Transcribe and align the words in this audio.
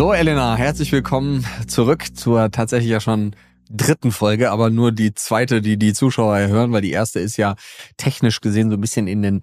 So, 0.00 0.14
Elena, 0.14 0.56
herzlich 0.56 0.92
willkommen 0.92 1.44
zurück 1.66 2.16
zur 2.16 2.50
tatsächlich 2.50 2.90
ja 2.90 3.00
schon 3.00 3.36
dritten 3.68 4.12
Folge, 4.12 4.50
aber 4.50 4.70
nur 4.70 4.92
die 4.92 5.12
zweite, 5.12 5.60
die 5.60 5.76
die 5.76 5.92
Zuschauer 5.92 6.38
hören, 6.48 6.72
weil 6.72 6.80
die 6.80 6.90
erste 6.90 7.20
ist 7.20 7.36
ja 7.36 7.54
technisch 7.98 8.40
gesehen 8.40 8.70
so 8.70 8.78
ein 8.78 8.80
bisschen 8.80 9.06
in 9.06 9.20
den, 9.20 9.42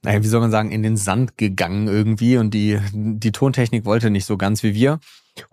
naja, 0.00 0.22
wie 0.22 0.26
soll 0.26 0.40
man 0.40 0.50
sagen, 0.50 0.70
in 0.70 0.82
den 0.82 0.96
Sand 0.96 1.36
gegangen 1.36 1.86
irgendwie 1.86 2.38
und 2.38 2.54
die, 2.54 2.78
die 2.94 3.30
Tontechnik 3.30 3.84
wollte 3.84 4.08
nicht 4.08 4.24
so 4.24 4.38
ganz 4.38 4.62
wie 4.62 4.72
wir. 4.72 5.00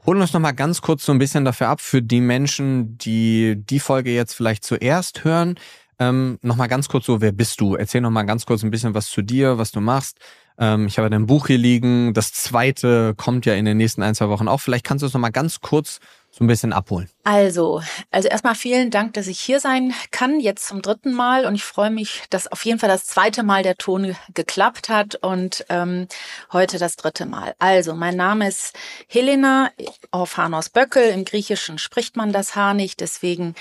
Holen 0.06 0.22
uns 0.22 0.32
nochmal 0.32 0.56
ganz 0.56 0.82
kurz 0.82 1.04
so 1.04 1.12
ein 1.12 1.20
bisschen 1.20 1.44
dafür 1.44 1.68
ab, 1.68 1.82
für 1.82 2.02
die 2.02 2.22
Menschen, 2.22 2.98
die 2.98 3.58
die 3.58 3.82
Folge 3.82 4.12
jetzt 4.12 4.34
vielleicht 4.34 4.64
zuerst 4.64 5.26
hören. 5.26 5.56
Ähm, 6.00 6.40
nochmal 6.42 6.70
ganz 6.70 6.88
kurz 6.88 7.06
so, 7.06 7.20
wer 7.20 7.34
bist 7.34 7.60
du? 7.60 7.76
Erzähl 7.76 8.00
nochmal 8.00 8.26
ganz 8.26 8.46
kurz 8.46 8.64
ein 8.64 8.72
bisschen 8.72 8.94
was 8.94 9.10
zu 9.10 9.22
dir, 9.24 9.58
was 9.58 9.72
du 9.72 9.82
machst, 9.82 10.20
ähm, 10.60 10.88
ich 10.88 10.98
habe 10.98 11.10
dein 11.10 11.28
Buch 11.28 11.48
hier 11.48 11.58
liegen. 11.58 12.14
Das 12.14 12.34
zweite 12.34 13.14
kommt 13.16 13.46
ja 13.46 13.54
in 13.54 13.66
den 13.66 13.78
nächsten 13.78 14.04
ein, 14.04 14.16
zwei 14.16 14.30
Wochen 14.30 14.48
auch. 14.48 14.60
Vielleicht 14.60 14.86
kannst 14.86 15.04
du 15.04 15.08
es 15.08 15.14
nochmal 15.14 15.32
ganz 15.32 15.62
kurz 15.62 16.00
so 16.38 16.44
ein 16.44 16.48
bisschen 16.48 16.74
abholen. 16.74 17.10
Also, 17.24 17.82
also 18.12 18.28
erstmal 18.28 18.54
vielen 18.54 18.92
Dank, 18.92 19.14
dass 19.14 19.28
ich 19.28 19.40
hier 19.40 19.60
sein 19.60 19.94
kann, 20.12 20.40
jetzt 20.40 20.68
zum 20.68 20.82
dritten 20.82 21.14
Mal. 21.14 21.46
Und 21.46 21.56
ich 21.56 21.64
freue 21.64 21.90
mich, 21.90 22.24
dass 22.30 22.52
auf 22.52 22.64
jeden 22.64 22.80
Fall 22.80 22.90
das 22.90 23.06
zweite 23.06 23.44
Mal 23.44 23.64
der 23.64 23.76
Ton 23.76 24.16
geklappt 24.34 24.90
hat 24.90 25.16
und 25.16 25.66
ähm, 25.70 26.08
heute 26.52 26.78
das 26.78 26.96
dritte 26.96 27.26
Mal. 27.26 27.56
Also, 27.60 27.96
mein 27.96 28.16
Name 28.16 28.48
ist 28.48 28.78
Helena 29.08 29.72
auf 30.12 30.38
Hanos 30.38 30.70
Böckel. 30.70 31.10
Im 31.10 31.26
Griechischen 31.26 31.80
spricht 31.80 32.16
man 32.16 32.32
das 32.32 32.56
H 32.56 32.74
nicht, 32.74 33.00
deswegen 33.00 33.56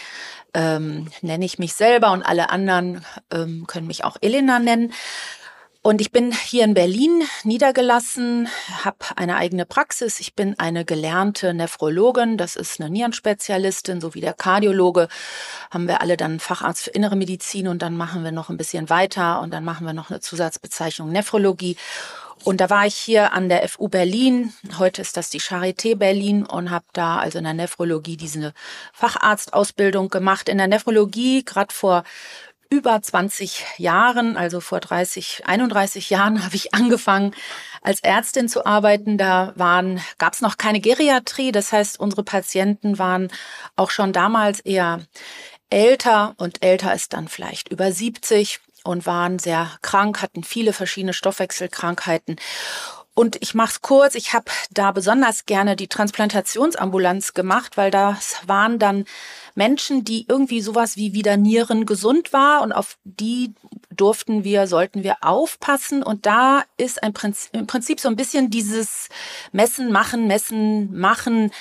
ähm, 0.53 1.09
nenne 1.23 1.45
ich 1.45 1.59
mich 1.59 1.75
selber 1.75 2.13
und 2.13 2.23
alle 2.23 2.51
anderen 2.51 3.05
ähm, 3.31 3.67
können 3.67 3.87
mich 3.87 4.05
auch 4.05 4.17
Elena 4.21 4.59
nennen. 4.59 4.93
Und 5.87 6.01
ich 6.01 6.11
bin 6.11 6.33
hier 6.33 6.65
in 6.65 6.75
Berlin 6.75 7.23
niedergelassen, 7.45 8.49
habe 8.83 8.97
eine 9.15 9.37
eigene 9.37 9.65
Praxis. 9.65 10.19
Ich 10.19 10.35
bin 10.35 10.59
eine 10.59 10.85
gelernte 10.85 11.55
Nephrologin, 11.55 12.37
das 12.37 12.57
ist 12.57 12.81
eine 12.81 12.91
Nierenspezialistin, 12.91 14.01
so 14.01 14.13
wie 14.13 14.21
der 14.21 14.33
Kardiologe. 14.33 15.07
Haben 15.71 15.87
wir 15.87 16.01
alle 16.01 16.17
dann 16.17 16.41
Facharzt 16.41 16.83
für 16.83 16.91
innere 16.91 17.15
Medizin 17.15 17.69
und 17.69 17.83
dann 17.83 17.97
machen 17.97 18.25
wir 18.25 18.33
noch 18.33 18.51
ein 18.51 18.57
bisschen 18.57 18.91
weiter 18.91 19.41
und 19.41 19.55
dann 19.55 19.63
machen 19.63 19.87
wir 19.87 19.93
noch 19.93 20.11
eine 20.11 20.19
Zusatzbezeichnung 20.19 21.13
Nephrologie. 21.13 21.77
Und 22.43 22.61
da 22.61 22.69
war 22.69 22.85
ich 22.87 22.97
hier 22.97 23.33
an 23.33 23.49
der 23.49 23.69
FU 23.69 23.89
Berlin. 23.89 24.53
Heute 24.79 25.03
ist 25.03 25.17
das 25.17 25.31
die 25.31 25.41
Charité 25.41 25.95
Berlin 25.95 26.45
und 26.45 26.73
habe 26.73 26.87
da 26.95 27.19
also 27.19 27.39
in 27.39 27.45
der 27.45 27.55
Nephrologie 27.55 28.17
diese 28.17 28.55
Facharztausbildung 28.93 30.09
gemacht. 30.09 30.49
In 30.49 30.59
der 30.59 30.67
Nephrologie, 30.67 31.45
gerade 31.45 31.73
vor 31.73 32.03
über 32.71 33.01
20 33.01 33.65
Jahren, 33.79 34.37
also 34.37 34.61
vor 34.61 34.81
30, 34.81 35.43
31 35.47 36.11
Jahren, 36.11 36.45
habe 36.45 36.57
ich 36.57 36.75
angefangen, 36.75 37.35
als 37.83 38.01
Ärztin 38.01 38.49
zu 38.49 38.67
arbeiten. 38.67 39.19
Da 39.19 39.53
waren, 39.57 40.01
gab 40.19 40.35
es 40.35 40.41
noch 40.41 40.57
keine 40.57 40.81
Geriatrie. 40.81 41.53
Das 41.53 41.73
heißt, 41.73 42.01
unsere 42.01 42.25
Patienten 42.25 42.99
waren 42.99 43.29
auch 43.77 43.91
schon 43.91 44.13
damals 44.13 44.61
eher 44.61 45.01
älter 45.71 46.35
und 46.37 46.63
älter 46.63 46.95
ist 46.95 47.13
dann 47.13 47.29
vielleicht 47.29 47.69
über 47.69 47.91
70 47.91 48.61
und 48.85 49.05
waren 49.05 49.39
sehr 49.39 49.71
krank, 49.83 50.23
hatten 50.23 50.45
viele 50.45 50.73
verschiedene 50.73 51.13
Stoffwechselkrankheiten. 51.13 52.37
Und 53.19 53.39
ich 53.41 53.55
mache 53.55 53.71
es 53.71 53.81
kurz, 53.81 54.15
ich 54.15 54.35
habe 54.35 54.45
da 54.71 54.93
besonders 54.93 55.47
gerne 55.47 55.75
die 55.75 55.89
Transplantationsambulanz 55.89 57.33
gemacht, 57.33 57.79
weil 57.79 57.91
das 57.91 58.43
waren 58.47 58.79
dann 58.79 59.07
Menschen, 59.55 60.05
die 60.05 60.27
irgendwie 60.29 60.61
sowas 60.61 60.99
wie 60.99 61.15
wieder 61.15 61.39
Nieren 61.39 61.87
gesund 61.87 62.35
war 62.35 62.61
und 62.61 62.73
auf 62.73 62.99
die 63.05 63.55
durften 63.89 64.45
wir, 64.45 64.67
sollten 64.67 65.03
wir 65.03 65.17
aufpassen. 65.23 66.03
Und 66.03 66.27
da 66.27 66.65
ist 66.77 67.03
ein 67.03 67.15
Prinzip, 67.15 67.55
im 67.55 67.67
Prinzip 67.67 68.01
so 68.01 68.09
ein 68.11 68.17
bisschen 68.17 68.51
dieses 68.51 69.09
Messen, 69.51 69.91
Machen, 69.91 70.27
Messen, 70.27 70.95
Machen 70.95 71.53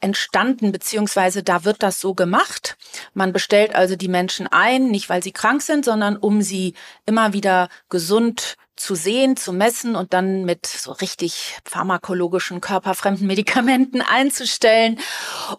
entstanden, 0.00 0.72
beziehungsweise 0.72 1.42
da 1.42 1.64
wird 1.64 1.82
das 1.82 2.00
so 2.00 2.14
gemacht. 2.14 2.78
Man 3.12 3.34
bestellt 3.34 3.74
also 3.74 3.94
die 3.94 4.08
Menschen 4.08 4.46
ein, 4.46 4.90
nicht 4.90 5.10
weil 5.10 5.22
sie 5.22 5.32
krank 5.32 5.60
sind, 5.60 5.84
sondern 5.84 6.16
um 6.16 6.40
sie 6.40 6.72
immer 7.04 7.34
wieder 7.34 7.68
gesund 7.90 8.56
zu 8.76 8.94
sehen, 8.94 9.36
zu 9.36 9.52
messen 9.52 9.96
und 9.96 10.12
dann 10.12 10.44
mit 10.44 10.66
so 10.66 10.92
richtig 10.92 11.58
pharmakologischen, 11.64 12.60
körperfremden 12.60 13.26
Medikamenten 13.26 14.00
einzustellen. 14.06 14.98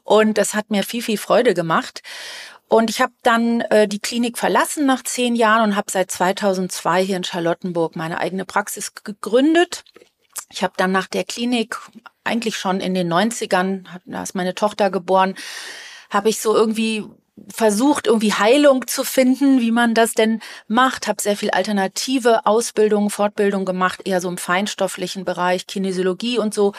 Und 0.03 0.37
das 0.37 0.53
hat 0.53 0.69
mir 0.69 0.83
viel, 0.83 1.01
viel 1.01 1.17
Freude 1.17 1.53
gemacht. 1.53 2.01
Und 2.67 2.89
ich 2.89 2.99
habe 2.99 3.13
dann 3.21 3.61
äh, 3.61 3.87
die 3.87 3.99
Klinik 3.99 4.37
verlassen 4.37 4.85
nach 4.85 5.03
zehn 5.03 5.35
Jahren 5.35 5.69
und 5.69 5.75
habe 5.75 5.91
seit 5.91 6.09
2002 6.11 7.05
hier 7.05 7.17
in 7.17 7.23
Charlottenburg 7.23 7.95
meine 7.95 8.19
eigene 8.19 8.43
Praxis 8.43 8.93
gegründet. 8.95 9.83
Ich 10.51 10.63
habe 10.63 10.73
dann 10.77 10.91
nach 10.91 11.07
der 11.07 11.23
Klinik, 11.23 11.77
eigentlich 12.23 12.57
schon 12.57 12.79
in 12.79 12.93
den 12.93 13.11
90ern, 13.11 13.85
da 14.05 14.23
ist 14.23 14.35
meine 14.35 14.55
Tochter 14.55 14.89
geboren, 14.89 15.35
habe 16.09 16.29
ich 16.29 16.39
so 16.39 16.55
irgendwie 16.55 17.05
versucht, 17.49 18.07
irgendwie 18.07 18.33
Heilung 18.33 18.87
zu 18.87 19.03
finden, 19.03 19.59
wie 19.59 19.71
man 19.71 19.93
das 19.93 20.13
denn 20.13 20.41
macht. 20.67 21.07
Habe 21.07 21.21
sehr 21.21 21.35
viel 21.35 21.51
alternative 21.51 22.45
Ausbildung, 22.45 23.09
Fortbildung 23.09 23.65
gemacht, 23.65 24.01
eher 24.05 24.21
so 24.21 24.29
im 24.29 24.37
feinstofflichen 24.37 25.25
Bereich, 25.25 25.67
Kinesiologie 25.67 26.39
und 26.39 26.53
so. 26.53 26.73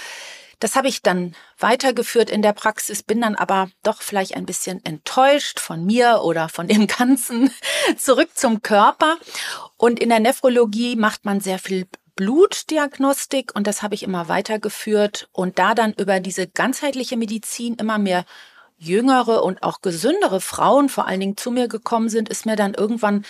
Das 0.58 0.74
habe 0.74 0.88
ich 0.88 1.02
dann 1.02 1.34
weitergeführt 1.58 2.30
in 2.30 2.40
der 2.40 2.54
Praxis, 2.54 3.02
bin 3.02 3.20
dann 3.20 3.34
aber 3.34 3.68
doch 3.82 4.00
vielleicht 4.00 4.34
ein 4.34 4.46
bisschen 4.46 4.82
enttäuscht 4.86 5.60
von 5.60 5.84
mir 5.84 6.22
oder 6.22 6.48
von 6.48 6.66
dem 6.66 6.86
Ganzen 6.86 7.50
zurück 7.98 8.30
zum 8.34 8.62
Körper. 8.62 9.18
Und 9.76 10.00
in 10.00 10.08
der 10.08 10.20
Nephrologie 10.20 10.96
macht 10.96 11.26
man 11.26 11.40
sehr 11.40 11.58
viel 11.58 11.86
Blutdiagnostik 12.14 13.54
und 13.54 13.66
das 13.66 13.82
habe 13.82 13.94
ich 13.94 14.02
immer 14.02 14.28
weitergeführt 14.28 15.28
und 15.32 15.58
da 15.58 15.74
dann 15.74 15.92
über 15.92 16.18
diese 16.18 16.46
ganzheitliche 16.46 17.18
Medizin 17.18 17.74
immer 17.74 17.98
mehr 17.98 18.24
jüngere 18.78 19.42
und 19.42 19.62
auch 19.62 19.80
gesündere 19.80 20.40
Frauen 20.40 20.88
vor 20.88 21.06
allen 21.06 21.20
Dingen 21.20 21.36
zu 21.36 21.50
mir 21.50 21.68
gekommen 21.68 22.08
sind, 22.08 22.28
ist 22.28 22.46
mir 22.46 22.56
dann 22.56 22.74
irgendwann 22.74 23.24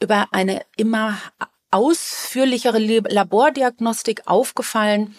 über 0.00 0.28
eine 0.32 0.64
immer 0.76 1.18
ausführlichere 1.70 2.78
Labordiagnostik 2.78 4.22
aufgefallen, 4.26 5.16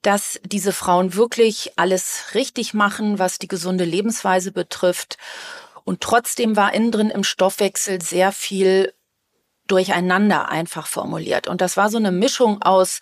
dass 0.00 0.40
diese 0.44 0.72
Frauen 0.72 1.14
wirklich 1.14 1.72
alles 1.76 2.34
richtig 2.34 2.74
machen, 2.74 3.18
was 3.18 3.38
die 3.38 3.48
gesunde 3.48 3.84
Lebensweise 3.84 4.50
betrifft. 4.50 5.18
Und 5.84 6.00
trotzdem 6.00 6.56
war 6.56 6.74
innen 6.74 6.90
drin 6.90 7.10
im 7.10 7.24
Stoffwechsel 7.24 8.00
sehr 8.00 8.32
viel 8.32 8.92
durcheinander 9.68 10.48
einfach 10.48 10.86
formuliert. 10.86 11.46
Und 11.46 11.60
das 11.60 11.76
war 11.76 11.88
so 11.88 11.98
eine 11.98 12.10
Mischung 12.10 12.62
aus 12.62 13.00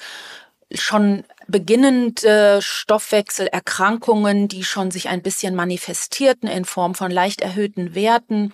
schon 0.73 1.25
beginnende 1.51 2.61
Stoffwechselerkrankungen, 2.63 4.49
die 4.49 4.65
schon 4.65 4.91
sich 4.91 5.09
ein 5.09 5.23
bisschen 5.23 5.55
manifestierten 5.55 6.49
in 6.49 6.65
Form 6.65 6.95
von 6.95 7.11
leicht 7.11 7.41
erhöhten 7.41 7.95
Werten, 7.95 8.53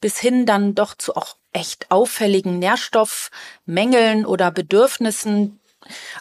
bis 0.00 0.18
hin 0.18 0.46
dann 0.46 0.74
doch 0.74 0.94
zu 0.94 1.16
auch 1.16 1.36
echt 1.52 1.90
auffälligen 1.90 2.58
Nährstoffmängeln 2.58 4.26
oder 4.26 4.50
Bedürfnissen, 4.50 5.58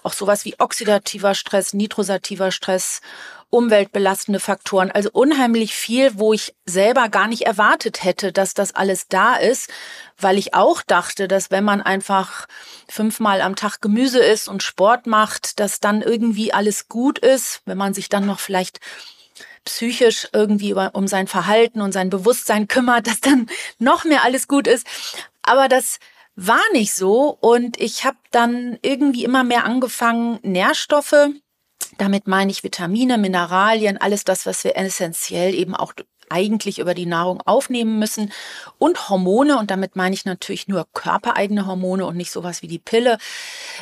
auch 0.04 0.14
sowas 0.14 0.46
wie 0.46 0.56
oxidativer 0.60 1.36
Stress, 1.36 1.74
nitrosativer 1.74 2.52
Stress 2.52 3.02
umweltbelastende 3.50 4.40
Faktoren. 4.40 4.92
Also 4.92 5.10
unheimlich 5.14 5.74
viel, 5.74 6.20
wo 6.20 6.34
ich 6.34 6.56
selber 6.66 7.10
gar 7.10 7.28
nicht 7.28 7.44
erwartet 7.44 8.04
hätte, 8.04 8.34
dass 8.34 8.54
das 8.54 8.76
alles 8.76 9.08
da 9.08 9.36
ist, 9.36 9.70
weil 10.20 10.38
ich 10.38 10.54
auch 10.54 10.82
dachte, 10.82 11.28
dass 11.28 11.52
wenn 11.52 11.64
man 11.64 11.82
einfach 11.82 12.48
fünfmal 12.90 13.42
am 13.42 13.56
Tag 13.56 13.82
Gemüse 13.82 14.20
isst 14.20 14.50
und 14.50 14.64
Sport 14.64 15.08
macht, 15.08 15.60
dass 15.60 15.80
dann 15.80 16.02
irgendwie 16.02 16.54
alles 16.54 16.90
gut 16.90 17.20
ist, 17.20 17.62
wenn 17.66 17.78
man 17.78 17.94
sich 17.94 18.10
dann 18.10 18.26
noch 18.26 18.40
vielleicht 18.40 18.80
psychisch 19.64 20.28
irgendwie 20.32 20.74
um 20.74 21.08
sein 21.08 21.28
Verhalten 21.28 21.82
und 21.82 21.92
sein 21.92 22.10
Bewusstsein 22.10 22.68
kümmert, 22.68 23.08
dass 23.08 23.22
dann 23.22 23.48
noch 23.80 24.04
mehr 24.04 24.24
alles 24.24 24.48
gut 24.48 24.68
ist. 24.68 24.86
Aber 25.44 25.70
das 25.70 26.00
war 26.36 26.62
nicht 26.74 26.94
so. 26.94 27.38
Und 27.40 27.80
ich 27.80 28.06
habe 28.06 28.18
dann 28.32 28.78
irgendwie 28.82 29.24
immer 29.24 29.44
mehr 29.44 29.66
angefangen, 29.66 30.40
Nährstoffe 30.44 31.30
damit 31.98 32.28
meine 32.28 32.52
ich 32.52 32.64
Vitamine, 32.64 33.18
Mineralien, 33.18 33.98
alles 33.98 34.24
das, 34.24 34.46
was 34.46 34.64
wir 34.64 34.78
essentiell 34.78 35.54
eben 35.54 35.76
auch 35.76 35.94
eigentlich 36.30 36.80
über 36.80 36.94
die 36.94 37.06
Nahrung 37.06 37.42
aufnehmen 37.46 38.00
müssen. 38.00 38.32
Und 38.78 39.10
Hormone, 39.10 39.60
und 39.60 39.70
damit 39.70 39.96
meine 39.96 40.16
ich 40.16 40.26
natürlich 40.26 40.68
nur 40.68 40.88
körpereigene 40.94 41.68
Hormone 41.68 42.06
und 42.06 42.18
nicht 42.18 42.32
sowas 42.32 42.62
wie 42.62 42.68
die 42.68 42.80
Pille, 42.80 43.18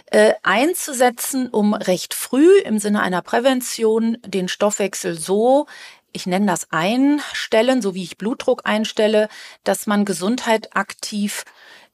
äh, 0.07 0.33
einzusetzen, 0.43 1.49
um 1.49 1.73
recht 1.73 2.13
früh 2.13 2.59
im 2.59 2.79
Sinne 2.79 3.01
einer 3.01 3.21
Prävention 3.21 4.17
den 4.25 4.47
Stoffwechsel 4.47 5.17
so 5.17 5.67
ich 6.15 6.27
nenne 6.27 6.45
das 6.45 6.71
einstellen, 6.71 7.81
so 7.81 7.95
wie 7.95 8.03
ich 8.03 8.19
Blutdruck 8.19 8.61
einstelle, 8.65 9.29
dass 9.63 9.87
man 9.87 10.05
Gesundheit 10.05 10.75
aktiv 10.75 11.43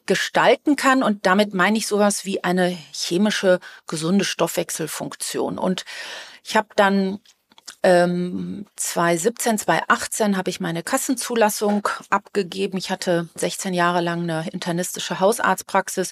gestalten 0.09 0.75
kann. 0.75 1.03
Und 1.03 1.27
damit 1.27 1.53
meine 1.53 1.77
ich 1.77 1.85
sowas 1.85 2.25
wie 2.25 2.43
eine 2.43 2.75
chemische, 2.91 3.59
gesunde 3.85 4.25
Stoffwechselfunktion. 4.25 5.59
Und 5.59 5.85
ich 6.43 6.57
habe 6.57 6.69
dann 6.75 7.19
ähm, 7.83 8.65
2017, 8.75 9.59
2018 9.59 10.35
habe 10.35 10.49
ich 10.49 10.59
meine 10.59 10.81
Kassenzulassung 10.81 11.87
abgegeben. 12.09 12.79
Ich 12.79 12.89
hatte 12.89 13.29
16 13.35 13.75
Jahre 13.75 14.01
lang 14.01 14.23
eine 14.23 14.49
internistische 14.49 15.19
Hausarztpraxis. 15.19 16.11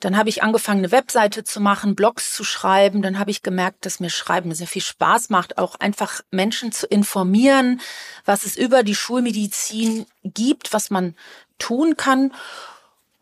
Dann 0.00 0.16
habe 0.16 0.28
ich 0.28 0.42
angefangen, 0.42 0.80
eine 0.80 0.90
Webseite 0.90 1.44
zu 1.44 1.60
machen, 1.60 1.94
Blogs 1.94 2.34
zu 2.34 2.42
schreiben. 2.42 3.00
Dann 3.00 3.20
habe 3.20 3.30
ich 3.30 3.44
gemerkt, 3.44 3.86
dass 3.86 4.00
mir 4.00 4.10
Schreiben 4.10 4.52
sehr 4.56 4.66
viel 4.66 4.82
Spaß 4.82 5.30
macht, 5.30 5.56
auch 5.56 5.76
einfach 5.76 6.20
Menschen 6.32 6.72
zu 6.72 6.88
informieren, 6.88 7.80
was 8.24 8.44
es 8.44 8.56
über 8.56 8.82
die 8.82 8.96
Schulmedizin 8.96 10.04
gibt, 10.24 10.72
was 10.72 10.90
man 10.90 11.14
tun 11.60 11.96
kann. 11.96 12.32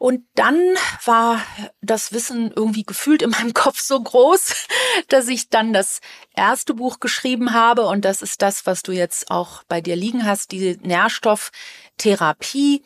Und 0.03 0.27
dann 0.35 0.59
war 1.05 1.41
das 1.81 2.13
Wissen 2.13 2.53
irgendwie 2.57 2.83
gefühlt 2.83 3.23
in 3.23 3.31
meinem 3.31 3.55
Kopf 3.55 3.79
so 3.79 4.03
groß, 4.03 4.67
dass 5.09 5.29
ich 5.29 5.49
dann 5.49 5.73
das 5.73 6.01
erste 6.35 6.75
Buch 6.75 6.99
geschrieben 6.99 7.53
habe. 7.53 7.87
Und 7.87 8.05
das 8.05 8.21
ist 8.21 8.43
das, 8.43 8.67
was 8.67 8.83
du 8.83 8.91
jetzt 8.91 9.31
auch 9.31 9.63
bei 9.69 9.81
dir 9.81 9.95
liegen 9.95 10.27
hast, 10.27 10.51
die 10.51 10.77
Nährstofftherapie 10.83 12.83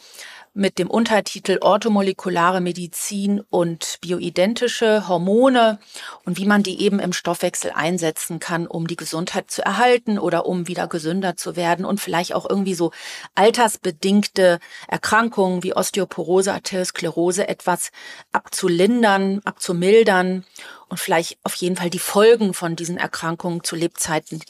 mit 0.56 0.78
dem 0.78 0.88
Untertitel 0.88 1.58
Orthomolekulare 1.60 2.62
Medizin 2.62 3.42
und 3.50 3.98
bioidentische 4.00 5.06
Hormone 5.06 5.78
und 6.24 6.38
wie 6.38 6.46
man 6.46 6.62
die 6.62 6.80
eben 6.80 6.98
im 6.98 7.12
Stoffwechsel 7.12 7.72
einsetzen 7.74 8.38
kann, 8.40 8.66
um 8.66 8.86
die 8.86 8.96
Gesundheit 8.96 9.50
zu 9.50 9.62
erhalten 9.62 10.18
oder 10.18 10.46
um 10.46 10.66
wieder 10.66 10.86
gesünder 10.86 11.36
zu 11.36 11.56
werden 11.56 11.84
und 11.84 12.00
vielleicht 12.00 12.34
auch 12.34 12.48
irgendwie 12.48 12.72
so 12.72 12.90
altersbedingte 13.34 14.58
Erkrankungen 14.88 15.62
wie 15.62 15.74
Osteoporose, 15.74 16.54
Arteriosklerose 16.54 17.46
etwas 17.48 17.90
abzulindern, 18.32 19.42
abzumildern 19.44 20.46
und 20.88 20.98
vielleicht 20.98 21.38
auf 21.42 21.54
jeden 21.56 21.76
Fall 21.76 21.90
die 21.90 21.98
Folgen 21.98 22.54
von 22.54 22.76
diesen 22.76 22.96
Erkrankungen 22.96 23.62
zu 23.62 23.76
Lebzeiten 23.76 24.40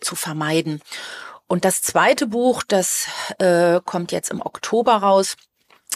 zu 0.00 0.16
vermeiden. 0.16 0.82
Und 1.46 1.64
das 1.64 1.82
zweite 1.82 2.26
Buch, 2.26 2.62
das 2.66 3.06
äh, 3.38 3.80
kommt 3.84 4.12
jetzt 4.12 4.30
im 4.30 4.40
Oktober 4.40 4.94
raus. 4.96 5.36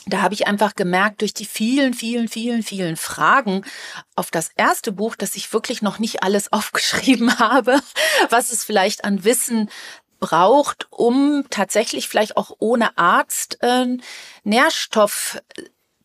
Da 0.07 0.23
habe 0.23 0.35
ich 0.35 0.47
einfach 0.47 0.75
gemerkt, 0.75 1.21
durch 1.21 1.35
die 1.35 1.45
vielen, 1.45 1.93
vielen, 1.95 2.29
vielen, 2.29 2.63
vielen 2.63 2.97
Fragen 2.97 3.65
auf 4.15 4.31
das 4.31 4.51
erste 4.57 4.93
Buch, 4.93 5.17
dass 5.17 5.35
ich 5.35 5.53
wirklich 5.53 5.83
noch 5.83 5.99
nicht 5.99 6.23
alles 6.23 6.53
aufgeschrieben 6.53 7.39
habe, 7.39 7.81
was 8.31 8.53
es 8.53 8.65
vielleicht 8.65 9.05
an 9.05 9.25
Wissen 9.25 9.71
braucht, 10.21 10.89
um 10.91 11.45
tatsächlich 11.51 12.09
vielleicht 12.09 12.37
auch 12.37 12.53
ohne 12.59 12.97
Arzt 12.99 13.59
äh, 13.63 13.99
Nährstoff 14.45 15.41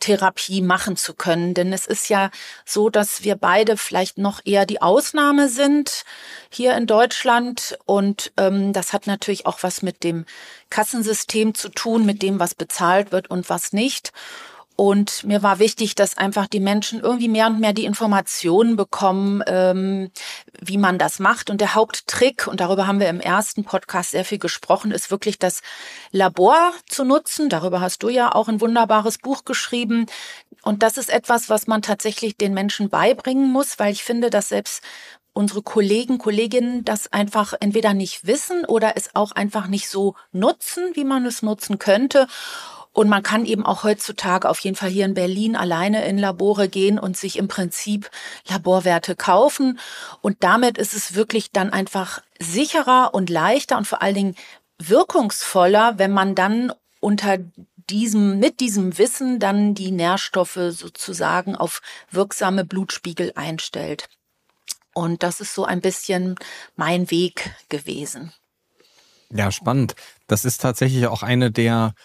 Therapie 0.04 0.62
machen 0.62 0.98
zu 0.98 1.14
können. 1.14 1.54
Denn 1.54 1.72
es 1.72 1.88
ist 1.88 2.10
ja 2.10 2.30
so, 2.66 2.90
dass 2.90 3.24
wir 3.24 3.36
beide 3.36 3.78
vielleicht 3.78 4.18
noch 4.18 4.42
eher 4.44 4.66
die 4.66 4.82
Ausnahme 4.82 5.48
sind 5.48 6.04
hier 6.50 6.76
in 6.76 6.88
Deutschland. 6.88 7.78
Und 7.86 8.34
ähm, 8.36 8.74
das 8.74 8.92
hat 8.92 9.08
natürlich 9.08 9.46
auch 9.46 9.60
was 9.62 9.82
mit 9.82 10.04
dem 10.04 10.26
Kassensystem 10.70 11.56
zu 11.56 11.70
tun, 11.70 12.06
mit 12.06 12.22
dem, 12.22 12.38
was 12.40 12.54
bezahlt 12.54 13.14
wird 13.14 13.30
und 13.30 13.50
was 13.50 13.72
nicht. 13.72 14.12
Und 14.76 15.24
mir 15.24 15.44
war 15.44 15.60
wichtig, 15.60 15.94
dass 15.94 16.18
einfach 16.18 16.48
die 16.48 16.60
Menschen 16.60 17.00
irgendwie 17.00 17.28
mehr 17.28 17.48
und 17.48 17.60
mehr 17.60 17.74
die 17.74 17.86
Informationen 17.86 18.76
bekommen, 18.76 19.44
ähm, 19.46 20.10
wie 20.60 20.78
man 20.78 20.98
das 20.98 21.20
macht. 21.20 21.52
Und 21.52 21.62
der 21.62 21.76
Haupttrick, 21.76 22.48
und 22.48 22.60
darüber 22.60 22.88
haben 22.88 23.00
wir 23.00 23.10
im 23.10 23.20
ersten 23.20 23.66
Podcast 23.66 24.12
sehr 24.12 24.26
viel 24.26 24.40
gesprochen, 24.40 24.92
ist 24.92 25.12
wirklich 25.12 25.38
das 25.38 25.62
Labor 26.12 26.74
zu 26.90 27.04
nutzen. 27.04 27.50
Darüber 27.50 27.82
hast 27.82 28.02
du 28.02 28.10
ja 28.10 28.34
auch 28.34 28.48
ein 28.48 28.62
wunderbares 28.62 29.20
Buch 29.20 29.46
geschrieben. 29.46 30.08
Und 30.64 30.82
das 30.82 30.98
ist 30.98 31.12
etwas, 31.12 31.50
was 31.50 31.68
man 31.68 31.84
tatsächlich 31.84 32.36
den 32.38 32.54
Menschen 32.56 32.90
beibringen 32.90 33.52
muss, 33.52 33.78
weil 33.78 33.92
ich 33.92 34.04
finde, 34.04 34.32
dass 34.32 34.50
selbst 34.50 34.84
unsere 35.34 35.62
Kollegen, 35.62 36.20
Kolleginnen 36.20 36.86
das 36.86 37.12
einfach 37.12 37.54
entweder 37.60 37.94
nicht 37.94 38.26
wissen 38.26 38.66
oder 38.66 38.96
es 38.96 39.16
auch 39.16 39.32
einfach 39.32 39.68
nicht 39.68 39.90
so 39.90 40.16
nutzen, 40.32 40.92
wie 40.94 41.04
man 41.04 41.26
es 41.26 41.42
nutzen 41.42 41.80
könnte. 41.80 42.28
Und 42.94 43.10
man 43.10 43.24
kann 43.24 43.46
eben 43.46 43.66
auch 43.66 43.84
heutzutage 43.84 44.48
auf 44.48 44.60
jeden 44.60 44.76
Fall 44.76 44.90
hier 44.90 45.06
in 45.06 45.16
Berlin 45.16 45.56
alleine 45.56 46.06
in 46.06 46.20
Labore 46.20 46.70
gehen 46.70 47.00
und 47.00 47.18
sich 47.18 47.38
im 47.38 47.48
Prinzip 47.48 48.10
Laborwerte 48.48 49.16
kaufen. 49.16 49.80
Und 50.22 50.44
damit 50.44 50.78
ist 50.78 50.94
es 50.94 51.16
wirklich 51.16 51.52
dann 51.52 51.72
einfach 51.72 52.22
sicherer 52.40 53.14
und 53.14 53.32
leichter 53.32 53.78
und 53.78 53.88
vor 53.88 54.04
allen 54.04 54.16
Dingen 54.16 54.36
wirkungsvoller, 54.78 55.98
wenn 55.98 56.12
man 56.12 56.36
dann 56.36 56.72
unter 57.00 57.40
diesem, 57.90 58.40
mit 58.40 58.60
diesem 58.60 58.98
Wissen 58.98 59.40
dann 59.40 59.74
die 59.74 59.92
Nährstoffe 59.92 60.60
sozusagen 60.70 61.56
auf 61.56 61.82
wirksame 62.12 62.64
Blutspiegel 62.64 63.34
einstellt. 63.36 64.08
Und 64.94 65.24
das 65.24 65.42
ist 65.42 65.56
so 65.56 65.66
ein 65.66 65.82
bisschen 65.82 66.36
mein 66.76 67.10
Weg 67.10 67.56
gewesen. 67.70 68.32
Ja, 69.32 69.52
spannend. 69.52 69.96
Das 70.28 70.46
ist 70.46 70.62
tatsächlich 70.62 71.08
auch 71.08 71.24
eine 71.24 71.50
der 71.50 71.96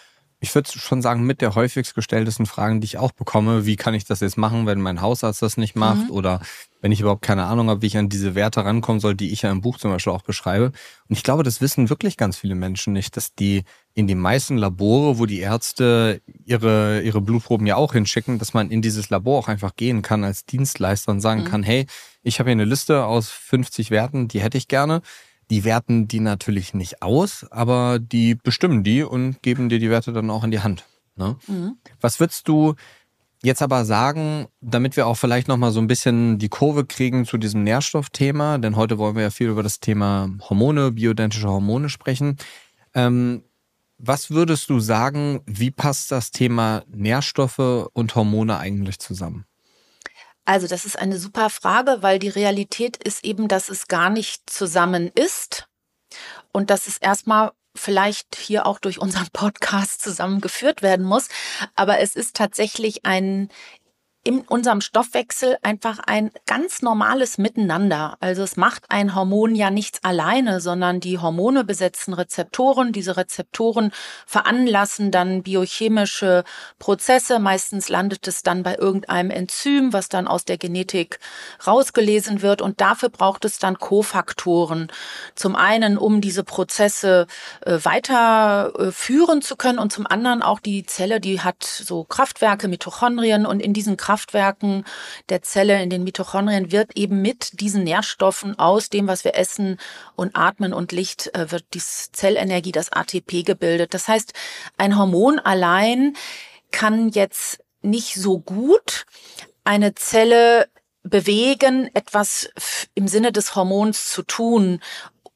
ich 0.41 0.55
würde 0.55 0.69
schon 0.71 1.01
sagen, 1.01 1.25
mit 1.25 1.41
der 1.41 1.55
häufigst 1.55 1.95
gestelltesten 1.95 2.45
Fragen, 2.45 2.79
die 2.79 2.85
ich 2.85 2.97
auch 2.97 3.11
bekomme, 3.11 3.65
wie 3.65 3.75
kann 3.75 3.93
ich 3.93 4.05
das 4.05 4.21
jetzt 4.21 4.37
machen, 4.37 4.65
wenn 4.65 4.79
mein 4.79 5.01
Hausarzt 5.01 5.41
das 5.41 5.57
nicht 5.57 5.75
macht 5.75 6.05
mhm. 6.05 6.11
oder 6.11 6.39
wenn 6.81 6.93
ich 6.93 7.01
überhaupt 7.01 7.23
keine 7.23 7.43
Ahnung 7.43 7.69
habe, 7.69 7.81
wie 7.81 7.87
ich 7.87 7.97
an 7.97 8.07
diese 8.07 8.35
Werte 8.35 8.63
rankommen 8.63 9.01
soll, 9.01 9.15
die 9.15 9.31
ich 9.31 9.41
ja 9.41 9.51
im 9.51 9.59
Buch 9.59 9.77
zum 9.77 9.91
Beispiel 9.91 10.13
auch 10.13 10.21
beschreibe. 10.21 10.67
Und 10.67 11.17
ich 11.17 11.23
glaube, 11.23 11.43
das 11.43 11.59
wissen 11.59 11.89
wirklich 11.89 12.15
ganz 12.15 12.37
viele 12.37 12.55
Menschen 12.55 12.93
nicht, 12.93 13.17
dass 13.17 13.35
die 13.35 13.63
in 13.95 14.07
die 14.07 14.15
meisten 14.15 14.55
Labore, 14.55 15.19
wo 15.19 15.25
die 15.25 15.39
Ärzte 15.39 16.21
ihre, 16.45 17.01
ihre 17.01 17.19
Blutproben 17.19 17.67
ja 17.67 17.75
auch 17.75 17.91
hinschicken, 17.91 18.39
dass 18.39 18.53
man 18.53 18.71
in 18.71 18.81
dieses 18.81 19.09
Labor 19.09 19.39
auch 19.39 19.47
einfach 19.49 19.75
gehen 19.75 20.01
kann 20.01 20.23
als 20.23 20.45
Dienstleister 20.45 21.11
und 21.11 21.19
sagen 21.19 21.41
mhm. 21.41 21.45
kann, 21.45 21.63
hey, 21.63 21.85
ich 22.23 22.39
habe 22.39 22.49
hier 22.49 22.53
eine 22.53 22.65
Liste 22.65 23.03
aus 23.03 23.29
50 23.29 23.91
Werten, 23.91 24.29
die 24.29 24.39
hätte 24.39 24.57
ich 24.57 24.69
gerne 24.69 25.01
die 25.49 25.63
werten 25.63 26.07
die 26.07 26.19
natürlich 26.19 26.73
nicht 26.73 27.01
aus, 27.01 27.45
aber 27.49 27.99
die 27.99 28.35
bestimmen 28.35 28.83
die 28.83 29.03
und 29.03 29.41
geben 29.41 29.69
dir 29.69 29.79
die 29.79 29.89
Werte 29.89 30.13
dann 30.13 30.29
auch 30.29 30.43
in 30.43 30.51
die 30.51 30.59
Hand. 30.59 30.85
Ne? 31.15 31.35
Mhm. 31.47 31.77
Was 31.99 32.19
würdest 32.19 32.47
du 32.47 32.75
jetzt 33.43 33.61
aber 33.61 33.85
sagen, 33.85 34.47
damit 34.61 34.95
wir 34.95 35.07
auch 35.07 35.15
vielleicht 35.15 35.47
nochmal 35.47 35.71
so 35.71 35.79
ein 35.79 35.87
bisschen 35.87 36.37
die 36.39 36.49
Kurve 36.49 36.85
kriegen 36.85 37.25
zu 37.25 37.37
diesem 37.37 37.63
Nährstoffthema, 37.63 38.57
denn 38.57 38.75
heute 38.75 38.97
wollen 38.97 39.15
wir 39.15 39.23
ja 39.23 39.29
viel 39.29 39.49
über 39.49 39.63
das 39.63 39.79
Thema 39.79 40.29
Hormone, 40.49 40.91
bioidentische 40.91 41.49
Hormone 41.49 41.89
sprechen. 41.89 42.37
Ähm, 42.93 43.43
was 43.97 44.31
würdest 44.31 44.69
du 44.69 44.79
sagen, 44.79 45.41
wie 45.45 45.71
passt 45.71 46.11
das 46.11 46.31
Thema 46.31 46.83
Nährstoffe 46.87 47.89
und 47.93 48.15
Hormone 48.15 48.57
eigentlich 48.57 48.99
zusammen? 48.99 49.45
Also 50.45 50.67
das 50.67 50.85
ist 50.85 50.97
eine 50.97 51.17
super 51.17 51.49
Frage, 51.49 51.97
weil 52.01 52.19
die 52.19 52.29
Realität 52.29 52.97
ist 53.03 53.23
eben, 53.23 53.47
dass 53.47 53.69
es 53.69 53.87
gar 53.87 54.09
nicht 54.09 54.49
zusammen 54.49 55.11
ist 55.13 55.67
und 56.51 56.69
dass 56.69 56.87
es 56.87 56.97
erstmal 56.97 57.51
vielleicht 57.75 58.35
hier 58.35 58.65
auch 58.65 58.79
durch 58.79 58.99
unseren 58.99 59.27
Podcast 59.33 60.01
zusammengeführt 60.01 60.81
werden 60.81 61.05
muss. 61.05 61.27
Aber 61.75 61.99
es 61.99 62.15
ist 62.15 62.35
tatsächlich 62.35 63.05
ein 63.05 63.49
in 64.25 64.41
unserem 64.41 64.81
Stoffwechsel 64.81 65.57
einfach 65.61 65.99
ein 66.05 66.31
ganz 66.45 66.81
normales 66.81 67.37
Miteinander. 67.37 68.17
Also 68.19 68.43
es 68.43 68.57
macht 68.57 68.83
ein 68.89 69.15
Hormon 69.15 69.55
ja 69.55 69.71
nichts 69.71 70.03
alleine, 70.03 70.59
sondern 70.59 70.99
die 70.99 71.19
Hormone 71.19 71.63
besetzen 71.63 72.13
Rezeptoren. 72.13 72.91
Diese 72.91 73.15
Rezeptoren 73.15 73.91
veranlassen 74.27 75.11
dann 75.11 75.41
biochemische 75.41 76.43
Prozesse. 76.79 77.39
Meistens 77.39 77.87
landet 77.87 78.27
es 78.27 78.43
dann 78.43 78.61
bei 78.61 78.75
irgendeinem 78.75 79.31
Enzym, 79.31 79.93
was 79.93 80.09
dann 80.09 80.27
aus 80.27 80.43
der 80.43 80.57
Genetik 80.57 81.19
rausgelesen 81.65 82.41
wird. 82.41 82.61
Und 82.61 82.81
dafür 82.81 83.09
braucht 83.09 83.45
es 83.45 83.57
dann 83.57 83.79
Kofaktoren. 83.79 84.91
Zum 85.33 85.55
einen, 85.55 85.97
um 85.97 86.19
diese 86.19 86.43
Prozesse 86.43 87.25
äh, 87.61 87.79
weiterführen 87.83 89.41
zu 89.41 89.55
können 89.55 89.79
und 89.79 89.93
zum 89.93 90.05
anderen 90.05 90.41
auch 90.41 90.59
die 90.59 90.85
Zelle, 90.85 91.21
die 91.21 91.39
hat 91.39 91.63
so 91.63 92.03
Kraftwerke, 92.03 92.67
Mitochondrien 92.67 93.45
und 93.45 93.61
in 93.61 93.71
diesen 93.73 93.95
Kraftwerken 93.95 94.08
der 95.29 95.41
Zelle, 95.41 95.81
in 95.81 95.89
den 95.89 96.03
Mitochondrien, 96.03 96.71
wird 96.71 96.97
eben 96.97 97.21
mit 97.21 97.59
diesen 97.59 97.83
Nährstoffen 97.83 98.57
aus 98.57 98.89
dem, 98.89 99.07
was 99.07 99.23
wir 99.23 99.35
essen 99.35 99.77
und 100.15 100.35
atmen 100.35 100.73
und 100.73 100.91
Licht, 100.91 101.33
äh, 101.35 101.51
wird 101.51 101.65
die 101.73 101.79
Zellenergie, 101.81 102.71
das 102.71 102.91
ATP 102.91 103.43
gebildet. 103.43 103.93
Das 103.93 104.07
heißt, 104.07 104.33
ein 104.77 104.97
Hormon 104.97 105.39
allein 105.39 106.15
kann 106.71 107.09
jetzt 107.09 107.63
nicht 107.81 108.15
so 108.15 108.39
gut 108.39 109.05
eine 109.63 109.95
Zelle 109.95 110.67
bewegen, 111.03 111.89
etwas 111.93 112.49
im 112.93 113.07
Sinne 113.07 113.31
des 113.31 113.55
Hormons 113.55 114.11
zu 114.11 114.23
tun 114.23 114.81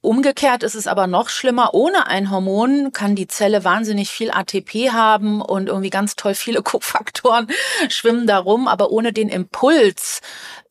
Umgekehrt 0.04 0.64
ist 0.64 0.76
es 0.76 0.86
aber 0.86 1.08
noch 1.08 1.30
schlimmer. 1.30 1.74
Ohne 1.74 2.08
ein 2.08 2.30
Hormon 2.30 2.92
kann 2.92 3.16
die 3.16 3.28
Zelle 3.28 3.64
wahnsinnig 3.64 4.10
viel 4.10 4.32
ATP 4.32 4.92
haben 4.92 5.42
und 5.42 5.70
irgendwie 5.70 5.90
ganz 5.90 6.18
toll 6.18 6.36
viele 6.36 6.62
Kofaktoren 6.62 7.48
schwimmen 7.88 8.28
darum. 8.28 8.68
Aber 8.68 8.92
ohne 8.92 9.14
den 9.14 9.30
Impuls, 9.30 10.20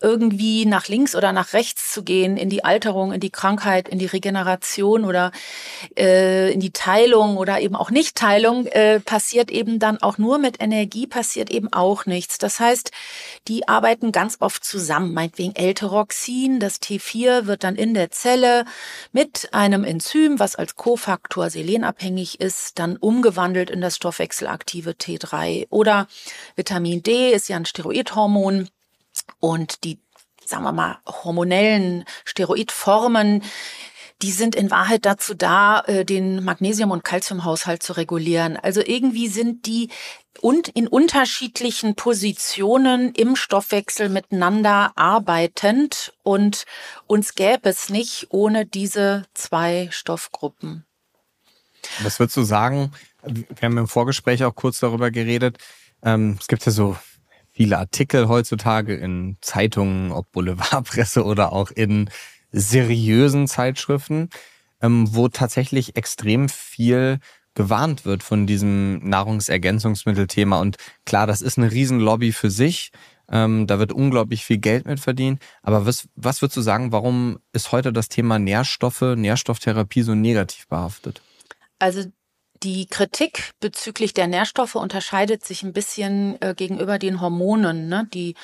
irgendwie 0.03 0.67
nach 0.67 0.89
links 0.89 1.15
oder 1.15 1.33
nach 1.33 1.53
rechts 1.53 1.93
zu 1.93 2.03
gehen, 2.03 2.37
in 2.37 2.51
die 2.51 2.65
Alterung, 2.65 3.13
in 3.13 3.21
die 3.21 3.31
Krankheit, 3.31 3.89
in 3.89 3.99
die 3.99 4.07
Regeneration 4.07 5.05
oder 5.05 5.33
äh, 5.97 6.53
in 6.53 6.61
die 6.61 6.73
Teilung 6.73 7.37
oder 7.39 7.61
eben 7.61 7.77
auch 7.77 7.91
Nicht-Teilung, 7.91 8.67
äh, 8.67 9.01
passiert 9.01 9.51
eben 9.51 9.79
dann 9.79 10.03
auch 10.03 10.19
nur 10.19 10.39
mit 10.39 10.63
Energie, 10.63 11.07
passiert 11.07 11.51
eben 11.51 11.73
auch 11.73 12.05
nichts. 12.05 12.37
Das 12.37 12.61
heißt, 12.61 12.91
die 13.49 13.69
arbeiten 13.69 14.13
ganz 14.13 14.37
oft 14.41 14.65
zusammen. 14.65 15.15
Meinetwegen 15.15 15.55
L-Tyroxin, 15.55 16.61
das 16.61 16.83
T4 16.83 17.47
wird 17.47 17.65
dann 17.65 17.77
in 17.77 17.95
der 17.95 18.11
Zelle 18.11 18.65
mit 19.13 19.22
einem 19.53 19.85
Enzym, 19.85 20.39
was 20.39 20.57
als 20.57 20.77
Kofaktor 20.77 21.51
selenabhängig 21.51 22.41
ist, 22.41 22.79
dann 22.79 22.97
umgewandelt 22.97 23.71
in 23.71 23.81
das 23.81 23.97
stoffwechselaktive 23.97 24.91
T3. 24.91 25.67
Oder 25.71 26.07
Vitamin 26.57 27.03
D 27.03 27.33
ist 27.33 27.49
ja 27.49 27.57
ein 27.57 27.67
Steroidhormon 27.67 28.69
und 29.41 29.85
die, 29.85 29.99
sagen 30.45 30.65
wir 30.65 30.73
mal, 30.73 30.99
hormonellen 31.07 32.05
Steroidformen, 32.25 33.43
die 34.23 34.31
sind 34.31 34.55
in 34.55 34.71
Wahrheit 34.71 35.05
dazu 35.05 35.35
da, 35.35 35.81
äh, 35.81 36.05
den 36.05 36.45
Magnesium- 36.45 36.93
und 36.93 37.05
Calciumhaushalt 37.05 37.83
zu 37.83 37.95
regulieren. 37.95 38.57
Also 38.57 38.81
irgendwie 38.85 39.29
sind 39.29 39.67
die 39.67 39.91
und 40.41 40.69
in 40.69 40.89
unterschiedlichen 40.89 41.95
Positionen 41.95 43.13
im 43.13 43.37
Stoffwechsel 43.37 44.09
miteinander 44.09 44.93
arbeitend 44.97 46.15
und 46.23 46.65
uns 47.07 47.35
gäbe 47.35 47.69
es 47.69 47.91
nicht 47.91 48.29
ohne 48.31 48.65
diese 48.65 49.25
zwei 49.35 49.89
Stoffgruppen. 49.91 50.87
Was 52.03 52.19
würdest 52.19 52.37
du 52.37 52.43
sagen? 52.43 52.93
Wir 53.25 53.45
haben 53.63 53.79
im 53.79 53.89
Vorgespräch 53.89 54.45
auch 54.45 54.55
kurz 54.55 54.81
darüber 54.81 55.11
geredet. 55.11 55.59
Ähm, 56.03 56.39
es 56.41 56.47
gibt 56.47 56.65
ja 56.65 56.73
so 56.73 56.97
viele 57.51 57.79
Artikel 57.79 58.29
heutzutage 58.29 58.95
in 58.95 59.37
Zeitungen, 59.41 60.13
ob 60.13 60.31
Boulevardpresse 60.33 61.25
oder 61.25 61.53
auch 61.53 61.71
in 61.71 62.09
seriösen 62.53 63.49
Zeitschriften, 63.49 64.29
ähm, 64.81 65.15
wo 65.15 65.29
tatsächlich 65.29 65.97
extrem 65.97 66.49
viel 66.49 67.19
gewarnt 67.55 68.05
wird 68.05 68.23
von 68.23 68.47
diesem 68.47 68.99
Nahrungsergänzungsmittelthema. 69.01 70.61
Und 70.61 70.77
klar, 71.05 71.27
das 71.27 71.43
ist 71.43 71.59
eine 71.59 71.71
Riesenlobby 71.71 72.33
für 72.33 72.51
sich. 72.51 72.93
Ähm, 73.31 73.67
da 73.67 73.79
wird 73.79 73.93
unglaublich 73.93 74.45
viel 74.45 74.59
Geld 74.59 74.87
mit 74.87 75.01
verdient. 75.01 75.43
Aber 75.63 75.87
was, 75.87 76.09
was 76.17 76.43
würdest 76.43 76.57
du 76.57 76.61
sagen, 76.63 76.93
warum 76.93 77.39
ist 77.53 77.73
heute 77.73 77.93
das 77.93 78.09
Thema 78.09 78.39
Nährstoffe, 78.39 79.03
Nährstofftherapie 79.03 80.03
so 80.03 80.15
negativ 80.15 80.67
behaftet? 80.69 81.23
Also 81.79 82.05
die 82.63 82.87
Kritik 82.87 83.53
bezüglich 83.61 84.15
der 84.15 84.29
Nährstoffe 84.29 84.77
unterscheidet 84.77 85.45
sich 85.45 85.63
ein 85.63 85.73
bisschen 85.73 86.41
äh, 86.41 86.55
gegenüber 86.57 86.99
den 86.99 87.21
Hormonen. 87.21 87.89
Ne? 87.89 88.09
Die 88.13 88.35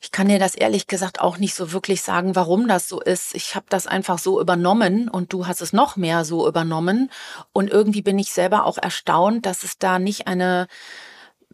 ich 0.00 0.10
kann 0.12 0.28
dir 0.28 0.38
das 0.38 0.54
ehrlich 0.54 0.86
gesagt 0.86 1.20
auch 1.20 1.36
nicht 1.36 1.54
so 1.54 1.72
wirklich 1.72 2.00
sagen, 2.00 2.34
warum 2.34 2.66
das 2.68 2.88
so 2.88 3.00
ist. 3.00 3.34
Ich 3.34 3.54
habe 3.54 3.66
das 3.68 3.86
einfach 3.86 4.18
so 4.18 4.40
übernommen 4.40 5.08
und 5.08 5.32
du 5.32 5.46
hast 5.46 5.60
es 5.60 5.74
noch 5.74 5.96
mehr 5.96 6.24
so 6.24 6.48
übernommen. 6.48 7.10
Und 7.52 7.70
irgendwie 7.70 8.00
bin 8.00 8.18
ich 8.18 8.32
selber 8.32 8.64
auch 8.64 8.78
erstaunt, 8.78 9.44
dass 9.44 9.62
es 9.62 9.78
da 9.78 9.98
nicht 9.98 10.26
eine 10.26 10.68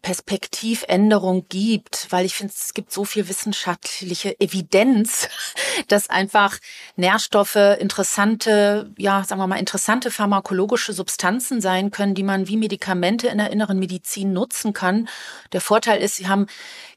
Perspektivänderung 0.03 1.47
gibt, 1.49 2.07
weil 2.11 2.26
ich 2.26 2.35
finde, 2.35 2.53
es 2.57 2.75
gibt 2.75 2.93
so 2.93 3.05
viel 3.05 3.29
wissenschaftliche 3.29 4.38
Evidenz, 4.38 5.29
dass 5.88 6.11
einfach 6.11 6.59
Nährstoffe 6.95 7.57
interessante, 7.57 8.93
ja, 8.99 9.25
sagen 9.25 9.41
wir 9.41 9.49
mal, 9.49 9.59
interessante 9.59 10.12
pharmakologische 10.12 10.93
Substanzen 10.93 11.61
sein 11.61 11.91
können, 11.91 12.15
die 12.15 12.23
man 12.23 12.47
wie 12.47 12.57
Medikamente 12.57 13.26
in 13.26 13.38
der 13.38 13.50
inneren 13.50 13.81
Medizin 13.81 14.33
nutzen 14.33 14.73
kann. 14.73 15.09
Der 15.53 15.61
Vorteil 15.61 16.00
ist, 16.00 16.17
sie 16.17 16.29
haben 16.29 16.47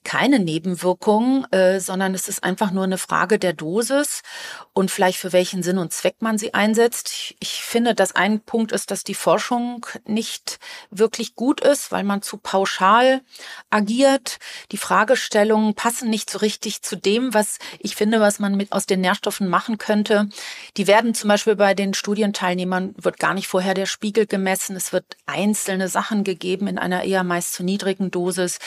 keine 0.04 0.40
Nebenwirkungen, 0.40 1.46
äh, 1.52 1.80
sondern 1.80 2.16
es 2.16 2.28
ist 2.28 2.44
einfach 2.44 2.72
nur 2.72 2.84
eine 2.84 2.98
Frage 2.98 3.38
der 3.38 3.54
Dosis 3.54 4.22
und 4.74 4.92
vielleicht 4.92 5.20
für 5.20 5.34
welchen 5.34 5.62
Sinn 5.62 5.78
und 5.78 5.92
Zweck 5.92 6.16
man 6.22 6.38
sie 6.38 6.54
einsetzt. 6.54 7.10
Ich, 7.10 7.38
ich 7.40 7.64
finde, 7.64 7.94
dass 7.94 8.16
ein 8.16 8.40
Punkt 8.40 8.72
ist, 8.72 8.92
dass 8.92 9.04
die 9.04 9.14
Forschung 9.14 9.86
nicht 10.06 10.60
wirklich 10.90 11.36
gut 11.36 11.62
ist, 11.62 11.92
weil 11.92 12.04
man 12.04 12.22
zu 12.22 12.38
pauschal 12.38 13.22
agiert. 13.70 14.40
Die 14.72 14.78
Fragestellungen 14.78 15.76
passen 15.76 16.10
nicht 16.10 16.30
so 16.30 16.40
richtig 16.40 16.82
zu 16.82 16.96
dem, 16.96 17.34
was 17.34 17.60
ich 17.80 17.96
finde, 17.96 18.22
was 18.22 18.40
man 18.40 18.56
mit 18.56 18.72
aus 18.72 18.86
den 18.86 19.02
Nährstoffen 19.02 19.48
machen 19.50 19.78
könnte. 19.78 20.30
Die 20.78 20.88
werden 20.88 21.14
zum 21.14 21.28
Beispiel 21.28 21.56
bei 21.56 21.74
den 21.74 21.94
Studienteilnehmern 21.94 22.96
wird 22.98 23.20
gar 23.20 23.34
nicht 23.34 23.48
vorher 23.48 23.74
der 23.74 23.86
Spiegel 23.86 24.26
gemessen. 24.26 24.76
Es 24.76 24.94
wird 24.94 25.18
einzelne 25.26 25.90
Sachen 25.90 26.24
gegeben 26.24 26.68
in 26.68 26.80
einer 26.80 27.04
eher 27.04 27.24
meist 27.24 27.54
zu 27.54 27.64
niedrigen 27.64 28.12
Dosis. 28.12 28.60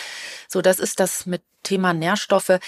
So, 0.48 0.60
das 0.60 0.78
ist 0.78 1.00
das 1.00 1.21
mit 1.26 1.42
Thema 1.62 1.92
Nährstoffe. 1.92 2.58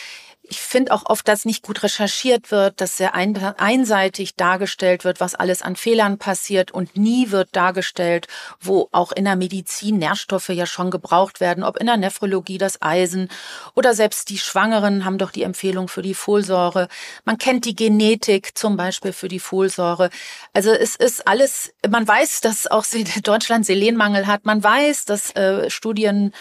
Ich 0.55 0.61
finde 0.61 0.93
auch 0.93 1.07
oft, 1.07 1.27
dass 1.27 1.45
nicht 1.45 1.65
gut 1.65 1.83
recherchiert 1.83 2.53
wird, 2.53 2.81
dass 2.81 2.97
sehr 2.97 3.17
einseitig 3.17 4.37
dargestellt 4.37 5.03
wird, 5.03 5.19
was 5.19 5.35
alles 5.35 5.63
an 5.63 5.75
Fehlern 5.75 6.17
passiert 6.17 6.71
und 6.71 6.97
nie 6.97 7.33
wird 7.33 7.49
dargestellt, 7.57 8.29
wo 8.61 8.89
auch 8.93 9.11
in 9.11 9.25
der 9.25 9.35
Medizin 9.35 9.99
Nährstoffe 9.99 10.51
ja 10.51 10.65
schon 10.65 10.93
gebraucht 10.93 11.41
werden, 11.41 11.65
ob 11.65 11.77
in 11.79 11.87
der 11.87 11.97
Nephrologie 11.97 12.57
das 12.57 12.81
Eisen 12.81 13.31
oder 13.75 13.95
selbst 13.95 14.31
die 14.31 14.39
Schwangeren 14.39 15.05
haben 15.05 15.19
doch 15.19 15.33
die 15.33 15.43
Empfehlung 15.43 15.89
für 15.89 16.03
die 16.03 16.15
Folsäure. 16.15 16.87
Man 17.25 17.37
kennt 17.37 17.65
die 17.65 17.75
Genetik 17.75 18.57
zum 18.57 18.77
Beispiel 18.77 19.13
für 19.13 19.27
die 19.27 19.41
Folsäure. 19.41 20.09
Also 20.53 20.71
es 20.71 20.95
ist 20.95 21.27
alles, 21.27 21.75
man 21.89 22.07
weiß, 22.07 22.43
dass 22.43 22.69
auch 22.69 22.85
Deutschland 23.25 23.67
Selenmangel 23.67 24.29
hat. 24.29 24.45
Man 24.45 24.63
weiß, 24.63 25.05
dass 25.05 25.35
äh, 25.35 25.69
Studien 25.69 26.33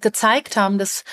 gezeigt 0.00 0.56
haben, 0.56 0.78
dass 0.78 1.04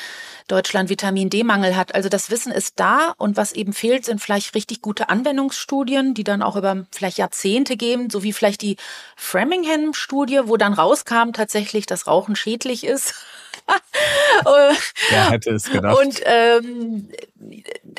Deutschland 0.47 0.89
Vitamin 0.89 1.29
D-Mangel 1.29 1.75
hat. 1.75 1.93
Also 1.93 2.09
das 2.09 2.31
Wissen 2.31 2.46
ist 2.51 2.79
da 2.79 3.13
und 3.17 3.37
was 3.37 3.51
eben 3.51 3.73
fehlt, 3.73 4.05
sind 4.05 4.21
vielleicht 4.21 4.55
richtig 4.55 4.81
gute 4.81 5.09
Anwendungsstudien, 5.09 6.13
die 6.13 6.23
dann 6.23 6.41
auch 6.41 6.55
über 6.55 6.85
vielleicht 6.91 7.17
Jahrzehnte 7.17 7.77
gehen, 7.77 8.09
so 8.09 8.23
wie 8.23 8.33
vielleicht 8.33 8.61
die 8.61 8.77
Framingham-Studie, 9.15 10.41
wo 10.45 10.57
dann 10.57 10.73
rauskam 10.73 11.31
tatsächlich, 11.33 11.85
dass 11.85 12.07
Rauchen 12.07 12.35
schädlich 12.35 12.83
ist. 12.85 13.13
Wer 15.09 15.29
hätte 15.29 15.51
es 15.51 15.69
gedacht? 15.69 15.97
Und 15.99 16.21
ähm, 16.25 17.09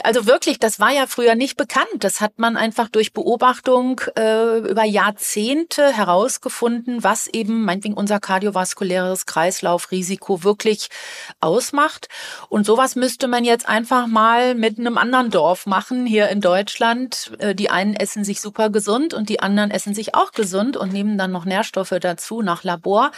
also 0.03 0.27
wirklich, 0.27 0.59
das 0.59 0.81
war 0.81 0.91
ja 0.91 1.07
früher 1.07 1.35
nicht 1.35 1.57
bekannt. 1.57 1.87
Das 2.01 2.21
hat 2.21 2.39
man 2.39 2.57
einfach 2.57 2.89
durch 2.89 3.13
Beobachtung 3.13 4.01
äh, 4.17 4.59
über 4.59 4.85
Jahrzehnte 4.85 5.93
herausgefunden, 5.93 7.03
was 7.03 7.27
eben 7.27 7.65
meinetwegen 7.65 7.95
unser 7.95 8.21
kardiovaskuläres 8.21 9.27
Kreislaufrisiko 9.27 10.45
wirklich 10.45 10.89
ausmacht. 11.41 12.09
Und 12.49 12.67
sowas 12.67 12.97
müsste 12.97 13.29
man 13.29 13.45
jetzt 13.45 13.69
einfach 13.69 14.07
mal 14.07 14.55
mit 14.55 14.79
einem 14.79 14.99
anderen 14.99 15.31
Dorf 15.31 15.67
machen 15.67 16.07
hier 16.07 16.29
in 16.29 16.41
Deutschland. 16.41 17.33
Äh, 17.39 17.55
die 17.55 17.71
einen 17.71 17.95
essen 17.95 18.25
sich 18.25 18.41
super 18.41 18.71
gesund 18.71 19.15
und 19.15 19.29
die 19.29 19.41
anderen 19.41 19.71
essen 19.71 19.95
sich 19.95 20.15
auch 20.15 20.33
gesund 20.33 20.77
und 20.77 20.93
nehmen 20.93 21.19
dann 21.19 21.33
noch 21.33 21.45
Nährstoffe 21.45 21.95
dazu 22.01 22.43
nach 22.43 22.65
Labor. 22.65 23.11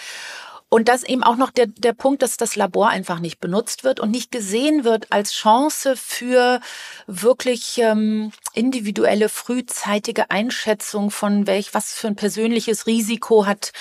Und 0.71 0.89
das 0.89 1.03
eben 1.03 1.25
auch 1.25 1.37
noch 1.37 1.51
der, 1.51 1.67
der 1.67 1.93
Punkt, 1.93 2.23
dass 2.23 2.37
das 2.37 2.55
Labor 2.55 2.89
einfach 2.89 3.19
nicht 3.19 3.41
benutzt 3.41 3.83
wird 3.83 3.99
und 3.99 4.13
nicht 4.13 4.31
gesehen 4.31 4.85
wird 4.85 5.13
als 5.13 5.33
Chance 5.33 5.97
für 5.97 6.61
wirklich 7.09 7.79
ähm, 7.79 8.31
individuelle, 8.55 9.29
frühzeitige 9.29 10.31
Einschätzung 10.31 11.11
von 11.11 11.49
welch, 11.49 11.75
was 11.75 11.93
für 11.93 12.07
ein 12.07 12.17
persönliches 12.17 12.87
Risiko 12.87 13.47
hat 13.47 13.73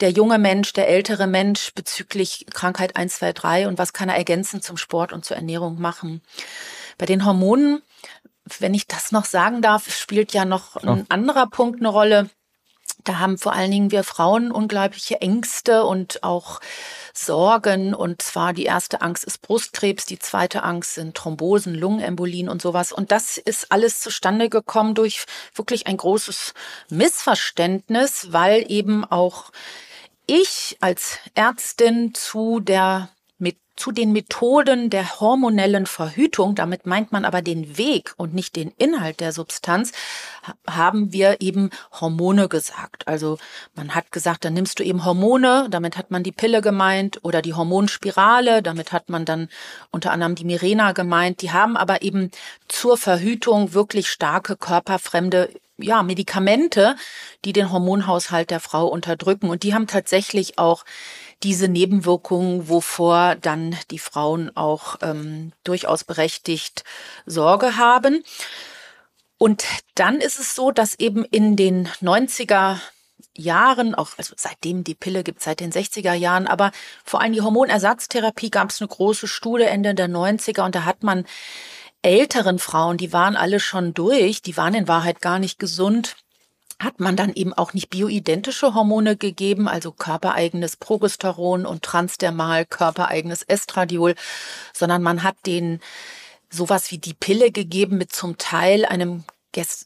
der 0.00 0.10
junge 0.10 0.38
Mensch, 0.38 0.72
der 0.74 0.88
ältere 0.88 1.26
Mensch 1.26 1.72
bezüglich 1.74 2.46
Krankheit 2.52 2.96
1, 2.96 3.16
2, 3.16 3.32
3 3.32 3.68
und 3.68 3.78
was 3.78 3.92
kann 3.92 4.08
er 4.08 4.16
ergänzend 4.16 4.62
zum 4.62 4.76
Sport 4.76 5.12
und 5.12 5.24
zur 5.24 5.36
Ernährung 5.36 5.80
machen. 5.80 6.20
Bei 6.98 7.06
den 7.06 7.24
Hormonen, 7.24 7.82
wenn 8.58 8.74
ich 8.74 8.86
das 8.86 9.10
noch 9.10 9.24
sagen 9.24 9.62
darf, 9.62 9.90
spielt 9.90 10.32
ja 10.32 10.44
noch 10.44 10.76
ein 10.76 11.06
anderer 11.08 11.46
Punkt 11.46 11.80
eine 11.80 11.88
Rolle. 11.88 12.30
Da 13.06 13.20
haben 13.20 13.38
vor 13.38 13.52
allen 13.52 13.70
Dingen 13.70 13.92
wir 13.92 14.02
Frauen 14.02 14.50
unglaubliche 14.50 15.20
Ängste 15.20 15.84
und 15.84 16.24
auch 16.24 16.60
Sorgen. 17.14 17.94
Und 17.94 18.20
zwar 18.20 18.52
die 18.52 18.64
erste 18.64 19.00
Angst 19.00 19.22
ist 19.24 19.42
Brustkrebs, 19.42 20.06
die 20.06 20.18
zweite 20.18 20.64
Angst 20.64 20.94
sind 20.94 21.16
Thrombosen, 21.16 21.74
Lungenembolien 21.74 22.48
und 22.48 22.60
sowas. 22.60 22.90
Und 22.90 23.12
das 23.12 23.38
ist 23.38 23.70
alles 23.70 24.00
zustande 24.00 24.48
gekommen 24.48 24.96
durch 24.96 25.24
wirklich 25.54 25.86
ein 25.86 25.96
großes 25.96 26.52
Missverständnis, 26.90 28.32
weil 28.32 28.64
eben 28.68 29.04
auch 29.04 29.52
ich 30.26 30.76
als 30.80 31.18
Ärztin 31.36 32.12
zu 32.12 32.58
der 32.58 33.10
zu 33.76 33.92
den 33.92 34.12
Methoden 34.12 34.90
der 34.90 35.20
hormonellen 35.20 35.86
Verhütung, 35.86 36.54
damit 36.54 36.86
meint 36.86 37.12
man 37.12 37.24
aber 37.24 37.42
den 37.42 37.76
Weg 37.76 38.14
und 38.16 38.34
nicht 38.34 38.56
den 38.56 38.72
Inhalt 38.78 39.20
der 39.20 39.32
Substanz, 39.32 39.92
haben 40.66 41.12
wir 41.12 41.40
eben 41.40 41.70
Hormone 42.00 42.48
gesagt. 42.48 43.06
Also 43.06 43.38
man 43.74 43.94
hat 43.94 44.12
gesagt, 44.12 44.44
dann 44.44 44.54
nimmst 44.54 44.78
du 44.78 44.82
eben 44.82 45.04
Hormone, 45.04 45.68
damit 45.70 45.96
hat 45.96 46.10
man 46.10 46.22
die 46.22 46.32
Pille 46.32 46.62
gemeint 46.62 47.20
oder 47.22 47.42
die 47.42 47.54
Hormonspirale, 47.54 48.62
damit 48.62 48.92
hat 48.92 49.10
man 49.10 49.24
dann 49.24 49.48
unter 49.90 50.10
anderem 50.10 50.34
die 50.34 50.44
Mirena 50.44 50.92
gemeint. 50.92 51.42
Die 51.42 51.52
haben 51.52 51.76
aber 51.76 52.02
eben 52.02 52.30
zur 52.68 52.96
Verhütung 52.96 53.74
wirklich 53.74 54.08
starke 54.08 54.56
körperfremde 54.56 55.50
ja, 55.78 56.02
Medikamente, 56.02 56.96
die 57.44 57.52
den 57.52 57.70
Hormonhaushalt 57.70 58.50
der 58.50 58.60
Frau 58.60 58.86
unterdrücken. 58.86 59.50
Und 59.50 59.62
die 59.62 59.74
haben 59.74 59.86
tatsächlich 59.86 60.58
auch 60.58 60.84
diese 61.42 61.68
Nebenwirkungen, 61.68 62.68
wovor 62.68 63.36
dann 63.36 63.76
die 63.90 63.98
Frauen 63.98 64.54
auch 64.56 64.96
ähm, 65.02 65.52
durchaus 65.64 66.04
berechtigt 66.04 66.84
Sorge 67.26 67.76
haben. 67.76 68.24
Und 69.38 69.64
dann 69.94 70.20
ist 70.20 70.38
es 70.38 70.54
so, 70.54 70.70
dass 70.70 70.98
eben 70.98 71.24
in 71.24 71.56
den 71.56 71.88
90er 72.00 72.78
Jahren, 73.34 73.94
auch 73.94 74.10
also 74.16 74.34
seitdem 74.36 74.82
die 74.82 74.94
Pille 74.94 75.22
gibt, 75.22 75.42
seit 75.42 75.60
den 75.60 75.72
60er 75.72 76.14
Jahren, 76.14 76.46
aber 76.46 76.72
vor 77.04 77.20
allem 77.20 77.34
die 77.34 77.42
Hormonersatztherapie 77.42 78.50
gab 78.50 78.70
es 78.70 78.80
eine 78.80 78.88
große 78.88 79.28
Studie 79.28 79.64
Ende 79.64 79.94
der 79.94 80.08
90er 80.08 80.64
und 80.64 80.74
da 80.74 80.84
hat 80.84 81.02
man 81.02 81.26
älteren 82.02 82.58
Frauen, 82.58 82.96
die 82.96 83.12
waren 83.12 83.36
alle 83.36 83.60
schon 83.60 83.92
durch, 83.92 84.40
die 84.40 84.56
waren 84.56 84.74
in 84.74 84.88
Wahrheit 84.88 85.20
gar 85.20 85.38
nicht 85.38 85.58
gesund, 85.58 86.16
hat 86.78 87.00
man 87.00 87.16
dann 87.16 87.32
eben 87.32 87.54
auch 87.54 87.72
nicht 87.72 87.88
bioidentische 87.90 88.74
Hormone 88.74 89.16
gegeben, 89.16 89.68
also 89.68 89.92
körpereigenes 89.92 90.76
Progesteron 90.76 91.64
und 91.64 91.82
transdermal 91.82 92.66
körpereigenes 92.66 93.42
Estradiol, 93.42 94.14
sondern 94.72 95.02
man 95.02 95.22
hat 95.22 95.36
den 95.46 95.80
sowas 96.50 96.90
wie 96.90 96.98
die 96.98 97.14
Pille 97.14 97.50
gegeben 97.50 97.98
mit 97.98 98.12
zum 98.12 98.38
Teil 98.38 98.84
einem 98.84 99.24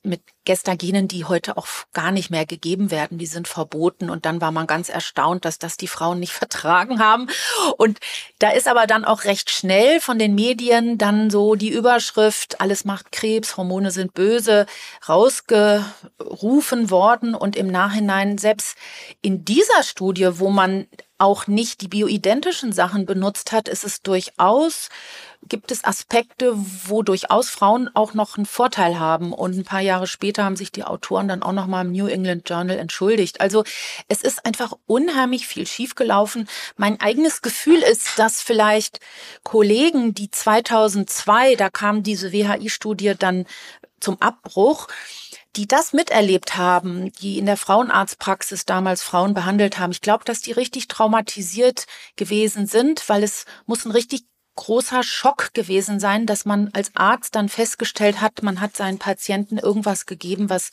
mit 0.02 0.22
Gestagenen, 0.44 1.06
die 1.06 1.26
heute 1.26 1.56
auch 1.56 1.66
gar 1.92 2.10
nicht 2.10 2.30
mehr 2.30 2.44
gegeben 2.44 2.90
werden, 2.90 3.18
die 3.18 3.26
sind 3.26 3.46
verboten. 3.46 4.10
Und 4.10 4.24
dann 4.24 4.40
war 4.40 4.50
man 4.50 4.66
ganz 4.66 4.88
erstaunt, 4.88 5.44
dass 5.44 5.58
das 5.58 5.76
die 5.76 5.86
Frauen 5.86 6.18
nicht 6.18 6.32
vertragen 6.40 6.98
haben. 6.98 7.28
Und 7.76 7.98
da 8.38 8.50
ist 8.50 8.66
aber 8.66 8.86
dann 8.86 9.04
auch 9.04 9.24
recht 9.24 9.50
schnell 9.50 10.00
von 10.00 10.18
den 10.18 10.34
Medien 10.34 10.98
dann 10.98 11.30
so 11.30 11.54
die 11.54 11.70
Überschrift, 11.70 12.60
alles 12.60 12.84
macht 12.84 13.12
Krebs, 13.12 13.56
Hormone 13.56 13.90
sind 13.90 14.14
böse, 14.14 14.66
rausgerufen 15.08 16.90
worden. 16.90 17.34
Und 17.34 17.54
im 17.54 17.68
Nachhinein, 17.68 18.38
selbst 18.38 18.76
in 19.22 19.44
dieser 19.44 19.82
Studie, 19.82 20.40
wo 20.40 20.50
man 20.50 20.86
auch 21.18 21.46
nicht 21.46 21.82
die 21.82 21.88
bioidentischen 21.88 22.72
Sachen 22.72 23.04
benutzt 23.04 23.52
hat, 23.52 23.68
ist 23.68 23.84
es 23.84 24.00
durchaus 24.02 24.88
gibt 25.48 25.72
es 25.72 25.84
Aspekte, 25.84 26.52
wo 26.56 27.02
durchaus 27.02 27.48
Frauen 27.48 27.90
auch 27.94 28.14
noch 28.14 28.36
einen 28.36 28.46
Vorteil 28.46 28.98
haben. 28.98 29.32
Und 29.32 29.56
ein 29.56 29.64
paar 29.64 29.80
Jahre 29.80 30.06
später 30.06 30.44
haben 30.44 30.56
sich 30.56 30.70
die 30.70 30.84
Autoren 30.84 31.28
dann 31.28 31.42
auch 31.42 31.52
noch 31.52 31.66
mal 31.66 31.84
im 31.84 31.92
New 31.92 32.06
England 32.06 32.48
Journal 32.48 32.78
entschuldigt. 32.78 33.40
Also 33.40 33.64
es 34.08 34.22
ist 34.22 34.44
einfach 34.44 34.74
unheimlich 34.86 35.46
viel 35.46 35.66
schiefgelaufen. 35.66 36.48
Mein 36.76 37.00
eigenes 37.00 37.42
Gefühl 37.42 37.80
ist, 37.80 38.18
dass 38.18 38.42
vielleicht 38.42 39.00
Kollegen, 39.42 40.14
die 40.14 40.30
2002, 40.30 41.56
da 41.56 41.70
kam 41.70 42.02
diese 42.02 42.32
WHI-Studie 42.32 43.14
dann 43.18 43.46
zum 44.00 44.20
Abbruch, 44.20 44.88
die 45.56 45.66
das 45.66 45.92
miterlebt 45.92 46.56
haben, 46.56 47.12
die 47.14 47.38
in 47.38 47.46
der 47.46 47.56
Frauenarztpraxis 47.56 48.66
damals 48.66 49.02
Frauen 49.02 49.34
behandelt 49.34 49.78
haben, 49.78 49.90
ich 49.90 50.00
glaube, 50.00 50.24
dass 50.24 50.40
die 50.40 50.52
richtig 50.52 50.88
traumatisiert 50.88 51.86
gewesen 52.16 52.66
sind, 52.66 53.08
weil 53.08 53.24
es 53.24 53.46
muss 53.66 53.84
ein 53.84 53.90
richtig 53.90 54.29
großer 54.60 55.02
Schock 55.02 55.54
gewesen 55.54 56.00
sein, 56.00 56.26
dass 56.26 56.44
man 56.44 56.70
als 56.74 56.92
Arzt 56.94 57.34
dann 57.34 57.48
festgestellt 57.48 58.20
hat, 58.20 58.42
man 58.42 58.60
hat 58.60 58.76
seinen 58.76 58.98
Patienten 58.98 59.56
irgendwas 59.56 60.04
gegeben, 60.04 60.50
was 60.50 60.70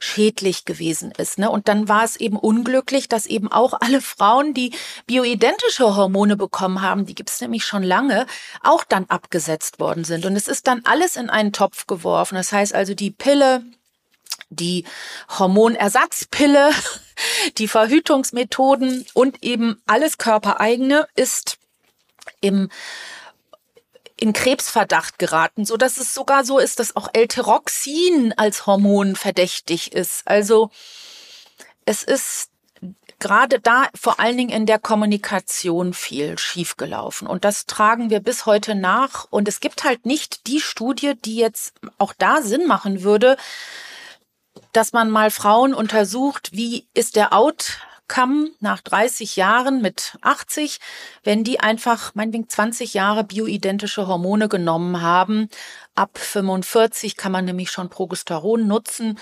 schädlich 0.00 0.64
gewesen 0.64 1.12
ist. 1.12 1.38
Ne? 1.38 1.48
Und 1.48 1.68
dann 1.68 1.88
war 1.88 2.04
es 2.04 2.16
eben 2.16 2.36
unglücklich, 2.36 3.08
dass 3.08 3.26
eben 3.26 3.50
auch 3.50 3.74
alle 3.80 4.00
Frauen, 4.00 4.54
die 4.54 4.72
bioidentische 5.06 5.96
Hormone 5.96 6.36
bekommen 6.36 6.82
haben, 6.82 7.06
die 7.06 7.14
gibt 7.14 7.30
es 7.30 7.40
nämlich 7.40 7.64
schon 7.64 7.84
lange, 7.84 8.26
auch 8.62 8.82
dann 8.84 9.06
abgesetzt 9.06 9.78
worden 9.78 10.04
sind. 10.04 10.26
Und 10.26 10.34
es 10.34 10.48
ist 10.48 10.66
dann 10.66 10.82
alles 10.84 11.16
in 11.16 11.30
einen 11.30 11.52
Topf 11.52 11.86
geworfen. 11.86 12.34
Das 12.34 12.52
heißt 12.52 12.74
also 12.74 12.94
die 12.94 13.12
Pille, 13.12 13.62
die 14.50 14.84
Hormonersatzpille, 15.38 16.70
die 17.58 17.68
Verhütungsmethoden 17.68 19.06
und 19.14 19.44
eben 19.44 19.80
alles 19.86 20.18
körpereigene 20.18 21.06
ist 21.14 21.58
im 22.40 22.68
in 24.18 24.32
Krebsverdacht 24.32 25.18
geraten, 25.18 25.66
so 25.66 25.76
dass 25.76 25.98
es 25.98 26.14
sogar 26.14 26.44
so 26.44 26.58
ist, 26.58 26.78
dass 26.78 26.96
auch 26.96 27.08
L-Tyroxin 27.12 28.32
als 28.38 28.66
Hormon 28.66 29.14
verdächtig 29.14 29.92
ist. 29.92 30.26
Also 30.26 30.70
es 31.84 32.02
ist 32.02 32.50
gerade 33.18 33.60
da 33.60 33.88
vor 33.94 34.20
allen 34.20 34.36
Dingen 34.36 34.50
in 34.50 34.66
der 34.66 34.78
Kommunikation 34.78 35.94
viel 35.94 36.38
schiefgelaufen. 36.38 37.26
Und 37.26 37.44
das 37.44 37.66
tragen 37.66 38.10
wir 38.10 38.20
bis 38.20 38.46
heute 38.46 38.74
nach. 38.74 39.26
Und 39.30 39.48
es 39.48 39.60
gibt 39.60 39.84
halt 39.84 40.06
nicht 40.06 40.46
die 40.46 40.60
Studie, 40.60 41.14
die 41.24 41.36
jetzt 41.36 41.74
auch 41.98 42.12
da 42.16 42.42
Sinn 42.42 42.66
machen 42.66 43.02
würde, 43.02 43.36
dass 44.72 44.92
man 44.92 45.10
mal 45.10 45.30
Frauen 45.30 45.74
untersucht, 45.74 46.50
wie 46.52 46.86
ist 46.94 47.16
der 47.16 47.32
Out 47.32 47.78
Outcome 48.06 48.50
nach 48.60 48.80
30 48.80 49.36
Jahren 49.36 49.82
mit 49.82 50.16
80, 50.22 50.78
wenn 51.24 51.44
die 51.44 51.60
einfach 51.60 52.14
meinetwegen 52.14 52.48
20 52.48 52.94
Jahre 52.94 53.24
bioidentische 53.24 54.06
Hormone 54.06 54.48
genommen 54.48 55.02
haben. 55.02 55.48
Ab 55.94 56.18
45 56.18 57.16
kann 57.16 57.32
man 57.32 57.44
nämlich 57.44 57.70
schon 57.70 57.88
Progesteron 57.88 58.66
nutzen. 58.66 59.18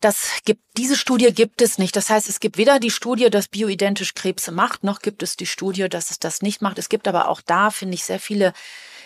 Das 0.00 0.30
gibt, 0.44 0.62
diese 0.76 0.96
Studie 0.96 1.32
gibt 1.32 1.62
es 1.62 1.78
nicht. 1.78 1.94
Das 1.94 2.10
heißt, 2.10 2.28
es 2.28 2.40
gibt 2.40 2.56
weder 2.56 2.80
die 2.80 2.90
Studie, 2.90 3.30
dass 3.30 3.46
bioidentisch 3.46 4.14
Krebse 4.14 4.50
macht, 4.50 4.82
noch 4.82 5.00
gibt 5.00 5.22
es 5.22 5.36
die 5.36 5.46
Studie, 5.46 5.88
dass 5.88 6.10
es 6.10 6.18
das 6.18 6.42
nicht 6.42 6.60
macht. 6.60 6.78
Es 6.78 6.88
gibt 6.88 7.06
aber 7.06 7.28
auch 7.28 7.40
da, 7.40 7.70
finde 7.70 7.94
ich, 7.94 8.04
sehr 8.04 8.18
viele 8.18 8.52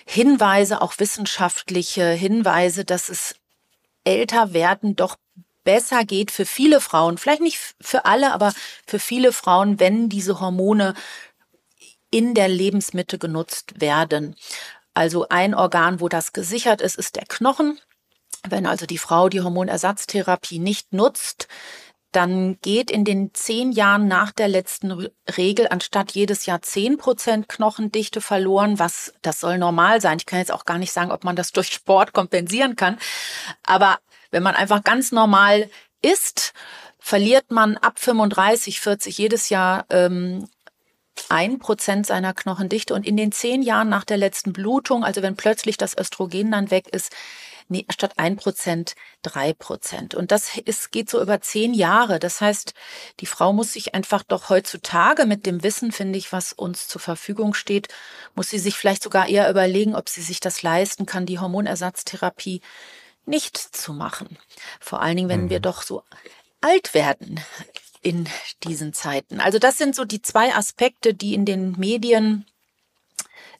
Hinweise, 0.06 0.80
auch 0.80 0.94
wissenschaftliche 0.98 2.08
Hinweise, 2.10 2.84
dass 2.84 3.10
es 3.10 3.34
älter 4.04 4.54
werden 4.54 4.96
doch 4.96 5.16
besser 5.66 6.04
geht 6.04 6.30
für 6.30 6.46
viele 6.46 6.80
Frauen, 6.80 7.18
vielleicht 7.18 7.42
nicht 7.42 7.58
für 7.80 8.06
alle, 8.06 8.32
aber 8.32 8.54
für 8.86 8.98
viele 8.98 9.32
Frauen, 9.32 9.78
wenn 9.80 10.08
diese 10.08 10.40
Hormone 10.40 10.94
in 12.10 12.32
der 12.32 12.48
Lebensmitte 12.48 13.18
genutzt 13.18 13.80
werden. 13.80 14.36
Also 14.94 15.28
ein 15.28 15.54
Organ, 15.54 16.00
wo 16.00 16.08
das 16.08 16.32
gesichert 16.32 16.80
ist, 16.80 16.96
ist 16.96 17.16
der 17.16 17.26
Knochen. 17.26 17.78
Wenn 18.48 18.64
also 18.64 18.86
die 18.86 18.96
Frau 18.96 19.28
die 19.28 19.42
Hormonersatztherapie 19.42 20.60
nicht 20.60 20.92
nutzt, 20.92 21.48
dann 22.12 22.58
geht 22.62 22.90
in 22.90 23.04
den 23.04 23.34
zehn 23.34 23.72
Jahren 23.72 24.08
nach 24.08 24.32
der 24.32 24.48
letzten 24.48 25.10
Regel 25.36 25.68
anstatt 25.68 26.12
jedes 26.12 26.46
Jahr 26.46 26.62
zehn 26.62 26.96
Prozent 26.96 27.48
Knochendichte 27.48 28.22
verloren, 28.22 28.78
was 28.78 29.12
das 29.20 29.40
soll 29.40 29.58
normal 29.58 30.00
sein. 30.00 30.16
Ich 30.18 30.24
kann 30.24 30.38
jetzt 30.38 30.52
auch 30.52 30.64
gar 30.64 30.78
nicht 30.78 30.92
sagen, 30.92 31.10
ob 31.10 31.24
man 31.24 31.36
das 31.36 31.52
durch 31.52 31.68
Sport 31.68 32.14
kompensieren 32.14 32.76
kann, 32.76 32.98
aber 33.64 33.98
wenn 34.30 34.42
man 34.42 34.54
einfach 34.54 34.84
ganz 34.84 35.12
normal 35.12 35.68
isst, 36.02 36.52
verliert 36.98 37.50
man 37.50 37.76
ab 37.76 37.98
35, 37.98 38.80
40 38.80 39.18
jedes 39.18 39.48
Jahr 39.48 39.86
ähm, 39.90 40.48
ein 41.28 41.58
Prozent 41.58 42.06
seiner 42.06 42.34
Knochendichte 42.34 42.94
und 42.94 43.06
in 43.06 43.16
den 43.16 43.32
zehn 43.32 43.62
Jahren 43.62 43.88
nach 43.88 44.04
der 44.04 44.16
letzten 44.16 44.52
Blutung, 44.52 45.04
also 45.04 45.22
wenn 45.22 45.36
plötzlich 45.36 45.76
das 45.76 45.96
Östrogen 45.96 46.50
dann 46.50 46.70
weg 46.70 46.88
ist, 46.88 47.12
nee, 47.68 47.86
statt 47.90 48.14
ein 48.16 48.36
Prozent 48.36 48.94
drei 49.22 49.52
Prozent. 49.52 50.14
Und 50.14 50.30
das 50.30 50.56
ist, 50.56 50.92
geht 50.92 51.10
so 51.10 51.20
über 51.20 51.40
zehn 51.40 51.74
Jahre. 51.74 52.18
Das 52.18 52.40
heißt, 52.40 52.74
die 53.20 53.26
Frau 53.26 53.52
muss 53.52 53.72
sich 53.72 53.94
einfach 53.94 54.22
doch 54.22 54.50
heutzutage 54.50 55.26
mit 55.26 55.46
dem 55.46 55.62
Wissen, 55.62 55.92
finde 55.92 56.18
ich, 56.18 56.32
was 56.32 56.52
uns 56.52 56.88
zur 56.88 57.00
Verfügung 57.00 57.54
steht, 57.54 57.88
muss 58.34 58.50
sie 58.50 58.58
sich 58.58 58.74
vielleicht 58.76 59.02
sogar 59.02 59.28
eher 59.28 59.50
überlegen, 59.50 59.94
ob 59.94 60.08
sie 60.08 60.22
sich 60.22 60.40
das 60.40 60.62
leisten 60.62 61.06
kann, 61.06 61.26
die 61.26 61.38
Hormonersatztherapie 61.38 62.60
nicht 63.26 63.56
zu 63.56 63.92
machen. 63.92 64.38
Vor 64.80 65.02
allen 65.02 65.16
Dingen, 65.16 65.28
wenn 65.28 65.44
mhm. 65.44 65.50
wir 65.50 65.60
doch 65.60 65.82
so 65.82 66.02
alt 66.60 66.94
werden 66.94 67.40
in 68.02 68.28
diesen 68.64 68.92
Zeiten. 68.92 69.40
Also 69.40 69.58
das 69.58 69.78
sind 69.78 69.94
so 69.94 70.04
die 70.04 70.22
zwei 70.22 70.54
Aspekte, 70.54 71.12
die 71.12 71.34
in 71.34 71.44
den 71.44 71.72
Medien 71.72 72.46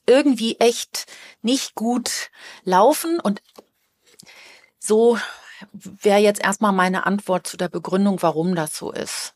irgendwie 0.07 0.57
echt 0.61 1.07
nicht 1.42 1.74
gut 1.74 2.31
laufen. 2.64 3.18
Und 3.20 3.42
so 4.79 5.18
wäre 5.72 6.20
jetzt 6.20 6.40
erstmal 6.40 6.72
meine 6.72 7.07
Antwort 7.07 7.46
zu 7.46 7.57
der 7.57 7.68
Begründung, 7.68 8.22
warum 8.22 8.55
das 8.55 8.76
so 8.76 8.92
ist. 8.92 9.35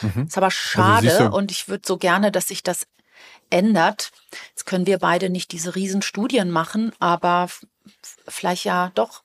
Mhm. 0.00 0.26
Ist 0.26 0.36
aber 0.36 0.46
also 0.46 0.56
schade 0.56 1.10
also 1.10 1.36
und 1.36 1.50
ich 1.50 1.68
würde 1.68 1.86
so 1.86 1.96
gerne, 1.96 2.32
dass 2.32 2.48
sich 2.48 2.62
das 2.62 2.86
ändert. 3.50 4.10
Jetzt 4.50 4.66
können 4.66 4.86
wir 4.86 4.98
beide 4.98 5.30
nicht 5.30 5.52
diese 5.52 5.74
Riesenstudien 5.74 6.50
machen, 6.50 6.92
aber 6.98 7.48
vielleicht 8.26 8.64
ja 8.64 8.90
doch. 8.94 9.22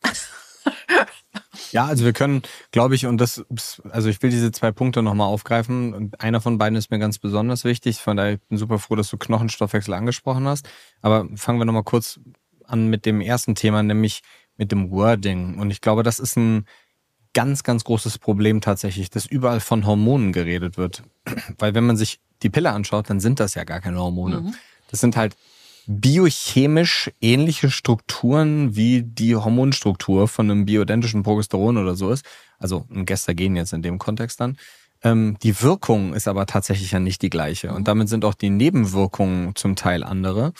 Ja, 1.71 1.85
also 1.85 2.05
wir 2.05 2.13
können, 2.13 2.43
glaube 2.71 2.95
ich, 2.95 3.05
und 3.05 3.17
das, 3.17 3.43
also 3.89 4.09
ich 4.09 4.21
will 4.21 4.29
diese 4.29 4.51
zwei 4.51 4.71
Punkte 4.71 5.01
nochmal 5.01 5.27
aufgreifen. 5.27 5.93
Und 5.93 6.21
einer 6.21 6.39
von 6.39 6.57
beiden 6.57 6.77
ist 6.77 6.91
mir 6.91 6.99
ganz 6.99 7.17
besonders 7.17 7.63
wichtig. 7.63 7.97
Von 7.97 8.17
daher 8.17 8.37
bin 8.37 8.55
ich 8.55 8.59
super 8.59 8.79
froh, 8.79 8.95
dass 8.95 9.09
du 9.09 9.17
Knochenstoffwechsel 9.17 9.93
angesprochen 9.93 10.47
hast. 10.47 10.69
Aber 11.01 11.27
fangen 11.35 11.59
wir 11.59 11.65
nochmal 11.65 11.83
kurz 11.83 12.19
an 12.65 12.87
mit 12.87 13.05
dem 13.05 13.21
ersten 13.21 13.55
Thema, 13.55 13.83
nämlich 13.83 14.21
mit 14.57 14.71
dem 14.71 14.91
Wording. 14.91 15.59
Und 15.59 15.71
ich 15.71 15.81
glaube, 15.81 16.03
das 16.03 16.19
ist 16.19 16.37
ein 16.37 16.65
ganz, 17.33 17.63
ganz 17.63 17.83
großes 17.83 18.19
Problem 18.19 18.61
tatsächlich, 18.61 19.09
dass 19.09 19.25
überall 19.25 19.59
von 19.59 19.85
Hormonen 19.85 20.31
geredet 20.31 20.77
wird. 20.77 21.03
Weil 21.57 21.73
wenn 21.73 21.85
man 21.85 21.97
sich 21.97 22.19
die 22.43 22.49
Pille 22.49 22.71
anschaut, 22.71 23.09
dann 23.09 23.19
sind 23.19 23.39
das 23.39 23.55
ja 23.55 23.63
gar 23.63 23.81
keine 23.81 23.99
Hormone. 23.99 24.41
Mhm. 24.41 24.55
Das 24.89 24.99
sind 24.99 25.17
halt 25.17 25.35
biochemisch 25.87 27.11
ähnliche 27.21 27.69
Strukturen 27.69 28.75
wie 28.75 29.03
die 29.03 29.35
Hormonstruktur 29.35 30.27
von 30.27 30.49
einem 30.49 30.65
bioidentischen 30.65 31.23
Progesteron 31.23 31.77
oder 31.77 31.95
so 31.95 32.11
ist. 32.11 32.25
Also 32.59 32.85
ein 32.89 33.05
Gestagen 33.05 33.55
jetzt 33.55 33.73
in 33.73 33.81
dem 33.81 33.99
Kontext 33.99 34.39
dann. 34.39 34.57
Ähm, 35.03 35.37
die 35.43 35.61
Wirkung 35.61 36.13
ist 36.13 36.27
aber 36.27 36.45
tatsächlich 36.45 36.91
ja 36.91 36.99
nicht 36.99 37.21
die 37.21 37.29
gleiche. 37.29 37.73
Und 37.73 37.87
damit 37.87 38.09
sind 38.09 38.23
auch 38.25 38.33
die 38.33 38.49
Nebenwirkungen 38.49 39.55
zum 39.55 39.75
Teil 39.75 40.03
andere. 40.03 40.53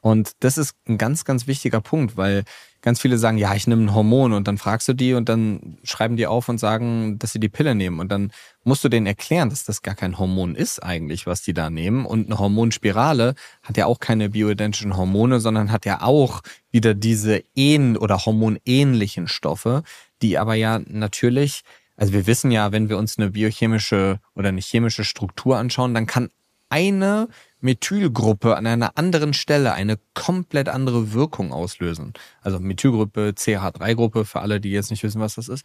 Und 0.00 0.32
das 0.40 0.56
ist 0.56 0.74
ein 0.88 0.96
ganz, 0.96 1.24
ganz 1.24 1.46
wichtiger 1.46 1.80
Punkt, 1.80 2.16
weil 2.16 2.44
ganz 2.82 3.00
viele 3.00 3.18
sagen, 3.18 3.38
ja, 3.38 3.54
ich 3.54 3.66
nehme 3.66 3.82
ein 3.82 3.94
Hormon 3.94 4.32
und 4.32 4.48
dann 4.48 4.58
fragst 4.58 4.88
du 4.88 4.92
die 4.92 5.14
und 5.14 5.28
dann 5.28 5.78
schreiben 5.84 6.16
die 6.16 6.26
auf 6.26 6.48
und 6.48 6.58
sagen, 6.58 7.18
dass 7.18 7.32
sie 7.32 7.40
die 7.40 7.48
Pille 7.48 7.74
nehmen. 7.74 8.00
Und 8.00 8.10
dann 8.10 8.32
musst 8.64 8.84
du 8.84 8.88
denen 8.88 9.06
erklären, 9.06 9.50
dass 9.50 9.64
das 9.64 9.82
gar 9.82 9.94
kein 9.94 10.18
Hormon 10.18 10.54
ist 10.54 10.82
eigentlich, 10.82 11.26
was 11.26 11.42
die 11.42 11.54
da 11.54 11.70
nehmen. 11.70 12.06
Und 12.06 12.26
eine 12.26 12.38
Hormonspirale 12.38 13.34
hat 13.62 13.76
ja 13.76 13.86
auch 13.86 13.98
keine 13.98 14.30
bioidentischen 14.30 14.96
Hormone, 14.96 15.40
sondern 15.40 15.72
hat 15.72 15.84
ja 15.84 16.02
auch 16.02 16.40
wieder 16.70 16.94
diese 16.94 17.42
ähn 17.54 17.96
oder 17.96 18.24
hormonähnlichen 18.24 19.28
Stoffe, 19.28 19.82
die 20.22 20.38
aber 20.38 20.54
ja 20.54 20.80
natürlich 20.86 21.62
also 22.00 22.14
wir 22.14 22.26
wissen 22.26 22.50
ja, 22.50 22.72
wenn 22.72 22.88
wir 22.88 22.96
uns 22.96 23.18
eine 23.18 23.32
biochemische 23.32 24.20
oder 24.34 24.48
eine 24.48 24.62
chemische 24.62 25.04
Struktur 25.04 25.58
anschauen, 25.58 25.92
dann 25.92 26.06
kann 26.06 26.30
eine 26.70 27.28
Methylgruppe 27.60 28.56
an 28.56 28.66
einer 28.66 28.96
anderen 28.96 29.34
Stelle 29.34 29.72
eine 29.72 29.98
komplett 30.14 30.68
andere 30.68 31.12
Wirkung 31.12 31.52
auslösen. 31.52 32.12
Also 32.40 32.58
Methylgruppe, 32.60 33.34
CH3-Gruppe, 33.36 34.24
für 34.24 34.40
alle, 34.40 34.60
die 34.60 34.70
jetzt 34.70 34.90
nicht 34.90 35.02
wissen, 35.02 35.20
was 35.20 35.34
das 35.34 35.48
ist. 35.48 35.64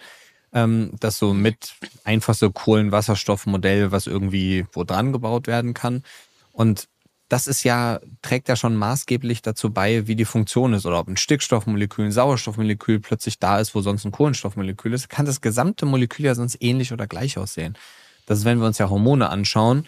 Ähm, 0.53 0.91
das 0.99 1.17
so 1.17 1.33
mit 1.33 1.75
einfachste 2.03 2.51
Kohlenwasserstoffmodell, 2.51 3.91
was 3.91 4.07
irgendwie 4.07 4.65
wo 4.71 4.83
dran 4.83 5.13
gebaut 5.13 5.47
werden 5.47 5.73
kann. 5.73 6.03
Und 6.51 6.87
das 7.27 7.47
ist 7.47 7.63
ja, 7.63 7.99
trägt 8.21 8.49
ja 8.49 8.55
schon 8.55 8.75
maßgeblich 8.75 9.41
dazu 9.41 9.71
bei, 9.71 10.07
wie 10.07 10.15
die 10.15 10.25
Funktion 10.25 10.73
ist. 10.73 10.85
Oder 10.85 10.99
ob 10.99 11.07
ein 11.07 11.17
Stickstoffmolekül, 11.17 12.05
ein 12.05 12.11
Sauerstoffmolekül 12.11 12.99
plötzlich 12.99 13.39
da 13.39 13.59
ist, 13.59 13.73
wo 13.73 13.81
sonst 13.81 14.05
ein 14.05 14.11
Kohlenstoffmolekül 14.11 14.93
ist, 14.93 15.09
kann 15.09 15.25
das 15.25 15.41
gesamte 15.41 15.85
Molekül 15.85 16.25
ja 16.25 16.35
sonst 16.35 16.57
ähnlich 16.61 16.93
oder 16.93 17.07
gleich 17.07 17.37
aussehen. 17.37 17.77
Das 18.25 18.39
ist, 18.39 18.45
wenn 18.45 18.59
wir 18.59 18.67
uns 18.67 18.77
ja 18.77 18.89
Hormone 18.89 19.29
anschauen, 19.29 19.87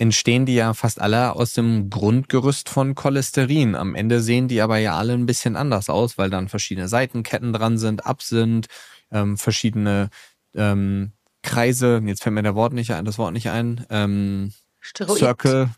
entstehen 0.00 0.46
die 0.46 0.54
ja 0.54 0.72
fast 0.72 0.98
alle 0.98 1.36
aus 1.36 1.52
dem 1.52 1.90
Grundgerüst 1.90 2.70
von 2.70 2.94
Cholesterin. 2.94 3.74
Am 3.74 3.94
Ende 3.94 4.22
sehen 4.22 4.48
die 4.48 4.62
aber 4.62 4.78
ja 4.78 4.96
alle 4.96 5.12
ein 5.12 5.26
bisschen 5.26 5.56
anders 5.56 5.90
aus, 5.90 6.16
weil 6.16 6.30
dann 6.30 6.48
verschiedene 6.48 6.88
Seitenketten 6.88 7.52
dran 7.52 7.76
sind, 7.76 8.06
ab 8.06 8.22
sind, 8.22 8.68
ähm, 9.12 9.36
verschiedene 9.36 10.08
ähm, 10.54 11.12
Kreise, 11.42 12.00
jetzt 12.06 12.22
fällt 12.22 12.34
mir 12.34 12.42
der 12.42 12.54
Wort 12.54 12.72
nicht 12.72 12.90
ein, 12.94 13.04
das 13.04 13.18
Wort 13.18 13.34
nicht 13.34 13.50
ein, 13.50 13.86
ähm, 13.90 14.54
Steroid. 14.80 15.18
Circle, 15.18 15.68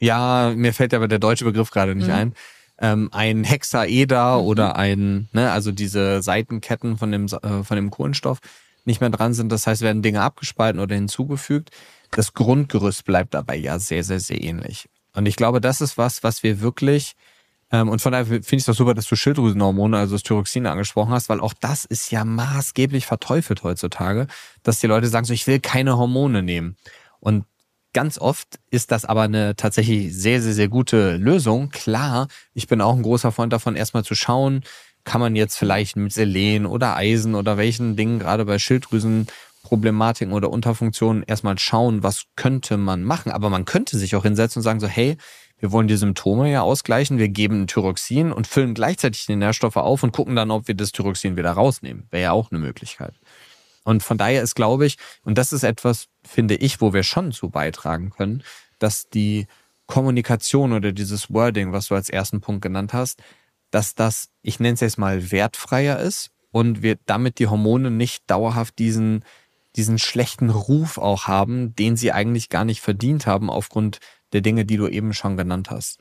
ja, 0.00 0.52
mir 0.56 0.72
fällt 0.72 0.92
aber 0.92 1.06
der 1.06 1.20
deutsche 1.20 1.44
Begriff 1.44 1.70
gerade 1.70 1.94
nicht 1.94 2.08
mhm. 2.08 2.14
ein. 2.14 2.34
Ähm, 2.80 3.08
ein 3.12 3.44
Hexaeder 3.44 4.40
mhm. 4.40 4.44
oder 4.44 4.76
ein, 4.76 5.28
ne, 5.32 5.52
also 5.52 5.70
diese 5.70 6.20
Seitenketten 6.20 6.98
von 6.98 7.12
dem, 7.12 7.26
äh, 7.26 7.62
von 7.62 7.76
dem 7.76 7.90
Kohlenstoff 7.90 8.38
nicht 8.84 9.00
mehr 9.00 9.10
dran 9.10 9.34
sind. 9.34 9.52
Das 9.52 9.68
heißt, 9.68 9.82
werden 9.82 10.02
Dinge 10.02 10.22
abgespalten 10.22 10.80
oder 10.80 10.96
hinzugefügt 10.96 11.70
das 12.10 12.34
Grundgerüst 12.34 13.04
bleibt 13.04 13.34
dabei 13.34 13.56
ja 13.56 13.78
sehr, 13.78 14.04
sehr, 14.04 14.20
sehr 14.20 14.42
ähnlich. 14.42 14.88
Und 15.14 15.26
ich 15.26 15.36
glaube, 15.36 15.60
das 15.60 15.80
ist 15.80 15.98
was, 15.98 16.22
was 16.22 16.42
wir 16.42 16.60
wirklich, 16.60 17.14
ähm, 17.70 17.88
und 17.88 18.00
von 18.00 18.12
daher 18.12 18.26
finde 18.26 18.44
ich 18.50 18.52
es 18.52 18.64
doch 18.66 18.74
super, 18.74 18.94
dass 18.94 19.06
du 19.06 19.16
Schilddrüsenhormone, 19.16 19.96
also 19.98 20.14
das 20.14 20.22
Thyroxin 20.22 20.66
angesprochen 20.66 21.12
hast, 21.12 21.28
weil 21.28 21.40
auch 21.40 21.54
das 21.54 21.84
ist 21.84 22.10
ja 22.10 22.24
maßgeblich 22.24 23.06
verteufelt 23.06 23.62
heutzutage, 23.62 24.26
dass 24.62 24.80
die 24.80 24.86
Leute 24.86 25.08
sagen, 25.08 25.26
so 25.26 25.34
ich 25.34 25.46
will 25.46 25.60
keine 25.60 25.98
Hormone 25.98 26.42
nehmen. 26.42 26.76
Und 27.20 27.44
ganz 27.92 28.18
oft 28.18 28.58
ist 28.70 28.90
das 28.90 29.04
aber 29.04 29.22
eine 29.22 29.56
tatsächlich 29.56 30.14
sehr, 30.14 30.40
sehr, 30.40 30.54
sehr 30.54 30.68
gute 30.68 31.16
Lösung. 31.16 31.70
Klar, 31.70 32.28
ich 32.54 32.68
bin 32.68 32.80
auch 32.80 32.94
ein 32.94 33.02
großer 33.02 33.32
Freund 33.32 33.52
davon, 33.52 33.76
erstmal 33.76 34.04
zu 34.04 34.14
schauen, 34.14 34.62
kann 35.04 35.20
man 35.20 35.36
jetzt 35.36 35.56
vielleicht 35.56 35.96
mit 35.96 36.12
Selen 36.12 36.66
oder 36.66 36.96
Eisen 36.96 37.34
oder 37.34 37.56
welchen 37.56 37.96
Dingen 37.96 38.18
gerade 38.18 38.44
bei 38.44 38.58
Schilddrüsen 38.58 39.26
Problematiken 39.68 40.32
oder 40.32 40.48
Unterfunktionen 40.48 41.22
erstmal 41.22 41.58
schauen, 41.58 42.02
was 42.02 42.24
könnte 42.36 42.78
man 42.78 43.04
machen. 43.04 43.30
Aber 43.30 43.50
man 43.50 43.66
könnte 43.66 43.98
sich 43.98 44.16
auch 44.16 44.22
hinsetzen 44.22 44.60
und 44.60 44.64
sagen 44.64 44.80
so, 44.80 44.88
hey, 44.88 45.18
wir 45.58 45.72
wollen 45.72 45.88
die 45.88 45.96
Symptome 45.96 46.50
ja 46.50 46.62
ausgleichen, 46.62 47.18
wir 47.18 47.28
geben 47.28 47.66
Thyroxin 47.66 48.32
und 48.32 48.46
füllen 48.46 48.72
gleichzeitig 48.72 49.26
die 49.26 49.36
Nährstoffe 49.36 49.76
auf 49.76 50.02
und 50.02 50.12
gucken 50.12 50.36
dann, 50.36 50.50
ob 50.50 50.68
wir 50.68 50.74
das 50.74 50.92
Thyroxin 50.92 51.36
wieder 51.36 51.50
rausnehmen. 51.50 52.06
Wäre 52.10 52.22
ja 52.22 52.32
auch 52.32 52.50
eine 52.50 52.60
Möglichkeit. 52.60 53.14
Und 53.84 54.02
von 54.02 54.16
daher 54.16 54.42
ist, 54.42 54.54
glaube 54.54 54.86
ich, 54.86 54.96
und 55.22 55.36
das 55.36 55.52
ist 55.52 55.64
etwas, 55.64 56.08
finde 56.22 56.54
ich, 56.54 56.80
wo 56.80 56.94
wir 56.94 57.02
schon 57.02 57.32
zu 57.32 57.50
beitragen 57.50 58.08
können, 58.08 58.42
dass 58.78 59.10
die 59.10 59.46
Kommunikation 59.86 60.72
oder 60.72 60.92
dieses 60.92 61.30
Wording, 61.30 61.72
was 61.72 61.88
du 61.88 61.94
als 61.94 62.08
ersten 62.08 62.40
Punkt 62.40 62.62
genannt 62.62 62.94
hast, 62.94 63.22
dass 63.70 63.94
das, 63.94 64.30
ich 64.40 64.60
nenne 64.60 64.74
es 64.74 64.80
jetzt 64.80 64.96
mal, 64.96 65.30
wertfreier 65.30 65.98
ist 65.98 66.30
und 66.52 66.82
wir 66.82 66.96
damit 67.04 67.38
die 67.38 67.48
Hormone 67.48 67.90
nicht 67.90 68.30
dauerhaft 68.30 68.78
diesen 68.78 69.24
diesen 69.78 69.98
schlechten 69.98 70.50
Ruf 70.50 70.98
auch 70.98 71.26
haben, 71.26 71.74
den 71.74 71.96
sie 71.96 72.12
eigentlich 72.12 72.50
gar 72.50 72.64
nicht 72.64 72.80
verdient 72.80 73.26
haben 73.26 73.48
aufgrund 73.48 74.00
der 74.32 74.42
Dinge, 74.42 74.66
die 74.66 74.76
du 74.76 74.88
eben 74.88 75.14
schon 75.14 75.36
genannt 75.36 75.70
hast. 75.70 75.98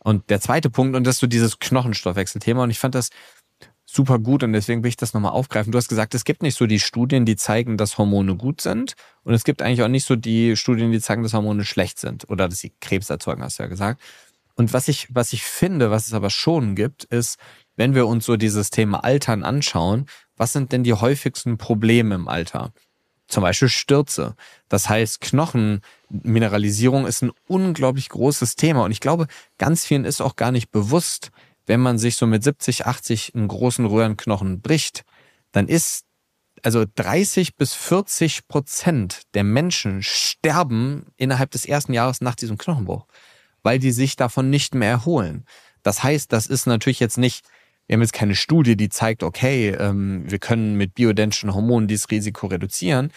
Und 0.00 0.28
der 0.30 0.40
zweite 0.40 0.68
Punkt, 0.68 0.96
und 0.96 1.04
das 1.04 1.16
ist 1.16 1.20
so 1.20 1.26
dieses 1.26 1.58
Knochenstoffwechselthema, 1.58 2.64
und 2.64 2.70
ich 2.70 2.78
fand 2.78 2.94
das 2.94 3.10
super 3.90 4.18
gut 4.18 4.42
und 4.42 4.52
deswegen 4.52 4.82
will 4.82 4.88
ich 4.88 4.96
das 4.96 5.14
nochmal 5.14 5.32
aufgreifen. 5.32 5.72
Du 5.72 5.78
hast 5.78 5.88
gesagt, 5.88 6.14
es 6.14 6.24
gibt 6.24 6.42
nicht 6.42 6.56
so 6.56 6.66
die 6.66 6.78
Studien, 6.78 7.24
die 7.24 7.36
zeigen, 7.36 7.76
dass 7.76 7.98
Hormone 7.98 8.36
gut 8.36 8.60
sind 8.60 8.94
und 9.24 9.34
es 9.34 9.44
gibt 9.44 9.62
eigentlich 9.62 9.82
auch 9.82 9.88
nicht 9.88 10.06
so 10.06 10.16
die 10.16 10.56
Studien, 10.56 10.92
die 10.92 11.00
zeigen, 11.00 11.22
dass 11.22 11.34
Hormone 11.34 11.64
schlecht 11.64 11.98
sind 11.98 12.28
oder 12.30 12.48
dass 12.48 12.60
sie 12.60 12.72
Krebs 12.80 13.10
erzeugen, 13.10 13.42
hast 13.42 13.58
du 13.58 13.64
ja 13.64 13.68
gesagt. 13.68 14.00
Und 14.54 14.72
was 14.72 14.88
ich, 14.88 15.08
was 15.10 15.32
ich 15.32 15.42
finde, 15.42 15.90
was 15.90 16.06
es 16.06 16.14
aber 16.14 16.30
schon 16.30 16.76
gibt, 16.76 17.04
ist, 17.04 17.38
wenn 17.76 17.94
wir 17.94 18.06
uns 18.06 18.26
so 18.26 18.36
dieses 18.36 18.70
Thema 18.70 19.02
Altern 19.04 19.42
anschauen, 19.42 20.06
was 20.36 20.52
sind 20.52 20.72
denn 20.72 20.84
die 20.84 20.92
häufigsten 20.92 21.58
Probleme 21.58 22.14
im 22.14 22.28
Alter? 22.28 22.72
Zum 23.30 23.42
Beispiel 23.42 23.68
Stürze. 23.68 24.34
Das 24.68 24.88
heißt, 24.88 25.20
Knochenmineralisierung 25.20 27.06
ist 27.06 27.22
ein 27.22 27.32
unglaublich 27.46 28.08
großes 28.08 28.56
Thema. 28.56 28.84
Und 28.84 28.90
ich 28.90 29.00
glaube, 29.00 29.26
ganz 29.58 29.86
vielen 29.86 30.04
ist 30.04 30.20
auch 30.20 30.36
gar 30.36 30.52
nicht 30.52 30.70
bewusst, 30.70 31.30
wenn 31.66 31.80
man 31.80 31.98
sich 31.98 32.16
so 32.16 32.26
mit 32.26 32.42
70, 32.42 32.86
80 32.86 33.34
einen 33.34 33.48
großen 33.48 33.86
Röhrenknochen 33.86 34.60
bricht, 34.60 35.04
dann 35.52 35.68
ist 35.68 36.04
also 36.62 36.84
30 36.94 37.56
bis 37.56 37.74
40 37.74 38.48
Prozent 38.48 39.22
der 39.34 39.44
Menschen 39.44 40.02
sterben 40.02 41.06
innerhalb 41.16 41.50
des 41.52 41.64
ersten 41.64 41.92
Jahres 41.92 42.20
nach 42.20 42.34
diesem 42.34 42.58
Knochenbruch, 42.58 43.06
weil 43.62 43.78
die 43.78 43.92
sich 43.92 44.16
davon 44.16 44.50
nicht 44.50 44.74
mehr 44.74 44.90
erholen. 44.90 45.44
Das 45.82 46.02
heißt, 46.02 46.32
das 46.32 46.46
ist 46.46 46.66
natürlich 46.66 47.00
jetzt 47.00 47.18
nicht 47.18 47.46
wir 47.90 47.96
haben 47.96 48.02
jetzt 48.02 48.12
keine 48.12 48.36
Studie, 48.36 48.76
die 48.76 48.88
zeigt, 48.88 49.24
okay, 49.24 49.70
ähm, 49.70 50.22
wir 50.24 50.38
können 50.38 50.76
mit 50.76 50.94
bioidentischen 50.94 51.52
Hormonen 51.52 51.88
dieses 51.88 52.08
Risiko 52.08 52.46
reduzieren. 52.46 53.10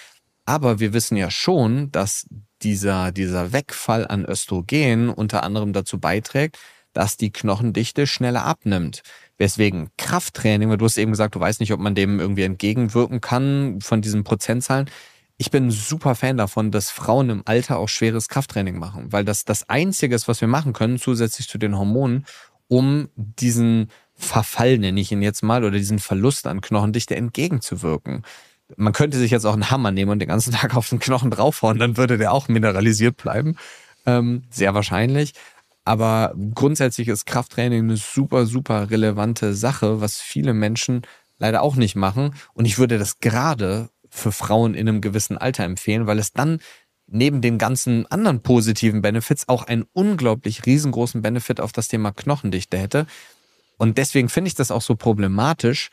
Aber 0.45 0.79
wir 0.79 0.93
wissen 0.93 1.15
ja 1.15 1.29
schon, 1.29 1.91
dass 1.91 2.25
dieser, 2.63 3.11
dieser 3.11 3.53
Wegfall 3.53 4.07
an 4.07 4.25
Östrogen 4.25 5.09
unter 5.09 5.43
anderem 5.43 5.73
dazu 5.73 5.99
beiträgt, 5.99 6.57
dass 6.91 7.17
die 7.17 7.31
Knochendichte 7.31 8.07
schneller 8.07 8.45
abnimmt. 8.45 9.03
Weswegen 9.37 9.91
Krafttraining, 9.99 10.71
weil 10.71 10.77
du 10.77 10.85
hast 10.85 10.97
eben 10.97 11.11
gesagt, 11.11 11.35
du 11.35 11.39
weißt 11.39 11.59
nicht, 11.59 11.71
ob 11.71 11.79
man 11.79 11.93
dem 11.93 12.19
irgendwie 12.19 12.41
entgegenwirken 12.41 13.21
kann 13.21 13.79
von 13.79 14.01
diesen 14.01 14.23
Prozentzahlen. 14.23 14.89
Ich 15.37 15.51
bin 15.51 15.69
super 15.69 16.15
Fan 16.15 16.37
davon, 16.37 16.71
dass 16.71 16.89
Frauen 16.89 17.29
im 17.29 17.43
Alter 17.45 17.77
auch 17.77 17.89
schweres 17.89 18.27
Krafttraining 18.27 18.79
machen, 18.79 19.11
weil 19.11 19.23
das 19.23 19.45
das 19.45 19.69
Einzige 19.69 20.15
ist, 20.15 20.27
was 20.27 20.41
wir 20.41 20.47
machen 20.47 20.73
können, 20.73 20.97
zusätzlich 20.97 21.47
zu 21.47 21.59
den 21.59 21.77
Hormonen, 21.77 22.25
um 22.67 23.09
diesen 23.15 23.89
Verfall, 24.23 24.77
nenne 24.77 24.99
ich 24.99 25.11
ihn 25.11 25.21
jetzt 25.21 25.43
mal, 25.43 25.63
oder 25.63 25.77
diesen 25.77 25.99
Verlust 25.99 26.47
an 26.47 26.61
Knochendichte 26.61 27.15
entgegenzuwirken. 27.15 28.23
Man 28.75 28.93
könnte 28.93 29.17
sich 29.17 29.31
jetzt 29.31 29.45
auch 29.45 29.53
einen 29.53 29.69
Hammer 29.69 29.91
nehmen 29.91 30.11
und 30.11 30.19
den 30.19 30.29
ganzen 30.29 30.53
Tag 30.53 30.75
auf 30.75 30.89
den 30.89 30.99
Knochen 30.99 31.31
draufhauen, 31.31 31.77
dann 31.77 31.97
würde 31.97 32.17
der 32.17 32.31
auch 32.31 32.47
mineralisiert 32.47 33.17
bleiben. 33.17 33.57
Ähm, 34.05 34.43
sehr 34.49 34.73
wahrscheinlich. 34.73 35.33
Aber 35.85 36.33
grundsätzlich 36.53 37.09
ist 37.09 37.25
Krafttraining 37.25 37.83
eine 37.83 37.97
super, 37.97 38.45
super 38.45 38.89
relevante 38.89 39.53
Sache, 39.53 39.99
was 39.99 40.21
viele 40.21 40.53
Menschen 40.53 41.01
leider 41.39 41.61
auch 41.61 41.75
nicht 41.75 41.95
machen. 41.95 42.35
Und 42.53 42.65
ich 42.65 42.77
würde 42.77 42.97
das 42.97 43.19
gerade 43.19 43.89
für 44.09 44.31
Frauen 44.31 44.75
in 44.75 44.87
einem 44.87 45.01
gewissen 45.01 45.37
Alter 45.37 45.63
empfehlen, 45.63 46.07
weil 46.07 46.19
es 46.19 46.31
dann 46.31 46.59
neben 47.07 47.41
den 47.41 47.57
ganzen 47.57 48.05
anderen 48.07 48.41
positiven 48.41 49.01
Benefits 49.01 49.49
auch 49.49 49.63
einen 49.63 49.85
unglaublich 49.93 50.65
riesengroßen 50.65 51.21
Benefit 51.21 51.59
auf 51.59 51.71
das 51.71 51.87
Thema 51.89 52.11
Knochendichte 52.11 52.77
hätte, 52.77 53.05
und 53.83 53.97
deswegen 53.97 54.29
finde 54.29 54.47
ich 54.47 54.55
das 54.55 54.71
auch 54.71 54.81
so 54.81 54.95
problematisch, 54.95 55.89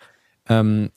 ähm, 0.48 0.92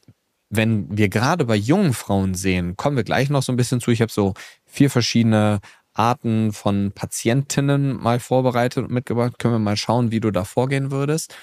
wenn 0.51 0.95
wir 0.95 1.09
gerade 1.09 1.43
bei 1.43 1.55
jungen 1.55 1.91
Frauen 1.91 2.35
sehen, 2.35 2.77
kommen 2.77 2.95
wir 2.95 3.03
gleich 3.03 3.31
noch 3.31 3.41
so 3.41 3.51
ein 3.51 3.55
bisschen 3.55 3.81
zu. 3.81 3.89
Ich 3.89 3.99
habe 3.99 4.11
so 4.11 4.35
vier 4.67 4.91
verschiedene 4.91 5.59
Arten 5.95 6.53
von 6.53 6.91
Patientinnen 6.91 7.99
mal 7.99 8.19
vorbereitet 8.19 8.83
und 8.83 8.91
mitgebracht. 8.91 9.39
Können 9.39 9.55
wir 9.55 9.59
mal 9.59 9.75
schauen, 9.75 10.11
wie 10.11 10.19
du 10.19 10.29
da 10.29 10.43
vorgehen 10.43 10.91
würdest. 10.91 11.35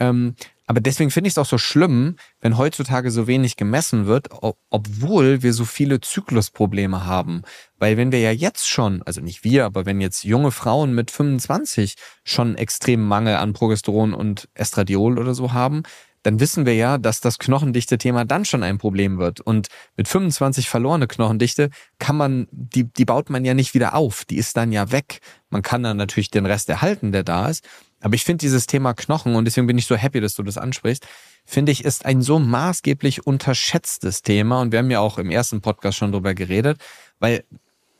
Ähm, 0.00 0.34
aber 0.66 0.80
deswegen 0.80 1.10
finde 1.10 1.28
ich 1.28 1.34
es 1.34 1.38
auch 1.38 1.46
so 1.46 1.58
schlimm, 1.58 2.16
wenn 2.40 2.58
heutzutage 2.58 3.10
so 3.10 3.26
wenig 3.26 3.56
gemessen 3.56 4.06
wird, 4.06 4.28
ob, 4.30 4.58
obwohl 4.68 5.42
wir 5.42 5.52
so 5.52 5.64
viele 5.64 6.00
Zyklusprobleme 6.00 7.06
haben. 7.06 7.42
Weil 7.78 7.96
wenn 7.96 8.10
wir 8.10 8.20
ja 8.20 8.32
jetzt 8.32 8.68
schon, 8.68 9.02
also 9.02 9.20
nicht 9.20 9.44
wir, 9.44 9.64
aber 9.64 9.86
wenn 9.86 10.00
jetzt 10.00 10.24
junge 10.24 10.50
Frauen 10.50 10.94
mit 10.94 11.10
25 11.10 11.94
schon 12.24 12.56
extremen 12.56 13.06
Mangel 13.06 13.36
an 13.36 13.52
Progesteron 13.52 14.12
und 14.12 14.48
Estradiol 14.54 15.18
oder 15.18 15.34
so 15.34 15.52
haben, 15.52 15.84
dann 16.26 16.40
wissen 16.40 16.66
wir 16.66 16.74
ja, 16.74 16.98
dass 16.98 17.20
das 17.20 17.38
Knochendichte-Thema 17.38 18.24
dann 18.24 18.44
schon 18.44 18.64
ein 18.64 18.78
Problem 18.78 19.18
wird. 19.18 19.40
Und 19.40 19.68
mit 19.96 20.08
25 20.08 20.68
verlorene 20.68 21.06
Knochendichte 21.06 21.70
kann 22.00 22.16
man, 22.16 22.48
die, 22.50 22.92
die 22.92 23.04
baut 23.04 23.30
man 23.30 23.44
ja 23.44 23.54
nicht 23.54 23.74
wieder 23.74 23.94
auf. 23.94 24.24
Die 24.24 24.36
ist 24.36 24.56
dann 24.56 24.72
ja 24.72 24.90
weg. 24.90 25.20
Man 25.50 25.62
kann 25.62 25.84
dann 25.84 25.96
natürlich 25.96 26.32
den 26.32 26.44
Rest 26.44 26.68
erhalten, 26.68 27.12
der 27.12 27.22
da 27.22 27.48
ist. 27.48 27.64
Aber 28.06 28.14
ich 28.14 28.22
finde 28.22 28.42
dieses 28.42 28.68
Thema 28.68 28.94
Knochen, 28.94 29.34
und 29.34 29.46
deswegen 29.46 29.66
bin 29.66 29.78
ich 29.78 29.86
so 29.86 29.96
happy, 29.96 30.20
dass 30.20 30.36
du 30.36 30.44
das 30.44 30.58
ansprichst, 30.58 31.04
finde 31.44 31.72
ich, 31.72 31.84
ist 31.84 32.06
ein 32.06 32.22
so 32.22 32.38
maßgeblich 32.38 33.26
unterschätztes 33.26 34.22
Thema. 34.22 34.60
Und 34.60 34.70
wir 34.70 34.78
haben 34.78 34.92
ja 34.92 35.00
auch 35.00 35.18
im 35.18 35.28
ersten 35.28 35.60
Podcast 35.60 35.98
schon 35.98 36.12
drüber 36.12 36.32
geredet, 36.32 36.78
weil, 37.18 37.42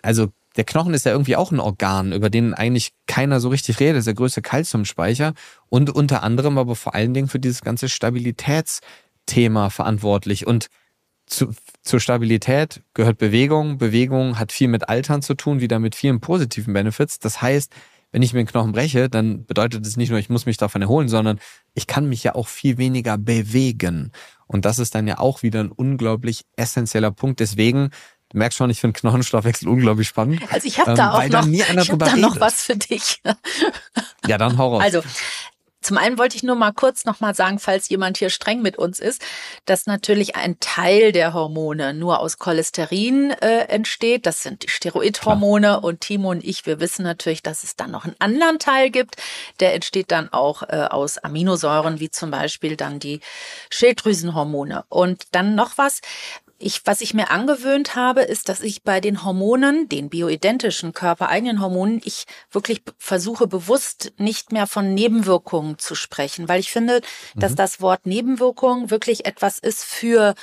also 0.03 0.29
der 0.55 0.63
Knochen 0.63 0.95
ist 0.95 1.07
ja 1.07 1.11
irgendwie 1.11 1.35
auch 1.35 1.51
ein 1.51 1.59
Organ, 1.59 2.13
über 2.13 2.31
den 2.31 2.55
eigentlich 2.55 2.93
keiner 3.09 3.41
so 3.41 3.49
richtig 3.49 3.81
redet. 3.81 3.97
Das 3.97 4.03
ist 4.03 4.07
der 4.07 4.15
größte 4.15 4.43
Kalziumspeicher 4.43 5.35
und 5.71 5.91
unter 5.91 6.23
anderem 6.23 6.57
aber 6.57 6.77
vor 6.77 6.95
allen 6.95 7.13
Dingen 7.13 7.27
für 7.27 7.41
dieses 7.41 7.63
ganze 7.63 7.89
Stabilitätsthema 7.89 9.71
verantwortlich. 9.71 10.47
Und 10.47 10.69
zu, 11.27 11.53
zur 11.83 11.99
Stabilität 11.99 12.81
gehört 12.95 13.19
Bewegung. 13.19 13.79
Bewegung 13.79 14.39
hat 14.39 14.53
viel 14.53 14.69
mit 14.69 14.89
Altern 14.89 15.21
zu 15.21 15.35
tun, 15.35 15.61
wieder 15.61 15.81
mit 15.81 15.97
vielen 15.97 16.21
positiven 16.21 16.75
Benefits. 16.75 17.19
Das 17.19 17.43
heißt, 17.43 17.73
wenn 18.17 18.23
ich 18.23 18.33
mir 18.33 18.41
den 18.41 18.47
Knochen 18.47 18.73
breche, 18.73 19.11
dann 19.11 19.45
bedeutet 19.45 19.87
es 19.87 19.99
nicht 19.99 20.09
nur, 20.09 20.19
ich 20.19 20.31
muss 20.31 20.47
mich 20.47 20.57
davon 20.57 20.81
erholen, 20.81 21.07
sondern 21.07 21.39
ich 21.75 21.87
kann 21.87 22.09
mich 22.09 22.25
ja 22.25 22.35
auch 22.35 22.49
viel 22.49 22.79
weniger 22.79 23.19
bewegen. 23.19 24.11
Und 24.47 24.65
das 24.65 24.79
ist 24.79 24.95
dann 24.95 25.07
ja 25.07 25.19
auch 25.19 25.43
wieder 25.43 25.61
ein 25.61 25.71
unglaublich 25.71 26.47
essentieller 26.57 27.11
Punkt. 27.11 27.41
Deswegen 27.41 27.91
Du 28.31 28.39
merkst 28.39 28.57
schon, 28.57 28.71
ich 28.71 28.81
finde 28.81 28.99
Knochenstoffwechsel 28.99 29.69
unglaublich 29.69 30.09
spannend. 30.09 30.41
Also 30.51 30.67
ich 30.67 30.79
habe 30.81 30.93
ähm, 30.93 30.97
da 30.97 31.13
auch 31.13 31.29
noch, 31.29 31.47
ich 31.47 31.91
hab 31.91 31.99
da 31.99 32.17
noch 32.17 32.41
was 32.41 32.63
für 32.63 32.75
dich. 32.75 33.21
ja, 34.27 34.39
dann 34.39 34.57
hau 34.57 34.77
raus. 34.77 34.83
Also 34.83 35.03
zum 35.81 35.99
einen 35.99 36.19
wollte 36.19 36.37
ich 36.37 36.43
nur 36.43 36.57
mal 36.57 36.73
kurz 36.73 37.05
noch 37.05 37.21
mal 37.21 37.35
sagen, 37.35 37.59
falls 37.59 37.89
jemand 37.89 38.19
hier 38.19 38.31
streng 38.31 38.63
mit 38.63 38.77
uns 38.77 38.99
ist, 38.99 39.23
dass 39.67 39.87
natürlich 39.87 40.35
ein 40.35 40.59
Teil 40.59 41.13
der 41.13 41.33
Hormone 41.33 41.95
nur 41.95 42.21
aus 42.21 42.39
Cholesterin 42.39 43.31
äh, 43.31 43.67
entsteht. 43.69 44.27
Das 44.27 44.43
sind 44.43 44.65
die 44.65 44.69
Steroidhormone 44.69 45.69
Klar. 45.69 45.85
und 45.85 46.01
Timo 46.01 46.31
und 46.31 46.45
ich, 46.45 46.67
wir 46.67 46.81
wissen 46.81 47.05
natürlich, 47.05 47.43
dass 47.43 47.63
es 47.63 47.77
dann 47.77 47.91
noch 47.91 48.05
einen 48.05 48.17
anderen 48.19 48.59
Teil 48.59 48.91
gibt. 48.91 49.17
Der 49.61 49.75
entsteht 49.75 50.11
dann 50.11 50.33
auch 50.33 50.63
äh, 50.63 50.89
aus 50.91 51.19
Aminosäuren, 51.19 52.01
wie 52.01 52.11
zum 52.11 52.31
Beispiel 52.31 52.77
dann 52.77 52.99
die 52.99 53.21
Schilddrüsenhormone. 53.71 54.85
Und 54.89 55.25
dann 55.33 55.55
noch 55.55 55.79
was, 55.79 56.01
ich, 56.59 56.83
was 56.87 57.01
ich 57.01 57.13
mir 57.13 57.31
angewöhnt 57.31 57.95
habe, 57.95 58.23
ist, 58.23 58.49
dass 58.49 58.61
ich 58.61 58.83
bei 58.83 59.01
den 59.01 59.25
Hormonen, 59.25 59.89
den 59.89 60.09
bioidentischen 60.09 60.93
körpereigenen 60.93 61.61
Hormonen, 61.61 62.01
ich 62.05 62.27
wirklich 62.51 62.83
versuche 62.99 63.47
bewusst 63.47 64.13
nicht 64.17 64.53
mehr 64.53 64.67
von 64.67 64.95
Nebenwirkungen 64.95 65.79
zu 65.79 65.95
sprechen, 65.95 66.49
weil 66.49 66.61
ich 66.61 66.73
finde, 66.73 67.03
mhm. 67.35 67.41
dass 67.41 67.55
das 67.55 67.81
Wort 67.81 68.07
Nebenwirkung 68.07 68.91
wirklich 68.91 69.27
etwas 69.27 69.59
ist 69.59 69.85
für 69.85 70.35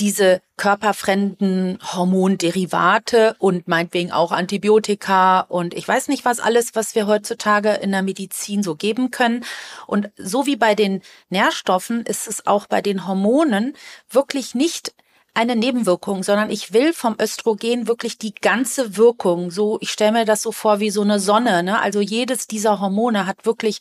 diese 0.00 0.40
körperfremden 0.56 1.78
Hormonderivate 1.82 3.36
und 3.38 3.68
meinetwegen 3.68 4.12
auch 4.12 4.32
Antibiotika 4.32 5.40
und 5.40 5.74
ich 5.74 5.86
weiß 5.86 6.08
nicht 6.08 6.24
was 6.24 6.40
alles, 6.40 6.74
was 6.74 6.94
wir 6.94 7.06
heutzutage 7.06 7.70
in 7.74 7.92
der 7.92 8.02
Medizin 8.02 8.62
so 8.62 8.74
geben 8.74 9.10
können. 9.10 9.44
Und 9.86 10.10
so 10.16 10.46
wie 10.46 10.56
bei 10.56 10.74
den 10.74 11.02
Nährstoffen 11.28 12.04
ist 12.04 12.26
es 12.26 12.46
auch 12.46 12.66
bei 12.66 12.82
den 12.82 13.06
Hormonen 13.06 13.74
wirklich 14.10 14.54
nicht 14.54 14.94
eine 15.34 15.54
Nebenwirkung, 15.54 16.22
sondern 16.22 16.50
ich 16.50 16.72
will 16.72 16.92
vom 16.92 17.16
Östrogen 17.20 17.86
wirklich 17.86 18.18
die 18.18 18.34
ganze 18.34 18.96
Wirkung. 18.96 19.50
So, 19.50 19.78
ich 19.80 19.90
stelle 19.90 20.12
mir 20.12 20.24
das 20.24 20.42
so 20.42 20.50
vor 20.50 20.80
wie 20.80 20.90
so 20.90 21.02
eine 21.02 21.20
Sonne. 21.20 21.62
Ne? 21.62 21.80
Also 21.80 22.00
jedes 22.00 22.46
dieser 22.46 22.80
Hormone 22.80 23.26
hat 23.26 23.46
wirklich 23.46 23.78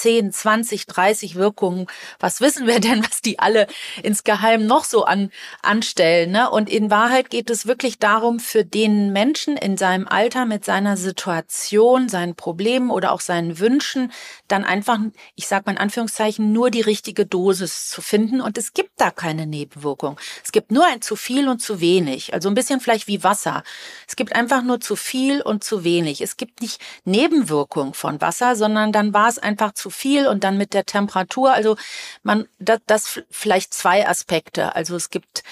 10, 0.00 0.32
20, 0.32 0.86
30 0.86 1.34
Wirkungen. 1.34 1.86
Was 2.18 2.40
wissen 2.40 2.66
wir 2.66 2.80
denn, 2.80 3.04
was 3.04 3.22
die 3.22 3.38
alle 3.38 3.66
insgeheim 4.02 4.66
noch 4.66 4.84
so 4.84 5.04
an, 5.04 5.30
anstellen? 5.62 6.32
Ne? 6.32 6.50
Und 6.50 6.68
in 6.70 6.90
Wahrheit 6.90 7.30
geht 7.30 7.50
es 7.50 7.66
wirklich 7.66 7.98
darum, 7.98 8.40
für 8.40 8.64
den 8.64 9.12
Menschen 9.12 9.56
in 9.56 9.76
seinem 9.76 10.06
Alter 10.06 10.44
mit 10.44 10.64
seiner 10.64 10.96
Situation, 10.96 12.08
seinen 12.08 12.34
Problemen 12.34 12.90
oder 12.90 13.12
auch 13.12 13.20
seinen 13.20 13.58
Wünschen 13.58 14.12
dann 14.48 14.64
einfach, 14.64 14.98
ich 15.34 15.46
sage 15.46 15.64
mal 15.66 15.72
in 15.72 15.78
Anführungszeichen, 15.78 16.52
nur 16.52 16.70
die 16.70 16.80
richtige 16.80 17.26
Dosis 17.26 17.88
zu 17.88 18.02
finden. 18.02 18.40
Und 18.40 18.58
es 18.58 18.74
gibt 18.74 18.92
da 18.96 19.10
keine 19.10 19.46
Nebenwirkung. 19.46 20.18
Es 20.44 20.52
gibt 20.52 20.70
nur 20.70 20.86
ein 20.86 21.02
zu 21.02 21.16
viel 21.16 21.48
und 21.48 21.60
zu 21.60 21.80
wenig. 21.80 22.34
Also 22.34 22.48
ein 22.48 22.54
bisschen 22.54 22.80
vielleicht 22.80 23.08
wie 23.08 23.24
Wasser. 23.24 23.62
Es 24.06 24.16
gibt 24.16 24.34
einfach 24.34 24.62
nur 24.62 24.80
zu 24.80 24.96
viel 24.96 25.42
und 25.42 25.64
zu 25.64 25.84
wenig. 25.84 26.20
Es 26.20 26.36
gibt 26.36 26.60
nicht 26.60 26.80
Nebenwirkung 27.04 27.94
von 27.94 28.20
Wasser, 28.20 28.56
sondern 28.56 28.92
dann 28.92 29.14
war 29.14 29.28
es 29.28 29.38
einfach 29.38 29.72
zu 29.72 29.85
viel 29.90 30.26
und 30.26 30.44
dann 30.44 30.58
mit 30.58 30.74
der 30.74 30.84
Temperatur. 30.84 31.52
Also 31.52 31.76
man, 32.22 32.48
das, 32.58 32.80
das 32.86 33.22
vielleicht 33.30 33.74
zwei 33.74 34.06
Aspekte. 34.08 34.74
Also 34.74 34.96
es 34.96 35.10
gibt 35.10 35.42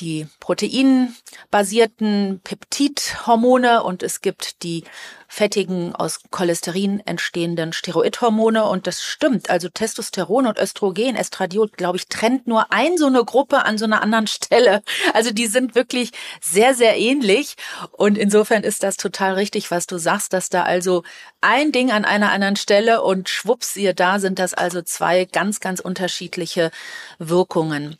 die 0.00 0.26
proteinbasierten 0.40 2.40
Peptidhormone 2.42 3.82
und 3.82 4.02
es 4.02 4.20
gibt 4.20 4.62
die 4.62 4.84
fettigen, 5.28 5.94
aus 5.94 6.20
Cholesterin 6.30 7.00
entstehenden 7.06 7.72
Steroidhormone. 7.72 8.64
Und 8.64 8.86
das 8.86 9.02
stimmt. 9.02 9.50
Also 9.50 9.68
Testosteron 9.68 10.46
und 10.46 10.58
Östrogen, 10.58 11.16
Estradiol, 11.16 11.68
glaube 11.68 11.98
ich, 11.98 12.08
trennt 12.08 12.46
nur 12.46 12.72
ein 12.72 12.96
so 12.96 13.06
eine 13.06 13.24
Gruppe 13.24 13.64
an 13.64 13.78
so 13.78 13.84
einer 13.84 14.02
anderen 14.02 14.26
Stelle. 14.26 14.82
Also 15.12 15.30
die 15.30 15.46
sind 15.46 15.74
wirklich 15.74 16.12
sehr, 16.40 16.74
sehr 16.74 16.98
ähnlich. 16.98 17.56
Und 17.92 18.16
insofern 18.16 18.62
ist 18.62 18.82
das 18.82 18.96
total 18.96 19.34
richtig, 19.34 19.70
was 19.70 19.86
du 19.86 19.98
sagst, 19.98 20.32
dass 20.32 20.48
da 20.48 20.64
also 20.64 21.04
ein 21.40 21.72
Ding 21.72 21.92
an 21.92 22.04
einer 22.04 22.32
anderen 22.32 22.56
Stelle 22.56 23.02
und 23.02 23.28
schwupps, 23.28 23.76
ihr 23.76 23.92
da 23.92 24.18
sind 24.18 24.38
das 24.38 24.54
also 24.54 24.82
zwei 24.82 25.26
ganz, 25.26 25.60
ganz 25.60 25.80
unterschiedliche 25.80 26.70
Wirkungen. 27.18 27.98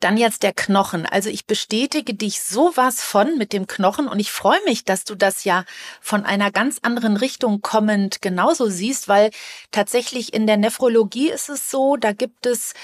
Dann 0.00 0.16
jetzt 0.16 0.42
der 0.42 0.52
Knochen. 0.52 1.06
Also 1.06 1.28
ich 1.30 1.46
bestätige 1.46 2.14
dich 2.14 2.42
sowas 2.42 3.02
von 3.02 3.38
mit 3.38 3.52
dem 3.52 3.66
Knochen 3.66 4.08
und 4.08 4.18
ich 4.20 4.30
freue 4.30 4.62
mich, 4.64 4.84
dass 4.84 5.04
du 5.04 5.14
das 5.14 5.44
ja 5.44 5.64
von 6.00 6.24
einer 6.24 6.50
ganz 6.50 6.78
anderen 6.82 7.16
Richtung 7.16 7.60
kommend 7.60 8.22
genauso 8.22 8.68
siehst, 8.68 9.08
weil 9.08 9.30
tatsächlich 9.70 10.32
in 10.34 10.46
der 10.46 10.56
Nephrologie 10.56 11.30
ist 11.30 11.48
es 11.48 11.70
so, 11.70 11.96
da 11.96 12.12
gibt 12.12 12.46
es 12.46 12.74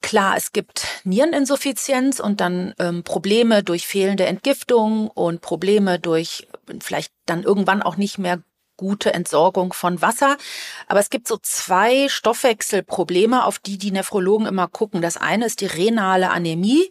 Klar, 0.00 0.36
es 0.36 0.52
gibt 0.52 0.86
Niereninsuffizienz 1.02 2.20
und 2.20 2.40
dann 2.40 2.72
ähm, 2.78 3.02
Probleme 3.02 3.64
durch 3.64 3.86
fehlende 3.86 4.26
Entgiftung 4.26 5.08
und 5.08 5.40
Probleme 5.40 5.98
durch 5.98 6.46
vielleicht 6.80 7.12
dann 7.26 7.42
irgendwann 7.42 7.82
auch 7.82 7.96
nicht 7.96 8.16
mehr 8.16 8.40
gute 8.78 9.12
Entsorgung 9.12 9.74
von 9.74 10.00
Wasser. 10.00 10.38
Aber 10.86 11.00
es 11.00 11.10
gibt 11.10 11.28
so 11.28 11.36
zwei 11.42 12.08
Stoffwechselprobleme, 12.08 13.44
auf 13.44 13.58
die 13.58 13.76
die 13.76 13.90
Nephrologen 13.90 14.46
immer 14.46 14.68
gucken. 14.68 15.02
Das 15.02 15.18
eine 15.18 15.44
ist 15.44 15.60
die 15.60 15.66
renale 15.66 16.30
Anämie 16.30 16.90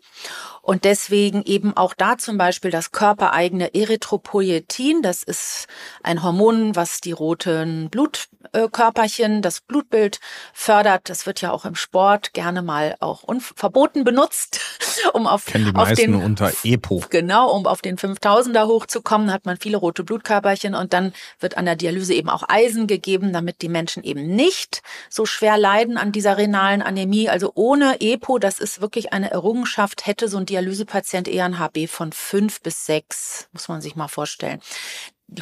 und 0.67 0.83
deswegen 0.83 1.43
eben 1.43 1.77
auch 1.77 1.93
da 1.93 2.17
zum 2.17 2.37
Beispiel 2.37 2.71
das 2.71 2.91
körpereigene 2.91 3.73
Erythropoietin. 3.73 5.01
Das 5.01 5.23
ist 5.23 5.67
ein 6.03 6.23
Hormon, 6.23 6.75
was 6.75 6.99
die 6.99 7.13
roten 7.13 7.89
Blutkörperchen, 7.89 9.41
das 9.41 9.61
Blutbild 9.61 10.19
fördert. 10.51 11.09
Das 11.09 11.25
wird 11.25 11.39
ja 11.39 11.51
auch 11.51 11.63
im 11.63 11.75
Sport 11.75 12.33
gerne 12.33 12.61
mal 12.63 12.97
auch 12.99 13.23
verboten 13.55 14.03
benutzt, 14.03 14.59
um 15.13 15.25
auf, 15.25 15.45
Kennen 15.45 15.73
die 15.73 15.79
auf 15.79 15.93
den 15.93 16.15
unter 16.15 16.51
EPO. 16.65 17.05
Genau, 17.09 17.49
um 17.49 17.65
auf 17.65 17.81
den 17.81 17.97
5000er 17.97 18.67
hochzukommen, 18.67 19.31
hat 19.31 19.45
man 19.45 19.55
viele 19.55 19.77
rote 19.77 20.03
Blutkörperchen 20.03 20.75
und 20.75 20.91
dann 20.91 21.13
wird 21.39 21.55
an 21.55 21.63
der 21.63 21.77
Dialyse 21.77 22.13
eben 22.13 22.27
auch 22.27 22.43
Eisen 22.45 22.87
gegeben, 22.87 23.31
damit 23.31 23.61
die 23.61 23.69
Menschen 23.69 24.03
eben 24.03 24.35
nicht 24.35 24.81
so 25.09 25.25
schwer 25.25 25.57
leiden 25.57 25.97
an 25.97 26.11
dieser 26.11 26.37
renalen 26.37 26.81
Anämie. 26.81 27.29
Also 27.29 27.53
ohne 27.55 28.01
EPO, 28.01 28.37
das 28.37 28.59
ist 28.59 28.81
wirklich 28.81 29.13
eine 29.13 29.31
Errungenschaft, 29.31 30.05
hätte 30.05 30.27
so 30.27 30.37
ein 30.37 30.45
Dialysepatient 30.57 31.27
eher 31.27 31.45
ein 31.45 31.59
HB 31.59 31.87
von 31.87 32.11
fünf 32.11 32.61
bis 32.61 32.87
sechs, 32.87 33.47
muss 33.51 33.67
man 33.67 33.79
sich 33.79 33.95
mal 33.95 34.07
vorstellen. 34.07 34.59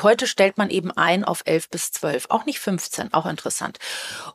Heute 0.02 0.26
stellt 0.26 0.58
man 0.58 0.72
eben 0.72 0.92
ein 0.92 1.24
auf 1.24 1.44
11 1.46 1.70
bis 1.70 1.92
12, 1.92 2.26
auch 2.30 2.46
nicht 2.46 2.60
15, 2.60 3.14
auch 3.14 3.28
interessant. 3.28 3.78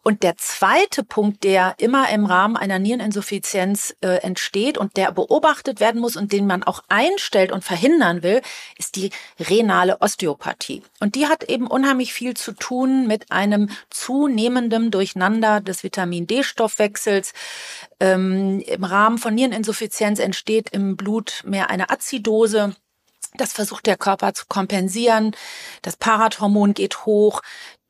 Und 0.03 0.23
der 0.23 0.37
zweite 0.37 1.03
Punkt, 1.03 1.43
der 1.43 1.75
immer 1.79 2.09
im 2.11 2.25
Rahmen 2.25 2.57
einer 2.57 2.79
Niereninsuffizienz 2.79 3.97
äh, 4.01 4.19
entsteht 4.19 4.79
und 4.79 4.97
der 4.97 5.11
beobachtet 5.11 5.81
werden 5.81 6.01
muss 6.01 6.17
und 6.17 6.33
den 6.33 6.47
man 6.47 6.63
auch 6.63 6.85
einstellt 6.89 7.51
und 7.51 7.65
verhindern 7.65 8.23
will, 8.23 8.43
ist 8.79 8.95
die 8.95 9.11
renale 9.41 10.01
Osteopathie. 10.01 10.85
Und 11.01 11.17
die 11.17 11.27
hat 11.27 11.43
eben 11.43 11.67
unheimlich 11.67 12.13
viel 12.13 12.35
zu 12.35 12.53
tun 12.53 13.09
mit 13.09 13.33
einem 13.33 13.71
zunehmenden 13.91 14.93
Durcheinander 14.93 15.61
des 15.61 15.83
Vitamin 15.83 16.29
D-Stoffwechsels. 16.29 17.33
Ähm, 17.99 18.61
Im 18.61 18.85
Rahmen 18.85 19.19
von 19.19 19.35
Niereninsuffizienz 19.35 20.21
entsteht 20.21 20.71
im 20.71 20.97
Blut 20.97 21.43
mehr 21.45 21.71
eine 21.71 21.91
Azidose. 21.91 22.77
Das 23.35 23.53
versucht 23.53 23.87
der 23.87 23.97
Körper 23.97 24.35
zu 24.35 24.45
kompensieren. 24.49 25.37
Das 25.83 25.97
Parathormon 25.97 26.75
geht 26.75 27.07
hoch. 27.07 27.43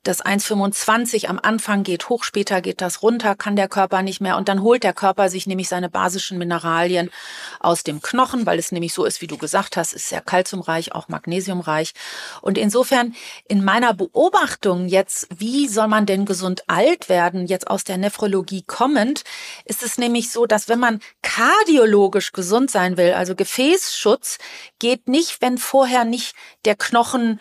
Das 0.03 0.25
1,25 0.25 1.27
am 1.27 1.39
Anfang 1.43 1.83
geht 1.83 2.09
hoch, 2.09 2.25
später 2.25 2.63
geht 2.63 2.81
das 2.81 3.03
runter, 3.03 3.35
kann 3.35 3.55
der 3.55 3.69
Körper 3.69 4.01
nicht 4.03 4.21
mehr 4.21 4.39
und 4.39 4.49
dann 4.49 4.63
holt 4.63 4.83
der 4.83 4.95
Körper 4.95 5.29
sich 5.29 5.47
nämlich 5.47 5.69
seine 5.69 5.91
basischen 5.91 6.39
Mineralien 6.39 7.11
aus 7.59 7.83
dem 7.83 8.01
Knochen, 8.01 8.47
weil 8.47 8.59
es 8.59 8.73
nämlich 8.73 8.95
so 8.95 9.05
ist, 9.05 9.21
wie 9.21 9.27
du 9.27 9.37
gesagt 9.37 9.77
hast, 9.77 9.93
ist 9.93 10.09
sehr 10.09 10.23
kalziumreich, 10.23 10.95
auch 10.95 11.09
magnesiumreich. 11.09 11.93
Und 12.41 12.57
insofern 12.57 13.15
in 13.47 13.63
meiner 13.63 13.93
Beobachtung 13.93 14.89
jetzt, 14.89 15.29
wie 15.37 15.69
soll 15.69 15.89
man 15.89 16.07
denn 16.07 16.25
gesund 16.25 16.65
alt 16.67 17.11
werden, 17.11 17.47
jetzt 17.47 17.69
aus 17.69 17.85
der 17.85 17.99
Nephrologie 17.99 18.63
kommend, 18.67 19.25
ist 19.67 19.83
es 19.83 19.99
nämlich 19.99 20.33
so, 20.33 20.47
dass 20.47 20.71
wenn 20.71 20.79
man 20.79 21.01
kardiologisch 21.21 22.33
gesund 22.33 22.71
sein 22.71 22.97
will, 22.97 23.13
also 23.13 23.35
Gefäßschutz, 23.35 24.39
geht 24.79 25.09
nicht, 25.09 25.43
wenn 25.43 25.59
vorher 25.59 26.07
nicht 26.07 26.35
der 26.65 26.75
Knochen 26.75 27.39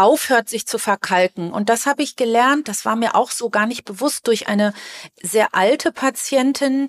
aufhört, 0.00 0.48
sich 0.48 0.66
zu 0.66 0.78
verkalken. 0.78 1.52
Und 1.52 1.68
das 1.68 1.86
habe 1.86 2.02
ich 2.02 2.16
gelernt, 2.16 2.68
das 2.68 2.84
war 2.84 2.96
mir 2.96 3.14
auch 3.14 3.30
so 3.30 3.50
gar 3.50 3.66
nicht 3.66 3.84
bewusst 3.84 4.26
durch 4.26 4.48
eine 4.48 4.72
sehr 5.22 5.54
alte 5.54 5.92
Patientin, 5.92 6.88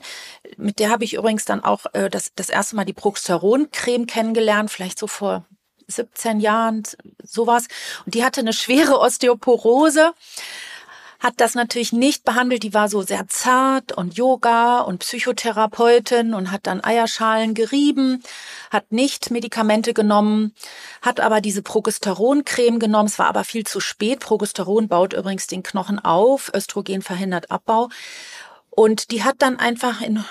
mit 0.57 0.79
der 0.79 0.89
habe 0.89 1.03
ich 1.03 1.15
übrigens 1.15 1.45
dann 1.45 1.63
auch 1.63 1.85
äh, 1.93 2.09
das, 2.09 2.31
das 2.35 2.49
erste 2.49 2.75
Mal 2.77 2.85
die 2.85 2.93
Proxteron-Creme 2.93 4.07
kennengelernt, 4.07 4.71
vielleicht 4.71 4.97
so 4.97 5.07
vor 5.07 5.45
17 5.87 6.39
Jahren, 6.39 6.83
sowas. 7.21 7.67
Und 8.05 8.15
die 8.15 8.23
hatte 8.23 8.39
eine 8.39 8.53
schwere 8.53 8.97
Osteoporose 8.99 10.13
hat 11.21 11.35
das 11.37 11.53
natürlich 11.53 11.93
nicht 11.93 12.25
behandelt. 12.25 12.63
Die 12.63 12.73
war 12.73 12.89
so 12.89 13.03
sehr 13.03 13.27
zart 13.27 13.91
und 13.91 14.15
Yoga 14.17 14.79
und 14.81 14.99
Psychotherapeutin 14.99 16.33
und 16.33 16.51
hat 16.51 16.65
dann 16.65 16.83
Eierschalen 16.83 17.53
gerieben, 17.53 18.23
hat 18.71 18.91
nicht 18.91 19.29
Medikamente 19.29 19.93
genommen, 19.93 20.53
hat 21.01 21.19
aber 21.19 21.39
diese 21.39 21.61
Progesteroncreme 21.61 22.79
genommen. 22.79 23.07
Es 23.07 23.19
war 23.19 23.27
aber 23.27 23.43
viel 23.43 23.65
zu 23.65 23.79
spät. 23.79 24.19
Progesteron 24.19 24.87
baut 24.87 25.13
übrigens 25.13 25.45
den 25.45 25.61
Knochen 25.61 25.99
auf, 25.99 26.51
Östrogen 26.53 27.03
verhindert 27.03 27.51
Abbau. 27.51 27.89
Und 28.71 29.11
die 29.11 29.23
hat 29.23 29.35
dann 29.39 29.59
einfach 29.59 30.01
in 30.01 30.25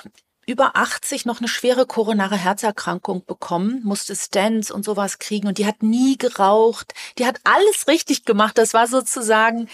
über 0.46 0.74
80 0.74 1.26
noch 1.26 1.38
eine 1.38 1.48
schwere 1.48 1.87
koronare 1.87 2.37
Herzerkrankung 2.37 3.24
bekommen, 3.24 3.81
musste 3.85 4.16
Stents 4.16 4.70
und 4.70 4.85
sowas 4.85 5.18
kriegen 5.18 5.46
und 5.46 5.59
die 5.59 5.66
hat 5.66 5.83
nie 5.83 6.16
geraucht. 6.18 6.94
Die 7.18 7.26
hat 7.26 7.40
alles 7.44 7.87
richtig 7.87 8.24
gemacht. 8.24 8.59
Das 8.59 8.74
war 8.74 8.87
sozusagen 8.87 9.68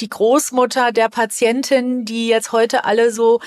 die 0.00 0.08
Großmutter 0.08 0.92
der 0.92 1.08
Patientin, 1.08 2.04
die 2.04 2.28
jetzt 2.28 2.52
heute 2.52 2.84
alle 2.84 3.12
so 3.12 3.40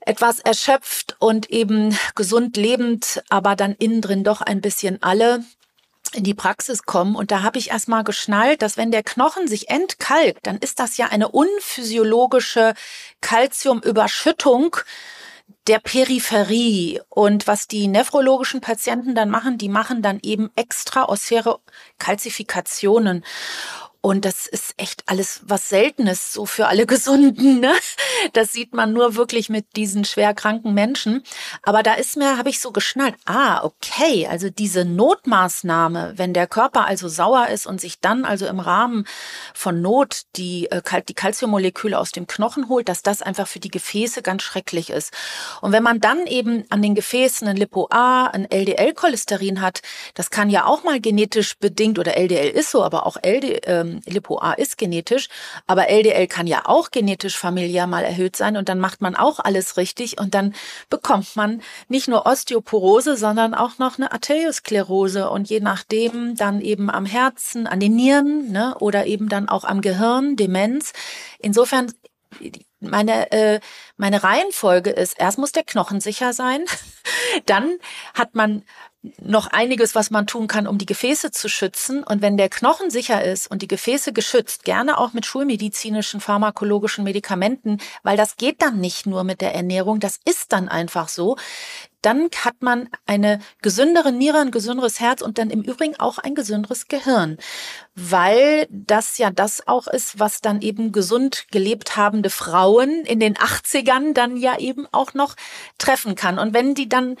etwas 0.00 0.40
erschöpft 0.40 1.16
und 1.18 1.50
eben 1.50 1.96
gesund 2.14 2.56
lebend, 2.56 3.22
aber 3.28 3.56
dann 3.56 3.74
innen 3.74 4.00
drin 4.00 4.24
doch 4.24 4.40
ein 4.40 4.60
bisschen 4.60 5.02
alle 5.02 5.44
in 6.14 6.24
die 6.24 6.34
Praxis 6.34 6.84
kommen. 6.84 7.14
Und 7.14 7.30
da 7.30 7.42
habe 7.42 7.58
ich 7.58 7.70
erst 7.70 7.88
mal 7.88 8.02
geschnallt, 8.02 8.62
dass 8.62 8.76
wenn 8.76 8.90
der 8.90 9.02
Knochen 9.02 9.46
sich 9.46 9.68
entkalkt, 9.68 10.46
dann 10.46 10.58
ist 10.58 10.80
das 10.80 10.96
ja 10.96 11.06
eine 11.06 11.28
unphysiologische 11.28 12.74
Kalziumüberschüttung 13.20 14.76
der 15.68 15.78
Peripherie. 15.78 17.00
Und 17.08 17.46
was 17.46 17.68
die 17.68 17.88
nephrologischen 17.88 18.60
Patienten 18.60 19.14
dann 19.14 19.30
machen, 19.30 19.58
die 19.58 19.68
machen 19.68 20.02
dann 20.02 20.18
eben 20.22 20.50
extra 20.56 21.04
osphäre 21.04 21.60
Kalzifikationen. 21.98 23.24
Und 24.08 24.24
das 24.24 24.46
ist 24.46 24.72
echt 24.78 25.02
alles 25.04 25.42
was 25.44 25.68
Seltenes, 25.68 26.32
so 26.32 26.46
für 26.46 26.68
alle 26.68 26.86
Gesunden. 26.94 27.60
Ne? 27.60 27.74
Das 28.32 28.54
sieht 28.54 28.72
man 28.72 28.94
nur 28.94 29.16
wirklich 29.16 29.50
mit 29.50 29.76
diesen 29.76 30.06
schwer 30.06 30.32
kranken 30.32 30.72
Menschen. 30.72 31.22
Aber 31.62 31.82
da 31.82 31.92
ist 31.92 32.16
mir, 32.16 32.38
habe 32.38 32.48
ich 32.48 32.58
so 32.58 32.72
geschnallt, 32.72 33.16
ah, 33.26 33.62
okay, 33.62 34.26
also 34.26 34.48
diese 34.48 34.86
Notmaßnahme, 34.86 36.14
wenn 36.16 36.32
der 36.32 36.46
Körper 36.46 36.86
also 36.86 37.06
sauer 37.06 37.48
ist 37.48 37.66
und 37.66 37.82
sich 37.82 38.00
dann 38.00 38.24
also 38.24 38.46
im 38.46 38.60
Rahmen 38.60 39.04
von 39.52 39.82
Not 39.82 40.22
die, 40.36 40.70
äh, 40.70 40.80
die 41.06 41.12
Calciummoleküle 41.12 41.98
aus 41.98 42.10
dem 42.10 42.26
Knochen 42.26 42.70
holt, 42.70 42.88
dass 42.88 43.02
das 43.02 43.20
einfach 43.20 43.46
für 43.46 43.60
die 43.60 43.70
Gefäße 43.70 44.22
ganz 44.22 44.42
schrecklich 44.42 44.88
ist. 44.88 45.12
Und 45.60 45.72
wenn 45.72 45.82
man 45.82 46.00
dann 46.00 46.26
eben 46.26 46.64
an 46.70 46.80
den 46.80 46.94
Gefäßen 46.94 47.46
ein 47.46 47.58
Lipo-A, 47.58 48.28
ein 48.28 48.50
LDL-Cholesterin 48.50 49.60
hat, 49.60 49.82
das 50.14 50.30
kann 50.30 50.48
ja 50.48 50.64
auch 50.64 50.82
mal 50.82 50.98
genetisch 50.98 51.58
bedingt 51.58 51.98
oder 51.98 52.16
LDL 52.16 52.48
ist 52.48 52.70
so, 52.70 52.82
aber 52.82 53.04
auch 53.04 53.18
LDL, 53.22 53.60
ähm, 53.64 53.97
Lipo-A 54.06 54.52
ist 54.52 54.78
genetisch, 54.78 55.28
aber 55.66 55.88
LDL 55.88 56.26
kann 56.26 56.46
ja 56.46 56.62
auch 56.64 56.90
genetisch 56.90 57.36
familiär 57.38 57.86
mal 57.86 58.04
erhöht 58.04 58.36
sein 58.36 58.56
und 58.56 58.68
dann 58.68 58.80
macht 58.80 59.00
man 59.00 59.16
auch 59.16 59.38
alles 59.40 59.76
richtig 59.76 60.18
und 60.20 60.34
dann 60.34 60.54
bekommt 60.90 61.36
man 61.36 61.62
nicht 61.88 62.08
nur 62.08 62.26
Osteoporose, 62.26 63.16
sondern 63.16 63.54
auch 63.54 63.78
noch 63.78 63.98
eine 63.98 64.12
Arteriosklerose 64.12 65.30
und 65.30 65.48
je 65.48 65.60
nachdem 65.60 66.36
dann 66.36 66.60
eben 66.60 66.90
am 66.90 67.06
Herzen, 67.06 67.66
an 67.66 67.80
den 67.80 67.96
Nieren 67.96 68.52
ne, 68.52 68.74
oder 68.78 69.06
eben 69.06 69.28
dann 69.28 69.48
auch 69.48 69.64
am 69.64 69.80
Gehirn, 69.80 70.36
Demenz. 70.36 70.92
Insofern 71.38 71.92
meine, 72.80 73.32
äh, 73.32 73.60
meine 73.96 74.22
Reihenfolge 74.22 74.90
ist, 74.90 75.14
erst 75.18 75.38
muss 75.38 75.52
der 75.52 75.64
Knochen 75.64 76.00
sicher 76.00 76.32
sein, 76.32 76.64
dann 77.46 77.78
hat 78.14 78.34
man 78.34 78.62
noch 79.20 79.46
einiges, 79.46 79.94
was 79.94 80.10
man 80.10 80.26
tun 80.26 80.48
kann, 80.48 80.66
um 80.66 80.76
die 80.76 80.86
Gefäße 80.86 81.30
zu 81.30 81.48
schützen. 81.48 82.02
Und 82.02 82.20
wenn 82.20 82.36
der 82.36 82.48
Knochen 82.48 82.90
sicher 82.90 83.24
ist 83.24 83.48
und 83.48 83.62
die 83.62 83.68
Gefäße 83.68 84.12
geschützt, 84.12 84.64
gerne 84.64 84.98
auch 84.98 85.12
mit 85.12 85.24
schulmedizinischen, 85.24 86.20
pharmakologischen 86.20 87.04
Medikamenten, 87.04 87.78
weil 88.02 88.16
das 88.16 88.36
geht 88.36 88.60
dann 88.60 88.80
nicht 88.80 89.06
nur 89.06 89.22
mit 89.24 89.40
der 89.40 89.54
Ernährung, 89.54 90.00
das 90.00 90.18
ist 90.24 90.52
dann 90.52 90.68
einfach 90.68 91.08
so, 91.08 91.36
dann 92.02 92.28
hat 92.44 92.54
man 92.60 92.88
eine 93.06 93.40
gesündere 93.60 94.12
Niere, 94.12 94.38
ein 94.38 94.52
gesünderes 94.52 95.00
Herz 95.00 95.20
und 95.20 95.38
dann 95.38 95.50
im 95.50 95.62
Übrigen 95.62 95.98
auch 95.98 96.18
ein 96.18 96.34
gesünderes 96.34 96.86
Gehirn, 96.86 97.38
weil 97.96 98.68
das 98.70 99.18
ja 99.18 99.30
das 99.30 99.66
auch 99.66 99.88
ist, 99.88 100.18
was 100.20 100.40
dann 100.40 100.62
eben 100.62 100.92
gesund 100.92 101.46
gelebt 101.50 101.96
habende 101.96 102.30
Frauen 102.30 103.04
in 103.04 103.18
den 103.18 103.34
80ern 103.34 104.12
dann 104.12 104.36
ja 104.36 104.58
eben 104.58 104.86
auch 104.92 105.14
noch 105.14 105.34
treffen 105.78 106.14
kann. 106.14 106.38
Und 106.38 106.54
wenn 106.54 106.74
die 106.74 106.88
dann 106.88 107.16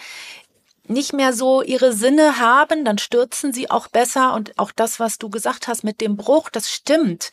nicht 0.88 1.12
mehr 1.12 1.32
so 1.32 1.62
ihre 1.62 1.92
Sinne 1.92 2.38
haben, 2.38 2.84
dann 2.84 2.98
stürzen 2.98 3.52
sie 3.52 3.70
auch 3.70 3.88
besser. 3.88 4.34
Und 4.34 4.58
auch 4.58 4.72
das, 4.74 5.00
was 5.00 5.18
du 5.18 5.30
gesagt 5.30 5.68
hast 5.68 5.84
mit 5.84 6.00
dem 6.00 6.16
Bruch, 6.16 6.50
das 6.50 6.70
stimmt. 6.70 7.30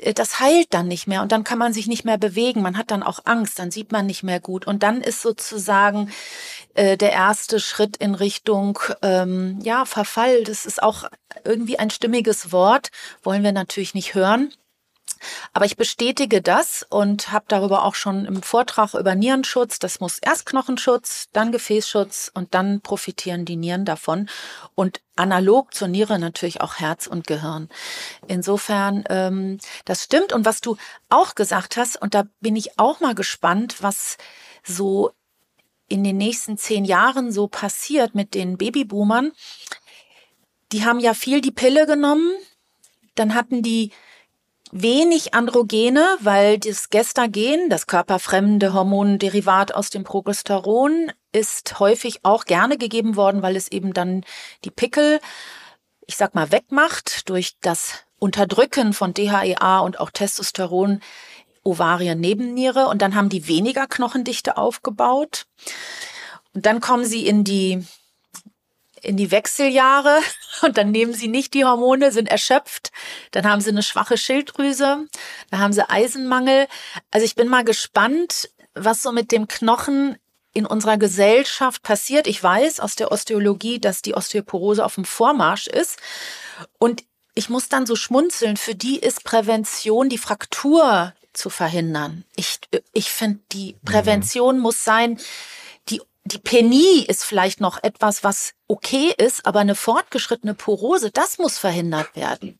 Äh, 0.00 0.14
das 0.14 0.40
heilt 0.40 0.72
dann 0.74 0.88
nicht 0.88 1.06
mehr 1.06 1.22
und 1.22 1.32
dann 1.32 1.44
kann 1.44 1.58
man 1.58 1.72
sich 1.72 1.86
nicht 1.86 2.04
mehr 2.04 2.18
bewegen. 2.18 2.62
Man 2.62 2.76
hat 2.76 2.90
dann 2.90 3.02
auch 3.02 3.20
Angst, 3.24 3.58
dann 3.58 3.70
sieht 3.70 3.92
man 3.92 4.06
nicht 4.06 4.22
mehr 4.22 4.40
gut. 4.40 4.66
Und 4.66 4.82
dann 4.82 5.00
ist 5.00 5.22
sozusagen 5.22 6.10
äh, 6.74 6.96
der 6.96 7.12
erste 7.12 7.60
Schritt 7.60 7.96
in 7.96 8.14
Richtung 8.14 8.78
ähm, 9.02 9.58
ja 9.62 9.84
Verfall. 9.84 10.44
Das 10.44 10.66
ist 10.66 10.82
auch 10.82 11.04
irgendwie 11.44 11.78
ein 11.78 11.90
stimmiges 11.90 12.52
Wort, 12.52 12.90
wollen 13.22 13.42
wir 13.42 13.52
natürlich 13.52 13.94
nicht 13.94 14.14
hören. 14.14 14.52
Aber 15.52 15.64
ich 15.64 15.76
bestätige 15.76 16.42
das 16.42 16.84
und 16.88 17.32
habe 17.32 17.46
darüber 17.48 17.84
auch 17.84 17.94
schon 17.94 18.24
im 18.24 18.42
Vortrag 18.42 18.94
über 18.94 19.14
Nierenschutz. 19.14 19.78
Das 19.78 20.00
muss 20.00 20.18
erst 20.18 20.46
Knochenschutz, 20.46 21.28
dann 21.32 21.52
Gefäßschutz 21.52 22.30
und 22.34 22.54
dann 22.54 22.80
profitieren 22.80 23.44
die 23.44 23.56
Nieren 23.56 23.84
davon. 23.84 24.28
Und 24.74 25.00
analog 25.16 25.74
zur 25.74 25.88
Niere 25.88 26.18
natürlich 26.18 26.60
auch 26.60 26.76
Herz 26.76 27.06
und 27.06 27.26
Gehirn. 27.26 27.68
Insofern, 28.26 29.04
ähm, 29.08 29.58
das 29.84 30.04
stimmt. 30.04 30.32
Und 30.32 30.44
was 30.44 30.60
du 30.60 30.76
auch 31.08 31.34
gesagt 31.34 31.76
hast, 31.76 32.00
und 32.00 32.14
da 32.14 32.24
bin 32.40 32.56
ich 32.56 32.78
auch 32.78 33.00
mal 33.00 33.14
gespannt, 33.14 33.82
was 33.82 34.18
so 34.62 35.12
in 35.88 36.04
den 36.04 36.16
nächsten 36.16 36.58
zehn 36.58 36.84
Jahren 36.84 37.32
so 37.32 37.48
passiert 37.48 38.14
mit 38.14 38.34
den 38.34 38.58
Babyboomern. 38.58 39.32
Die 40.72 40.84
haben 40.84 40.98
ja 40.98 41.14
viel 41.14 41.40
die 41.40 41.52
Pille 41.52 41.86
genommen. 41.86 42.32
Dann 43.14 43.34
hatten 43.34 43.62
die 43.62 43.92
wenig 44.72 45.34
Androgene, 45.34 46.04
weil 46.20 46.58
das 46.58 46.90
Gestagen, 46.90 47.68
das 47.70 47.86
körperfremde 47.86 48.72
Hormonderivat 48.72 49.74
aus 49.74 49.90
dem 49.90 50.04
Progesteron, 50.04 51.12
ist 51.32 51.78
häufig 51.78 52.20
auch 52.24 52.44
gerne 52.44 52.78
gegeben 52.78 53.16
worden, 53.16 53.42
weil 53.42 53.56
es 53.56 53.68
eben 53.68 53.92
dann 53.92 54.24
die 54.64 54.70
Pickel, 54.70 55.20
ich 56.06 56.16
sag 56.16 56.34
mal, 56.34 56.52
wegmacht 56.52 57.28
durch 57.28 57.56
das 57.60 58.04
Unterdrücken 58.18 58.92
von 58.92 59.14
DHEA 59.14 59.80
und 59.80 60.00
auch 60.00 60.10
Testosteron 60.10 61.00
Ovarien 61.62 62.20
Nebenniere 62.20 62.86
und 62.86 63.02
dann 63.02 63.14
haben 63.14 63.28
die 63.28 63.48
weniger 63.48 63.86
Knochendichte 63.86 64.56
aufgebaut. 64.56 65.46
Und 66.54 66.64
dann 66.64 66.80
kommen 66.80 67.04
sie 67.04 67.26
in 67.26 67.44
die 67.44 67.84
in 69.06 69.16
die 69.16 69.30
Wechseljahre 69.30 70.20
und 70.62 70.76
dann 70.76 70.90
nehmen 70.90 71.14
sie 71.14 71.28
nicht 71.28 71.54
die 71.54 71.64
Hormone, 71.64 72.12
sind 72.12 72.28
erschöpft, 72.28 72.90
dann 73.30 73.46
haben 73.48 73.60
sie 73.60 73.70
eine 73.70 73.82
schwache 73.82 74.18
Schilddrüse, 74.18 75.06
dann 75.50 75.60
haben 75.60 75.72
sie 75.72 75.88
Eisenmangel. 75.88 76.66
Also 77.10 77.24
ich 77.24 77.34
bin 77.34 77.48
mal 77.48 77.64
gespannt, 77.64 78.50
was 78.74 79.02
so 79.02 79.12
mit 79.12 79.32
dem 79.32 79.48
Knochen 79.48 80.18
in 80.52 80.66
unserer 80.66 80.96
Gesellschaft 80.96 81.82
passiert. 81.82 82.26
Ich 82.26 82.42
weiß 82.42 82.80
aus 82.80 82.96
der 82.96 83.12
Osteologie, 83.12 83.78
dass 83.78 84.02
die 84.02 84.14
Osteoporose 84.14 84.84
auf 84.84 84.94
dem 84.94 85.04
Vormarsch 85.04 85.66
ist 85.66 85.98
und 86.78 87.04
ich 87.34 87.50
muss 87.50 87.68
dann 87.68 87.84
so 87.84 87.96
schmunzeln. 87.96 88.56
Für 88.56 88.74
die 88.74 88.98
ist 88.98 89.22
Prävention 89.22 90.08
die 90.08 90.18
Fraktur 90.18 91.12
zu 91.34 91.50
verhindern. 91.50 92.24
Ich, 92.34 92.58
ich 92.94 93.10
finde, 93.10 93.40
die 93.52 93.76
Prävention 93.84 94.56
mhm. 94.56 94.62
muss 94.62 94.82
sein, 94.82 95.20
die, 95.90 96.00
die 96.24 96.38
Penie 96.38 97.04
ist 97.06 97.24
vielleicht 97.24 97.60
noch 97.60 97.82
etwas, 97.82 98.24
was 98.24 98.55
okay 98.68 99.14
ist, 99.16 99.46
aber 99.46 99.60
eine 99.60 99.74
fortgeschrittene 99.74 100.54
Porose, 100.54 101.10
das 101.10 101.38
muss 101.38 101.58
verhindert 101.58 102.16
werden. 102.16 102.58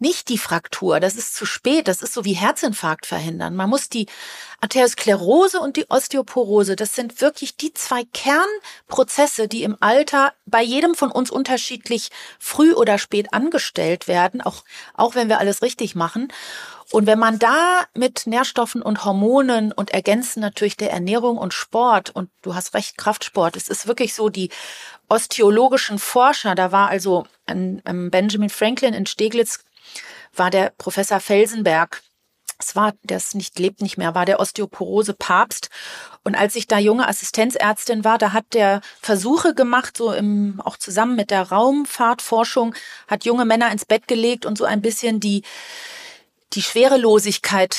Nicht 0.00 0.28
die 0.28 0.38
Fraktur, 0.38 1.00
das 1.00 1.16
ist 1.16 1.34
zu 1.34 1.44
spät, 1.44 1.88
das 1.88 2.02
ist 2.02 2.12
so 2.12 2.24
wie 2.24 2.32
Herzinfarkt 2.32 3.06
verhindern. 3.06 3.56
Man 3.56 3.70
muss 3.70 3.88
die 3.88 4.06
Arteriosklerose 4.60 5.60
und 5.60 5.76
die 5.76 5.88
Osteoporose, 5.88 6.76
das 6.76 6.94
sind 6.94 7.20
wirklich 7.20 7.56
die 7.56 7.72
zwei 7.72 8.04
Kernprozesse, 8.12 9.48
die 9.48 9.62
im 9.62 9.76
Alter 9.80 10.32
bei 10.46 10.62
jedem 10.62 10.94
von 10.94 11.10
uns 11.10 11.30
unterschiedlich 11.30 12.10
früh 12.38 12.72
oder 12.72 12.98
spät 12.98 13.32
angestellt 13.32 14.08
werden, 14.08 14.40
auch, 14.40 14.64
auch 14.94 15.14
wenn 15.14 15.28
wir 15.28 15.38
alles 15.38 15.62
richtig 15.62 15.94
machen. 15.94 16.32
Und 16.90 17.06
wenn 17.06 17.18
man 17.18 17.38
da 17.38 17.82
mit 17.94 18.26
Nährstoffen 18.26 18.80
und 18.80 19.04
Hormonen 19.04 19.72
und 19.72 19.90
ergänzen 19.90 20.40
natürlich 20.40 20.76
der 20.76 20.90
Ernährung 20.90 21.36
und 21.36 21.52
Sport, 21.52 22.10
und 22.10 22.30
du 22.40 22.54
hast 22.54 22.72
recht, 22.74 22.96
Kraftsport, 22.96 23.56
es 23.56 23.68
ist 23.68 23.86
wirklich 23.86 24.14
so, 24.14 24.30
die 24.30 24.48
osteologischen 25.08 25.98
Forscher, 25.98 26.54
da 26.54 26.72
war 26.72 26.88
also 26.88 27.26
ein, 27.46 27.80
ein 27.84 28.10
Benjamin 28.10 28.50
Franklin 28.50 28.94
in 28.94 29.06
Steglitz, 29.06 29.64
war 30.34 30.50
der 30.50 30.72
Professor 30.76 31.20
Felsenberg, 31.20 32.02
es 32.58 32.74
war, 32.74 32.92
der 33.04 33.18
ist 33.18 33.36
nicht, 33.36 33.58
lebt 33.58 33.82
nicht 33.82 33.98
mehr, 33.98 34.16
war 34.16 34.26
der 34.26 34.40
Osteoporose-Papst. 34.40 35.70
Und 36.24 36.34
als 36.34 36.56
ich 36.56 36.66
da 36.66 36.78
junge 36.78 37.06
Assistenzärztin 37.06 38.04
war, 38.04 38.18
da 38.18 38.32
hat 38.32 38.46
der 38.52 38.80
Versuche 39.00 39.54
gemacht, 39.54 39.96
so 39.96 40.12
im, 40.12 40.60
auch 40.64 40.76
zusammen 40.76 41.14
mit 41.14 41.30
der 41.30 41.42
Raumfahrtforschung, 41.50 42.74
hat 43.06 43.24
junge 43.24 43.44
Männer 43.44 43.70
ins 43.70 43.84
Bett 43.84 44.08
gelegt 44.08 44.44
und 44.44 44.58
so 44.58 44.64
ein 44.64 44.82
bisschen 44.82 45.20
die, 45.20 45.42
die 46.52 46.62
Schwerelosigkeit 46.62 47.78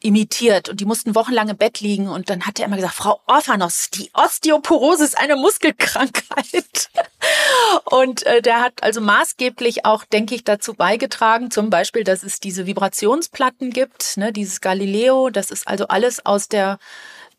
imitiert 0.00 0.68
und 0.68 0.80
die 0.80 0.86
mussten 0.86 1.14
wochenlang 1.14 1.48
im 1.48 1.56
Bett 1.56 1.80
liegen 1.80 2.08
und 2.08 2.30
dann 2.30 2.46
hat 2.46 2.58
er 2.58 2.66
immer 2.66 2.76
gesagt, 2.76 2.94
Frau 2.94 3.20
Orphanos, 3.26 3.90
die 3.90 4.10
Osteoporose 4.14 5.04
ist 5.04 5.18
eine 5.18 5.36
Muskelkrankheit. 5.36 6.90
und 7.84 8.24
äh, 8.24 8.40
der 8.40 8.60
hat 8.60 8.82
also 8.82 9.00
maßgeblich 9.00 9.84
auch, 9.84 10.04
denke 10.04 10.34
ich, 10.34 10.44
dazu 10.44 10.74
beigetragen, 10.74 11.50
zum 11.50 11.68
Beispiel, 11.68 12.04
dass 12.04 12.22
es 12.22 12.40
diese 12.40 12.66
Vibrationsplatten 12.66 13.70
gibt, 13.70 14.16
ne, 14.16 14.32
dieses 14.32 14.60
Galileo, 14.60 15.28
das 15.28 15.50
ist 15.50 15.68
also 15.68 15.88
alles 15.88 16.24
aus 16.24 16.48
der 16.48 16.78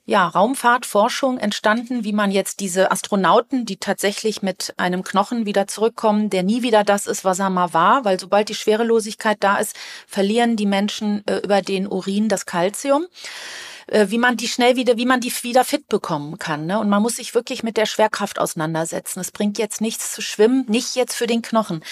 ja, 0.06 0.28
Raumfahrtforschung 0.28 1.38
entstanden, 1.38 2.04
wie 2.04 2.14
man 2.14 2.32
jetzt 2.32 2.60
diese 2.60 2.92
Astronauten, 2.92 3.66
die 3.66 3.78
tatsächlich 3.78 4.42
mit 4.42 4.74
einem 4.78 5.04
Knochen 5.04 5.46
wieder 5.46 5.68
zurückkommen, 5.68 6.30
der 6.30 6.44
nie 6.44 6.64
wieder 6.64 6.84
das 6.84 7.06
ist, 7.06 7.24
was 7.24 7.40
er 7.40 7.50
mal 7.50 7.74
war, 7.74 8.04
weil 8.04 8.20
sobald 8.20 8.50
die 8.50 8.56
Schwerelosigkeit 8.56 9.38
da 9.42 9.58
ist, 9.58 9.76
verlieren 10.08 10.56
die 10.56 10.66
Menschen 10.66 11.26
äh, 11.28 11.38
über 11.38 11.62
den 11.62 11.88
Urin 11.88 12.30
das 12.30 12.46
Kalzium 12.46 13.06
äh, 13.88 14.08
wie 14.10 14.18
man 14.18 14.38
die 14.38 14.48
schnell 14.48 14.76
wieder, 14.76 14.98
wie 14.98 15.06
man 15.06 15.20
die 15.20 15.32
wieder 15.44 15.64
fit 15.64 15.88
bekommen 15.88 16.40
kann. 16.40 16.66
Ne? 16.66 16.80
Und 16.80 16.90
man 16.90 17.02
muss 17.02 17.18
sich 17.18 17.36
wirklich 17.36 17.62
mit 17.62 17.78
der 17.78 17.86
Schwerkraft 17.86 18.40
auseinandersetzen. 18.40 19.20
Es 19.20 19.32
bringt 19.32 19.58
jetzt 19.58 19.82
nichts 19.82 20.12
zu 20.14 20.22
schwimmen, 20.22 20.66
nicht 20.68 20.96
jetzt 20.96 21.16
für 21.16 21.28
den 21.28 21.42
Knochen 21.42 21.84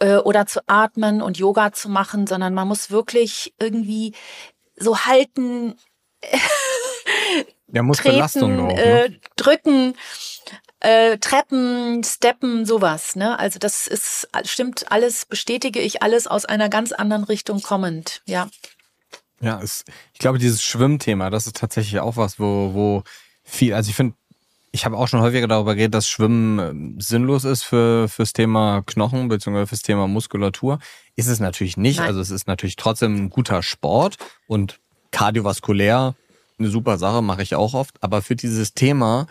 äh, 0.00 0.16
oder 0.16 0.46
zu 0.46 0.60
atmen 0.66 1.22
und 1.22 1.38
Yoga 1.38 1.72
zu 1.72 1.88
machen, 1.88 2.26
sondern 2.26 2.54
man 2.54 2.68
muss 2.68 2.90
wirklich 2.90 3.54
irgendwie 3.58 4.14
so 4.76 4.98
halten, 5.06 5.76
Der 7.68 7.82
muss 7.82 7.98
treten, 7.98 8.16
Belastung 8.16 8.60
auch, 8.60 8.74
ne? 8.74 9.04
äh, 9.04 9.10
drücken, 9.36 9.94
äh, 10.80 11.18
Treppen, 11.18 12.02
Steppen, 12.02 12.64
sowas. 12.64 13.14
Ne? 13.14 13.38
Also 13.38 13.58
das 13.58 13.86
ist 13.86 14.28
stimmt 14.44 14.90
alles, 14.90 15.26
bestätige 15.26 15.80
ich 15.80 16.02
alles 16.02 16.26
aus 16.26 16.44
einer 16.44 16.68
ganz 16.68 16.92
anderen 16.92 17.24
Richtung 17.24 17.62
kommend. 17.62 18.22
Ja. 18.26 18.48
Ja, 19.40 19.60
es, 19.62 19.84
ich 20.12 20.18
glaube, 20.18 20.38
dieses 20.38 20.62
Schwimmthema, 20.62 21.30
das 21.30 21.46
ist 21.46 21.56
tatsächlich 21.56 22.00
auch 22.00 22.16
was, 22.16 22.40
wo, 22.40 22.74
wo 22.74 23.02
viel, 23.44 23.72
also 23.72 23.88
ich 23.88 23.94
finde, 23.94 24.14
ich 24.72 24.84
habe 24.84 24.96
auch 24.96 25.08
schon 25.08 25.20
häufiger 25.20 25.46
darüber 25.46 25.74
geredet, 25.74 25.94
dass 25.94 26.08
Schwimmen 26.08 26.58
ähm, 26.58 27.00
sinnlos 27.00 27.44
ist 27.44 27.62
für 27.62 28.08
fürs 28.08 28.32
Thema 28.32 28.82
Knochen 28.86 29.28
bzw. 29.28 29.66
fürs 29.66 29.82
Thema 29.82 30.06
Muskulatur. 30.06 30.78
Ist 31.16 31.28
es 31.28 31.40
natürlich 31.40 31.76
nicht. 31.76 31.98
Nein. 31.98 32.08
Also 32.08 32.20
es 32.20 32.30
ist 32.30 32.46
natürlich 32.46 32.76
trotzdem 32.76 33.16
ein 33.16 33.30
guter 33.30 33.62
Sport 33.62 34.16
und 34.46 34.78
kardiovaskulär 35.10 36.14
eine 36.58 36.68
super 36.68 36.98
Sache, 36.98 37.22
mache 37.22 37.42
ich 37.42 37.54
auch 37.54 37.74
oft. 37.74 38.02
Aber 38.02 38.22
für 38.22 38.36
dieses 38.36 38.74
Thema 38.74 39.26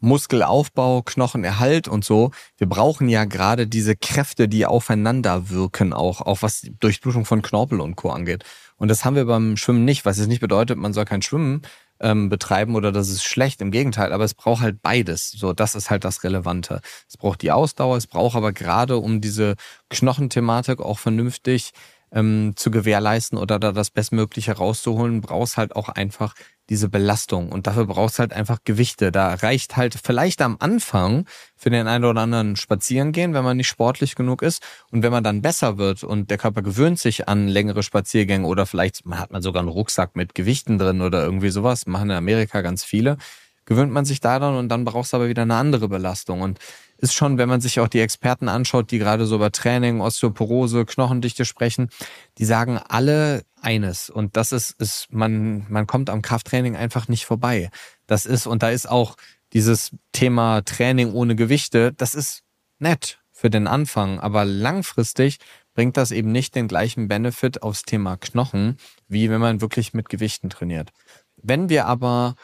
Muskelaufbau, 0.00 1.02
Knochenerhalt 1.02 1.86
und 1.86 2.04
so, 2.04 2.32
wir 2.58 2.68
brauchen 2.68 3.08
ja 3.08 3.24
gerade 3.24 3.66
diese 3.66 3.94
Kräfte, 3.94 4.48
die 4.48 4.66
aufeinander 4.66 5.48
wirken, 5.48 5.92
auch, 5.92 6.20
auch 6.20 6.42
was 6.42 6.66
Durchblutung 6.80 7.24
von 7.24 7.40
Knorpel 7.40 7.80
und 7.80 7.96
Co. 7.96 8.10
angeht. 8.10 8.44
Und 8.76 8.88
das 8.88 9.04
haben 9.04 9.14
wir 9.14 9.26
beim 9.26 9.56
Schwimmen 9.56 9.84
nicht, 9.84 10.04
was 10.04 10.18
jetzt 10.18 10.26
nicht 10.26 10.40
bedeutet, 10.40 10.76
man 10.76 10.92
soll 10.92 11.04
kein 11.04 11.22
Schwimmen 11.22 11.62
ähm, 12.00 12.28
betreiben 12.28 12.74
oder 12.74 12.90
das 12.90 13.08
ist 13.08 13.22
schlecht, 13.22 13.60
im 13.60 13.70
Gegenteil, 13.70 14.12
aber 14.12 14.24
es 14.24 14.34
braucht 14.34 14.60
halt 14.60 14.82
beides. 14.82 15.30
So, 15.30 15.52
das 15.52 15.76
ist 15.76 15.88
halt 15.88 16.04
das 16.04 16.24
Relevante. 16.24 16.80
Es 17.08 17.16
braucht 17.16 17.42
die 17.42 17.52
Ausdauer, 17.52 17.96
es 17.96 18.08
braucht 18.08 18.34
aber 18.34 18.52
gerade 18.52 18.96
um 18.96 19.20
diese 19.20 19.54
Knochenthematik 19.88 20.80
auch 20.80 20.98
vernünftig 20.98 21.72
ähm, 22.10 22.54
zu 22.56 22.70
gewährleisten 22.72 23.38
oder 23.38 23.58
da 23.58 23.70
das 23.72 23.90
Bestmögliche 23.90 24.52
rauszuholen, 24.52 25.20
brauchst 25.20 25.56
halt 25.56 25.76
auch 25.76 25.88
einfach 25.88 26.34
diese 26.70 26.88
Belastung. 26.88 27.50
Und 27.50 27.66
dafür 27.66 27.86
brauchst 27.86 28.18
halt 28.18 28.32
einfach 28.32 28.58
Gewichte. 28.64 29.12
Da 29.12 29.34
reicht 29.34 29.76
halt 29.76 29.96
vielleicht 30.02 30.40
am 30.42 30.56
Anfang 30.60 31.26
für 31.56 31.70
den 31.70 31.86
einen 31.86 32.04
oder 32.04 32.20
anderen 32.20 32.56
spazieren 32.56 33.12
gehen, 33.12 33.34
wenn 33.34 33.44
man 33.44 33.56
nicht 33.56 33.68
sportlich 33.68 34.14
genug 34.14 34.42
ist. 34.42 34.62
Und 34.90 35.02
wenn 35.02 35.12
man 35.12 35.24
dann 35.24 35.42
besser 35.42 35.78
wird 35.78 36.04
und 36.04 36.30
der 36.30 36.38
Körper 36.38 36.62
gewöhnt 36.62 36.98
sich 36.98 37.28
an 37.28 37.48
längere 37.48 37.82
Spaziergänge 37.82 38.46
oder 38.46 38.66
vielleicht 38.66 39.02
hat 39.10 39.32
man 39.32 39.42
sogar 39.42 39.60
einen 39.60 39.68
Rucksack 39.68 40.16
mit 40.16 40.34
Gewichten 40.34 40.78
drin 40.78 41.00
oder 41.00 41.22
irgendwie 41.22 41.50
sowas, 41.50 41.86
machen 41.86 42.10
in 42.10 42.16
Amerika 42.16 42.62
ganz 42.62 42.84
viele, 42.84 43.16
gewöhnt 43.64 43.92
man 43.92 44.04
sich 44.04 44.20
daran 44.20 44.56
und 44.56 44.68
dann 44.68 44.84
brauchst 44.84 45.12
du 45.12 45.18
aber 45.18 45.28
wieder 45.28 45.42
eine 45.42 45.56
andere 45.56 45.88
Belastung. 45.88 46.40
Und 46.40 46.58
ist 47.02 47.14
schon, 47.14 47.36
wenn 47.36 47.48
man 47.48 47.60
sich 47.60 47.80
auch 47.80 47.88
die 47.88 48.00
Experten 48.00 48.48
anschaut, 48.48 48.92
die 48.92 48.98
gerade 48.98 49.26
so 49.26 49.34
über 49.34 49.50
Training, 49.50 50.00
Osteoporose, 50.00 50.86
Knochendichte 50.86 51.44
sprechen, 51.44 51.90
die 52.38 52.44
sagen 52.44 52.78
alle 52.78 53.44
eines. 53.60 54.08
Und 54.08 54.36
das 54.36 54.52
ist, 54.52 54.80
ist 54.80 55.12
man, 55.12 55.66
man 55.68 55.88
kommt 55.88 56.08
am 56.08 56.22
Krafttraining 56.22 56.76
einfach 56.76 57.08
nicht 57.08 57.26
vorbei. 57.26 57.70
Das 58.06 58.24
ist, 58.24 58.46
und 58.46 58.62
da 58.62 58.70
ist 58.70 58.88
auch 58.88 59.16
dieses 59.52 59.90
Thema 60.12 60.62
Training 60.62 61.12
ohne 61.12 61.34
Gewichte, 61.34 61.92
das 61.92 62.14
ist 62.14 62.44
nett 62.78 63.18
für 63.32 63.50
den 63.50 63.66
Anfang, 63.66 64.20
aber 64.20 64.44
langfristig 64.44 65.38
bringt 65.74 65.96
das 65.96 66.12
eben 66.12 66.30
nicht 66.30 66.54
den 66.54 66.68
gleichen 66.68 67.08
Benefit 67.08 67.64
aufs 67.64 67.82
Thema 67.82 68.16
Knochen, 68.16 68.76
wie 69.08 69.28
wenn 69.28 69.40
man 69.40 69.60
wirklich 69.60 69.92
mit 69.92 70.08
Gewichten 70.08 70.50
trainiert. 70.50 70.92
Wenn 71.36 71.68
wir 71.68 71.86
aber 71.86 72.36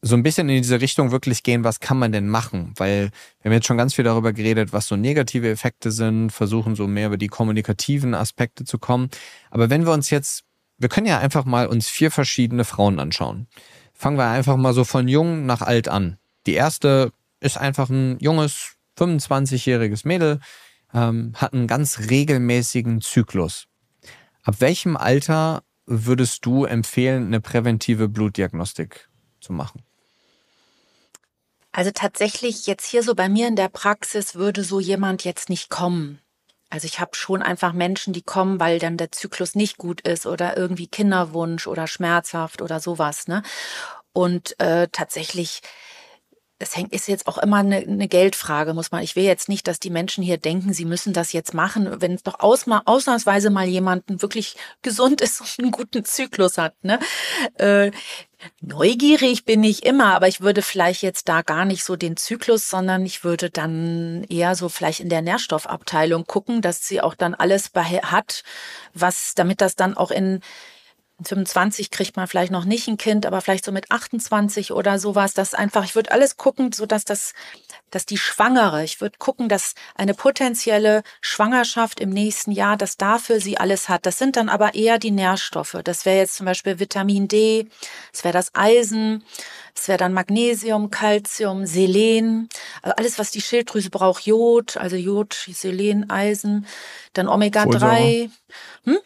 so 0.00 0.14
ein 0.14 0.22
bisschen 0.22 0.48
in 0.48 0.62
diese 0.62 0.80
Richtung 0.80 1.10
wirklich 1.10 1.42
gehen, 1.42 1.64
was 1.64 1.80
kann 1.80 1.98
man 1.98 2.12
denn 2.12 2.28
machen? 2.28 2.72
Weil 2.76 3.10
wir 3.40 3.50
haben 3.50 3.52
jetzt 3.52 3.66
schon 3.66 3.76
ganz 3.76 3.94
viel 3.94 4.04
darüber 4.04 4.32
geredet, 4.32 4.72
was 4.72 4.86
so 4.86 4.96
negative 4.96 5.50
Effekte 5.50 5.90
sind, 5.90 6.30
versuchen 6.30 6.76
so 6.76 6.86
mehr 6.86 7.08
über 7.08 7.16
die 7.16 7.26
kommunikativen 7.26 8.14
Aspekte 8.14 8.64
zu 8.64 8.78
kommen. 8.78 9.08
Aber 9.50 9.70
wenn 9.70 9.84
wir 9.84 9.92
uns 9.92 10.10
jetzt, 10.10 10.44
wir 10.78 10.88
können 10.88 11.06
ja 11.06 11.18
einfach 11.18 11.44
mal 11.44 11.66
uns 11.66 11.88
vier 11.88 12.10
verschiedene 12.10 12.64
Frauen 12.64 13.00
anschauen. 13.00 13.48
Fangen 13.92 14.16
wir 14.16 14.28
einfach 14.28 14.56
mal 14.56 14.72
so 14.72 14.84
von 14.84 15.08
jung 15.08 15.46
nach 15.46 15.62
alt 15.62 15.88
an. 15.88 16.18
Die 16.46 16.54
erste 16.54 17.12
ist 17.40 17.58
einfach 17.58 17.90
ein 17.90 18.18
junges, 18.20 18.76
25-jähriges 18.96 20.06
Mädel, 20.06 20.38
ähm, 20.94 21.32
hat 21.34 21.52
einen 21.52 21.66
ganz 21.66 22.08
regelmäßigen 22.08 23.00
Zyklus. 23.00 23.66
Ab 24.44 24.56
welchem 24.60 24.96
Alter 24.96 25.64
würdest 25.86 26.46
du 26.46 26.64
empfehlen, 26.64 27.26
eine 27.26 27.40
präventive 27.40 28.08
Blutdiagnostik 28.08 29.08
zu 29.40 29.52
machen? 29.52 29.82
Also 31.72 31.90
tatsächlich 31.92 32.66
jetzt 32.66 32.86
hier 32.86 33.02
so 33.02 33.14
bei 33.14 33.28
mir 33.28 33.48
in 33.48 33.56
der 33.56 33.68
Praxis 33.68 34.34
würde 34.34 34.64
so 34.64 34.80
jemand 34.80 35.24
jetzt 35.24 35.48
nicht 35.50 35.70
kommen. 35.70 36.20
Also 36.70 36.86
ich 36.86 37.00
habe 37.00 37.14
schon 37.14 37.42
einfach 37.42 37.72
Menschen, 37.72 38.12
die 38.12 38.22
kommen, 38.22 38.60
weil 38.60 38.78
dann 38.78 38.96
der 38.96 39.12
Zyklus 39.12 39.54
nicht 39.54 39.78
gut 39.78 40.02
ist 40.02 40.26
oder 40.26 40.56
irgendwie 40.56 40.86
Kinderwunsch 40.86 41.66
oder 41.66 41.86
schmerzhaft 41.86 42.60
oder 42.60 42.78
sowas. 42.80 43.26
Ne? 43.26 43.42
Und 44.12 44.58
äh, 44.60 44.88
tatsächlich 44.92 45.60
es 46.60 46.76
hängt, 46.76 46.92
ist 46.92 47.06
jetzt 47.06 47.28
auch 47.28 47.38
immer 47.38 47.58
eine, 47.58 47.76
eine, 47.76 48.08
Geldfrage, 48.08 48.74
muss 48.74 48.90
man. 48.90 49.02
Ich 49.02 49.14
will 49.14 49.22
jetzt 49.22 49.48
nicht, 49.48 49.68
dass 49.68 49.78
die 49.78 49.90
Menschen 49.90 50.24
hier 50.24 50.38
denken, 50.38 50.72
sie 50.72 50.84
müssen 50.84 51.12
das 51.12 51.32
jetzt 51.32 51.54
machen, 51.54 52.00
wenn 52.00 52.14
es 52.14 52.24
doch 52.24 52.40
ausma 52.40 52.82
ausnahmsweise 52.84 53.50
mal 53.50 53.66
jemanden 53.66 54.22
wirklich 54.22 54.56
gesund 54.82 55.20
ist 55.20 55.40
und 55.40 55.54
einen 55.58 55.70
guten 55.70 56.04
Zyklus 56.04 56.58
hat. 56.58 56.74
Ne? 56.82 56.98
Äh, 57.54 57.92
neugierig 58.60 59.44
bin 59.44 59.62
ich 59.62 59.84
immer, 59.84 60.14
aber 60.14 60.26
ich 60.26 60.40
würde 60.40 60.62
vielleicht 60.62 61.02
jetzt 61.02 61.28
da 61.28 61.42
gar 61.42 61.64
nicht 61.64 61.84
so 61.84 61.94
den 61.94 62.16
Zyklus, 62.16 62.68
sondern 62.68 63.06
ich 63.06 63.22
würde 63.22 63.50
dann 63.50 64.24
eher 64.28 64.56
so 64.56 64.68
vielleicht 64.68 65.00
in 65.00 65.08
der 65.08 65.22
Nährstoffabteilung 65.22 66.26
gucken, 66.26 66.60
dass 66.60 66.86
sie 66.86 67.00
auch 67.00 67.14
dann 67.14 67.34
alles 67.34 67.70
hat, 67.74 68.42
was, 68.94 69.34
damit 69.34 69.60
das 69.60 69.76
dann 69.76 69.96
auch 69.96 70.10
in 70.10 70.40
25 71.20 71.90
kriegt 71.90 72.16
man 72.16 72.28
vielleicht 72.28 72.52
noch 72.52 72.64
nicht 72.64 72.86
ein 72.86 72.96
Kind, 72.96 73.26
aber 73.26 73.40
vielleicht 73.40 73.64
so 73.64 73.72
mit 73.72 73.90
28 73.90 74.72
oder 74.72 74.98
sowas, 75.00 75.34
das 75.34 75.52
einfach, 75.52 75.84
ich 75.84 75.96
würde 75.96 76.12
alles 76.12 76.36
gucken, 76.36 76.70
so 76.70 76.86
dass 76.86 77.04
das, 77.04 77.32
dass 77.90 78.06
die 78.06 78.18
Schwangere, 78.18 78.84
ich 78.84 79.00
würde 79.00 79.18
gucken, 79.18 79.48
dass 79.48 79.74
eine 79.96 80.14
potenzielle 80.14 81.02
Schwangerschaft 81.20 81.98
im 81.98 82.10
nächsten 82.10 82.52
Jahr, 82.52 82.76
dass 82.76 82.96
dafür 82.96 83.40
sie 83.40 83.58
alles 83.58 83.88
hat. 83.88 84.06
Das 84.06 84.18
sind 84.18 84.36
dann 84.36 84.48
aber 84.48 84.74
eher 84.74 84.98
die 84.98 85.10
Nährstoffe. 85.10 85.76
Das 85.82 86.04
wäre 86.04 86.18
jetzt 86.18 86.36
zum 86.36 86.46
Beispiel 86.46 86.78
Vitamin 86.78 87.26
D, 87.26 87.66
das 88.12 88.22
wäre 88.22 88.32
das 88.34 88.54
Eisen, 88.54 89.24
Das 89.74 89.86
wäre 89.86 89.98
dann 89.98 90.12
Magnesium, 90.12 90.90
Calcium, 90.90 91.64
Selen, 91.66 92.48
also 92.82 92.96
alles, 92.96 93.18
was 93.18 93.30
die 93.30 93.40
Schilddrüse 93.40 93.90
braucht, 93.90 94.26
Jod, 94.26 94.76
also 94.76 94.96
Jod, 94.96 95.34
Selen, 95.34 96.10
Eisen, 96.10 96.66
dann 97.12 97.28
Omega-3. 97.28 98.30
Hm? 98.84 98.98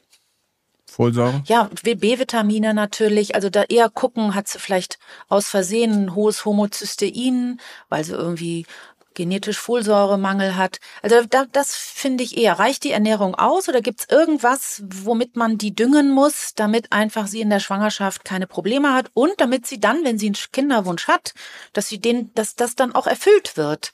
Folsäure? 0.92 1.42
Ja, 1.46 1.70
B-Vitamine 1.82 2.74
natürlich. 2.74 3.34
Also 3.34 3.50
da 3.50 3.62
eher 3.64 3.88
gucken, 3.88 4.34
hat 4.34 4.48
sie 4.48 4.58
vielleicht 4.58 4.98
aus 5.28 5.48
Versehen 5.48 6.04
ein 6.04 6.14
hohes 6.14 6.44
Homozystein, 6.44 7.58
weil 7.88 8.04
sie 8.04 8.12
irgendwie 8.12 8.66
genetisch 9.14 9.58
Folsäuremangel 9.58 10.56
hat. 10.56 10.78
Also 11.02 11.16
da, 11.28 11.44
das 11.50 11.74
finde 11.74 12.24
ich 12.24 12.36
eher. 12.36 12.58
Reicht 12.58 12.84
die 12.84 12.92
Ernährung 12.92 13.34
aus 13.34 13.68
oder 13.68 13.80
gibt 13.80 14.00
es 14.00 14.08
irgendwas, 14.08 14.82
womit 14.86 15.36
man 15.36 15.58
die 15.58 15.74
düngen 15.74 16.10
muss, 16.10 16.54
damit 16.54 16.92
einfach 16.92 17.26
sie 17.26 17.40
in 17.40 17.50
der 17.50 17.60
Schwangerschaft 17.60 18.24
keine 18.24 18.46
Probleme 18.46 18.92
hat 18.94 19.10
und 19.14 19.32
damit 19.38 19.66
sie 19.66 19.80
dann, 19.80 20.04
wenn 20.04 20.18
sie 20.18 20.26
einen 20.26 20.36
Kinderwunsch 20.52 21.08
hat, 21.08 21.34
dass 21.72 21.88
sie 21.88 22.00
den, 22.00 22.32
dass 22.34 22.54
das 22.54 22.74
dann 22.74 22.94
auch 22.94 23.06
erfüllt 23.06 23.56
wird. 23.56 23.92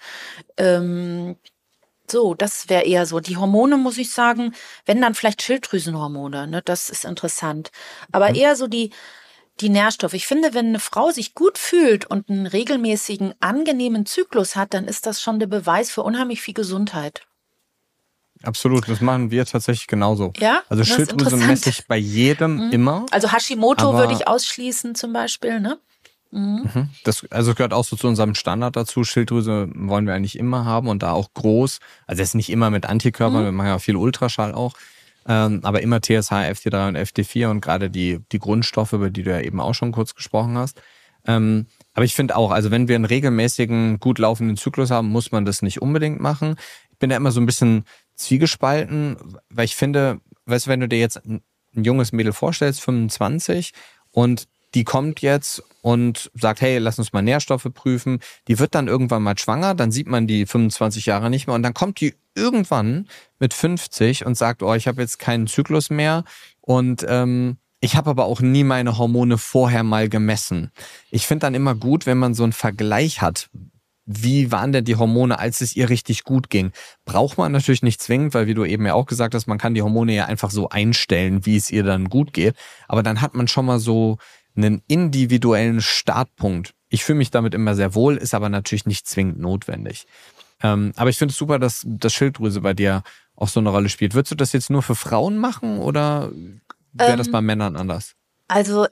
Ähm, 0.57 1.37
so, 2.11 2.35
das 2.35 2.69
wäre 2.69 2.85
eher 2.85 3.07
so. 3.07 3.21
Die 3.21 3.37
Hormone, 3.37 3.77
muss 3.77 3.99
ich 3.99 4.11
sagen, 4.11 4.55
wenn 4.87 5.01
dann 5.01 5.15
vielleicht 5.15 5.43
Schilddrüsenhormone, 5.43 6.47
ne, 6.47 6.63
das 6.63 6.91
ist 6.91 7.05
interessant. 7.05 7.71
Aber 8.13 8.31
mhm. 8.31 8.35
eher 8.37 8.57
so 8.57 8.67
die, 8.67 8.91
die 9.61 9.69
Nährstoffe. 9.69 10.15
Ich 10.15 10.27
finde, 10.27 10.55
wenn 10.55 10.67
eine 10.69 10.81
Frau 10.81 11.11
sich 11.11 11.35
gut 11.35 11.59
fühlt 11.59 12.07
und 12.07 12.29
einen 12.29 12.47
regelmäßigen, 12.47 13.35
angenehmen 13.41 14.07
Zyklus 14.07 14.57
hat, 14.57 14.75
dann 14.75 14.87
ist 14.87 15.07
das 15.07 15.21
schon 15.21 15.39
der 15.39 15.47
Beweis 15.47 15.91
für 15.91 16.03
unheimlich 16.03 16.41
viel 16.41 16.55
Gesundheit. 16.55 17.23
Absolut, 18.43 18.89
das 18.89 19.01
machen 19.01 19.31
wir 19.33 19.45
tatsächlich 19.47 19.89
genauso. 19.89 20.33
Ja, 20.39 20.63
also 20.69 20.85
Schilddrüse 20.85 21.37
messe 21.37 21.71
ich 21.71 21.87
bei 21.89 21.97
jedem 21.97 22.67
mhm. 22.67 22.73
immer. 22.73 23.07
Also 23.11 23.33
Hashimoto 23.33 23.95
würde 23.95 24.13
ich 24.13 24.29
ausschließen 24.29 24.95
zum 24.95 25.13
Beispiel, 25.13 25.59
ne? 25.61 25.79
Mhm. 26.31 26.69
mhm. 26.75 26.89
Das 27.05 27.25
also 27.31 27.55
gehört 27.55 27.73
auch 27.73 27.85
so 27.85 27.97
zu 27.97 28.09
unserem 28.09 28.35
Standard 28.35 28.77
dazu. 28.77 29.05
Schilddrüse 29.05 29.71
wollen 29.75 30.07
wir 30.07 30.15
eigentlich 30.15 30.39
immer 30.39 30.65
haben 30.65 30.89
und 30.89 31.03
da 31.03 31.13
auch 31.13 31.33
groß. 31.35 31.79
Also 32.07 32.23
es 32.23 32.31
ist 32.31 32.35
nicht 32.35 32.51
immer 32.51 32.71
mit 32.71 32.87
Antikörpern, 32.87 33.43
mhm. 33.43 33.47
wir 33.47 33.53
machen 33.53 33.69
ja 33.69 33.79
viel 33.79 33.97
Ultraschall 33.97 34.55
auch. 34.55 34.75
Ähm, 35.27 35.61
aber 35.63 35.83
immer 35.83 36.01
TSH, 36.01 36.33
FT3 36.33 36.89
und 36.89 36.97
FT4 36.97 37.49
und 37.49 37.61
gerade 37.61 37.91
die, 37.91 38.21
die 38.33 38.39
Grundstoffe, 38.39 38.95
über 38.95 39.11
die 39.11 39.23
du 39.23 39.31
ja 39.31 39.41
eben 39.41 39.61
auch 39.61 39.75
schon 39.75 39.93
kurz 39.93 40.15
gesprochen 40.15 40.57
hast. 40.57 40.81
Ähm, 41.27 41.67
aber 41.93 42.05
ich 42.05 42.15
finde 42.15 42.37
auch, 42.37 42.51
also 42.51 42.71
wenn 42.71 42.89
wir 42.89 42.97
einen 42.97 43.05
regelmäßigen, 43.05 44.01
gut 44.01 44.19
laufenden 44.19 44.57
Zyklus 44.57 44.91
haben, 44.91 45.09
muss 45.09 45.31
man 45.31 45.45
das 45.45 45.61
nicht 45.61 45.83
unbedingt 45.83 46.21
machen. 46.21 46.57
Ich 46.93 46.99
bin 46.99 47.11
da 47.11 47.17
immer 47.17 47.33
so 47.33 47.41
ein 47.41 47.47
bisschen 47.47 47.85
zwiegespalten, 48.15 49.17
weil 49.51 49.67
ich 49.67 49.77
finde, 49.77 50.21
weißt 50.47 50.67
du, 50.67 50.71
wenn 50.71 50.81
du 50.81 50.89
dir 50.89 50.99
jetzt 50.99 51.23
ein, 51.25 51.43
ein 51.77 51.85
junges 51.85 52.13
Mädel 52.13 52.33
vorstellst, 52.33 52.81
25, 52.81 53.73
und 54.11 54.49
die 54.75 54.85
kommt 54.85 55.21
jetzt 55.21 55.63
und 55.83 56.31
sagt, 56.35 56.61
hey, 56.61 56.79
lass 56.79 56.99
uns 56.99 57.13
mal 57.13 57.23
Nährstoffe 57.23 57.69
prüfen. 57.73 58.21
Die 58.49 58.59
wird 58.59 58.75
dann 58.75 58.89
irgendwann 58.89 59.23
mal 59.23 59.39
schwanger, 59.39 59.75
dann 59.75 59.91
sieht 59.91 60.07
man 60.07 60.27
die 60.27 60.47
25 60.47 61.07
Jahre 61.07 61.31
nicht 61.31 61.47
mehr 61.47 61.57
und 61.57 61.63
dann 61.63 61.75
kommt 61.75 62.01
die 62.01 62.15
irgendwann 62.35 63.09
mit 63.39 63.55
50 63.55 64.27
und 64.27 64.37
sagt, 64.37 64.63
oh, 64.63 64.75
ich 64.75 64.87
habe 64.87 65.01
jetzt 65.01 65.19
keinen 65.19 65.47
Zyklus 65.47 65.91
mehr 65.91 66.25
und 66.61 67.05
ähm, 67.09 67.57
ich 67.81 67.95
habe 67.95 68.11
aber 68.11 68.25
auch 68.25 68.41
nie 68.41 68.65
meine 68.65 68.99
Hormone 68.99 69.39
vorher 69.39 69.85
mal 69.85 70.09
gemessen. 70.09 70.73
Ich 71.11 71.27
finde 71.27 71.47
dann 71.47 71.55
immer 71.55 71.75
gut, 71.75 72.07
wenn 72.07 72.19
man 72.19 72.35
so 72.35 72.43
einen 72.43 72.53
Vergleich 72.53 73.23
hat. 73.23 73.51
Wie 74.05 74.51
waren 74.51 74.73
denn 74.73 74.85
die 74.85 74.97
Hormone, 74.97 75.39
als 75.39 75.61
es 75.61 75.77
ihr 75.77 75.91
richtig 75.91 76.25
gut 76.25 76.51
ging? 76.51 76.73
Braucht 77.05 77.39
man 77.39 77.53
natürlich 77.53 77.83
nicht 77.83 78.01
zwingend, 78.01 78.35
weil 78.35 78.47
wie 78.47 78.55
du 78.55 78.65
eben 78.65 78.87
ja 78.87 78.95
auch 78.95 79.07
gesagt 79.07 79.35
hast, 79.35 79.47
man 79.47 79.59
kann 79.59 79.75
die 79.75 79.83
Hormone 79.83 80.15
ja 80.15 80.25
einfach 80.25 80.51
so 80.51 80.71
einstellen, 80.71 81.45
wie 81.45 81.57
es 81.57 81.71
ihr 81.71 81.85
dann 81.85 82.09
gut 82.09 82.33
geht. 82.33 82.57
Aber 82.89 83.03
dann 83.03 83.21
hat 83.21 83.35
man 83.35 83.49
schon 83.49 83.67
mal 83.67 83.79
so 83.79 84.17
einen 84.59 84.83
individuellen 84.89 85.81
Startpunkt. 85.81 86.75
Ich 86.89 87.05
fühle 87.05 87.19
mich 87.19 87.31
damit 87.31 87.55
immer 87.55 87.75
sehr 87.75 87.95
wohl, 87.95 88.17
ist 88.17 88.35
aber 88.35 88.49
natürlich 88.49 88.87
nicht 88.87 89.07
zwingend 89.07 89.39
notwendig. 89.39 90.07
Ähm, 90.63 90.93
aber 90.97 91.11
ich 91.11 91.19
finde 91.19 91.33
es 91.33 91.39
super, 91.39 91.59
dass 91.59 91.85
das 91.87 92.13
Schilddrüse 92.13 92.61
bei 92.61 92.75
dir 92.75 93.03
auch 93.37 93.49
so 93.49 93.61
eine 93.61 93.71
Rolle 93.71 93.89
spielt. 93.89 94.15
Würdest 94.15 94.33
du 94.33 94.37
das 94.37 94.53
jetzt 94.53 94.71
nur 94.71 94.83
für 94.83 94.95
Frauen 94.95 95.39
machen 95.39 95.79
oder 95.79 96.33
wäre 96.93 97.13
ähm, 97.13 97.19
das 97.19 97.31
bei 97.31 97.41
Männern 97.41 97.77
anders? 97.77 98.15
Also 98.49 98.87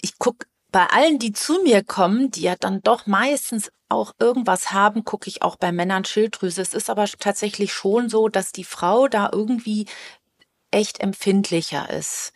ich 0.00 0.18
gucke 0.18 0.46
bei 0.72 0.86
allen, 0.86 1.18
die 1.18 1.32
zu 1.32 1.62
mir 1.62 1.84
kommen, 1.84 2.30
die 2.30 2.42
ja 2.42 2.56
dann 2.58 2.82
doch 2.82 3.06
meistens 3.06 3.70
auch 3.88 4.12
irgendwas 4.18 4.72
haben, 4.72 5.04
gucke 5.04 5.28
ich 5.28 5.42
auch 5.42 5.56
bei 5.56 5.70
Männern 5.70 6.04
Schilddrüse. 6.04 6.60
Es 6.60 6.74
ist 6.74 6.90
aber 6.90 7.06
tatsächlich 7.06 7.72
schon 7.72 8.08
so, 8.08 8.28
dass 8.28 8.50
die 8.50 8.64
Frau 8.64 9.06
da 9.06 9.30
irgendwie 9.32 9.86
echt 10.70 11.00
empfindlicher 11.00 11.88
ist. 11.90 12.32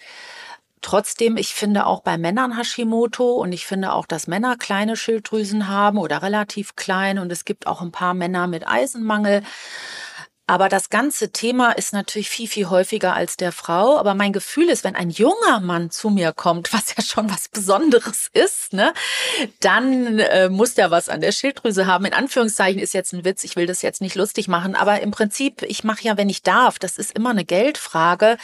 Trotzdem, 0.83 1.37
ich 1.37 1.55
finde 1.55 1.85
auch 1.87 2.01
bei 2.01 2.17
Männern 2.17 2.57
Hashimoto 2.57 3.33
und 3.35 3.53
ich 3.53 3.67
finde 3.67 3.93
auch, 3.93 4.07
dass 4.07 4.27
Männer 4.27 4.57
kleine 4.57 4.97
Schilddrüsen 4.97 5.69
haben 5.69 5.99
oder 5.99 6.23
relativ 6.23 6.75
klein 6.75 7.19
und 7.19 7.31
es 7.31 7.45
gibt 7.45 7.67
auch 7.67 7.83
ein 7.83 7.93
paar 7.93 8.15
Männer 8.15 8.47
mit 8.47 8.67
Eisenmangel. 8.67 9.43
Aber 10.51 10.69
das 10.69 10.91
ganze 10.91 11.31
Thema 11.31 11.71
ist 11.71 11.93
natürlich 11.93 12.29
viel, 12.29 12.49
viel 12.49 12.71
häufiger 12.71 13.15
als 13.15 13.37
der 13.37 13.53
Frau. 13.53 13.97
Aber 13.99 14.15
mein 14.15 14.33
Gefühl 14.33 14.69
ist, 14.69 14.83
wenn 14.83 14.97
ein 14.97 15.11
junger 15.11 15.61
Mann 15.61 15.93
zu 15.93 16.11
mir 16.11 16.33
kommt, 16.33 16.73
was 16.73 16.93
ja 16.97 17.05
schon 17.05 17.31
was 17.31 17.47
Besonderes 17.47 18.31
ist, 18.33 18.73
ne, 18.73 18.93
dann 19.61 20.19
äh, 20.19 20.49
muss 20.49 20.75
der 20.75 20.91
was 20.91 21.09
an 21.09 21.21
der 21.21 21.31
Schilddrüse 21.31 21.87
haben. 21.87 22.05
In 22.05 22.15
Anführungszeichen 22.15 22.83
ist 22.83 22.95
jetzt 22.95 23.13
ein 23.13 23.25
Witz, 23.25 23.45
ich 23.45 23.55
will 23.55 23.67
das 23.67 23.81
jetzt 23.83 24.01
nicht 24.01 24.17
lustig 24.17 24.49
machen, 24.49 24.75
aber 24.75 25.01
im 25.03 25.13
Prinzip, 25.13 25.63
ich 25.63 25.85
mache 25.85 26.03
ja, 26.03 26.17
wenn 26.17 26.29
ich 26.29 26.43
darf, 26.43 26.81
das 26.81 26.99
ist 26.99 27.13
immer 27.13 27.31
eine 27.31 27.45
Geldfrage, 27.45 28.37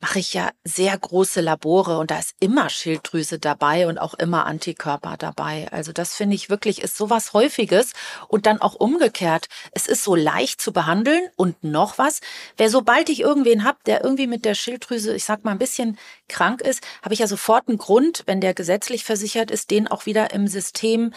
mache 0.00 0.18
ich 0.18 0.32
ja 0.32 0.48
sehr 0.64 0.96
große 0.96 1.42
Labore 1.42 1.98
und 1.98 2.10
da 2.10 2.18
ist 2.18 2.36
immer 2.40 2.70
Schilddrüse 2.70 3.38
dabei 3.38 3.86
und 3.86 3.98
auch 3.98 4.14
immer 4.14 4.46
Antikörper 4.46 5.16
dabei. 5.18 5.68
Also 5.72 5.92
das 5.92 6.14
finde 6.14 6.36
ich 6.36 6.48
wirklich 6.48 6.80
ist 6.80 6.96
sowas 6.96 7.34
Häufiges 7.34 7.92
und 8.28 8.46
dann 8.46 8.62
auch 8.62 8.76
umgekehrt. 8.76 9.48
Es 9.72 9.86
ist 9.86 10.04
so 10.04 10.14
leicht 10.14 10.62
zu 10.62 10.72
behandeln 10.72 11.28
und 11.36 11.49
und 11.50 11.64
noch 11.70 11.98
was. 11.98 12.20
Wer 12.56 12.70
sobald 12.70 13.08
ich 13.08 13.20
irgendwen 13.20 13.64
hab, 13.64 13.82
der 13.84 14.04
irgendwie 14.04 14.26
mit 14.26 14.44
der 14.44 14.54
Schilddrüse, 14.54 15.14
ich 15.14 15.24
sag 15.24 15.44
mal, 15.44 15.52
ein 15.52 15.58
bisschen 15.58 15.98
krank 16.28 16.60
ist, 16.60 16.82
habe 17.02 17.14
ich 17.14 17.20
ja 17.20 17.26
sofort 17.26 17.68
einen 17.68 17.78
Grund, 17.78 18.22
wenn 18.26 18.40
der 18.40 18.54
gesetzlich 18.54 19.04
versichert 19.04 19.50
ist, 19.50 19.70
den 19.70 19.88
auch 19.88 20.06
wieder 20.06 20.32
im 20.32 20.46
System 20.46 21.12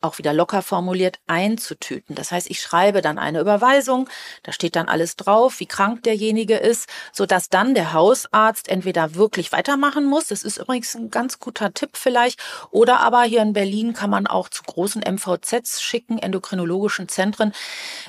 auch 0.00 0.18
wieder 0.18 0.32
locker 0.32 0.62
formuliert, 0.62 1.18
einzutüten. 1.26 2.14
Das 2.14 2.32
heißt, 2.32 2.50
ich 2.50 2.60
schreibe 2.60 3.02
dann 3.02 3.18
eine 3.18 3.40
Überweisung, 3.40 4.08
da 4.42 4.52
steht 4.52 4.76
dann 4.76 4.88
alles 4.88 5.16
drauf, 5.16 5.60
wie 5.60 5.66
krank 5.66 6.02
derjenige 6.02 6.56
ist, 6.56 6.88
so 7.12 7.26
dass 7.26 7.48
dann 7.48 7.74
der 7.74 7.92
Hausarzt 7.92 8.68
entweder 8.68 9.14
wirklich 9.14 9.52
weitermachen 9.52 10.04
muss. 10.04 10.28
Das 10.28 10.42
ist 10.42 10.58
übrigens 10.58 10.94
ein 10.94 11.10
ganz 11.10 11.38
guter 11.38 11.72
Tipp 11.72 11.90
vielleicht. 11.94 12.40
Oder 12.70 13.00
aber 13.00 13.22
hier 13.22 13.42
in 13.42 13.52
Berlin 13.52 13.92
kann 13.92 14.10
man 14.10 14.26
auch 14.26 14.48
zu 14.48 14.62
großen 14.62 15.02
MVZs 15.02 15.82
schicken, 15.82 16.18
endokrinologischen 16.18 17.08
Zentren. 17.08 17.52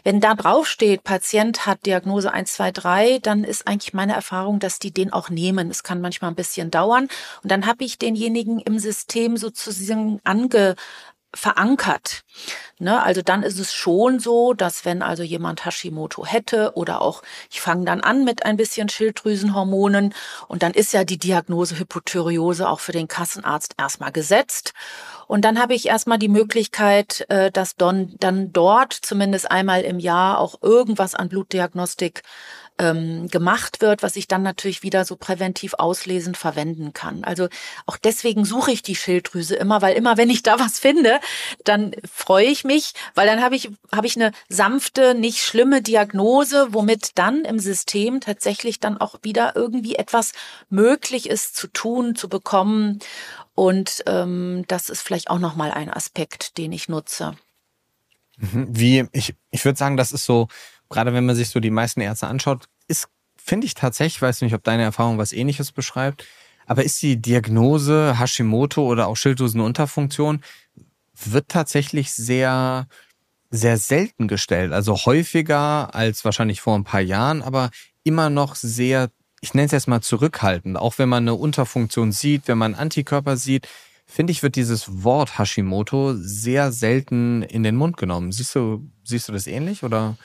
Wenn 0.04 0.20
da 0.20 0.36
drauf 0.36 0.68
steht, 0.68 1.04
Patient 1.04 1.66
hat 1.66 1.86
Diagnose 1.86 2.32
1, 2.32 2.54
2, 2.54 2.72
3, 2.72 3.20
dann 3.20 3.44
ist 3.44 3.68
eigentlich 3.68 3.94
meine 3.94 4.14
Erfahrung, 4.14 4.60
dass 4.60 4.80
die 4.80 4.92
den 4.92 5.12
auch 5.14 5.30
nehmen. 5.30 5.70
Es 5.70 5.84
kann 5.84 6.02
manchmal 6.02 6.32
ein 6.32 6.36
bisschen 6.36 6.72
dauern. 6.72 7.08
Und 7.44 7.52
dann 7.52 7.66
habe 7.66 7.84
ich 7.84 7.98
denjenigen 7.98 8.60
im 8.60 8.80
System 8.80 9.38
sozusagen 9.38 10.20
ange 10.24 10.76
verankert. 11.34 12.24
Ne, 12.80 13.02
also 13.02 13.22
dann 13.22 13.44
ist 13.44 13.60
es 13.60 13.74
schon 13.74 14.20
so, 14.20 14.54
dass 14.54 14.86
wenn 14.86 15.04
also 15.04 15.22
jemand 15.22 15.66
Hashimoto 15.66 16.26
hätte 16.26 16.74
oder 16.76 17.02
auch 17.02 17.22
ich 17.52 17.62
fange 17.62 17.86
dann 17.86 18.02
an 18.02 18.24
mit 18.24 18.44
ein 18.44 18.58
bisschen 18.58 18.90
Schilddrüsenhormonen 18.90 20.16
und 20.48 20.64
dann 20.64 20.74
ist 20.74 20.92
ja 20.92 21.04
die 21.04 21.20
Diagnose 21.20 21.78
Hypothyreose 21.78 22.68
auch 22.68 22.80
für 22.80 22.92
den 22.92 23.08
Kassenarzt 23.08 23.76
erstmal 23.78 24.12
gesetzt 24.12 24.74
und 25.32 25.46
dann 25.46 25.62
habe 25.62 25.74
ich 25.76 25.88
erstmal 25.88 26.18
die 26.18 26.28
Möglichkeit, 26.28 27.26
äh, 27.30 27.52
dass 27.52 27.78
dann 27.78 28.18
dort 28.52 28.92
zumindest 28.92 29.50
einmal 29.50 29.82
im 29.84 29.98
Jahr 29.98 30.40
auch 30.40 30.62
irgendwas 30.62 31.16
an 31.16 31.30
Blutdiagnostik 31.30 32.24
ähm, 32.82 33.28
gemacht 33.28 33.80
wird, 33.80 34.02
was 34.02 34.16
ich 34.16 34.28
dann 34.28 34.42
natürlich 34.42 34.82
wieder 34.82 35.06
so 35.06 35.16
präventiv 35.16 35.76
auslesend 35.76 36.36
verwenden 36.36 36.94
kann. 36.94 37.24
Also 37.24 37.48
auch 37.86 37.96
deswegen 37.96 38.44
suche 38.44 38.72
ich 38.72 38.82
die 38.82 38.96
Schilddrüse 38.96 39.56
immer, 39.56 39.84
weil 39.84 39.96
immer 39.96 40.18
wenn 40.18 40.32
ich 40.32 40.42
da 40.42 40.60
was 40.60 40.80
finde, 40.80 41.20
dann 41.64 41.92
freue 42.12 42.48
ich 42.48 42.64
mich, 42.64 42.94
weil 43.14 43.28
dann 43.28 43.44
habe 43.44 43.56
ich 43.56 43.70
habe 43.92 44.08
ich 44.08 44.16
eine 44.16 44.32
sanfte, 44.50 45.14
nicht 45.14 45.44
schlimme 45.44 45.84
Diagnose, 45.84 46.70
womit 46.72 47.20
dann 47.20 47.46
im 47.46 47.60
System 47.60 48.20
tatsächlich 48.20 48.80
dann 48.80 48.98
auch 48.98 49.20
wieder 49.22 49.56
irgendwie 49.56 49.96
etwas 49.96 50.32
möglich 50.70 51.30
ist 51.30 51.56
zu 51.56 51.68
tun, 51.68 52.16
zu 52.16 52.30
bekommen. 52.30 52.98
Und 53.54 54.04
ähm, 54.08 54.66
das 54.68 54.90
ist 54.90 55.02
vielleicht 55.02 55.30
auch 55.30 55.38
noch 55.38 55.56
mal 55.56 55.70
ein 55.70 55.92
Aspekt, 55.92 56.58
den 56.58 56.72
ich 56.72 56.90
nutze. 56.90 57.36
Mhm. 58.38 58.68
Wie 58.72 59.08
ich 59.12 59.36
ich 59.52 59.66
würde 59.66 59.78
sagen, 59.78 59.98
das 59.98 60.12
ist 60.12 60.26
so 60.26 60.48
gerade 60.92 61.14
wenn 61.14 61.26
man 61.26 61.36
sich 61.36 61.50
so 61.50 61.60
die 61.60 61.72
meisten 61.72 62.02
Ärzte 62.02 62.28
anschaut, 62.28 62.68
ist, 62.88 63.08
finde 63.36 63.68
ich 63.68 63.74
tatsächlich, 63.74 64.22
weiß 64.22 64.42
nicht, 64.42 64.54
ob 64.54 64.64
deine 64.64 64.84
Erfahrung 64.84 65.18
was 65.18 65.34
ähnliches 65.34 65.72
beschreibt, 65.72 66.26
aber 66.66 66.84
ist 66.84 67.02
die 67.02 67.22
Diagnose 67.22 68.20
Hashimoto 68.20 68.86
oder 68.86 69.08
auch 69.08 69.18
Schilddrüsenunterfunktion 69.18 70.42
wird 71.14 71.50
tatsächlich 71.50 72.12
sehr, 72.12 72.88
sehr 73.50 73.78
selten 73.78 74.28
gestellt. 74.28 74.72
Also 74.72 74.96
häufiger 74.96 75.94
als 75.94 76.24
wahrscheinlich 76.26 76.62
vor 76.62 76.76
ein 76.76 76.84
paar 76.84 77.02
Jahren, 77.02 77.42
aber 77.42 77.70
immer 78.04 78.30
noch 78.30 78.56
sehr, 78.56 79.10
ich 79.42 79.54
nenne 79.54 79.66
es 79.66 79.72
jetzt 79.72 79.88
mal 79.88 80.02
zurückhaltend. 80.02 80.78
Auch 80.78 80.98
wenn 80.98 81.10
man 81.10 81.24
eine 81.24 81.36
Unterfunktion 81.36 82.12
sieht, 82.12 82.48
wenn 82.48 82.58
man 82.58 82.76
Antikörper 82.76 83.38
sieht, 83.38 83.68
finde 84.06 84.32
ich, 84.32 84.44
wird 84.44 84.56
dieses 84.56 85.04
Wort 85.04 85.40
Hashimoto 85.40 86.16
sehr 86.16 86.72
selten 86.72 87.44
in 87.44 87.64
den 87.64 87.76
Mund 87.76 87.98
genommen. 87.98 88.32
Siehst 88.32 88.56
du, 88.56 88.90
siehst 89.04 89.30
du 89.30 89.34
das 89.34 89.48
ähnlich 89.48 89.84
oder? 89.84 90.18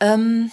Ähm, 0.00 0.50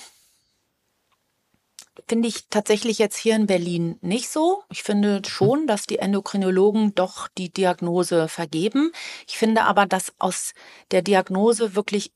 finde 2.07 2.27
ich 2.27 2.47
tatsächlich 2.49 2.97
jetzt 2.97 3.17
hier 3.17 3.35
in 3.35 3.47
Berlin 3.47 3.97
nicht 4.01 4.29
so. 4.29 4.63
Ich 4.69 4.83
finde 4.83 5.21
schon, 5.27 5.67
dass 5.67 5.85
die 5.85 5.99
Endokrinologen 5.99 6.95
doch 6.95 7.27
die 7.27 7.49
Diagnose 7.49 8.27
vergeben. 8.27 8.91
Ich 9.27 9.37
finde 9.37 9.63
aber, 9.63 9.85
dass 9.85 10.13
aus 10.19 10.53
der 10.91 11.01
Diagnose 11.01 11.75
wirklich 11.75 12.11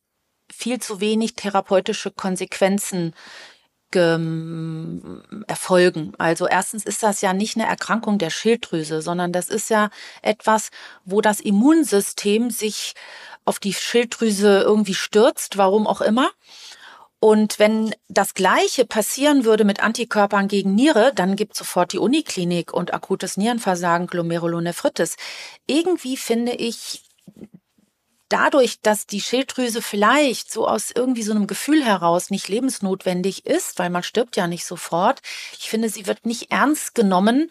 viel 0.51 0.79
zu 0.79 0.99
wenig 1.01 1.35
therapeutische 1.35 2.11
Konsequenzen 2.11 3.13
erfolgen. 5.47 6.13
Also 6.17 6.45
erstens 6.45 6.83
ist 6.83 7.03
das 7.03 7.21
ja 7.21 7.31
nicht 7.31 7.55
eine 7.55 7.65
Erkrankung 7.65 8.17
der 8.17 8.31
Schilddrüse, 8.31 9.01
sondern 9.01 9.31
das 9.31 9.47
ist 9.47 9.69
ja 9.69 9.89
etwas, 10.21 10.71
wo 11.05 11.21
das 11.21 11.39
Immunsystem 11.39 12.49
sich 12.49 12.95
auf 13.45 13.59
die 13.59 13.73
Schilddrüse 13.73 14.59
irgendwie 14.59 14.93
stürzt, 14.93 15.57
warum 15.57 15.87
auch 15.87 16.01
immer. 16.01 16.29
Und 17.19 17.57
wenn 17.57 17.95
das 18.07 18.35
Gleiche 18.35 18.85
passieren 18.85 19.43
würde 19.43 19.63
mit 19.63 19.81
Antikörpern 19.81 20.47
gegen 20.47 20.75
Niere, 20.75 21.11
dann 21.15 21.35
gibt 21.35 21.55
sofort 21.55 21.93
die 21.93 21.99
Uniklinik 21.99 22.73
und 22.73 22.93
akutes 22.93 23.37
Nierenversagen, 23.37 24.07
Glomerulonephritis. 24.07 25.15
Irgendwie 25.65 26.15
finde 26.15 26.51
ich, 26.53 27.03
dadurch, 28.29 28.81
dass 28.81 29.07
die 29.07 29.21
Schilddrüse 29.21 29.81
vielleicht 29.81 30.51
so 30.51 30.67
aus 30.67 30.91
irgendwie 30.93 31.23
so 31.23 31.31
einem 31.31 31.47
Gefühl 31.47 31.83
heraus 31.83 32.29
nicht 32.29 32.49
lebensnotwendig 32.49 33.45
ist, 33.45 33.79
weil 33.79 33.89
man 33.89 34.03
stirbt 34.03 34.35
ja 34.35 34.47
nicht 34.47 34.65
sofort, 34.65 35.21
ich 35.57 35.69
finde, 35.69 35.89
sie 35.89 36.07
wird 36.07 36.25
nicht 36.25 36.51
ernst 36.51 36.93
genommen 36.93 37.49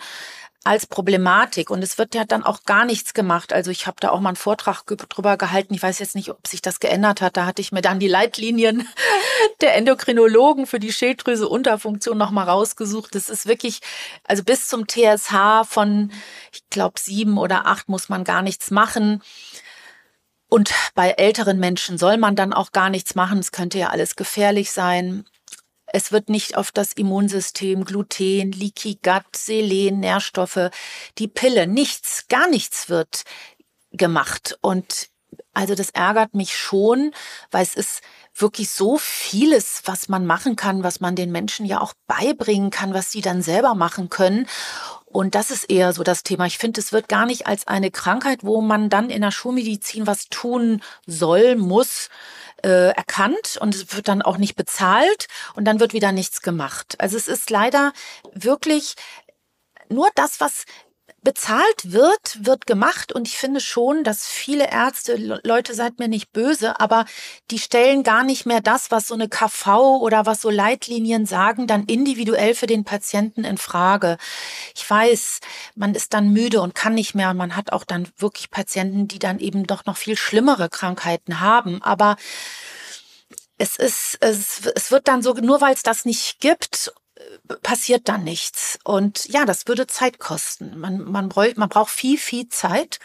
als 0.67 0.87
Problematik. 0.87 1.71
Und 1.71 1.83
es 1.83 1.97
wird 1.97 2.14
ja 2.14 2.25
dann 2.25 2.43
auch 2.43 2.64
gar 2.64 2.85
nichts 2.85 3.14
gemacht. 3.14 3.53
Also 3.53 3.71
ich 3.71 3.87
habe 3.87 3.99
da 4.01 4.11
auch 4.11 4.21
mal 4.21 4.31
einen 4.31 4.37
Vortrag 4.37 4.85
drüber 4.87 5.37
gehalten. 5.37 5.75
Ich 5.75 5.83
weiß 5.83 5.99
jetzt 6.01 6.17
nicht, 6.17 6.31
ob 6.31 6.47
sich 6.47 6.61
das 6.61 6.81
geändert 6.81 7.21
hat. 7.21 7.37
Da 7.37 7.47
hatte 7.47 7.62
ich 7.62 7.73
mir 7.73 7.83
dann 7.83 8.01
die 8.01 8.09
Leitlinien 8.09 8.89
der 9.61 9.77
Endokrinologen 9.77 10.67
für 10.67 10.81
die 10.81 10.93
Schilddrüse-Unterfunktion 10.93 12.19
nochmal 12.19 12.49
rausgesucht. 12.49 13.14
Das 13.14 13.29
ist 13.29 13.47
wirklich, 13.47 13.81
also 14.25 14.43
bis 14.43 14.67
zum 14.67 14.87
TSH 14.89 15.64
von, 15.69 16.11
ich 16.53 16.69
glaube, 16.69 16.99
sieben 16.99 17.39
oder 17.39 17.67
acht 17.67 17.89
muss 17.89 18.09
man 18.09 18.25
gar 18.25 18.43
nichts 18.43 18.71
machen. 18.71 19.23
Und 20.49 20.73
bei 20.95 21.11
älteren 21.11 21.59
Menschen 21.59 21.99
soll 21.99 22.19
man 22.19 22.37
dann 22.37 22.53
auch 22.53 22.73
gar 22.73 22.91
nichts 22.91 23.14
machen. 23.14 23.39
Es 23.39 23.53
könnte 23.53 23.79
ja 23.79 23.91
alles 23.91 24.17
gefährlich 24.17 24.73
sein. 24.73 25.25
Es 25.93 26.12
wird 26.12 26.28
nicht 26.28 26.57
auf 26.57 26.72
das 26.72 26.93
Immunsystem, 26.93 27.84
Gluten, 27.84 28.53
Leaky 28.53 28.99
Gut, 29.03 29.37
Selen, 29.37 30.01
Nährstoffe, 30.01 30.70
die 31.18 31.28
Pille, 31.28 31.66
nichts, 31.66 32.26
gar 32.28 32.49
nichts 32.49 32.89
wird 32.89 33.22
gemacht. 33.93 34.59
Und 34.61 35.09
also 35.53 35.74
das 35.74 35.91
ärgert 35.91 36.34
mich 36.34 36.57
schon, 36.57 37.12
weil 37.51 37.62
es 37.62 37.74
ist 37.74 38.03
wirklich 38.34 38.70
so 38.70 38.99
vieles, 38.99 39.82
was 39.87 40.09
man 40.09 40.26
machen 40.26 40.57
kann, 40.57 40.82
was 40.82 41.01
man 41.01 41.16
den 41.16 41.32
Menschen 41.32 41.64
ja 41.64 41.80
auch 41.80 41.95
beibringen 42.07 42.70
kann, 42.70 42.93
was 42.93 43.11
sie 43.11 43.22
dann 43.22 43.41
selber 43.41 43.74
machen 43.74 44.11
können. 44.11 44.47
Und 45.07 45.34
das 45.34 45.51
ist 45.51 45.70
eher 45.70 45.95
so 45.95 46.03
das 46.03 46.22
Thema. 46.22 46.45
Ich 46.47 46.59
finde, 46.59 46.80
es 46.80 46.93
wird 46.93 47.09
gar 47.09 47.24
nicht 47.24 47.47
als 47.47 47.66
eine 47.66 47.91
Krankheit, 47.91 48.45
wo 48.45 48.61
man 48.61 48.91
dann 48.91 49.09
in 49.09 49.22
der 49.22 49.30
Schulmedizin 49.30 50.07
was 50.07 50.28
tun 50.28 50.82
soll, 51.07 51.57
muss, 51.57 52.11
äh, 52.62 52.90
erkannt 52.90 53.59
und 53.61 53.74
es 53.74 53.94
wird 53.94 54.09
dann 54.09 54.22
auch 54.22 54.38
nicht 54.38 54.57
bezahlt 54.57 55.28
und 55.54 55.64
dann 55.64 55.80
wird 55.80 55.92
wieder 55.92 56.12
nichts 56.12 56.42
gemacht. 56.42 56.96
Also 56.98 57.16
es 57.16 57.28
ist 57.28 57.50
leider 57.50 57.92
wirklich 58.32 58.94
nur 59.88 60.09
das, 60.14 60.40
was 60.40 60.64
bezahlt 61.27 61.91
wird, 61.91 62.47
wird 62.47 62.68
gemacht. 62.68 63.11
Und 63.12 63.27
ich 63.27 63.37
finde 63.37 63.59
schon, 63.59 64.05
dass 64.05 64.29
viele 64.29 64.70
Ärzte, 64.70 65.16
Leute, 65.43 65.74
seid 65.74 65.99
mir 65.99 66.07
nicht 66.07 66.33
böse, 66.33 66.79
aber 66.79 67.05
die 67.51 67.59
stellen 67.59 68.05
gar 68.05 68.22
nicht 68.22 68.47
mehr 68.47 68.61
das, 68.61 68.93
was 68.93 69.09
so 69.09 69.14
eine 69.14 69.29
KV 69.29 69.99
oder 70.03 70.24
was 70.24 70.41
so 70.41 70.51
Leitlinien 70.51 71.27
sagen, 71.27 71.66
dann 71.66 71.87
individuell 71.87 72.55
für 72.55 72.68
den 72.68 72.85
Patienten 72.85 73.43
in 73.43 73.59
Frage. 73.59 74.18
Ich 74.77 74.89
weiß, 74.89 75.41
man 75.74 75.97
ist 75.97 76.14
dann 76.14 76.33
müde 76.33 76.61
und 76.61 76.77
kann 76.77 76.95
nicht 76.95 77.16
mehr. 77.16 77.35
Man 77.35 77.57
hat 77.57 77.72
auch 77.72 77.83
dann 77.83 78.07
wirklich 78.18 78.53
Patienten, 78.53 79.09
die 79.09 79.18
dann 79.18 79.41
eben 79.41 79.66
doch 79.66 79.85
noch 79.85 79.97
viel 79.97 80.16
schlimmere 80.16 80.68
Krankheiten 80.68 81.41
haben. 81.41 81.83
Aber 81.83 82.14
es 83.59 83.74
ist, 83.74 84.16
es, 84.20 84.64
es 84.77 84.93
wird 84.93 85.09
dann 85.09 85.22
so, 85.22 85.35
nur 85.35 85.61
weil 85.61 85.74
es 85.74 85.83
das 85.83 86.05
nicht 86.05 86.39
gibt 86.39 86.93
passiert 87.62 88.09
dann 88.09 88.25
nichts. 88.25 88.79
Und 88.85 89.27
ja, 89.29 89.45
das 89.45 89.67
würde 89.67 89.87
Zeit 89.87 90.19
kosten. 90.19 90.79
Man, 90.79 91.03
man, 91.05 91.31
man 91.35 91.69
braucht 91.69 91.91
viel, 91.91 92.19
viel 92.19 92.49
Zeit, 92.49 92.99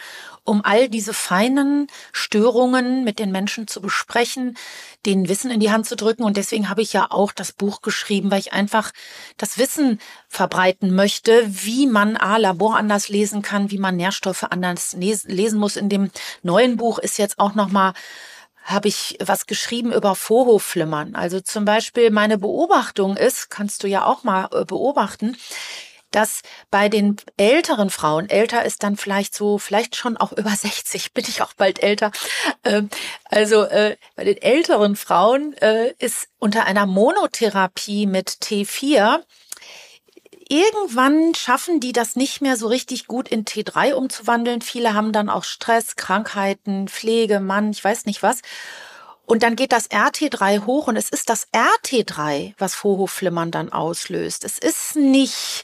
um 0.43 0.63
all 0.65 0.89
diese 0.89 1.13
feinen 1.13 1.87
Störungen 2.11 3.03
mit 3.03 3.19
den 3.19 3.31
Menschen 3.31 3.67
zu 3.67 3.81
besprechen, 3.81 4.57
denen 5.05 5.29
Wissen 5.29 5.51
in 5.51 5.59
die 5.59 5.71
Hand 5.71 5.85
zu 5.85 5.95
drücken. 5.95 6.23
Und 6.23 6.37
deswegen 6.37 6.69
habe 6.69 6.81
ich 6.81 6.93
ja 6.93 7.07
auch 7.09 7.31
das 7.31 7.51
Buch 7.51 7.81
geschrieben, 7.81 8.31
weil 8.31 8.39
ich 8.39 8.53
einfach 8.53 8.91
das 9.37 9.57
Wissen 9.57 9.99
verbreiten 10.27 10.93
möchte, 10.93 11.43
wie 11.47 11.87
man 11.87 12.17
A, 12.17 12.37
Labor 12.37 12.77
anders 12.77 13.07
lesen 13.07 13.41
kann, 13.41 13.71
wie 13.71 13.77
man 13.77 13.95
Nährstoffe 13.95 14.43
anders 14.43 14.93
lesen 14.93 15.59
muss. 15.59 15.75
In 15.75 15.89
dem 15.89 16.11
neuen 16.41 16.77
Buch 16.77 16.99
ist 16.99 17.17
jetzt 17.17 17.39
auch 17.39 17.55
nochmal 17.55 17.93
habe 18.63 18.87
ich 18.87 19.17
was 19.23 19.47
geschrieben 19.47 19.91
über 19.91 20.15
Vorhofflimmern. 20.15 21.15
Also 21.15 21.39
zum 21.41 21.65
Beispiel 21.65 22.11
meine 22.11 22.37
Beobachtung 22.37 23.17
ist, 23.17 23.49
kannst 23.49 23.83
du 23.83 23.87
ja 23.87 24.05
auch 24.05 24.23
mal 24.23 24.49
äh, 24.51 24.65
beobachten, 24.65 25.35
dass 26.11 26.41
bei 26.69 26.89
den 26.89 27.15
älteren 27.37 27.89
Frauen, 27.89 28.29
älter 28.29 28.65
ist 28.65 28.83
dann 28.83 28.97
vielleicht 28.97 29.33
so, 29.33 29.57
vielleicht 29.57 29.95
schon 29.95 30.17
auch 30.17 30.31
über 30.37 30.51
60, 30.51 31.13
bin 31.13 31.25
ich 31.27 31.41
auch 31.41 31.53
bald 31.53 31.81
älter. 31.81 32.11
Ähm, 32.63 32.89
also 33.25 33.63
äh, 33.63 33.97
bei 34.15 34.25
den 34.25 34.37
älteren 34.37 34.95
Frauen 34.95 35.53
äh, 35.57 35.93
ist 35.99 36.27
unter 36.37 36.65
einer 36.65 36.85
Monotherapie 36.85 38.05
mit 38.05 38.29
T4 38.29 39.21
irgendwann 40.51 41.33
schaffen 41.33 41.79
die 41.79 41.93
das 41.93 42.17
nicht 42.17 42.41
mehr 42.41 42.57
so 42.57 42.67
richtig 42.67 43.07
gut 43.07 43.29
in 43.29 43.45
T3 43.45 43.93
umzuwandeln. 43.93 44.61
Viele 44.61 44.93
haben 44.93 45.13
dann 45.13 45.29
auch 45.29 45.45
Stress, 45.45 45.95
Krankheiten, 45.95 46.89
Pflege, 46.89 47.39
Mann, 47.39 47.71
ich 47.71 47.81
weiß 47.81 48.05
nicht 48.05 48.21
was. 48.21 48.41
Und 49.25 49.43
dann 49.43 49.55
geht 49.55 49.71
das 49.71 49.89
RT3 49.89 50.65
hoch 50.65 50.87
und 50.87 50.97
es 50.97 51.07
ist 51.07 51.29
das 51.29 51.47
RT3, 51.53 52.53
was 52.57 52.75
Vorhofflimmern 52.75 53.49
dann 53.49 53.71
auslöst. 53.71 54.43
Es 54.43 54.57
ist 54.57 54.97
nicht 54.97 55.63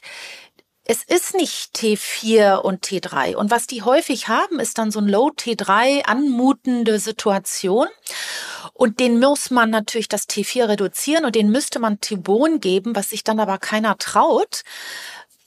es 0.90 1.02
ist 1.02 1.34
nicht 1.34 1.76
T4 1.76 2.56
und 2.56 2.82
T3. 2.82 3.36
Und 3.36 3.50
was 3.50 3.66
die 3.66 3.82
häufig 3.82 4.28
haben, 4.28 4.58
ist 4.58 4.78
dann 4.78 4.90
so 4.90 5.00
ein 5.00 5.08
Low 5.08 5.28
T3 5.28 6.06
anmutende 6.06 6.98
Situation. 6.98 7.88
Und 8.78 9.00
den 9.00 9.18
muss 9.18 9.50
man 9.50 9.70
natürlich 9.70 10.06
das 10.06 10.28
T4 10.28 10.68
reduzieren 10.68 11.24
und 11.24 11.34
den 11.34 11.50
müsste 11.50 11.80
man 11.80 12.00
Tibon 12.00 12.60
geben, 12.60 12.94
was 12.94 13.10
sich 13.10 13.24
dann 13.24 13.40
aber 13.40 13.58
keiner 13.58 13.98
traut, 13.98 14.62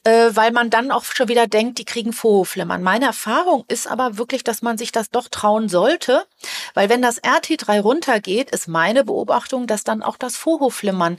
äh, 0.04 0.28
weil 0.34 0.52
man 0.52 0.68
dann 0.68 0.90
auch 0.90 1.04
schon 1.04 1.28
wieder 1.28 1.46
denkt, 1.46 1.78
die 1.78 1.86
kriegen 1.86 2.12
Vorhofflimmern. 2.12 2.82
Meine 2.82 3.06
Erfahrung 3.06 3.64
ist 3.68 3.86
aber 3.86 4.18
wirklich, 4.18 4.44
dass 4.44 4.60
man 4.60 4.76
sich 4.76 4.92
das 4.92 5.08
doch 5.08 5.28
trauen 5.28 5.70
sollte, 5.70 6.26
weil 6.74 6.90
wenn 6.90 7.00
das 7.00 7.22
RT3 7.22 7.80
runtergeht, 7.80 8.50
ist 8.50 8.68
meine 8.68 9.02
Beobachtung, 9.02 9.66
dass 9.66 9.82
dann 9.82 10.02
auch 10.02 10.18
das 10.18 10.36
Vorhofflimmern 10.36 11.18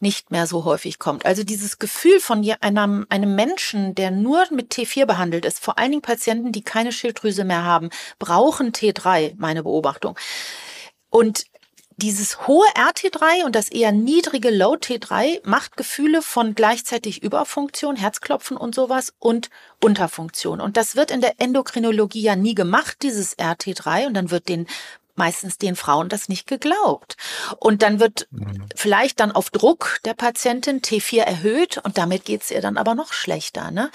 nicht 0.00 0.32
mehr 0.32 0.48
so 0.48 0.64
häufig 0.64 0.98
kommt. 0.98 1.24
Also 1.26 1.44
dieses 1.44 1.78
Gefühl 1.78 2.18
von 2.18 2.44
einem, 2.60 3.06
einem 3.08 3.36
Menschen, 3.36 3.94
der 3.94 4.10
nur 4.10 4.44
mit 4.50 4.74
T4 4.74 5.06
behandelt 5.06 5.44
ist, 5.44 5.60
vor 5.60 5.78
allen 5.78 5.92
Dingen 5.92 6.02
Patienten, 6.02 6.50
die 6.50 6.62
keine 6.62 6.90
Schilddrüse 6.90 7.44
mehr 7.44 7.62
haben, 7.62 7.90
brauchen 8.18 8.72
T3, 8.72 9.34
meine 9.36 9.62
Beobachtung. 9.62 10.18
Und 11.08 11.44
dieses 11.96 12.46
hohe 12.46 12.66
RT3 12.74 13.44
und 13.44 13.54
das 13.54 13.68
eher 13.68 13.92
niedrige 13.92 14.50
Low 14.50 14.74
T3 14.74 15.40
macht 15.48 15.76
Gefühle 15.76 16.22
von 16.22 16.54
gleichzeitig 16.54 17.22
Überfunktion, 17.22 17.96
Herzklopfen 17.96 18.56
und 18.56 18.74
sowas 18.74 19.12
und 19.18 19.50
Unterfunktion. 19.80 20.60
Und 20.60 20.76
das 20.76 20.96
wird 20.96 21.10
in 21.10 21.20
der 21.20 21.34
Endokrinologie 21.38 22.22
ja 22.22 22.36
nie 22.36 22.54
gemacht, 22.54 22.98
dieses 23.02 23.38
RT3. 23.38 24.06
Und 24.06 24.14
dann 24.14 24.30
wird 24.30 24.48
den 24.48 24.66
meistens 25.22 25.56
den 25.56 25.76
Frauen 25.76 26.08
das 26.08 26.28
nicht 26.28 26.48
geglaubt. 26.48 27.16
Und 27.60 27.82
dann 27.82 28.00
wird 28.00 28.26
mhm. 28.32 28.66
vielleicht 28.74 29.20
dann 29.20 29.30
auf 29.30 29.50
Druck 29.50 30.00
der 30.04 30.14
Patientin 30.14 30.80
T4 30.80 31.20
erhöht 31.20 31.78
und 31.78 31.96
damit 31.96 32.24
geht 32.24 32.42
es 32.42 32.50
ihr 32.50 32.60
dann 32.60 32.76
aber 32.76 32.96
noch 32.96 33.12
schlechter. 33.12 33.70
Ne? 33.70 33.92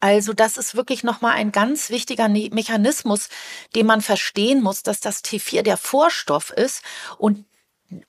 Also 0.00 0.32
das 0.32 0.56
ist 0.56 0.74
wirklich 0.74 1.04
nochmal 1.04 1.34
ein 1.34 1.52
ganz 1.52 1.90
wichtiger 1.90 2.28
ne-, 2.28 2.48
Mechanismus, 2.52 3.28
den 3.74 3.84
man 3.84 4.00
verstehen 4.00 4.62
muss, 4.62 4.82
dass 4.82 5.00
das 5.00 5.22
T4 5.22 5.60
der 5.60 5.76
Vorstoff 5.76 6.48
ist 6.48 6.82
und 7.18 7.44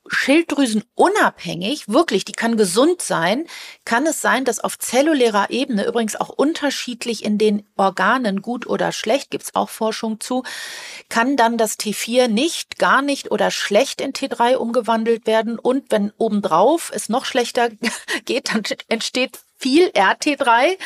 Schilddrüsen 0.08 0.84
unabhängig, 0.96 1.88
wirklich, 1.88 2.26
die 2.26 2.32
kann 2.32 2.58
gesund 2.58 3.02
sein, 3.02 3.46
kann 3.86 4.06
es 4.06 4.22
sein, 4.22 4.46
dass 4.46 4.60
auf 4.60 4.78
zellulärer 4.80 5.50
Ebene, 5.50 5.86
übrigens 5.86 6.16
auch 6.16 6.30
unterschiedlich 6.30 7.24
in 7.24 7.38
den 7.38 7.66
Organen, 7.76 8.42
gut 8.42 8.68
oder 8.68 8.92
schlecht, 8.92 9.32
gibt 9.32 9.44
es 9.46 9.56
auch 9.56 9.70
Forschung 9.70 10.20
zu, 10.20 10.44
kann 11.10 11.36
dann 11.36 11.58
das 11.58 11.78
T4 11.80 12.28
nicht, 12.28 12.78
gar 12.80 13.02
nicht 13.02 13.32
oder 13.32 13.52
schlecht 13.52 14.02
in 14.02 14.14
T3 14.14 14.56
umgewandelt 14.56 15.28
werden. 15.28 15.60
Und 15.60 15.92
wenn 15.92 16.12
obendrauf 16.18 16.92
es 16.94 17.10
noch 17.10 17.26
schlechter 17.26 17.70
geht, 18.26 18.54
dann 18.54 18.64
entsteht 18.88 19.40
viel 19.64 19.88
RT3 19.92 20.78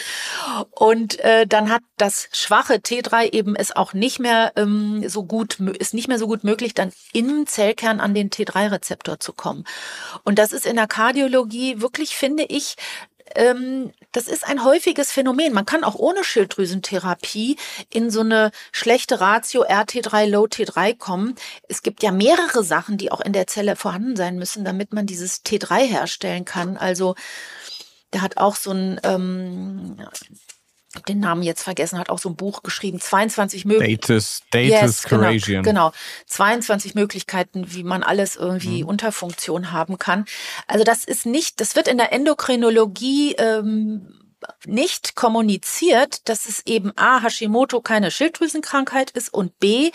und 0.69 1.19
äh, 1.21 1.47
dann 1.47 1.71
hat 1.71 1.81
das 1.97 2.29
schwache 2.31 2.75
T3 2.75 3.33
eben 3.33 3.55
es 3.55 3.75
auch 3.75 3.93
nicht 3.93 4.19
mehr 4.19 4.53
ähm, 4.55 5.03
so 5.09 5.23
gut 5.23 5.59
ist 5.59 5.95
nicht 5.95 6.07
mehr 6.07 6.19
so 6.19 6.27
gut 6.27 6.43
möglich 6.43 6.75
dann 6.75 6.91
im 7.11 7.47
Zellkern 7.47 7.99
an 7.99 8.13
den 8.13 8.29
T3-Rezeptor 8.29 9.19
zu 9.19 9.33
kommen 9.33 9.63
und 10.25 10.37
das 10.37 10.51
ist 10.51 10.67
in 10.67 10.75
der 10.75 10.85
Kardiologie 10.85 11.81
wirklich 11.81 12.15
finde 12.15 12.43
ich 12.43 12.75
ähm, 13.35 13.91
das 14.13 14.27
ist 14.27 14.47
ein 14.47 14.63
häufiges 14.63 15.11
Phänomen. 15.11 15.53
Man 15.53 15.65
kann 15.65 15.83
auch 15.83 15.95
ohne 15.95 16.23
Schilddrüsentherapie 16.23 17.57
in 17.89 18.09
so 18.09 18.21
eine 18.21 18.51
schlechte 18.71 19.19
Ratio 19.19 19.65
RT3, 19.65 20.27
Low 20.27 20.45
T3 20.45 20.97
kommen. 20.97 21.35
Es 21.67 21.83
gibt 21.83 22.03
ja 22.03 22.11
mehrere 22.11 22.63
Sachen, 22.63 22.97
die 22.97 23.11
auch 23.11 23.19
in 23.19 23.33
der 23.33 23.47
Zelle 23.47 23.75
vorhanden 23.75 24.15
sein 24.15 24.37
müssen, 24.37 24.63
damit 24.63 24.93
man 24.93 25.07
dieses 25.07 25.43
T3 25.43 25.79
herstellen 25.81 26.45
kann. 26.45 26.77
Also 26.77 27.15
der 28.17 28.23
hat 28.23 28.37
auch 28.37 28.55
so 28.55 28.71
ein, 28.71 28.99
ähm, 29.03 29.95
den 31.07 31.19
Namen 31.19 31.43
jetzt 31.43 31.61
vergessen, 31.61 31.99
hat 31.99 32.09
auch 32.09 32.17
so 32.17 32.29
ein 32.29 32.35
Buch 32.35 32.63
geschrieben, 32.63 32.99
22 32.99 33.65
Möglichkeiten. 33.65 34.01
Datus, 34.01 34.41
Datus 34.49 34.69
yes, 34.69 35.03
genau, 35.03 35.61
genau, 35.61 35.91
22 36.25 36.95
Möglichkeiten, 36.95 37.75
wie 37.75 37.83
man 37.83 38.01
alles 38.01 38.35
irgendwie 38.35 38.81
mhm. 38.81 38.89
Unterfunktion 38.89 39.71
haben 39.71 39.99
kann. 39.99 40.25
Also 40.65 40.83
das 40.83 41.03
ist 41.03 41.27
nicht, 41.27 41.61
das 41.61 41.75
wird 41.75 41.87
in 41.87 41.97
der 41.97 42.11
Endokrinologie 42.11 43.35
ähm, 43.35 44.33
nicht 44.65 45.15
kommuniziert, 45.15 46.27
dass 46.27 46.47
es 46.49 46.65
eben 46.65 46.93
A, 46.95 47.21
Hashimoto 47.21 47.81
keine 47.81 48.09
Schilddrüsenkrankheit 48.09 49.11
ist 49.11 49.31
und 49.31 49.59
B, 49.59 49.91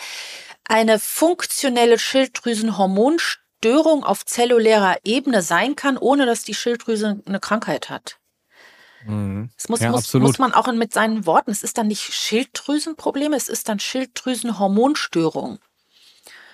eine 0.63 0.97
funktionelle 0.97 1.99
Schilddrüsenhormonstörung 1.99 3.42
Störung 3.63 4.03
auf 4.03 4.25
zellulärer 4.25 4.97
Ebene 5.05 5.41
sein 5.41 5.77
kann, 5.77 5.97
ohne 5.97 6.25
dass 6.25 6.43
die 6.43 6.53
Schilddrüse 6.53 7.21
eine 7.25 7.39
Krankheit 7.39 7.89
hat. 7.89 8.17
Mhm. 9.05 9.51
Das 9.55 9.69
muss, 9.69 9.79
ja, 9.79 9.89
muss, 9.89 10.13
muss, 10.15 10.37
man 10.37 10.53
auch 10.53 10.69
mit 10.73 10.91
seinen 10.91 11.25
Worten, 11.25 11.49
es 11.49 11.63
ist 11.63 11.77
dann 11.77 11.87
nicht 11.87 12.01
Schilddrüsenprobleme, 12.01 13.37
es 13.37 13.47
ist 13.47 13.69
dann 13.69 13.79
Schilddrüsenhormonstörung. 13.79 15.59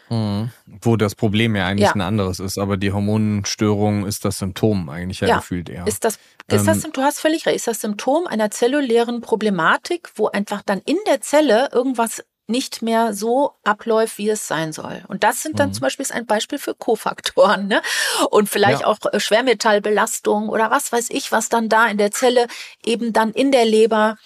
Mhm. 0.10 0.52
Wo 0.82 0.98
das 0.98 1.16
Problem 1.16 1.56
ja 1.56 1.66
eigentlich 1.66 1.88
ja. 1.88 1.96
ein 1.96 2.02
anderes 2.02 2.40
ist, 2.40 2.60
aber 2.60 2.78
die 2.78 2.92
Hormonstörung 2.92 4.06
ist 4.06 4.24
das 4.24 4.38
Symptom 4.38 4.88
eigentlich 4.90 5.22
ja, 5.22 5.30
ja. 5.30 5.38
gefühlt 5.38 5.68
eher. 5.68 5.88
Ist 5.88 6.04
das, 6.04 6.20
ist 6.48 6.68
das, 6.68 6.86
ähm, 6.86 6.92
du 6.94 7.02
hast 7.02 7.20
völlig 7.20 7.48
recht, 7.48 7.56
ist 7.56 7.68
das 7.68 7.82
Symptom 7.82 8.28
einer 8.28 8.52
zellulären 8.52 9.22
Problematik, 9.22 10.12
wo 10.14 10.28
einfach 10.28 10.62
dann 10.62 10.80
in 10.86 10.98
der 11.08 11.22
Zelle 11.22 11.70
irgendwas 11.72 12.24
nicht 12.50 12.82
mehr 12.82 13.14
so 13.14 13.54
abläuft, 13.64 14.18
wie 14.18 14.30
es 14.30 14.48
sein 14.48 14.74
soll. 14.74 15.04
Und 15.08 15.24
das 15.24 15.42
sind 15.42 15.60
dann 15.60 15.70
mhm. 15.70 15.74
zum 15.74 15.82
Beispiel 15.82 16.06
ein 16.12 16.26
Beispiel 16.26 16.60
für 16.60 16.74
Kofaktoren. 16.74 17.68
Ne? 17.68 17.82
Und 18.30 18.50
vielleicht 18.50 18.82
ja. 18.82 18.88
auch 18.88 18.98
äh, 19.12 19.20
Schwermetallbelastung 19.20 20.50
oder 20.50 20.72
was 20.72 20.92
weiß 20.92 21.10
ich, 21.12 21.32
was 21.32 21.50
dann 21.50 21.70
da 21.70 21.88
in 21.88 21.98
der 21.98 22.12
Zelle 22.12 22.48
eben 22.86 23.14
dann 23.14 23.32
in 23.32 23.52
der 23.52 23.66
Leber, 23.66 24.18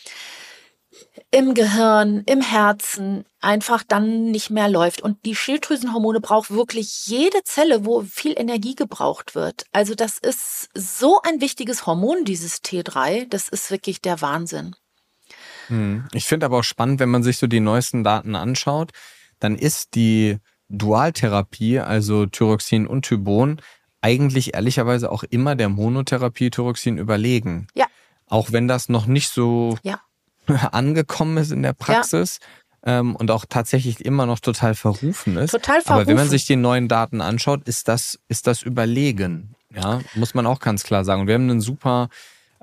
im 1.31 1.53
Gehirn, 1.53 2.23
im 2.27 2.41
Herzen 2.41 3.25
einfach 3.41 3.83
dann 3.87 4.31
nicht 4.31 4.49
mehr 4.49 4.69
läuft. 4.69 5.01
Und 5.01 5.25
die 5.25 5.35
Schilddrüsenhormone 5.35 6.19
braucht 6.21 6.51
wirklich 6.51 7.07
jede 7.07 7.43
Zelle, 7.43 7.85
wo 7.85 8.01
viel 8.01 8.39
Energie 8.39 8.75
gebraucht 8.75 9.35
wird. 9.35 9.65
Also 9.71 9.95
das 9.95 10.19
ist 10.19 10.69
so 10.75 11.19
ein 11.23 11.41
wichtiges 11.41 11.85
Hormon, 11.85 12.23
dieses 12.23 12.63
T3. 12.63 13.27
Das 13.27 13.49
ist 13.49 13.71
wirklich 13.71 14.01
der 14.01 14.21
Wahnsinn. 14.21 14.75
Hm. 15.73 16.05
Ich 16.13 16.25
finde 16.25 16.45
aber 16.45 16.59
auch 16.59 16.63
spannend, 16.63 16.99
wenn 16.99 17.09
man 17.09 17.23
sich 17.23 17.37
so 17.37 17.47
die 17.47 17.59
neuesten 17.59 18.03
Daten 18.03 18.35
anschaut, 18.35 18.91
dann 19.39 19.55
ist 19.55 19.95
die 19.95 20.37
Dualtherapie, 20.69 21.79
also 21.79 22.27
Thyroxin 22.27 22.85
und 22.87 23.05
Thybon, 23.05 23.59
eigentlich 24.01 24.53
ehrlicherweise 24.53 25.11
auch 25.11 25.23
immer 25.23 25.55
der 25.55 25.69
Monotherapie 25.69 26.51
Thyroxin 26.51 26.97
überlegen. 26.97 27.67
Ja. 27.73 27.87
Auch 28.27 28.51
wenn 28.51 28.67
das 28.67 28.87
noch 28.87 29.07
nicht 29.07 29.29
so 29.29 29.77
ja. 29.81 29.99
angekommen 30.71 31.37
ist 31.37 31.51
in 31.51 31.63
der 31.63 31.73
Praxis. 31.73 32.39
Ja. 32.85 32.99
Ähm, 32.99 33.15
und 33.15 33.31
auch 33.31 33.45
tatsächlich 33.47 34.03
immer 34.03 34.25
noch 34.25 34.39
total 34.39 34.75
verrufen 34.75 35.37
ist. 35.37 35.51
Total 35.51 35.81
verrufen. 35.81 35.91
Aber 35.93 36.07
wenn 36.07 36.17
man 36.17 36.29
sich 36.29 36.45
die 36.45 36.57
neuen 36.57 36.89
Daten 36.89 37.21
anschaut, 37.21 37.67
ist 37.67 37.87
das, 37.87 38.19
ist 38.27 38.45
das 38.45 38.61
überlegen. 38.61 39.55
Ja, 39.73 40.01
muss 40.15 40.33
man 40.33 40.45
auch 40.45 40.59
ganz 40.59 40.83
klar 40.83 41.05
sagen. 41.05 41.21
Und 41.21 41.27
wir 41.27 41.35
haben 41.35 41.49
einen 41.49 41.61
super 41.61 42.09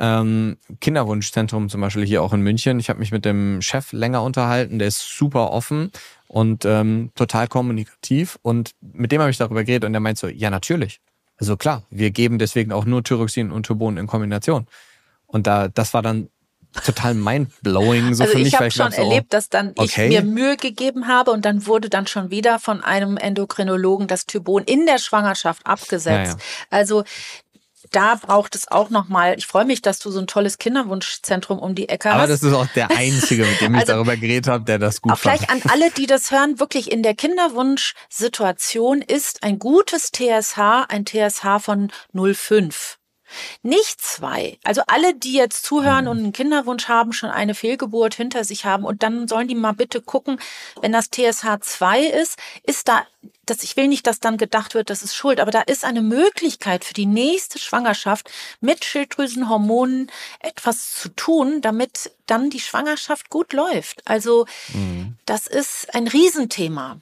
ähm, 0.00 0.56
Kinderwunschzentrum 0.80 1.68
zum 1.68 1.80
Beispiel 1.80 2.04
hier 2.04 2.22
auch 2.22 2.32
in 2.32 2.40
München. 2.40 2.80
Ich 2.80 2.88
habe 2.88 2.98
mich 2.98 3.12
mit 3.12 3.24
dem 3.24 3.60
Chef 3.60 3.92
länger 3.92 4.22
unterhalten, 4.22 4.78
der 4.78 4.88
ist 4.88 5.16
super 5.16 5.52
offen 5.52 5.92
und 6.26 6.64
ähm, 6.64 7.10
total 7.14 7.46
kommunikativ. 7.46 8.38
Und 8.42 8.72
mit 8.80 9.12
dem 9.12 9.20
habe 9.20 9.30
ich 9.30 9.36
darüber 9.36 9.62
geredet 9.62 9.84
und 9.84 9.92
der 9.92 10.00
meint 10.00 10.18
so, 10.18 10.26
ja 10.26 10.50
natürlich. 10.50 11.00
Also 11.36 11.56
klar, 11.56 11.82
wir 11.90 12.10
geben 12.10 12.38
deswegen 12.38 12.72
auch 12.72 12.84
nur 12.84 13.04
Thyroxin 13.04 13.50
und 13.50 13.66
Turbon 13.66 13.98
in 13.98 14.06
Kombination. 14.06 14.66
Und 15.26 15.46
da, 15.46 15.68
das 15.68 15.94
war 15.94 16.02
dann 16.02 16.28
total 16.84 17.14
mindblowing 17.14 18.14
so 18.14 18.22
also 18.22 18.32
für 18.32 18.38
mich. 18.38 18.48
Ich 18.48 18.54
habe 18.54 18.70
schon 18.70 18.92
so, 18.92 19.02
erlebt, 19.02 19.32
dass 19.32 19.48
dann 19.48 19.72
okay. 19.76 20.04
ich 20.04 20.08
mir 20.08 20.22
Mühe 20.22 20.56
gegeben 20.56 21.08
habe 21.08 21.30
und 21.30 21.44
dann 21.44 21.66
wurde 21.66 21.88
dann 21.88 22.06
schon 22.06 22.30
wieder 22.30 22.58
von 22.58 22.82
einem 22.82 23.16
Endokrinologen 23.16 24.06
das 24.06 24.26
Tybon 24.26 24.64
in 24.64 24.86
der 24.86 24.98
Schwangerschaft 24.98 25.66
abgesetzt. 25.66 26.32
Ja, 26.32 26.38
ja. 26.38 26.44
Also 26.70 27.04
da 27.90 28.14
braucht 28.14 28.54
es 28.54 28.68
auch 28.68 28.90
nochmal, 28.90 29.34
ich 29.36 29.46
freue 29.46 29.64
mich, 29.64 29.82
dass 29.82 29.98
du 29.98 30.10
so 30.10 30.20
ein 30.20 30.26
tolles 30.26 30.58
Kinderwunschzentrum 30.58 31.58
um 31.58 31.74
die 31.74 31.88
Ecke 31.88 32.10
Aber 32.10 32.22
hast. 32.22 32.24
Aber 32.24 32.32
das 32.32 32.42
ist 32.42 32.52
auch 32.52 32.66
der 32.74 32.90
Einzige, 32.90 33.44
mit 33.44 33.60
dem 33.60 33.74
ich 33.74 33.80
also, 33.80 33.94
darüber 33.94 34.16
geredet 34.16 34.48
habe, 34.48 34.64
der 34.64 34.78
das 34.78 35.00
gut 35.02 35.12
auch 35.12 35.18
fand. 35.18 35.38
Vielleicht 35.38 35.50
an 35.50 35.70
alle, 35.70 35.90
die 35.90 36.06
das 36.06 36.30
hören, 36.30 36.60
wirklich 36.60 36.90
in 36.90 37.02
der 37.02 37.14
Kinderwunschsituation 37.14 39.02
ist 39.02 39.42
ein 39.42 39.58
gutes 39.58 40.12
TSH 40.12 40.58
ein 40.88 41.04
TSH 41.04 41.60
von 41.60 41.90
0,5. 42.14 42.99
Nicht 43.62 44.00
zwei. 44.00 44.58
Also 44.64 44.82
alle, 44.86 45.14
die 45.14 45.34
jetzt 45.34 45.64
zuhören 45.64 46.08
und 46.08 46.18
einen 46.18 46.32
Kinderwunsch 46.32 46.88
haben, 46.88 47.12
schon 47.12 47.30
eine 47.30 47.54
Fehlgeburt 47.54 48.14
hinter 48.14 48.44
sich 48.44 48.64
haben 48.64 48.84
und 48.84 49.02
dann 49.02 49.28
sollen 49.28 49.48
die 49.48 49.54
mal 49.54 49.72
bitte 49.72 50.00
gucken, 50.00 50.38
wenn 50.80 50.92
das 50.92 51.10
TSH 51.10 51.60
2 51.60 52.04
ist, 52.06 52.38
ist 52.62 52.88
da, 52.88 53.02
das, 53.46 53.62
ich 53.62 53.76
will 53.76 53.88
nicht, 53.88 54.06
dass 54.06 54.20
dann 54.20 54.36
gedacht 54.36 54.74
wird, 54.74 54.90
das 54.90 55.02
ist 55.02 55.14
Schuld, 55.14 55.40
aber 55.40 55.50
da 55.50 55.60
ist 55.60 55.84
eine 55.84 56.02
Möglichkeit 56.02 56.84
für 56.84 56.94
die 56.94 57.06
nächste 57.06 57.58
Schwangerschaft 57.58 58.30
mit 58.60 58.84
Schilddrüsenhormonen 58.84 60.10
etwas 60.40 60.94
zu 60.94 61.08
tun, 61.10 61.60
damit 61.60 62.12
dann 62.26 62.50
die 62.50 62.60
Schwangerschaft 62.60 63.30
gut 63.30 63.52
läuft. 63.52 64.02
Also 64.06 64.46
mhm. 64.72 65.16
das 65.26 65.46
ist 65.46 65.94
ein 65.94 66.06
Riesenthema. 66.06 67.00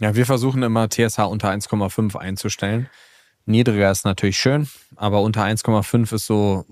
Ja, 0.00 0.14
wir 0.14 0.26
versuchen 0.26 0.62
immer 0.62 0.88
TSH 0.88 1.20
unter 1.20 1.50
1,5 1.50 2.16
einzustellen. 2.16 2.90
Niedriger 3.46 3.90
ist 3.90 4.04
natürlich 4.04 4.38
schön, 4.38 4.68
aber 4.96 5.22
unter 5.22 5.44
1,5 5.44 6.14
ist 6.14 6.26
so 6.26 6.64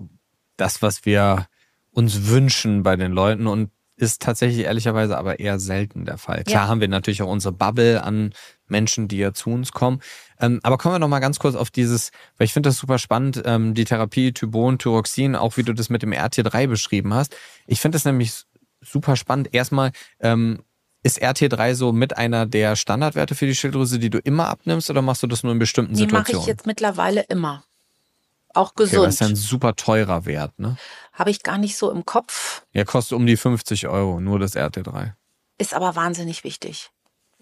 das, 0.57 0.81
was 0.81 1.05
wir 1.05 1.47
uns 1.91 2.27
wünschen 2.27 2.83
bei 2.83 2.95
den 2.95 3.11
Leuten 3.11 3.47
und 3.47 3.69
ist 3.95 4.21
tatsächlich 4.21 4.65
ehrlicherweise 4.65 5.17
aber 5.17 5.39
eher 5.39 5.59
selten 5.59 6.05
der 6.05 6.17
Fall. 6.17 6.43
Klar 6.43 6.63
ja. 6.63 6.67
haben 6.67 6.81
wir 6.81 6.87
natürlich 6.87 7.21
auch 7.21 7.29
unsere 7.29 7.53
Bubble 7.53 8.03
an 8.03 8.33
Menschen, 8.67 9.07
die 9.07 9.17
ja 9.17 9.33
zu 9.33 9.51
uns 9.51 9.71
kommen. 9.71 10.01
Ähm, 10.39 10.59
aber 10.63 10.77
kommen 10.77 10.95
wir 10.95 10.99
noch 10.99 11.07
mal 11.07 11.19
ganz 11.19 11.37
kurz 11.37 11.55
auf 11.55 11.69
dieses, 11.69 12.11
weil 12.37 12.45
ich 12.45 12.53
finde 12.53 12.69
das 12.69 12.77
super 12.79 12.97
spannend, 12.97 13.43
ähm, 13.45 13.75
die 13.75 13.85
Therapie 13.85 14.33
Tybon, 14.33 14.79
Thyroxin, 14.79 15.35
auch 15.35 15.57
wie 15.57 15.63
du 15.63 15.73
das 15.73 15.89
mit 15.89 16.01
dem 16.01 16.11
RT3 16.11 16.67
beschrieben 16.67 17.13
hast. 17.13 17.35
Ich 17.67 17.79
finde 17.79 17.95
das 17.95 18.05
nämlich 18.05 18.45
super 18.81 19.15
spannend. 19.15 19.53
Erstmal, 19.53 19.91
ähm, 20.19 20.63
ist 21.03 21.21
RT3 21.21 21.75
so 21.75 21.91
mit 21.91 22.17
einer 22.17 22.45
der 22.45 22.75
Standardwerte 22.75 23.35
für 23.35 23.45
die 23.45 23.55
Schilddrüse, 23.55 23.99
die 23.99 24.09
du 24.09 24.19
immer 24.19 24.47
abnimmst 24.47 24.89
oder 24.89 25.01
machst 25.01 25.21
du 25.21 25.27
das 25.27 25.43
nur 25.43 25.51
in 25.51 25.59
bestimmten 25.59 25.93
die 25.93 25.99
Situationen? 25.99 26.25
Die 26.25 26.33
mache 26.33 26.41
ich 26.41 26.47
jetzt 26.47 26.65
mittlerweile 26.65 27.21
immer. 27.23 27.63
Auch 28.53 28.75
gesund. 28.75 28.99
Okay, 28.99 29.05
das 29.07 29.15
ist 29.15 29.21
ein 29.23 29.35
super 29.35 29.75
teurer 29.75 30.25
Wert, 30.25 30.57
ne? 30.59 30.77
Habe 31.11 31.31
ich 31.31 31.43
gar 31.43 31.57
nicht 31.57 31.75
so 31.75 31.91
im 31.91 32.05
Kopf. 32.05 32.63
Ja, 32.71 32.85
kostet 32.85 33.17
um 33.17 33.25
die 33.25 33.35
50 33.35 33.87
Euro, 33.87 34.19
nur 34.19 34.39
das 34.39 34.55
RT3. 34.55 35.13
Ist 35.57 35.73
aber 35.73 35.95
wahnsinnig 35.95 36.43
wichtig. 36.43 36.91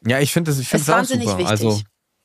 Ja, 0.05 0.19
ich 0.19 0.33
finde 0.33 0.51
das, 0.51 0.59
ich 0.59 0.67
finde 0.67 0.83
es 0.83 0.89
auch 0.89 1.03
super. 1.03 1.37
Wichtig. 1.37 1.47
Also 1.47 1.81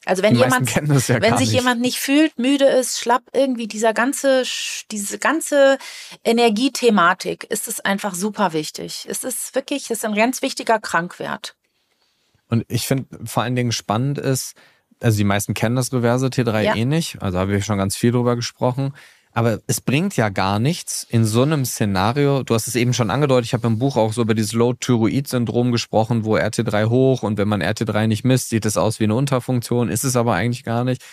also 0.07 0.23
wenn 0.23 0.37
jemand, 0.37 0.73
ja 0.75 1.21
wenn 1.21 1.37
sich 1.37 1.49
nicht. 1.49 1.53
jemand 1.53 1.81
nicht 1.81 1.99
fühlt, 1.99 2.39
müde 2.39 2.65
ist, 2.65 3.01
schlapp 3.01 3.25
irgendwie 3.33 3.67
dieser 3.67 3.93
ganze, 3.93 4.45
diese 4.93 5.19
ganze 5.19 5.79
Energiethematik, 6.25 7.45
ist 7.51 7.67
es 7.67 7.81
einfach 7.81 8.15
super 8.15 8.53
wichtig. 8.53 9.07
Es 9.11 9.25
ist 9.25 9.55
wirklich, 9.57 9.91
es 9.91 9.99
ist 9.99 10.05
ein 10.05 10.15
ganz 10.15 10.43
wichtiger 10.43 10.79
Krankwert. 10.79 11.57
Und 12.49 12.65
ich 12.69 12.87
finde 12.87 13.07
vor 13.25 13.43
allen 13.43 13.57
Dingen 13.57 13.73
spannend 13.73 14.19
ist, 14.19 14.55
also 15.01 15.19
die 15.19 15.25
meisten 15.25 15.55
kennen 15.55 15.75
das 15.75 15.93
Reverse 15.93 16.27
T3 16.27 16.61
ja. 16.63 16.77
eh 16.77 16.85
nicht, 16.85 17.21
also 17.21 17.39
habe 17.39 17.57
ich 17.57 17.65
schon 17.65 17.79
ganz 17.79 17.97
viel 17.97 18.13
drüber 18.13 18.37
gesprochen. 18.37 18.95
Aber 19.37 19.61
es 19.67 19.83
bringt 19.83 20.17
ja 20.17 20.31
gar 20.31 20.59
nichts 20.59 21.07
in 21.07 21.27
so 21.27 21.43
einem 21.43 21.67
Szenario. 21.67 22.43
Du 22.43 22.55
hast 22.55 22.69
es 22.69 22.75
eben 22.75 22.95
schon 22.95 23.11
angedeutet. 23.11 23.45
Ich 23.45 23.53
habe 23.53 23.67
im 23.67 23.79
Buch 23.79 23.97
auch 23.99 24.15
so 24.15 24.23
über 24.23 24.35
dieses 24.35 24.55
Low-Thyroid-Syndrom 24.55 25.73
gesprochen, 25.73 26.25
wo 26.25 26.39
RT3 26.39 26.89
hoch 26.89 27.23
und 27.23 27.37
wenn 27.37 27.47
man 27.47 27.63
RT3 27.63 28.07
nicht 28.07 28.25
misst, 28.25 28.49
sieht 28.49 28.65
es 28.65 28.79
aus 28.79 28.99
wie 28.99 29.05
eine 29.05 29.15
Unterfunktion, 29.15 29.91
ist 29.91 30.05
es 30.05 30.17
aber 30.17 30.33
eigentlich 30.33 30.65
gar 30.65 30.85
nicht. 30.85 31.05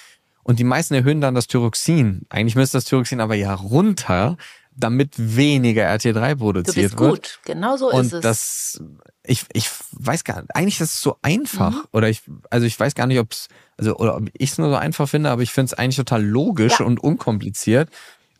Und 0.41 0.59
die 0.59 0.63
meisten 0.63 0.93
erhöhen 0.93 1.19
dann 1.19 1.35
das 1.35 1.47
Thyroxin. 1.47 2.21
Eigentlich 2.29 2.55
müsste 2.55 2.77
das 2.77 2.85
Thyroxin 2.85 3.19
aber 3.19 3.35
ja 3.35 3.53
runter, 3.53 4.37
damit 4.73 5.15
weniger 5.17 5.83
RT3 5.93 6.37
produziert 6.37 6.77
wird. 6.77 6.93
Du 6.93 7.11
bist 7.11 7.11
gut, 7.11 7.39
genau 7.43 7.75
so 7.75 7.91
und 7.91 8.05
ist 8.05 8.13
es. 8.13 8.21
Das, 8.21 8.83
ich, 9.23 9.43
ich 9.51 9.69
weiß 9.91 10.23
gar 10.23 10.43
nicht, 10.43 10.55
eigentlich 10.55 10.79
ist 10.79 10.91
es 10.91 11.01
so 11.01 11.17
einfach. 11.23 11.73
Mhm. 11.73 11.87
Oder 11.91 12.07
ich, 12.07 12.21
also 12.49 12.65
ich 12.65 12.79
weiß 12.79 12.95
gar 12.95 13.07
nicht, 13.07 13.19
ob 13.19 13.33
es, 13.33 13.49
also, 13.83 13.97
oder 13.97 14.15
ob 14.17 14.29
ich 14.33 14.51
es 14.51 14.57
nur 14.57 14.69
so 14.69 14.75
einfach 14.75 15.09
finde, 15.09 15.29
aber 15.29 15.41
ich 15.41 15.51
finde 15.51 15.67
es 15.67 15.73
eigentlich 15.73 15.97
total 15.97 16.23
logisch 16.23 16.79
ja. 16.79 16.85
und 16.85 17.01
unkompliziert. 17.01 17.89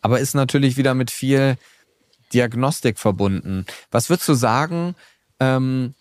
Aber 0.01 0.19
ist 0.19 0.33
natürlich 0.33 0.77
wieder 0.77 0.93
mit 0.93 1.11
viel 1.11 1.57
Diagnostik 2.33 2.97
verbunden. 2.97 3.65
Was 3.91 4.09
würdest 4.09 4.27
du 4.27 4.33
sagen, 4.33 4.95
ähm, 5.39 5.93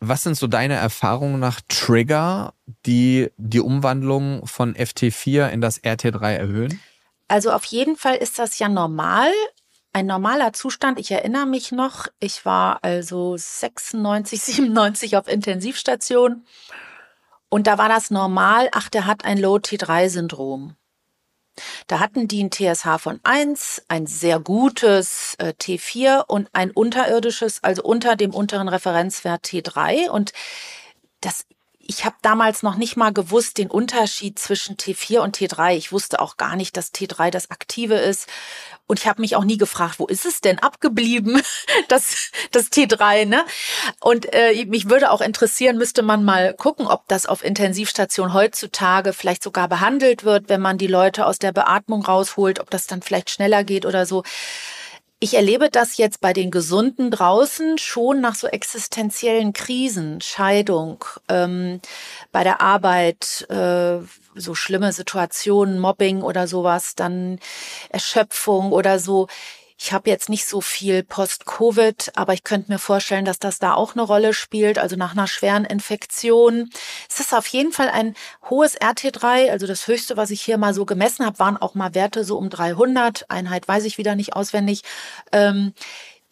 was 0.00 0.22
sind 0.22 0.36
so 0.36 0.46
deine 0.46 0.74
Erfahrungen 0.74 1.40
nach 1.40 1.60
Trigger, 1.68 2.52
die 2.86 3.30
die 3.36 3.60
Umwandlung 3.60 4.46
von 4.46 4.74
FT4 4.74 5.48
in 5.48 5.60
das 5.60 5.82
RT3 5.82 6.34
erhöhen? 6.34 6.80
Also 7.28 7.50
auf 7.52 7.64
jeden 7.64 7.96
Fall 7.96 8.16
ist 8.16 8.38
das 8.38 8.58
ja 8.58 8.68
normal. 8.68 9.30
Ein 9.92 10.06
normaler 10.06 10.52
Zustand. 10.52 10.98
Ich 10.98 11.10
erinnere 11.10 11.46
mich 11.46 11.72
noch, 11.72 12.08
ich 12.18 12.44
war 12.44 12.80
also 12.82 13.36
96, 13.36 14.42
97 14.42 15.16
auf 15.16 15.28
Intensivstation 15.28 16.44
und 17.54 17.68
da 17.68 17.78
war 17.78 17.88
das 17.88 18.10
normal, 18.10 18.68
ach, 18.72 18.88
der 18.88 19.06
hat 19.06 19.24
ein 19.24 19.38
Low-T3-Syndrom. 19.38 20.74
Da 21.86 22.00
hatten 22.00 22.26
die 22.26 22.42
ein 22.42 22.50
TSH 22.50 22.98
von 22.98 23.20
1, 23.22 23.84
ein 23.86 24.08
sehr 24.08 24.40
gutes 24.40 25.36
äh, 25.38 25.52
T4 25.56 26.24
und 26.26 26.48
ein 26.52 26.72
unterirdisches, 26.72 27.62
also 27.62 27.84
unter 27.84 28.16
dem 28.16 28.34
unteren 28.34 28.66
Referenzwert 28.66 29.44
T3. 29.44 30.10
Und 30.10 30.32
das 31.20 31.46
ich 31.86 32.04
habe 32.04 32.16
damals 32.22 32.62
noch 32.62 32.76
nicht 32.76 32.96
mal 32.96 33.12
gewusst 33.12 33.58
den 33.58 33.70
Unterschied 33.70 34.38
zwischen 34.38 34.76
T4 34.76 35.18
und 35.20 35.36
T3. 35.36 35.76
Ich 35.76 35.92
wusste 35.92 36.20
auch 36.20 36.36
gar 36.36 36.56
nicht, 36.56 36.76
dass 36.76 36.92
T3 36.92 37.30
das 37.30 37.50
Aktive 37.50 37.94
ist. 37.94 38.28
Und 38.86 38.98
ich 38.98 39.06
habe 39.06 39.20
mich 39.22 39.34
auch 39.34 39.44
nie 39.44 39.56
gefragt, 39.56 39.98
wo 39.98 40.06
ist 40.06 40.26
es 40.26 40.40
denn 40.40 40.58
abgeblieben, 40.58 41.40
das, 41.88 42.30
das 42.50 42.70
T3, 42.70 43.26
ne? 43.26 43.44
Und 44.00 44.32
äh, 44.32 44.64
mich 44.66 44.90
würde 44.90 45.10
auch 45.10 45.20
interessieren, 45.20 45.78
müsste 45.78 46.02
man 46.02 46.24
mal 46.24 46.54
gucken, 46.54 46.86
ob 46.86 47.08
das 47.08 47.26
auf 47.26 47.44
Intensivstation 47.44 48.34
heutzutage 48.34 49.12
vielleicht 49.12 49.42
sogar 49.42 49.68
behandelt 49.68 50.24
wird, 50.24 50.48
wenn 50.48 50.60
man 50.60 50.78
die 50.78 50.86
Leute 50.86 51.26
aus 51.26 51.38
der 51.38 51.52
Beatmung 51.52 52.04
rausholt, 52.04 52.60
ob 52.60 52.70
das 52.70 52.86
dann 52.86 53.02
vielleicht 53.02 53.30
schneller 53.30 53.64
geht 53.64 53.86
oder 53.86 54.06
so. 54.06 54.22
Ich 55.24 55.32
erlebe 55.32 55.70
das 55.70 55.96
jetzt 55.96 56.20
bei 56.20 56.34
den 56.34 56.50
Gesunden 56.50 57.10
draußen 57.10 57.78
schon 57.78 58.20
nach 58.20 58.34
so 58.34 58.46
existenziellen 58.46 59.54
Krisen, 59.54 60.20
Scheidung, 60.20 61.02
ähm, 61.30 61.80
bei 62.30 62.44
der 62.44 62.60
Arbeit, 62.60 63.46
äh, 63.48 64.00
so 64.34 64.54
schlimme 64.54 64.92
Situationen, 64.92 65.78
Mobbing 65.78 66.20
oder 66.20 66.46
sowas, 66.46 66.94
dann 66.94 67.38
Erschöpfung 67.88 68.70
oder 68.70 68.98
so. 68.98 69.28
Ich 69.76 69.92
habe 69.92 70.08
jetzt 70.08 70.28
nicht 70.28 70.46
so 70.46 70.60
viel 70.60 71.02
Post-Covid, 71.02 72.12
aber 72.14 72.32
ich 72.32 72.44
könnte 72.44 72.70
mir 72.70 72.78
vorstellen, 72.78 73.24
dass 73.24 73.40
das 73.40 73.58
da 73.58 73.74
auch 73.74 73.94
eine 73.94 74.02
Rolle 74.02 74.32
spielt. 74.32 74.78
Also 74.78 74.94
nach 74.94 75.12
einer 75.12 75.26
schweren 75.26 75.64
Infektion. 75.64 76.70
Es 77.10 77.18
ist 77.18 77.34
auf 77.34 77.46
jeden 77.48 77.72
Fall 77.72 77.88
ein 77.88 78.14
hohes 78.48 78.80
RT3. 78.80 79.50
Also 79.50 79.66
das 79.66 79.88
höchste, 79.88 80.16
was 80.16 80.30
ich 80.30 80.42
hier 80.42 80.58
mal 80.58 80.74
so 80.74 80.86
gemessen 80.86 81.26
habe, 81.26 81.40
waren 81.40 81.56
auch 81.56 81.74
mal 81.74 81.94
Werte 81.94 82.24
so 82.24 82.38
um 82.38 82.50
300. 82.50 83.30
Einheit 83.30 83.66
weiß 83.66 83.84
ich 83.84 83.98
wieder 83.98 84.14
nicht 84.14 84.34
auswendig. 84.34 84.82
Ähm, 85.32 85.74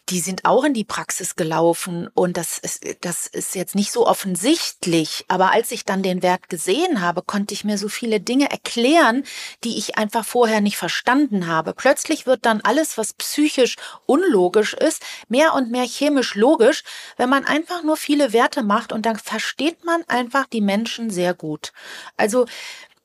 die 0.09 0.21
sind 0.21 0.45
auch 0.45 0.65
in 0.65 0.75
die 0.75 0.85
Praxis 0.85 1.37
gelaufen 1.37 2.09
und 2.15 2.37
das 2.37 2.59
ist, 2.59 2.85
das 3.03 3.27
ist 3.27 3.55
jetzt 3.55 3.75
nicht 3.75 3.93
so 3.93 4.07
offensichtlich. 4.07 5.25
Aber 5.29 5.53
als 5.53 5.71
ich 5.71 5.85
dann 5.85 6.03
den 6.03 6.23
Wert 6.23 6.49
gesehen 6.49 7.01
habe, 7.01 7.23
konnte 7.23 7.55
ich 7.55 7.65
mir 7.65 7.79
so 7.79 7.89
viele 7.89 8.21
Dinge 8.21 8.51
erklären, 8.51 9.25
die 9.63 9.79
ich 9.79 9.97
einfach 9.97 10.25
vorher 10.25 10.61
nicht 10.61 10.77
verstanden 10.77 11.47
habe. 11.47 11.73
Plötzlich 11.73 12.27
wird 12.27 12.45
dann 12.45 12.61
alles, 12.63 12.99
was 12.99 13.13
psychisch 13.13 13.77
unlogisch 14.07 14.75
ist, 14.75 15.03
mehr 15.29 15.55
und 15.55 15.71
mehr 15.71 15.87
chemisch 15.87 16.35
logisch, 16.35 16.83
wenn 17.17 17.31
man 17.31 17.45
einfach 17.45 17.83
nur 17.85 17.97
viele 17.97 18.33
Werte 18.33 18.63
macht 18.63 18.93
und 18.93 19.07
dann 19.07 19.19
versteht 19.19 19.85
man 19.85 20.03
einfach 20.09 20.47
die 20.47 20.61
Menschen 20.61 21.11
sehr 21.11 21.33
gut. 21.33 21.73
Also 22.17 22.47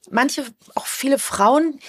manche, 0.09 0.45
auch 0.75 0.87
viele 0.87 1.19
Frauen, 1.19 1.79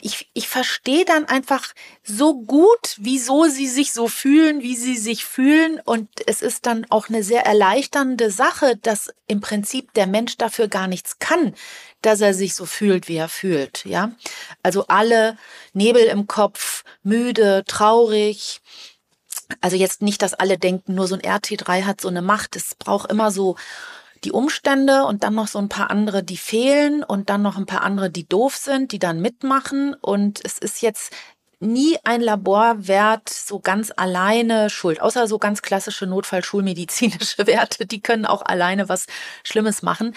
ich, 0.00 0.30
ich 0.32 0.48
verstehe 0.48 1.04
dann 1.04 1.24
einfach 1.24 1.74
so 2.04 2.40
gut, 2.40 2.96
wieso 2.98 3.46
sie 3.46 3.66
sich 3.66 3.92
so 3.92 4.06
fühlen, 4.08 4.62
wie 4.62 4.76
sie 4.76 4.96
sich 4.96 5.24
fühlen. 5.24 5.80
Und 5.84 6.08
es 6.26 6.42
ist 6.42 6.66
dann 6.66 6.86
auch 6.88 7.08
eine 7.08 7.22
sehr 7.22 7.44
erleichternde 7.44 8.30
Sache, 8.30 8.76
dass 8.76 9.12
im 9.26 9.40
Prinzip 9.40 9.92
der 9.94 10.06
Mensch 10.06 10.36
dafür 10.36 10.68
gar 10.68 10.86
nichts 10.86 11.18
kann, 11.18 11.54
dass 12.02 12.20
er 12.20 12.32
sich 12.32 12.54
so 12.54 12.64
fühlt, 12.64 13.08
wie 13.08 13.16
er 13.16 13.28
fühlt. 13.28 13.84
Ja, 13.84 14.12
also 14.62 14.86
alle 14.86 15.36
Nebel 15.72 16.04
im 16.04 16.26
Kopf, 16.26 16.84
müde, 17.02 17.64
traurig. 17.66 18.60
Also 19.60 19.76
jetzt 19.76 20.02
nicht, 20.02 20.22
dass 20.22 20.34
alle 20.34 20.58
denken, 20.58 20.94
nur 20.94 21.08
so 21.08 21.16
ein 21.16 21.22
RT3 21.22 21.84
hat 21.84 22.00
so 22.00 22.08
eine 22.08 22.22
Macht. 22.22 22.54
Es 22.54 22.74
braucht 22.74 23.10
immer 23.10 23.30
so 23.30 23.56
die 24.24 24.32
Umstände 24.32 25.04
und 25.04 25.24
dann 25.24 25.34
noch 25.34 25.48
so 25.48 25.58
ein 25.58 25.68
paar 25.68 25.90
andere, 25.90 26.22
die 26.22 26.36
fehlen 26.36 27.02
und 27.02 27.30
dann 27.30 27.42
noch 27.42 27.56
ein 27.56 27.66
paar 27.66 27.82
andere, 27.82 28.10
die 28.10 28.28
doof 28.28 28.56
sind, 28.56 28.92
die 28.92 28.98
dann 28.98 29.20
mitmachen. 29.20 29.94
Und 29.94 30.40
es 30.44 30.58
ist 30.58 30.82
jetzt 30.82 31.12
nie 31.60 31.98
ein 32.04 32.20
Laborwert 32.20 33.28
so 33.28 33.58
ganz 33.60 33.92
alleine 33.96 34.70
schuld, 34.70 35.00
außer 35.00 35.26
so 35.26 35.38
ganz 35.38 35.62
klassische 35.62 36.06
Notfallschulmedizinische 36.06 37.46
Werte, 37.46 37.86
die 37.86 38.00
können 38.00 38.26
auch 38.26 38.42
alleine 38.42 38.88
was 38.88 39.06
Schlimmes 39.44 39.82
machen. 39.82 40.14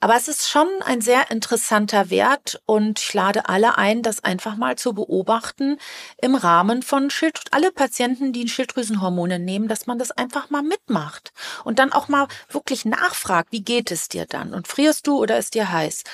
Aber 0.00 0.14
es 0.14 0.28
ist 0.28 0.48
schon 0.48 0.68
ein 0.84 1.00
sehr 1.00 1.28
interessanter 1.32 2.08
Wert 2.08 2.62
und 2.66 3.00
ich 3.00 3.12
lade 3.14 3.48
alle 3.48 3.78
ein, 3.78 4.02
das 4.02 4.22
einfach 4.22 4.56
mal 4.56 4.76
zu 4.76 4.92
beobachten 4.92 5.76
im 6.22 6.36
Rahmen 6.36 6.84
von 6.84 7.10
Schild 7.10 7.40
alle 7.50 7.72
Patienten, 7.72 8.32
die 8.32 8.48
Schilddrüsenhormone 8.48 9.40
nehmen, 9.40 9.66
dass 9.66 9.88
man 9.88 9.98
das 9.98 10.12
einfach 10.12 10.50
mal 10.50 10.62
mitmacht 10.62 11.32
und 11.64 11.80
dann 11.80 11.92
auch 11.92 12.06
mal 12.06 12.28
wirklich 12.48 12.84
nachfragt, 12.84 13.48
wie 13.50 13.62
geht 13.62 13.90
es 13.90 14.08
dir 14.08 14.24
dann 14.24 14.54
und 14.54 14.68
frierst 14.68 15.08
du 15.08 15.18
oder 15.18 15.36
ist 15.36 15.54
dir 15.54 15.72
heiß 15.72 16.04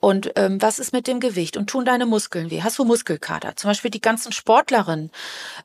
und 0.00 0.32
ähm, 0.36 0.62
was 0.62 0.78
ist 0.78 0.94
mit 0.94 1.06
dem 1.06 1.20
Gewicht 1.20 1.58
und 1.58 1.68
tun 1.68 1.84
deine 1.84 2.06
Muskeln 2.06 2.50
weh? 2.50 2.62
Hast 2.62 2.78
du 2.78 2.84
Muskelkater? 2.86 3.56
Zum 3.56 3.68
Beispiel 3.68 3.90
die 3.90 4.00
ganzen 4.00 4.32
Sportlerinnen. 4.32 5.10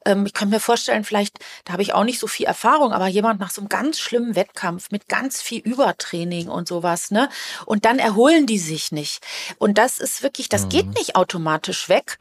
Ähm, 0.03 0.25
ich 0.25 0.33
kann 0.33 0.49
mir 0.49 0.59
vorstellen, 0.59 1.05
vielleicht, 1.05 1.39
da 1.63 1.73
habe 1.73 1.81
ich 1.81 1.93
auch 1.93 2.03
nicht 2.03 2.19
so 2.19 2.27
viel 2.27 2.45
Erfahrung, 2.45 2.91
aber 2.91 3.07
jemand 3.07 3.39
nach 3.39 3.51
so 3.51 3.61
einem 3.61 3.69
ganz 3.69 3.99
schlimmen 3.99 4.35
Wettkampf 4.35 4.91
mit 4.91 5.07
ganz 5.07 5.41
viel 5.41 5.61
Übertraining 5.61 6.49
und 6.49 6.67
sowas, 6.67 7.11
ne? 7.11 7.29
Und 7.69 7.85
dann 7.85 7.99
erholen 7.99 8.47
die 8.47 8.57
sich 8.57 8.91
nicht. 8.91 9.23
Und 9.59 9.77
das 9.77 9.99
ist 9.99 10.23
wirklich, 10.23 10.49
das 10.49 10.63
mhm. 10.63 10.69
geht 10.69 10.87
nicht 10.95 11.15
automatisch 11.15 11.87
weg. 11.87 12.17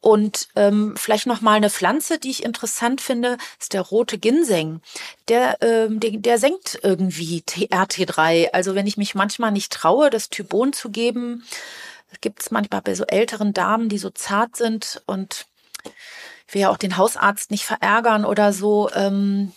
Und 0.00 0.46
ähm, 0.54 0.94
vielleicht 0.96 1.26
noch 1.26 1.40
mal 1.40 1.54
eine 1.56 1.68
Pflanze, 1.68 2.20
die 2.20 2.30
ich 2.30 2.44
interessant 2.44 3.00
finde, 3.00 3.36
ist 3.58 3.72
der 3.72 3.80
rote 3.80 4.18
Ginseng. 4.18 4.82
Der, 5.26 5.60
ähm, 5.62 5.98
der, 5.98 6.12
der 6.12 6.38
senkt 6.38 6.78
irgendwie 6.84 7.42
RT3. 7.44 8.50
Also 8.52 8.76
wenn 8.76 8.86
ich 8.86 8.96
mich 8.96 9.16
manchmal 9.16 9.50
nicht 9.50 9.72
traue, 9.72 10.10
das 10.10 10.30
Thybon 10.30 10.72
zu 10.72 10.90
geben, 10.90 11.44
gibt 12.20 12.42
es 12.42 12.52
manchmal 12.52 12.80
bei 12.80 12.94
so 12.94 13.04
älteren 13.04 13.52
Damen, 13.52 13.88
die 13.88 13.98
so 13.98 14.10
zart 14.10 14.54
sind 14.54 15.02
und 15.06 15.46
will 16.52 16.60
ja 16.60 16.70
auch 16.70 16.78
den 16.78 16.96
Hausarzt 16.98 17.50
nicht 17.50 17.64
verärgern 17.64 18.24
oder 18.24 18.52
so. 18.52 18.88
Ähm, 18.94 19.50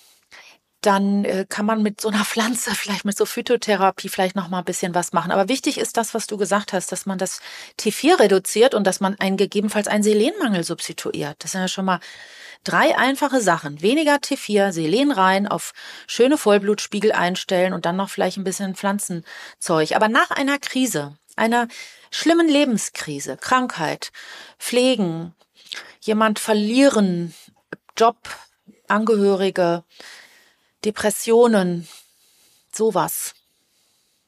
dann 0.87 1.25
äh, 1.25 1.45
kann 1.47 1.65
man 1.65 1.83
mit 1.83 1.99
so 1.99 2.07
einer 2.07 2.23
Pflanze, 2.25 2.71
vielleicht 2.73 3.03
mit 3.03 3.17
so 3.17 3.25
Phytotherapie 3.25 4.07
vielleicht 4.07 4.35
noch 4.35 4.47
mal 4.47 4.59
ein 4.59 4.65
bisschen 4.65 4.95
was 4.95 5.11
machen. 5.11 5.31
Aber 5.31 5.49
wichtig 5.49 5.77
ist 5.77 5.97
das, 5.97 6.13
was 6.13 6.27
du 6.27 6.37
gesagt 6.37 6.71
hast, 6.71 6.91
dass 6.91 7.05
man 7.05 7.17
das 7.17 7.41
T4 7.79 8.19
reduziert 8.19 8.73
und 8.73 8.85
dass 8.85 9.01
man 9.01 9.19
einen 9.19 9.35
gegebenenfalls 9.35 9.87
einen 9.87 10.03
Selenmangel 10.03 10.63
substituiert. 10.63 11.35
Das 11.43 11.51
sind 11.51 11.61
ja 11.61 11.67
schon 11.67 11.85
mal 11.85 11.99
drei 12.63 12.97
einfache 12.97 13.41
Sachen. 13.41 13.81
Weniger 13.81 14.15
T4, 14.15 14.71
Selen 14.71 15.11
rein, 15.11 15.45
auf 15.45 15.73
schöne 16.07 16.37
Vollblutspiegel 16.37 17.11
einstellen 17.11 17.73
und 17.73 17.85
dann 17.85 17.97
noch 17.97 18.09
vielleicht 18.09 18.37
ein 18.37 18.45
bisschen 18.45 18.75
Pflanzenzeug. 18.75 19.91
Aber 19.93 20.07
nach 20.07 20.31
einer 20.31 20.57
Krise, 20.57 21.17
einer 21.35 21.67
schlimmen 22.11 22.47
Lebenskrise, 22.47 23.35
Krankheit, 23.35 24.11
Pflegen, 24.57 25.35
jemand 25.99 26.39
verlieren, 26.39 27.33
Job, 27.97 28.17
Angehörige, 28.87 29.83
Depressionen, 30.85 31.87
sowas. 32.73 33.33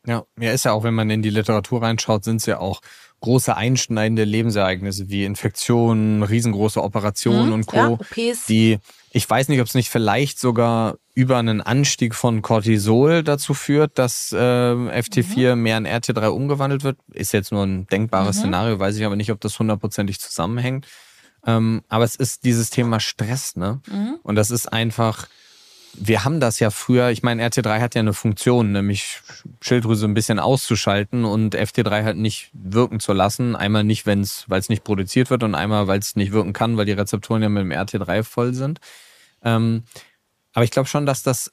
Ja, 0.05 0.25
ja, 0.39 0.51
ist 0.51 0.65
ja 0.65 0.71
auch, 0.71 0.83
wenn 0.83 0.93
man 0.93 1.09
in 1.09 1.21
die 1.21 1.29
Literatur 1.29 1.81
reinschaut, 1.81 2.23
sind 2.23 2.37
es 2.37 2.45
ja 2.45 2.59
auch 2.59 2.81
große 3.21 3.55
einschneidende 3.55 4.23
Lebensereignisse 4.23 5.09
wie 5.09 5.25
Infektionen, 5.25 6.23
riesengroße 6.23 6.81
Operationen 6.81 7.47
hm, 7.47 7.53
und 7.53 7.65
Co. 7.67 7.77
Ja, 7.77 7.87
OPs. 7.89 8.45
Die, 8.47 8.79
ich 9.11 9.29
weiß 9.29 9.49
nicht, 9.49 9.59
ob 9.59 9.67
es 9.67 9.75
nicht 9.75 9.89
vielleicht 9.89 10.39
sogar 10.39 10.97
über 11.15 11.37
einen 11.37 11.59
Anstieg 11.59 12.15
von 12.15 12.41
Cortisol 12.41 13.23
dazu 13.23 13.53
führt, 13.53 13.99
dass 13.99 14.31
äh, 14.31 14.37
FT4 14.37 15.55
mhm. 15.55 15.61
mehr 15.61 15.77
in 15.77 15.87
RT3 15.87 16.27
umgewandelt 16.27 16.83
wird. 16.83 16.97
Ist 17.11 17.33
jetzt 17.33 17.51
nur 17.51 17.63
ein 17.63 17.87
denkbares 17.87 18.37
mhm. 18.37 18.41
Szenario, 18.41 18.79
weiß 18.79 18.95
ich 18.95 19.05
aber 19.05 19.17
nicht, 19.17 19.31
ob 19.31 19.41
das 19.41 19.59
hundertprozentig 19.59 20.19
zusammenhängt. 20.19 20.87
Ähm, 21.45 21.83
aber 21.89 22.05
es 22.05 22.15
ist 22.15 22.45
dieses 22.45 22.69
Thema 22.69 22.99
Stress, 22.99 23.55
ne? 23.55 23.81
Mhm. 23.87 24.17
Und 24.23 24.35
das 24.35 24.49
ist 24.49 24.71
einfach 24.71 25.27
wir 25.93 26.23
haben 26.23 26.39
das 26.39 26.59
ja 26.59 26.69
früher, 26.69 27.09
ich 27.09 27.23
meine, 27.23 27.45
RT3 27.47 27.79
hat 27.79 27.95
ja 27.95 27.99
eine 27.99 28.13
Funktion, 28.13 28.71
nämlich 28.71 29.21
Schilddrüse 29.61 30.05
ein 30.05 30.13
bisschen 30.13 30.39
auszuschalten 30.39 31.25
und 31.25 31.55
FT3 31.55 32.03
halt 32.03 32.17
nicht 32.17 32.49
wirken 32.53 32.99
zu 32.99 33.13
lassen. 33.13 33.55
Einmal 33.55 33.83
nicht, 33.83 34.05
weil 34.05 34.21
es 34.21 34.69
nicht 34.69 34.83
produziert 34.83 35.29
wird 35.29 35.43
und 35.43 35.55
einmal, 35.55 35.87
weil 35.87 35.99
es 35.99 36.15
nicht 36.15 36.31
wirken 36.31 36.53
kann, 36.53 36.77
weil 36.77 36.85
die 36.85 36.93
Rezeptoren 36.93 37.41
ja 37.41 37.49
mit 37.49 37.63
dem 37.63 37.71
RT3 37.71 38.23
voll 38.23 38.53
sind. 38.53 38.79
Ähm, 39.43 39.83
aber 40.53 40.63
ich 40.63 40.71
glaube 40.71 40.87
schon, 40.87 41.05
dass 41.05 41.23
das, 41.23 41.51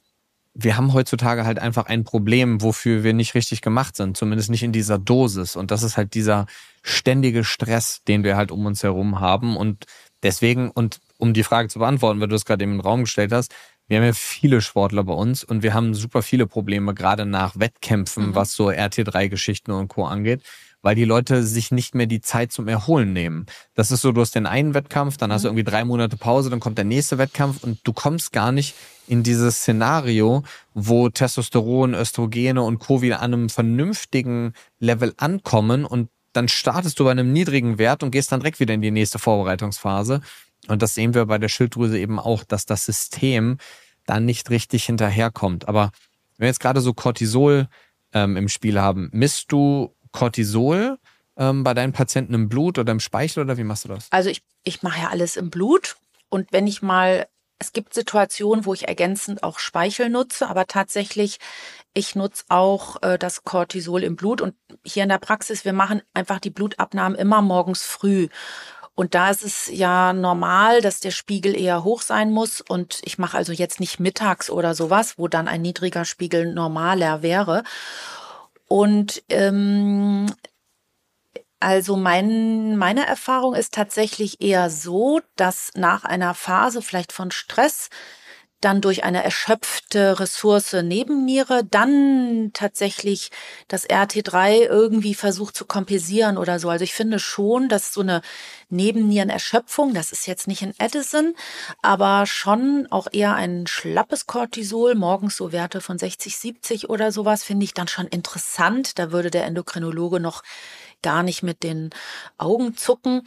wir 0.53 0.77
haben 0.77 0.93
heutzutage 0.93 1.45
halt 1.45 1.59
einfach 1.59 1.85
ein 1.85 2.03
Problem, 2.03 2.61
wofür 2.61 3.03
wir 3.03 3.13
nicht 3.13 3.35
richtig 3.35 3.61
gemacht 3.61 3.95
sind, 3.95 4.17
zumindest 4.17 4.49
nicht 4.49 4.63
in 4.63 4.71
dieser 4.71 4.97
Dosis. 4.97 5.55
Und 5.55 5.71
das 5.71 5.83
ist 5.83 5.97
halt 5.97 6.13
dieser 6.13 6.47
ständige 6.83 7.43
Stress, 7.43 8.01
den 8.07 8.23
wir 8.23 8.35
halt 8.35 8.51
um 8.51 8.65
uns 8.65 8.83
herum 8.83 9.19
haben. 9.19 9.57
Und 9.57 9.85
deswegen, 10.23 10.71
und 10.71 10.99
um 11.17 11.33
die 11.33 11.43
Frage 11.43 11.69
zu 11.69 11.79
beantworten, 11.79 12.19
weil 12.19 12.27
du 12.27 12.35
es 12.35 12.45
gerade 12.45 12.63
eben 12.63 12.73
in 12.73 12.77
den 12.79 12.85
Raum 12.85 13.01
gestellt 13.01 13.31
hast, 13.31 13.53
wir 13.87 13.97
haben 13.97 14.05
ja 14.05 14.13
viele 14.13 14.61
Sportler 14.61 15.03
bei 15.03 15.13
uns 15.13 15.43
und 15.43 15.63
wir 15.63 15.73
haben 15.73 15.93
super 15.93 16.21
viele 16.21 16.45
Probleme, 16.45 16.93
gerade 16.93 17.25
nach 17.25 17.57
Wettkämpfen, 17.57 18.27
mhm. 18.27 18.35
was 18.35 18.53
so 18.53 18.69
RT3-Geschichten 18.69 19.71
und 19.71 19.87
Co. 19.87 20.05
angeht, 20.05 20.43
weil 20.81 20.95
die 20.95 21.05
Leute 21.05 21.43
sich 21.43 21.71
nicht 21.71 21.95
mehr 21.95 22.05
die 22.05 22.21
Zeit 22.21 22.51
zum 22.51 22.67
Erholen 22.67 23.13
nehmen. 23.13 23.45
Das 23.75 23.91
ist 23.91 24.01
so, 24.01 24.11
du 24.11 24.21
hast 24.21 24.35
den 24.35 24.45
einen 24.45 24.73
Wettkampf, 24.73 25.17
dann 25.17 25.31
hast 25.31 25.43
du 25.43 25.47
mhm. 25.47 25.57
irgendwie 25.57 25.71
drei 25.71 25.85
Monate 25.85 26.17
Pause, 26.17 26.49
dann 26.49 26.59
kommt 26.59 26.77
der 26.77 26.85
nächste 26.85 27.17
Wettkampf 27.17 27.63
und 27.63 27.79
du 27.83 27.93
kommst 27.93 28.33
gar 28.33 28.51
nicht 28.51 28.75
in 29.07 29.23
dieses 29.23 29.59
Szenario, 29.59 30.43
wo 30.73 31.07
Testosteron, 31.09 31.93
Östrogene 31.93 32.61
und 32.61 32.79
Co. 32.79 33.01
wieder 33.01 33.21
an 33.21 33.33
einem 33.33 33.49
vernünftigen 33.49 34.53
Level 34.79 35.13
ankommen 35.17 35.85
und 35.85 36.09
dann 36.33 36.49
startest 36.49 36.99
du 36.99 37.05
bei 37.05 37.11
einem 37.11 37.33
niedrigen 37.33 37.79
Wert 37.79 38.03
und 38.03 38.11
gehst 38.11 38.31
dann 38.31 38.41
direkt 38.41 38.59
wieder 38.59 38.73
in 38.73 38.81
die 38.81 38.91
nächste 38.91 39.17
Vorbereitungsphase. 39.17 40.21
Und 40.67 40.81
das 40.81 40.95
sehen 40.95 41.13
wir 41.13 41.25
bei 41.25 41.37
der 41.37 41.49
Schilddrüse 41.49 41.97
eben 41.97 42.19
auch, 42.19 42.43
dass 42.43 42.65
das 42.65 42.85
System 42.85 43.57
da 44.05 44.19
nicht 44.19 44.49
richtig 44.49 44.85
hinterherkommt. 44.85 45.67
Aber 45.67 45.91
wenn 46.37 46.45
wir 46.45 46.47
jetzt 46.47 46.59
gerade 46.59 46.81
so 46.81 46.93
Cortisol 46.93 47.67
ähm, 48.13 48.37
im 48.37 48.49
Spiel 48.49 48.79
haben, 48.79 49.09
misst 49.11 49.51
du 49.51 49.95
Cortisol 50.11 50.97
ähm, 51.37 51.63
bei 51.63 51.73
deinen 51.73 51.93
Patienten 51.93 52.33
im 52.33 52.49
Blut 52.49 52.79
oder 52.79 52.91
im 52.91 52.99
Speichel 52.99 53.43
oder 53.43 53.57
wie 53.57 53.63
machst 53.63 53.85
du 53.85 53.89
das? 53.89 54.07
Also 54.11 54.29
ich, 54.29 54.41
ich 54.63 54.81
mache 54.83 55.01
ja 55.01 55.09
alles 55.09 55.37
im 55.37 55.49
Blut. 55.49 55.97
Und 56.29 56.51
wenn 56.51 56.67
ich 56.67 56.81
mal, 56.81 57.27
es 57.59 57.73
gibt 57.73 57.93
Situationen, 57.93 58.65
wo 58.65 58.73
ich 58.73 58.87
ergänzend 58.87 59.43
auch 59.43 59.59
Speichel 59.59 60.09
nutze, 60.09 60.49
aber 60.49 60.67
tatsächlich, 60.67 61.37
ich 61.93 62.15
nutze 62.15 62.43
auch 62.49 63.01
äh, 63.01 63.17
das 63.17 63.43
Cortisol 63.43 64.03
im 64.03 64.15
Blut. 64.15 64.41
Und 64.41 64.55
hier 64.83 65.03
in 65.03 65.09
der 65.09 65.19
Praxis, 65.19 65.65
wir 65.65 65.73
machen 65.73 66.01
einfach 66.13 66.39
die 66.39 66.49
Blutabnahmen 66.49 67.17
immer 67.17 67.41
morgens 67.41 67.83
früh. 67.83 68.27
Und 68.97 69.13
da 69.13 69.29
ist 69.29 69.43
es 69.43 69.69
ja 69.71 70.11
normal, 70.11 70.81
dass 70.81 70.99
der 70.99 71.11
Spiegel 71.11 71.55
eher 71.55 71.83
hoch 71.83 72.01
sein 72.01 72.31
muss. 72.31 72.61
Und 72.61 72.99
ich 73.03 73.19
mache 73.19 73.37
also 73.37 73.53
jetzt 73.53 73.79
nicht 73.79 73.99
mittags 73.99 74.49
oder 74.49 74.73
sowas, 74.73 75.19
wo 75.19 75.27
dann 75.27 75.47
ein 75.47 75.61
niedriger 75.61 76.03
Spiegel 76.03 76.51
normaler 76.51 77.21
wäre. 77.21 77.63
Und 78.67 79.21
ähm, 79.29 80.25
also 81.59 81.95
mein, 81.95 82.75
meine 82.77 83.05
Erfahrung 83.05 83.53
ist 83.53 83.75
tatsächlich 83.75 84.41
eher 84.41 84.71
so, 84.71 85.21
dass 85.35 85.69
nach 85.75 86.03
einer 86.03 86.33
Phase 86.33 86.81
vielleicht 86.81 87.11
von 87.11 87.29
Stress 87.29 87.91
dann 88.61 88.81
durch 88.81 89.03
eine 89.03 89.23
erschöpfte 89.23 90.19
Ressource 90.19 90.73
Nebenniere 90.73 91.63
dann 91.63 92.51
tatsächlich 92.53 93.29
das 93.67 93.87
RT3 93.87 94.65
irgendwie 94.65 95.13
versucht 95.13 95.55
zu 95.55 95.65
kompensieren 95.65 96.37
oder 96.37 96.59
so. 96.59 96.69
Also 96.69 96.83
ich 96.83 96.93
finde 96.93 97.19
schon, 97.19 97.69
dass 97.69 97.93
so 97.93 98.01
eine 98.01 98.21
Nebennierenerschöpfung, 98.69 99.93
das 99.93 100.11
ist 100.11 100.27
jetzt 100.27 100.47
nicht 100.47 100.61
in 100.61 100.73
Edison, 100.79 101.35
aber 101.81 102.25
schon 102.25 102.87
auch 102.89 103.07
eher 103.11 103.35
ein 103.35 103.67
schlappes 103.67 104.25
Cortisol, 104.25 104.95
morgens 104.95 105.37
so 105.37 105.51
Werte 105.51 105.79
von 105.79 105.97
60, 105.97 106.35
70 106.37 106.89
oder 106.89 107.11
sowas, 107.11 107.43
finde 107.43 107.63
ich 107.63 107.73
dann 107.73 107.87
schon 107.87 108.07
interessant. 108.07 108.97
Da 108.99 109.11
würde 109.11 109.31
der 109.31 109.45
Endokrinologe 109.45 110.19
noch 110.19 110.43
gar 111.01 111.23
nicht 111.23 111.43
mit 111.43 111.63
den 111.63 111.89
Augen 112.37 112.75
zucken. 112.75 113.23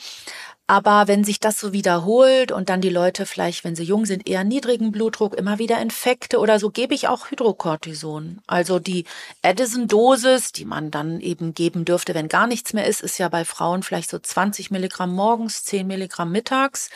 Aber 0.70 1.08
wenn 1.08 1.24
sich 1.24 1.40
das 1.40 1.58
so 1.58 1.72
wiederholt 1.72 2.52
und 2.52 2.68
dann 2.68 2.80
die 2.80 2.90
Leute 2.90 3.26
vielleicht, 3.26 3.64
wenn 3.64 3.74
sie 3.74 3.82
jung 3.82 4.06
sind, 4.06 4.28
eher 4.28 4.44
niedrigen 4.44 4.92
Blutdruck, 4.92 5.34
immer 5.34 5.58
wieder 5.58 5.80
Infekte 5.80 6.38
oder 6.38 6.60
so, 6.60 6.70
gebe 6.70 6.94
ich 6.94 7.08
auch 7.08 7.28
Hydrocortison. 7.28 8.40
Also 8.46 8.78
die 8.78 9.04
Addison-Dosis, 9.42 10.52
die 10.52 10.64
man 10.64 10.92
dann 10.92 11.18
eben 11.20 11.54
geben 11.54 11.84
dürfte, 11.84 12.14
wenn 12.14 12.28
gar 12.28 12.46
nichts 12.46 12.72
mehr 12.72 12.86
ist, 12.86 13.00
ist 13.00 13.18
ja 13.18 13.28
bei 13.28 13.44
Frauen 13.44 13.82
vielleicht 13.82 14.10
so 14.10 14.20
20 14.20 14.70
Milligramm 14.70 15.12
morgens, 15.12 15.64
10 15.64 15.88
Milligramm 15.88 16.30
mittags. 16.30 16.88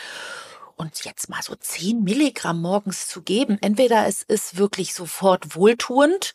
Und 0.77 1.05
jetzt 1.05 1.29
mal 1.29 1.43
so 1.43 1.57
10 1.57 2.05
Milligramm 2.05 2.63
morgens 2.63 3.09
zu 3.09 3.23
geben, 3.23 3.59
entweder 3.61 4.07
es 4.07 4.23
ist 4.23 4.57
wirklich 4.57 4.95
sofort 4.95 5.57
wohltuend 5.57 6.35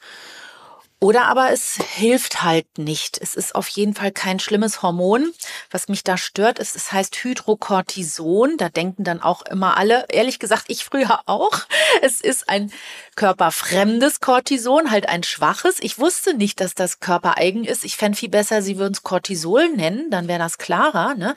oder 1.01 1.27
aber 1.27 1.51
es 1.51 1.79
hilft 1.95 2.43
halt 2.43 2.77
nicht. 2.77 3.17
Es 3.21 3.35
ist 3.35 3.55
auf 3.55 3.69
jeden 3.69 3.93
Fall 3.93 4.11
kein 4.11 4.37
schlimmes 4.37 4.81
Hormon. 4.81 5.31
Was 5.71 5.87
mich 5.87 6.03
da 6.03 6.17
stört, 6.17 6.59
ist, 6.59 6.75
es 6.75 6.91
heißt 6.91 7.23
Hydrocortison. 7.23 8.57
Da 8.57 8.67
denken 8.67 9.05
dann 9.05 9.21
auch 9.21 9.43
immer 9.43 9.77
alle, 9.77 10.05
ehrlich 10.09 10.39
gesagt, 10.39 10.65
ich 10.67 10.83
früher 10.83 11.21
auch. 11.25 11.61
Es 12.01 12.19
ist 12.19 12.49
ein 12.49 12.71
körperfremdes 13.15 14.19
Cortison, 14.19 14.91
halt 14.91 15.07
ein 15.07 15.23
schwaches. 15.23 15.77
Ich 15.79 15.99
wusste 15.99 16.33
nicht, 16.33 16.59
dass 16.59 16.75
das 16.75 16.99
körpereigen 16.99 17.63
ist. 17.63 17.85
Ich 17.85 17.95
fände 17.95 18.17
viel 18.17 18.29
besser, 18.29 18.61
sie 18.61 18.77
würden 18.77 18.93
es 18.93 19.03
Cortisol 19.03 19.69
nennen, 19.69 20.11
dann 20.11 20.27
wäre 20.27 20.39
das 20.39 20.57
klarer. 20.57 21.15
Ne? 21.15 21.33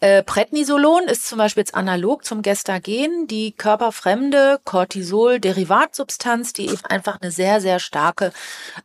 Äh, 0.00 0.24
Prednisolon 0.24 1.04
ist 1.04 1.28
zum 1.28 1.38
Beispiel 1.38 1.62
jetzt 1.62 1.76
analog 1.76 2.24
zum 2.24 2.42
Gestagen, 2.42 3.28
die 3.28 3.52
körperfremde 3.52 4.60
Cortisol-Derivatsubstanz, 4.64 6.52
die 6.54 6.66
eben 6.66 6.84
einfach 6.86 7.20
eine 7.20 7.30
sehr, 7.30 7.60
sehr 7.60 7.78
starke 7.78 8.32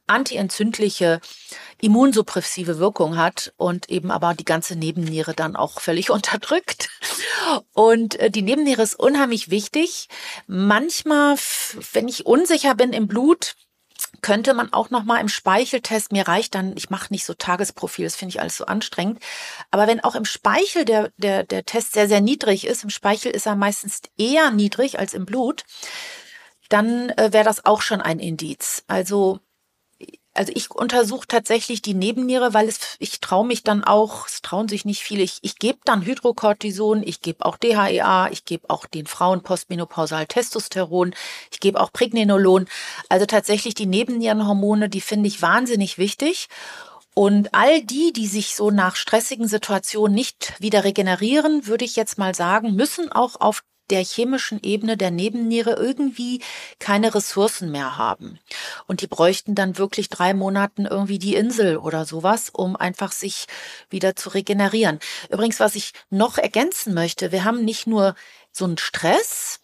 antientzündliche, 0.08 1.22
immunsuppressive 1.82 2.80
Wirkung 2.80 3.18
hat 3.18 3.54
und 3.58 3.90
eben 3.90 4.12
aber 4.12 4.34
die 4.34 4.46
ganze 4.46 4.76
Nebenniere 4.76 5.34
dann 5.34 5.56
auch 5.56 5.80
völlig 5.80 6.10
unterdrückt. 6.12 6.90
Und 7.74 8.20
äh, 8.20 8.32
die 8.32 8.42
Nebenniere 8.42 8.82
ist 8.82 9.00
unheimlich 9.00 9.50
wichtig. 9.50 10.08
Manchmal, 10.48 11.38
wenn 11.94 12.08
ich 12.08 12.26
unsicher 12.26 12.76
bin 12.76 12.94
im 12.94 13.08
Blut, 13.08 13.56
könnte 14.22 14.54
man 14.54 14.74
auch 14.74 14.90
noch 14.90 15.04
mal 15.04 15.20
im 15.20 15.30
Speicheltest 15.30 16.12
mir 16.12 16.28
reicht 16.28 16.56
dann 16.56 16.76
ich 16.76 16.90
mache 16.90 17.14
nicht 17.14 17.26
so 17.26 17.34
Tagesprofil 17.34 18.06
das 18.06 18.16
finde 18.16 18.32
ich 18.32 18.42
alles 18.42 18.58
so 18.58 18.66
anstrengend 18.66 19.22
aber 19.72 19.88
wenn 19.88 20.04
auch 20.04 20.16
im 20.16 20.26
Speichel 20.26 20.86
der 20.86 21.12
der 21.18 21.44
der 21.44 21.66
Test 21.66 21.94
sehr 21.94 22.08
sehr 22.08 22.22
niedrig 22.22 22.66
ist 22.66 22.84
im 22.84 22.90
Speichel 22.90 23.32
ist 23.32 23.46
er 23.46 23.56
meistens 23.56 24.02
eher 24.18 24.52
niedrig 24.52 25.00
als 25.00 25.14
im 25.14 25.26
Blut 25.26 25.64
dann 26.70 27.10
äh, 27.12 27.32
wäre 27.34 27.46
das 27.46 27.66
auch 27.66 27.82
schon 27.82 28.02
ein 28.02 28.20
Indiz 28.20 28.84
also 28.88 29.40
also 30.36 30.52
ich 30.54 30.70
untersuche 30.70 31.28
tatsächlich 31.28 31.82
die 31.82 31.94
Nebenniere, 31.94 32.54
weil 32.54 32.68
es, 32.68 32.98
ich 33.00 33.22
traue 33.22 33.48
mich 33.48 33.64
dann 33.64 33.84
auch, 33.84 34.28
es 34.28 34.42
trauen 34.42 34.68
sich 34.68 34.86
nicht 34.86 35.02
viele, 35.02 35.24
ich, 35.24 35.40
ich 35.42 35.58
gebe 35.58 35.80
dann 35.86 36.06
Hydrocortison, 36.06 37.04
ich 37.04 37.22
gebe 37.22 37.46
auch 37.46 37.58
DHEA, 37.58 38.30
ich 38.32 38.46
gebe 38.46 38.70
auch 38.70 38.86
den 38.86 39.08
Frauen 39.08 39.42
postmenopausal 39.42 40.28
Testosteron, 40.28 41.16
ich 41.52 41.60
gebe 41.60 41.80
auch 41.80 41.92
Pregnenolon. 41.92 42.68
Also 43.10 43.26
tatsächlich 43.26 43.76
die 43.76 43.86
Nebennierenhormone, 43.86 44.90
die 44.90 45.02
finde 45.02 45.28
ich 45.28 45.42
wahnsinnig 45.42 45.98
wichtig. 45.98 46.48
Und 47.14 47.54
all 47.56 47.82
die, 47.82 48.12
die 48.12 48.28
sich 48.28 48.56
so 48.56 48.72
nach 48.72 48.98
stressigen 48.98 49.48
Situationen 49.48 50.14
nicht 50.14 50.54
wieder 50.60 50.84
regenerieren, 50.84 51.66
würde 51.66 51.86
ich 51.86 51.96
jetzt 51.96 52.18
mal 52.18 52.36
sagen, 52.36 52.76
müssen 52.76 53.10
auch 53.10 53.40
auf 53.40 53.64
der 53.90 54.04
chemischen 54.04 54.60
Ebene 54.64 54.98
der 54.98 55.12
Nebenniere 55.12 55.74
irgendwie 55.74 56.42
keine 56.80 57.14
Ressourcen 57.14 57.72
mehr 57.72 57.98
haben. 57.98 58.40
Und 58.88 59.02
die 59.02 59.08
bräuchten 59.08 59.56
dann 59.56 59.78
wirklich 59.78 60.10
drei 60.10 60.34
Monaten 60.34 60.86
irgendwie 60.86 61.20
die 61.20 61.36
Insel 61.36 61.78
oder 61.78 62.06
sowas, 62.06 62.50
um 62.50 62.76
einfach 62.76 63.12
sich 63.12 63.46
wieder 63.90 64.16
zu 64.16 64.30
regenerieren. 64.30 65.00
Übrigens, 65.30 65.60
was 65.60 65.76
ich 65.76 65.94
noch 66.10 66.38
ergänzen 66.38 66.94
möchte, 66.94 67.32
wir 67.32 67.44
haben 67.44 67.64
nicht 67.64 67.88
nur 67.88 68.16
so 68.52 68.66
einen 68.66 68.78
Stress, 68.78 69.60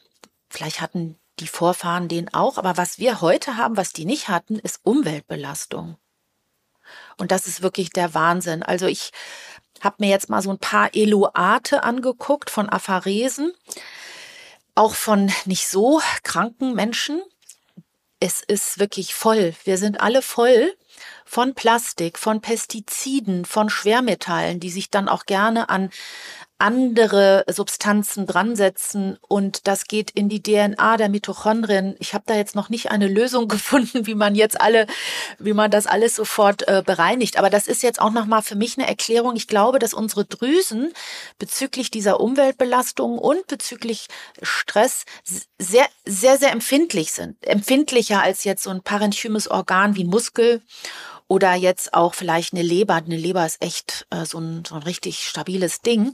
vielleicht 0.50 0.82
hatten 0.82 1.18
die 1.40 1.48
Vorfahren 1.48 2.08
den 2.08 2.34
auch, 2.34 2.58
aber 2.58 2.78
was 2.78 3.00
wir 3.00 3.22
heute 3.22 3.58
haben, 3.58 3.78
was 3.78 3.94
die 3.94 4.06
nicht 4.06 4.28
hatten, 4.28 4.60
ist 4.60 4.80
Umweltbelastung. 4.84 5.98
Und 7.18 7.32
das 7.32 7.48
ist 7.48 7.62
wirklich 7.62 7.90
der 7.90 8.14
Wahnsinn. 8.14 8.64
Also 8.64 8.86
ich 8.86 9.12
habe 9.82 9.98
mir 10.00 10.10
jetzt 10.10 10.30
mal 10.30 10.42
so 10.42 10.52
ein 10.52 10.60
paar 10.60 10.94
Eloate 10.94 11.84
angeguckt 11.84 12.50
von 12.50 12.70
Apharesen 12.70 13.54
auch 14.76 14.96
von 14.96 15.32
nicht 15.46 15.68
so 15.68 16.02
kranken 16.24 16.74
Menschen. 16.74 17.22
Es 18.20 18.42
ist 18.42 18.80
wirklich 18.80 19.14
voll. 19.14 19.56
Wir 19.64 19.78
sind 19.78 20.00
alle 20.00 20.22
voll 20.22 20.76
von 21.26 21.56
Plastik, 21.56 22.20
von 22.20 22.42
Pestiziden, 22.42 23.46
von 23.46 23.70
Schwermetallen, 23.70 24.60
die 24.60 24.70
sich 24.70 24.90
dann 24.90 25.10
auch 25.10 25.26
gerne 25.26 25.70
an 25.70 25.90
andere 26.62 27.44
Substanzen 27.50 28.28
dran 28.28 28.56
setzen 28.56 29.18
und 29.28 29.68
das 29.68 29.86
geht 29.86 30.12
in 30.12 30.30
die 30.30 30.42
DNA 30.42 30.98
der 30.98 31.10
Mitochondrien. 31.10 31.96
Ich 32.00 32.14
habe 32.14 32.24
da 32.28 32.36
jetzt 32.36 32.56
noch 32.56 32.70
nicht 32.70 32.92
eine 32.92 33.08
Lösung 33.08 33.48
gefunden, 33.50 34.06
wie 34.06 34.16
man 34.16 34.36
jetzt 34.36 34.62
alle, 34.62 34.88
wie 35.40 35.54
man 35.54 35.72
das 35.72 35.88
alles 35.88 36.16
sofort 36.16 36.68
äh, 36.68 36.84
bereinigt. 36.86 37.38
Aber 37.38 37.50
das 37.50 37.68
ist 37.68 37.84
jetzt 37.84 38.00
auch 38.00 38.12
noch 38.12 38.26
mal 38.26 38.42
für 38.42 38.56
mich 38.56 38.78
eine 38.78 38.88
Erklärung. 38.88 39.36
Ich 39.36 39.48
glaube, 39.48 39.80
dass 39.80 39.94
unsere 39.94 40.24
Drüsen 40.24 40.94
bezüglich 41.40 41.92
dieser 41.92 42.20
Umweltbelastung 42.20 43.18
und 43.18 43.48
bezüglich 43.48 44.08
Stress 44.42 45.06
sehr, 45.58 45.88
sehr, 46.06 46.38
sehr 46.38 46.52
empfindlich 46.52 47.12
sind. 47.12 47.36
Empfindlicher 47.46 48.22
als 48.22 48.44
jetzt 48.44 48.64
so 48.64 48.70
ein 48.70 48.84
parenchymes 48.84 49.50
Organ 49.50 49.96
wie 49.96 50.06
Muskel 50.06 50.62
oder 51.32 51.54
jetzt 51.54 51.94
auch 51.94 52.14
vielleicht 52.14 52.54
eine 52.54 52.62
Leber. 52.62 52.96
Eine 52.96 53.16
Leber 53.16 53.46
ist 53.46 53.64
echt 53.64 54.06
äh, 54.10 54.26
so, 54.26 54.38
ein, 54.38 54.66
so 54.68 54.76
ein 54.76 54.84
richtig 54.84 55.26
stabiles 55.30 55.80
Ding. 55.80 56.12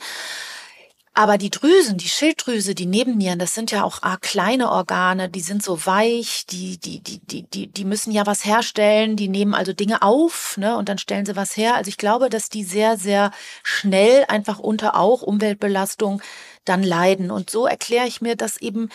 Aber 1.15 1.39
die 1.39 1.49
Drüsen, 1.49 1.97
die 1.97 2.07
Schilddrüse, 2.07 2.75
die 2.75 2.85
Nebennieren, 2.85 3.39
das 3.39 3.55
sind 3.55 3.71
ja 3.71 3.83
auch 3.83 4.03
ah, 4.03 4.17
kleine 4.21 4.69
Organe, 4.69 5.27
die 5.27 5.41
sind 5.41 5.63
so 5.63 5.87
weich, 5.87 6.45
die, 6.45 6.77
die, 6.77 6.99
die, 6.99 7.17
die, 7.17 7.41
die, 7.41 7.65
die 7.65 7.85
müssen 7.85 8.11
ja 8.11 8.27
was 8.27 8.45
herstellen, 8.45 9.15
die 9.15 9.27
nehmen 9.27 9.55
also 9.55 9.73
Dinge 9.73 10.03
auf, 10.03 10.55
ne, 10.57 10.77
und 10.77 10.87
dann 10.87 10.99
stellen 10.99 11.25
sie 11.25 11.35
was 11.35 11.57
her. 11.57 11.73
Also 11.73 11.89
ich 11.89 11.97
glaube, 11.97 12.29
dass 12.29 12.49
die 12.49 12.63
sehr, 12.63 12.97
sehr 12.97 13.31
schnell 13.63 14.25
einfach 14.27 14.59
unter 14.59 14.95
auch 14.95 15.23
Umweltbelastung 15.23 16.21
dann 16.65 16.83
leiden. 16.83 17.31
Und 17.31 17.49
so 17.49 17.65
erkläre 17.65 18.05
ich 18.05 18.21
mir, 18.21 18.35
dass 18.35 18.57
eben 18.57 18.89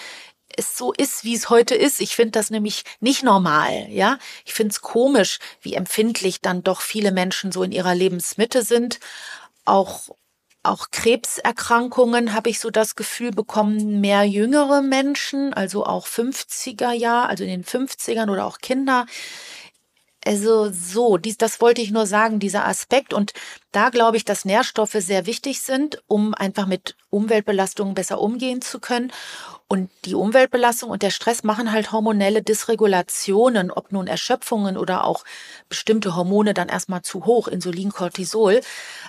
es 0.57 0.77
so 0.77 0.93
ist, 0.93 1.25
wie 1.25 1.35
es 1.35 1.51
heute 1.51 1.75
ist. 1.75 2.01
Ich 2.01 2.17
finde 2.17 2.33
das 2.33 2.51
nämlich 2.51 2.85
nicht 3.01 3.23
normal, 3.23 3.89
ja. 3.91 4.19
Ich 4.45 4.55
finde 4.55 4.73
es 4.73 4.81
komisch, 4.81 5.39
wie 5.61 5.75
empfindlich 5.75 6.41
dann 6.41 6.63
doch 6.63 6.81
viele 6.81 7.13
Menschen 7.13 7.53
so 7.53 7.63
in 7.63 7.73
ihrer 7.73 7.95
Lebensmitte 7.95 8.63
sind. 8.63 9.01
Auch 9.65 10.11
auch 10.65 10.91
Krebserkrankungen 10.93 12.35
habe 12.35 12.49
ich 12.49 12.61
so 12.61 12.71
das 12.71 12.95
Gefühl 12.95 13.33
bekommen, 13.33 14.01
mehr 14.01 14.23
jüngere 14.23 14.81
Menschen, 14.81 15.53
also 15.53 15.85
auch 15.85 16.07
50er 16.07 16.93
Jahr, 16.93 17.29
also 17.29 17.43
in 17.43 17.51
den 17.51 17.65
50ern 17.65 18.31
oder 18.31 18.47
auch 18.47 18.59
Kinder. 18.59 19.07
Also 20.25 20.71
so, 20.71 21.19
dies, 21.19 21.37
das 21.37 21.61
wollte 21.61 21.83
ich 21.83 21.91
nur 21.91 22.07
sagen, 22.07 22.39
dieser 22.39 22.65
Aspekt. 22.65 23.13
Und 23.13 23.33
da 23.73 23.91
glaube 23.91 24.17
ich, 24.17 24.25
dass 24.25 24.45
Nährstoffe 24.45 24.97
sehr 24.99 25.27
wichtig 25.27 25.61
sind, 25.63 26.01
um 26.07 26.33
einfach 26.35 26.67
mit 26.67 26.97
Umweltbelastungen 27.11 27.95
besser 27.95 28.21
umgehen 28.21 28.63
zu 28.63 28.79
können. 28.79 29.13
Und 29.69 29.91
die 30.05 30.15
Umweltbelastung 30.15 30.91
und 30.91 31.03
der 31.03 31.11
Stress 31.11 31.45
machen 31.45 31.73
halt 31.73 31.93
hormonelle 31.93 32.43
Dysregulationen, 32.43 33.71
ob 33.71 33.91
nun 33.91 34.07
Erschöpfungen 34.07 34.77
oder 34.77 35.05
auch 35.05 35.25
bestimmte 35.69 36.15
Hormone 36.15 36.53
dann 36.53 36.69
erstmal 36.69 37.03
zu 37.03 37.25
hoch, 37.25 37.49
Insulin, 37.49 37.91
Cortisol. 37.91 38.61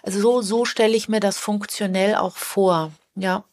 Also 0.04 0.22
so, 0.22 0.42
so 0.42 0.66
stelle 0.66 0.96
ich 0.96 1.10
mir 1.10 1.20
das 1.20 1.38
funktionell 1.38 2.16
auch 2.16 2.38
vor. 2.38 2.92
Ja. 3.16 3.44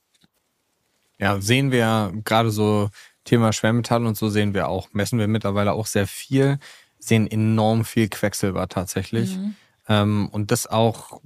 Ja, 1.18 1.40
sehen 1.40 1.72
wir 1.72 2.12
gerade 2.24 2.50
so 2.50 2.90
Thema 3.24 3.52
Schwermetall 3.52 4.06
und 4.06 4.16
so 4.16 4.28
sehen 4.28 4.54
wir 4.54 4.68
auch, 4.68 4.88
messen 4.92 5.18
wir 5.18 5.28
mittlerweile 5.28 5.72
auch 5.72 5.86
sehr 5.86 6.06
viel, 6.06 6.58
sehen 6.98 7.30
enorm 7.30 7.84
viel 7.84 8.08
Quecksilber 8.08 8.68
tatsächlich. 8.68 9.36
Mhm. 9.36 9.54
Ähm, 9.88 10.28
und 10.30 10.50
das 10.50 10.66
auch, 10.66 11.20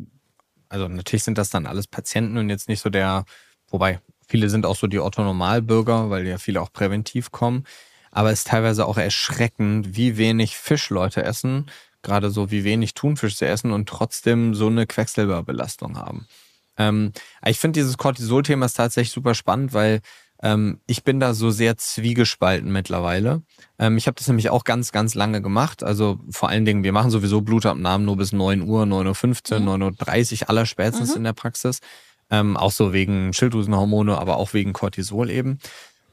also 0.69 0.89
natürlich 0.89 1.25
sind 1.25 1.39
das 1.39 1.51
dann 1.51 1.67
alles 1.67 1.87
Patienten 1.87 2.39
und 2.39 2.49
jetzt 2.49 2.69
nicht 2.69 2.81
so 2.81 2.91
der, 2.91 3.25
wobei 3.69 4.01
Viele 4.27 4.49
sind 4.49 4.67
auch 4.67 4.77
so 4.77 4.87
die 4.87 5.01
Otto-Normalbürger, 5.01 6.11
weil 6.11 6.27
ja 6.27 6.39
viele 6.39 6.61
auch 6.61 6.73
präventiv 6.73 7.33
kommen. 7.33 7.65
Aber 8.11 8.31
es 8.31 8.41
ist 8.41 8.49
teilweise 8.49 8.87
auch 8.87 8.97
erschreckend, 8.97 9.97
wie 9.97 10.17
wenig 10.17 10.57
Fisch 10.57 10.91
Leute 10.91 11.25
essen, 11.25 11.67
gerade 12.03 12.31
so 12.31 12.51
wie 12.51 12.65
wenig 12.65 12.95
Thunfisch 12.95 13.37
sie 13.37 13.47
essen 13.47 13.73
und 13.73 13.89
trotzdem 13.89 14.55
so 14.55 14.69
eine 14.69 14.87
Quecksilberbelastung 14.87 15.99
haben. 15.99 16.27
Ähm, 16.77 17.13
ich 17.45 17.59
finde 17.59 17.81
dieses 17.81 17.99
Cortisol-Thema 17.99 18.67
ist 18.67 18.75
tatsächlich 18.75 19.13
super 19.13 19.35
spannend, 19.35 19.73
weil 19.73 20.01
ähm, 20.43 20.81
ich 20.87 21.05
bin 21.05 21.21
da 21.21 21.33
so 21.35 21.51
sehr 21.51 21.77
zwiegespalten 21.77 22.71
mittlerweile. 22.71 23.43
Ähm, 23.79 23.97
ich 23.97 24.07
habe 24.07 24.17
das 24.17 24.29
nämlich 24.29 24.51
auch 24.51 24.65
ganz, 24.65 24.93
ganz 24.93 25.15
lange 25.15 25.41
gemacht. 25.41 25.83
Also 25.83 26.19
vor 26.31 26.49
allen 26.49 26.65
Dingen, 26.65 26.85
wir 26.85 26.93
machen 26.93 27.11
sowieso 27.11 27.41
Blutabnahmen 27.41 28.05
nur 28.05 28.17
bis 28.17 28.33
9 28.33 28.63
Uhr, 28.63 28.85
9.15 28.85 29.67
Uhr, 29.67 29.77
mhm. 29.77 29.85
9.30 29.85 30.43
Uhr 30.43 30.51
aller 30.51 30.67
spätestens 30.67 31.11
mhm. 31.11 31.17
in 31.17 31.25
der 31.25 31.33
Praxis. 31.33 31.81
Ähm, 32.35 32.57
auch 32.57 32.73
so 32.73 32.93
wegen 32.93 33.33
Schilddrüsenhormone, 33.33 34.19
aber 34.19 34.37
auch 34.39 34.55
wegen 34.55 34.73
Cortisol 34.73 35.31
eben. 35.31 35.59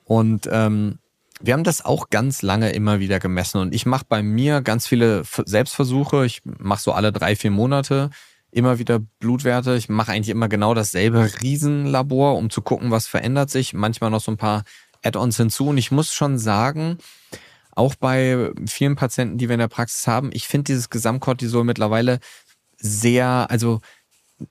Und 0.06 0.48
ähm, 0.52 1.00
wir 1.42 1.54
haben 1.54 1.64
das 1.64 1.84
auch 1.84 2.10
ganz 2.10 2.42
lange 2.44 2.72
immer 2.72 3.00
wieder 3.00 3.20
gemessen. 3.20 3.60
Und 3.60 3.74
ich 3.74 3.86
mache 3.86 4.06
bei 4.08 4.22
mir 4.22 4.62
ganz 4.62 4.86
viele 4.86 5.24
Selbstversuche. 5.46 6.26
Ich 6.26 6.42
mache 6.44 6.82
so 6.82 6.92
alle 6.92 7.12
drei, 7.12 7.36
vier 7.36 7.52
Monate 7.52 8.12
immer 8.52 8.78
wieder 8.78 9.00
Blutwerte. 9.00 9.76
Ich 9.76 9.90
mache 9.90 10.12
eigentlich 10.12 10.30
immer 10.30 10.50
genau 10.50 10.74
dasselbe 10.74 11.28
Riesenlabor, 11.42 12.38
um 12.38 12.50
zu 12.50 12.62
gucken, 12.62 12.92
was 12.92 13.08
verändert 13.08 13.50
sich. 13.50 13.74
Manchmal 13.74 14.12
noch 14.12 14.22
so 14.22 14.32
ein 14.32 14.38
paar 14.38 14.64
Add-ons 15.02 15.38
hinzu. 15.38 15.70
Und 15.70 15.78
ich 15.78 15.90
muss 15.90 16.14
schon 16.14 16.38
sagen, 16.38 16.98
auch 17.72 17.96
bei 17.96 18.52
vielen 18.68 18.96
Patienten, 18.96 19.38
die 19.38 19.48
wir 19.50 19.54
in 19.54 19.60
der 19.60 19.68
Praxis 19.70 20.06
haben, 20.06 20.30
ich 20.34 20.48
finde 20.48 20.66
dieses 20.66 20.90
Gesamtkortisol 20.90 21.64
mittlerweile 21.64 22.20
sehr, 22.78 23.48
also 23.50 23.80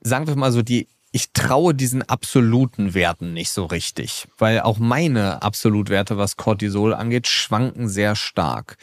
sagen 0.01 0.27
wir 0.27 0.37
mal 0.37 0.53
so, 0.53 0.63
die 0.63 0.89
ich 1.13 1.33
traue 1.33 1.75
diesen 1.75 2.03
absoluten 2.09 2.95
Werten 2.95 3.33
nicht 3.33 3.51
so 3.51 3.65
richtig, 3.65 4.29
weil 4.39 4.61
auch 4.61 4.79
meine 4.79 5.43
Absolutwerte, 5.43 6.17
was 6.17 6.37
Cortisol 6.37 6.95
angeht, 6.95 7.27
schwanken 7.27 7.89
sehr 7.89 8.15
stark. 8.15 8.77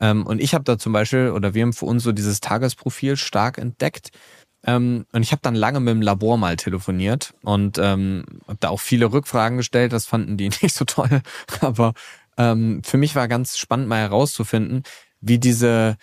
Ähm, 0.00 0.26
und 0.26 0.40
ich 0.40 0.54
habe 0.54 0.64
da 0.64 0.78
zum 0.78 0.92
Beispiel, 0.92 1.30
oder 1.30 1.54
wir 1.54 1.62
haben 1.62 1.72
für 1.72 1.86
uns 1.86 2.02
so 2.02 2.12
dieses 2.12 2.40
Tagesprofil 2.40 3.16
stark 3.16 3.58
entdeckt. 3.58 4.10
Ähm, 4.66 5.04
und 5.12 5.22
ich 5.22 5.32
habe 5.32 5.42
dann 5.42 5.54
lange 5.54 5.80
mit 5.80 5.92
dem 5.92 6.02
Labor 6.02 6.38
mal 6.38 6.56
telefoniert 6.56 7.34
und 7.42 7.78
ähm, 7.78 8.24
habe 8.48 8.58
da 8.60 8.70
auch 8.70 8.80
viele 8.80 9.12
Rückfragen 9.12 9.58
gestellt. 9.58 9.92
Das 9.92 10.06
fanden 10.06 10.36
die 10.38 10.48
nicht 10.62 10.74
so 10.74 10.86
toll. 10.86 11.20
Aber 11.60 11.92
ähm, 12.38 12.82
für 12.82 12.96
mich 12.96 13.14
war 13.14 13.28
ganz 13.28 13.58
spannend 13.58 13.88
mal 13.88 14.00
herauszufinden, 14.00 14.84
wie 15.20 15.38
diese 15.38 15.96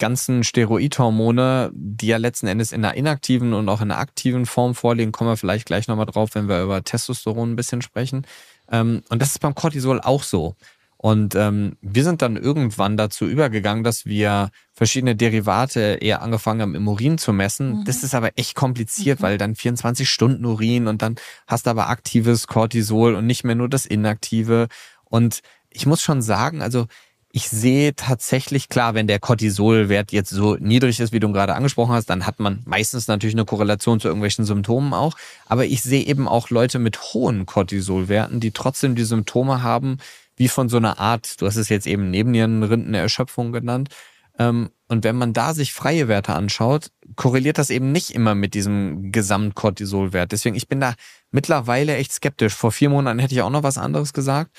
ganzen 0.00 0.42
Steroidhormone, 0.42 1.70
die 1.72 2.08
ja 2.08 2.16
letzten 2.16 2.48
Endes 2.48 2.72
in 2.72 2.84
einer 2.84 2.96
inaktiven 2.96 3.54
und 3.54 3.68
auch 3.68 3.80
in 3.80 3.92
einer 3.92 4.00
aktiven 4.00 4.46
Form 4.46 4.74
vorliegen, 4.74 5.12
kommen 5.12 5.30
wir 5.30 5.36
vielleicht 5.36 5.66
gleich 5.66 5.86
nochmal 5.86 6.06
drauf, 6.06 6.30
wenn 6.34 6.48
wir 6.48 6.62
über 6.62 6.82
Testosteron 6.82 7.52
ein 7.52 7.56
bisschen 7.56 7.82
sprechen. 7.82 8.26
Ähm, 8.70 9.02
und 9.08 9.22
das 9.22 9.30
ist 9.30 9.38
beim 9.38 9.54
Cortisol 9.54 10.00
auch 10.00 10.24
so. 10.24 10.56
Und 11.02 11.34
ähm, 11.34 11.78
wir 11.80 12.04
sind 12.04 12.20
dann 12.20 12.36
irgendwann 12.36 12.98
dazu 12.98 13.26
übergegangen, 13.26 13.84
dass 13.84 14.04
wir 14.04 14.50
verschiedene 14.74 15.16
Derivate 15.16 15.98
eher 16.02 16.20
angefangen 16.20 16.60
haben, 16.60 16.74
im 16.74 16.88
Urin 16.88 17.16
zu 17.16 17.32
messen. 17.32 17.78
Mhm. 17.78 17.84
Das 17.86 18.02
ist 18.02 18.14
aber 18.14 18.32
echt 18.36 18.54
kompliziert, 18.54 19.20
mhm. 19.20 19.22
weil 19.22 19.38
dann 19.38 19.54
24 19.54 20.10
Stunden 20.10 20.44
Urin 20.44 20.88
und 20.88 21.00
dann 21.00 21.16
hast 21.46 21.64
du 21.64 21.70
aber 21.70 21.88
aktives 21.88 22.48
Cortisol 22.48 23.14
und 23.14 23.26
nicht 23.26 23.44
mehr 23.44 23.54
nur 23.54 23.70
das 23.70 23.86
inaktive. 23.86 24.68
Und 25.04 25.40
ich 25.70 25.86
muss 25.86 26.02
schon 26.02 26.20
sagen, 26.20 26.60
also 26.60 26.86
ich 27.32 27.48
sehe 27.48 27.94
tatsächlich 27.94 28.68
klar, 28.68 28.94
wenn 28.94 29.06
der 29.06 29.20
Cortisolwert 29.20 30.10
jetzt 30.10 30.30
so 30.30 30.56
niedrig 30.56 30.98
ist, 30.98 31.12
wie 31.12 31.20
du 31.20 31.32
gerade 31.32 31.54
angesprochen 31.54 31.92
hast, 31.92 32.10
dann 32.10 32.26
hat 32.26 32.40
man 32.40 32.62
meistens 32.64 33.06
natürlich 33.06 33.36
eine 33.36 33.44
Korrelation 33.44 34.00
zu 34.00 34.08
irgendwelchen 34.08 34.44
Symptomen 34.44 34.92
auch. 34.92 35.14
Aber 35.46 35.64
ich 35.64 35.82
sehe 35.82 36.04
eben 36.04 36.26
auch 36.26 36.50
Leute 36.50 36.80
mit 36.80 37.00
hohen 37.14 37.46
Cortisolwerten, 37.46 38.40
die 38.40 38.50
trotzdem 38.50 38.96
die 38.96 39.04
Symptome 39.04 39.62
haben, 39.62 39.98
wie 40.36 40.48
von 40.48 40.68
so 40.68 40.78
einer 40.78 40.98
Art, 40.98 41.40
du 41.40 41.46
hast 41.46 41.56
es 41.56 41.68
jetzt 41.68 41.86
eben 41.86 42.10
Nebennierenrindenerschöpfung 42.10 43.52
genannt. 43.52 43.90
Ähm, 44.38 44.70
und 44.88 45.04
wenn 45.04 45.14
man 45.14 45.32
da 45.32 45.54
sich 45.54 45.72
freie 45.72 46.08
Werte 46.08 46.34
anschaut, 46.34 46.90
korreliert 47.14 47.58
das 47.58 47.70
eben 47.70 47.92
nicht 47.92 48.10
immer 48.10 48.34
mit 48.34 48.54
diesem 48.54 49.12
Gesamtcortisolwert. 49.12 50.32
Deswegen, 50.32 50.56
ich 50.56 50.66
bin 50.66 50.80
da 50.80 50.94
mittlerweile 51.30 51.94
echt 51.94 52.12
skeptisch. 52.12 52.54
Vor 52.54 52.72
vier 52.72 52.88
Monaten 52.88 53.20
hätte 53.20 53.34
ich 53.34 53.42
auch 53.42 53.50
noch 53.50 53.62
was 53.62 53.78
anderes 53.78 54.12
gesagt. 54.12 54.50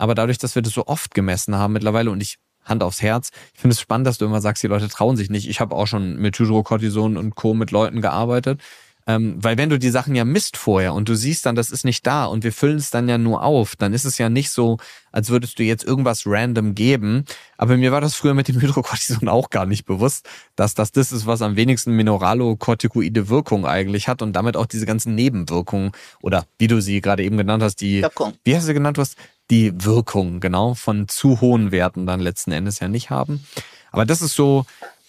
Aber 0.00 0.14
dadurch, 0.14 0.38
dass 0.38 0.54
wir 0.54 0.62
das 0.62 0.72
so 0.72 0.86
oft 0.86 1.14
gemessen 1.14 1.56
haben 1.56 1.74
mittlerweile 1.74 2.10
und 2.10 2.22
ich 2.22 2.38
Hand 2.64 2.82
aufs 2.82 3.02
Herz. 3.02 3.30
Ich 3.54 3.60
finde 3.60 3.72
es 3.72 3.80
spannend, 3.80 4.06
dass 4.06 4.18
du 4.18 4.24
immer 4.24 4.40
sagst, 4.40 4.62
die 4.62 4.66
Leute 4.66 4.88
trauen 4.88 5.16
sich 5.16 5.30
nicht. 5.30 5.48
Ich 5.48 5.60
habe 5.60 5.74
auch 5.74 5.86
schon 5.86 6.16
mit 6.16 6.38
Hydrocortison 6.38 7.16
und 7.16 7.34
Co. 7.34 7.54
mit 7.54 7.70
Leuten 7.70 8.00
gearbeitet. 8.00 8.60
Ähm, 9.06 9.36
weil 9.42 9.56
wenn 9.56 9.70
du 9.70 9.78
die 9.78 9.90
Sachen 9.90 10.14
ja 10.14 10.24
misst 10.24 10.56
vorher 10.56 10.92
und 10.92 11.08
du 11.08 11.14
siehst 11.14 11.46
dann, 11.46 11.56
das 11.56 11.70
ist 11.70 11.84
nicht 11.84 12.06
da 12.06 12.26
und 12.26 12.44
wir 12.44 12.52
füllen 12.52 12.76
es 12.76 12.90
dann 12.90 13.08
ja 13.08 13.16
nur 13.16 13.42
auf, 13.42 13.74
dann 13.74 13.94
ist 13.94 14.04
es 14.04 14.18
ja 14.18 14.28
nicht 14.28 14.50
so, 14.50 14.76
als 15.10 15.30
würdest 15.30 15.58
du 15.58 15.62
jetzt 15.62 15.84
irgendwas 15.84 16.24
random 16.26 16.74
geben. 16.74 17.24
Aber 17.56 17.76
mir 17.76 17.92
war 17.92 18.02
das 18.02 18.14
früher 18.14 18.34
mit 18.34 18.48
dem 18.48 18.60
Hydrocortison 18.60 19.28
auch 19.28 19.50
gar 19.50 19.66
nicht 19.66 19.86
bewusst, 19.86 20.28
dass 20.54 20.74
das 20.74 20.92
das 20.92 21.12
ist, 21.12 21.26
was 21.26 21.42
am 21.42 21.56
wenigsten 21.56 21.92
mineralokortikoide 21.92 23.28
Wirkung 23.28 23.66
eigentlich 23.66 24.06
hat 24.06 24.22
und 24.22 24.34
damit 24.34 24.56
auch 24.56 24.66
diese 24.66 24.86
ganzen 24.86 25.14
Nebenwirkungen 25.14 25.92
oder 26.22 26.44
wie 26.58 26.68
du 26.68 26.80
sie 26.80 27.00
gerade 27.00 27.24
eben 27.24 27.38
genannt 27.38 27.62
hast, 27.62 27.80
die, 27.80 28.02
Wirkung. 28.02 28.34
wie 28.44 28.54
hast 28.54 28.64
du 28.64 28.68
sie 28.68 28.74
genannt, 28.74 28.98
du 28.98 29.00
hast 29.00 29.16
die 29.50 29.72
Wirkung, 29.84 30.40
genau, 30.40 30.74
von 30.74 31.08
zu 31.08 31.40
hohen 31.40 31.72
Werten 31.72 32.06
dann 32.06 32.20
letzten 32.20 32.52
Endes 32.52 32.80
ja 32.80 32.88
nicht 32.88 33.10
haben. 33.10 33.44
Aber 33.90 34.06
das 34.06 34.22
ist 34.22 34.34
so, 34.34 34.64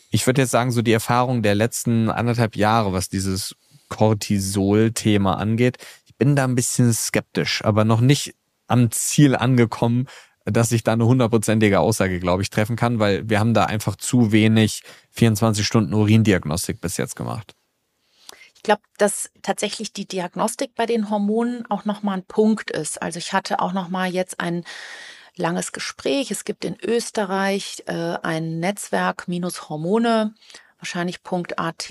ich 0.09 0.25
würde 0.25 0.41
jetzt 0.41 0.51
sagen, 0.51 0.71
so 0.71 0.81
die 0.81 0.91
Erfahrung 0.91 1.43
der 1.43 1.55
letzten 1.55 2.09
anderthalb 2.09 2.55
Jahre, 2.55 2.91
was 2.91 3.09
dieses 3.09 3.55
Cortisol-Thema 3.89 5.37
angeht. 5.37 5.77
Ich 6.05 6.15
bin 6.15 6.35
da 6.35 6.45
ein 6.45 6.55
bisschen 6.55 6.91
skeptisch, 6.93 7.63
aber 7.63 7.85
noch 7.85 8.01
nicht 8.01 8.35
am 8.67 8.89
Ziel 8.91 9.35
angekommen, 9.35 10.07
dass 10.45 10.71
ich 10.71 10.83
da 10.83 10.93
eine 10.93 11.05
hundertprozentige 11.05 11.79
Aussage, 11.79 12.19
glaube 12.19 12.41
ich, 12.41 12.49
treffen 12.49 12.75
kann, 12.75 12.99
weil 12.99 13.29
wir 13.29 13.39
haben 13.39 13.53
da 13.53 13.65
einfach 13.65 13.95
zu 13.95 14.31
wenig 14.31 14.81
24 15.11 15.65
Stunden 15.65 15.93
Urindiagnostik 15.93 16.81
bis 16.81 16.97
jetzt 16.97 17.15
gemacht. 17.15 17.53
Ich 18.61 18.63
glaube, 18.63 18.83
dass 18.99 19.31
tatsächlich 19.41 19.91
die 19.91 20.07
Diagnostik 20.07 20.75
bei 20.75 20.85
den 20.85 21.09
Hormonen 21.09 21.65
auch 21.71 21.83
nochmal 21.83 22.17
ein 22.17 22.23
Punkt 22.23 22.69
ist. 22.69 23.01
Also 23.01 23.17
ich 23.17 23.33
hatte 23.33 23.59
auch 23.59 23.73
nochmal 23.73 24.11
jetzt 24.11 24.39
ein 24.39 24.63
langes 25.35 25.71
Gespräch. 25.71 26.29
Es 26.29 26.45
gibt 26.45 26.63
in 26.63 26.77
Österreich 26.79 27.81
äh, 27.87 28.17
ein 28.21 28.59
Netzwerk 28.59 29.27
minus 29.27 29.67
Hormone, 29.67 30.35
wahrscheinlich 30.77 31.21
.at, 31.57 31.89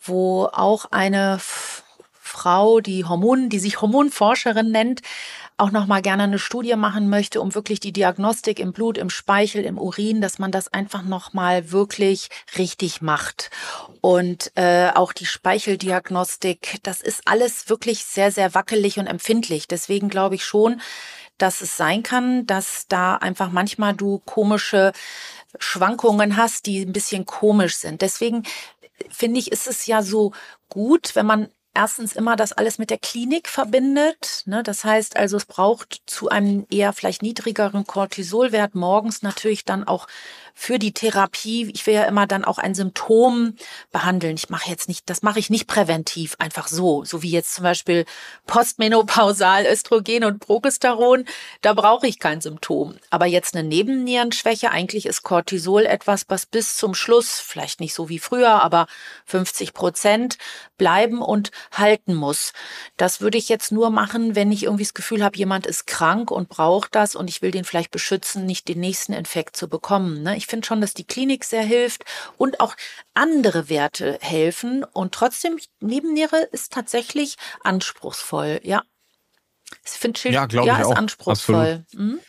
wo 0.00 0.46
auch 0.46 0.86
eine 0.86 1.38
Frau, 1.40 2.80
die 2.80 3.04
Hormonen, 3.04 3.48
die 3.48 3.60
sich 3.60 3.80
Hormonforscherin 3.80 4.72
nennt, 4.72 5.02
auch 5.58 5.70
noch 5.70 5.86
mal 5.86 6.02
gerne 6.02 6.24
eine 6.24 6.38
Studie 6.38 6.76
machen 6.76 7.08
möchte, 7.08 7.40
um 7.40 7.54
wirklich 7.54 7.80
die 7.80 7.92
Diagnostik 7.92 8.58
im 8.60 8.72
Blut, 8.72 8.98
im 8.98 9.08
Speichel, 9.08 9.64
im 9.64 9.78
Urin, 9.78 10.20
dass 10.20 10.38
man 10.38 10.52
das 10.52 10.68
einfach 10.68 11.02
noch 11.02 11.32
mal 11.32 11.72
wirklich 11.72 12.28
richtig 12.58 13.00
macht. 13.00 13.50
Und 14.02 14.52
äh, 14.56 14.90
auch 14.94 15.12
die 15.12 15.24
Speicheldiagnostik, 15.24 16.78
das 16.82 17.00
ist 17.00 17.22
alles 17.24 17.70
wirklich 17.70 18.04
sehr, 18.04 18.30
sehr 18.30 18.54
wackelig 18.54 18.98
und 18.98 19.06
empfindlich. 19.06 19.66
Deswegen 19.66 20.10
glaube 20.10 20.34
ich 20.34 20.44
schon, 20.44 20.80
dass 21.38 21.62
es 21.62 21.76
sein 21.76 22.02
kann, 22.02 22.46
dass 22.46 22.86
da 22.88 23.16
einfach 23.16 23.50
manchmal 23.50 23.94
du 23.94 24.18
komische 24.24 24.92
Schwankungen 25.58 26.36
hast, 26.36 26.66
die 26.66 26.82
ein 26.82 26.92
bisschen 26.92 27.24
komisch 27.24 27.76
sind. 27.76 28.02
Deswegen 28.02 28.42
finde 29.10 29.40
ich, 29.40 29.52
ist 29.52 29.66
es 29.66 29.86
ja 29.86 30.02
so 30.02 30.32
gut, 30.68 31.14
wenn 31.14 31.26
man 31.26 31.48
erstens 31.76 32.16
immer 32.16 32.36
das 32.36 32.52
alles 32.52 32.78
mit 32.78 32.90
der 32.90 32.98
Klinik 32.98 33.48
verbindet. 33.48 34.42
Ne? 34.46 34.62
Das 34.62 34.82
heißt 34.82 35.16
also, 35.16 35.36
es 35.36 35.44
braucht 35.44 36.02
zu 36.06 36.28
einem 36.30 36.66
eher 36.70 36.92
vielleicht 36.92 37.22
niedrigeren 37.22 37.86
Cortisolwert 37.86 38.74
morgens 38.74 39.22
natürlich 39.22 39.64
dann 39.64 39.86
auch 39.86 40.08
für 40.58 40.78
die 40.78 40.92
Therapie. 40.92 41.70
Ich 41.74 41.86
will 41.86 41.92
ja 41.92 42.04
immer 42.04 42.26
dann 42.26 42.42
auch 42.42 42.56
ein 42.56 42.74
Symptom 42.74 43.56
behandeln. 43.92 44.36
Ich 44.36 44.48
mache 44.48 44.70
jetzt 44.70 44.88
nicht, 44.88 45.08
das 45.10 45.20
mache 45.22 45.38
ich 45.38 45.50
nicht 45.50 45.66
präventiv, 45.66 46.34
einfach 46.38 46.66
so, 46.66 47.04
so 47.04 47.22
wie 47.22 47.30
jetzt 47.30 47.54
zum 47.54 47.62
Beispiel 47.62 48.06
postmenopausal 48.46 49.66
Östrogen 49.66 50.24
und 50.24 50.40
Progesteron. 50.40 51.26
Da 51.60 51.74
brauche 51.74 52.06
ich 52.06 52.18
kein 52.18 52.40
Symptom. 52.40 52.96
Aber 53.10 53.26
jetzt 53.26 53.54
eine 53.54 53.68
Nebennierenschwäche, 53.68 54.70
eigentlich 54.70 55.04
ist 55.04 55.22
Cortisol 55.22 55.84
etwas, 55.84 56.24
was 56.28 56.46
bis 56.46 56.76
zum 56.76 56.94
Schluss, 56.94 57.38
vielleicht 57.38 57.80
nicht 57.80 57.92
so 57.92 58.08
wie 58.08 58.18
früher, 58.18 58.62
aber 58.62 58.86
50 59.26 59.74
Prozent 59.74 60.38
bleiben 60.78 61.20
und 61.20 61.50
halten 61.72 62.14
muss. 62.14 62.52
Das 62.96 63.20
würde 63.20 63.38
ich 63.38 63.48
jetzt 63.48 63.72
nur 63.72 63.90
machen, 63.90 64.34
wenn 64.34 64.52
ich 64.52 64.64
irgendwie 64.64 64.84
das 64.84 64.94
Gefühl 64.94 65.22
habe, 65.24 65.36
jemand 65.36 65.66
ist 65.66 65.86
krank 65.86 66.30
und 66.30 66.48
braucht 66.48 66.94
das 66.94 67.14
und 67.14 67.28
ich 67.28 67.42
will 67.42 67.50
den 67.50 67.64
vielleicht 67.64 67.90
beschützen, 67.90 68.46
nicht 68.46 68.68
den 68.68 68.80
nächsten 68.80 69.12
Infekt 69.12 69.56
zu 69.56 69.68
bekommen. 69.68 70.22
Ne? 70.22 70.36
Ich 70.36 70.46
finde 70.46 70.66
schon, 70.66 70.80
dass 70.80 70.94
die 70.94 71.04
Klinik 71.04 71.44
sehr 71.44 71.62
hilft 71.62 72.04
und 72.36 72.60
auch 72.60 72.74
andere 73.14 73.68
Werte 73.68 74.18
helfen. 74.20 74.84
Und 74.84 75.12
trotzdem, 75.12 75.58
Nebenniere 75.80 76.36
ist 76.52 76.72
tatsächlich 76.72 77.36
anspruchsvoll, 77.62 78.60
ja. 78.62 78.82
Ich 79.84 79.92
finde 79.92 80.18
Schild, 80.18 80.34
ja, 80.34 80.46
ja 80.48 80.78
ist 80.78 80.86
auch. 80.86 80.96
anspruchsvoll. 80.96 81.84
Mhm. 81.92 82.20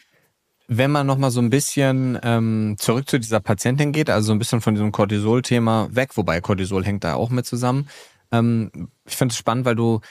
Wenn 0.68 0.92
man 0.92 1.08
nochmal 1.08 1.32
so 1.32 1.40
ein 1.40 1.50
bisschen 1.50 2.20
ähm, 2.24 2.76
zurück 2.78 3.10
zu 3.10 3.20
dieser 3.20 3.40
Patientin 3.40 3.94
geht, 3.94 4.10
also 4.10 4.28
so 4.28 4.32
ein 4.34 4.40
bisschen 4.40 4.60
von 4.60 4.76
diesem 4.76 4.92
Cortisol-Thema 4.92 5.88
weg, 5.92 6.18
wobei 6.18 6.42
Cortisol 6.42 6.84
hängt 6.84 7.06
da 7.06 7.14
auch 7.14 7.30
mit 7.30 7.46
zusammen. 7.46 7.88
Ähm, 8.32 8.90
ich 9.06 9.16
finde 9.16 9.34
es 9.34 9.38
spannend, 9.38 9.66
weil 9.66 9.76
du 9.76 10.02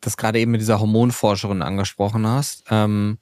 das 0.00 0.16
gerade 0.16 0.38
eben 0.38 0.50
mit 0.50 0.60
dieser 0.60 0.80
Hormonforscherin 0.80 1.62
angesprochen 1.62 2.26
hast. 2.26 2.64
Ähm, 2.70 3.18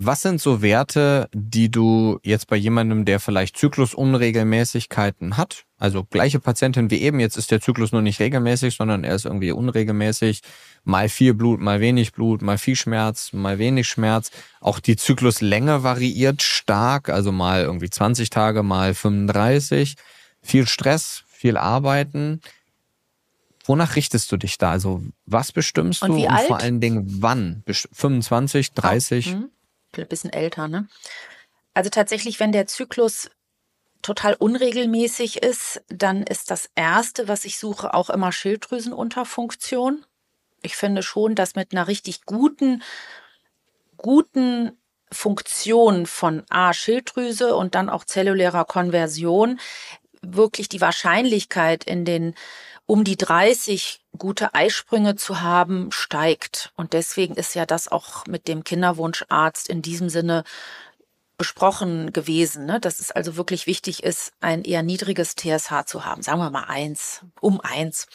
was 0.00 0.22
sind 0.22 0.40
so 0.40 0.62
Werte, 0.62 1.28
die 1.34 1.72
du 1.72 2.20
jetzt 2.22 2.46
bei 2.46 2.54
jemandem, 2.54 3.04
der 3.04 3.18
vielleicht 3.18 3.56
Zyklusunregelmäßigkeiten 3.56 5.36
hat, 5.36 5.64
also 5.76 6.04
gleiche 6.04 6.38
Patientin 6.38 6.88
wie 6.88 7.02
eben, 7.02 7.18
jetzt 7.18 7.36
ist 7.36 7.50
der 7.50 7.60
Zyklus 7.60 7.90
nur 7.90 8.00
nicht 8.00 8.20
regelmäßig, 8.20 8.76
sondern 8.76 9.02
er 9.02 9.16
ist 9.16 9.24
irgendwie 9.24 9.50
unregelmäßig, 9.50 10.42
mal 10.84 11.08
viel 11.08 11.34
Blut, 11.34 11.60
mal 11.60 11.80
wenig 11.80 12.12
Blut, 12.12 12.42
mal 12.42 12.58
viel 12.58 12.76
Schmerz, 12.76 13.32
mal 13.32 13.58
wenig 13.58 13.88
Schmerz. 13.88 14.30
Auch 14.60 14.78
die 14.78 14.94
Zykluslänge 14.94 15.82
variiert 15.82 16.42
stark, 16.42 17.08
also 17.08 17.32
mal 17.32 17.62
irgendwie 17.62 17.90
20 17.90 18.30
Tage, 18.30 18.62
mal 18.62 18.94
35. 18.94 19.96
Viel 20.42 20.68
Stress, 20.68 21.24
viel 21.26 21.56
Arbeiten. 21.56 22.40
Wonach 23.68 23.96
richtest 23.96 24.32
du 24.32 24.38
dich 24.38 24.56
da? 24.56 24.70
Also 24.70 25.02
was 25.26 25.52
bestimmst 25.52 26.02
und 26.02 26.12
du 26.12 26.26
und 26.26 26.40
vor 26.40 26.58
allen 26.58 26.80
Dingen 26.80 27.04
wann? 27.22 27.62
25, 27.66 28.72
30? 28.72 29.36
Oh, 29.36 30.00
ein 30.00 30.08
bisschen 30.08 30.32
älter, 30.32 30.68
ne? 30.68 30.88
Also 31.74 31.90
tatsächlich, 31.90 32.40
wenn 32.40 32.50
der 32.50 32.66
Zyklus 32.66 33.30
total 34.00 34.34
unregelmäßig 34.34 35.42
ist, 35.42 35.82
dann 35.88 36.22
ist 36.22 36.50
das 36.50 36.70
erste, 36.76 37.28
was 37.28 37.44
ich 37.44 37.58
suche, 37.58 37.92
auch 37.92 38.08
immer 38.08 38.32
Schilddrüsenunterfunktion. 38.32 40.04
Ich 40.62 40.74
finde 40.74 41.02
schon, 41.02 41.34
dass 41.34 41.54
mit 41.54 41.72
einer 41.72 41.88
richtig 41.88 42.24
guten, 42.24 42.82
guten 43.98 44.72
Funktion 45.12 46.06
von 46.06 46.42
A, 46.48 46.72
Schilddrüse 46.72 47.54
und 47.54 47.74
dann 47.74 47.90
auch 47.90 48.04
zellulärer 48.04 48.64
Konversion 48.64 49.60
wirklich 50.22 50.68
die 50.68 50.80
Wahrscheinlichkeit 50.80 51.84
in 51.84 52.04
den 52.04 52.34
um 52.88 53.04
die 53.04 53.18
30 53.18 54.00
gute 54.16 54.54
Eisprünge 54.54 55.14
zu 55.14 55.42
haben, 55.42 55.92
steigt. 55.92 56.72
Und 56.74 56.94
deswegen 56.94 57.34
ist 57.34 57.54
ja 57.54 57.66
das 57.66 57.88
auch 57.88 58.26
mit 58.26 58.48
dem 58.48 58.64
Kinderwunscharzt 58.64 59.68
in 59.68 59.82
diesem 59.82 60.08
Sinne 60.08 60.42
besprochen 61.36 62.14
gewesen, 62.14 62.64
ne? 62.64 62.80
dass 62.80 62.98
es 62.98 63.12
also 63.12 63.36
wirklich 63.36 63.66
wichtig 63.66 64.02
ist, 64.02 64.32
ein 64.40 64.64
eher 64.64 64.82
niedriges 64.82 65.36
TSH 65.36 65.84
zu 65.84 66.06
haben. 66.06 66.22
Sagen 66.22 66.40
wir 66.40 66.50
mal 66.50 66.64
eins, 66.64 67.20
um 67.40 67.60
eins. 67.60 68.06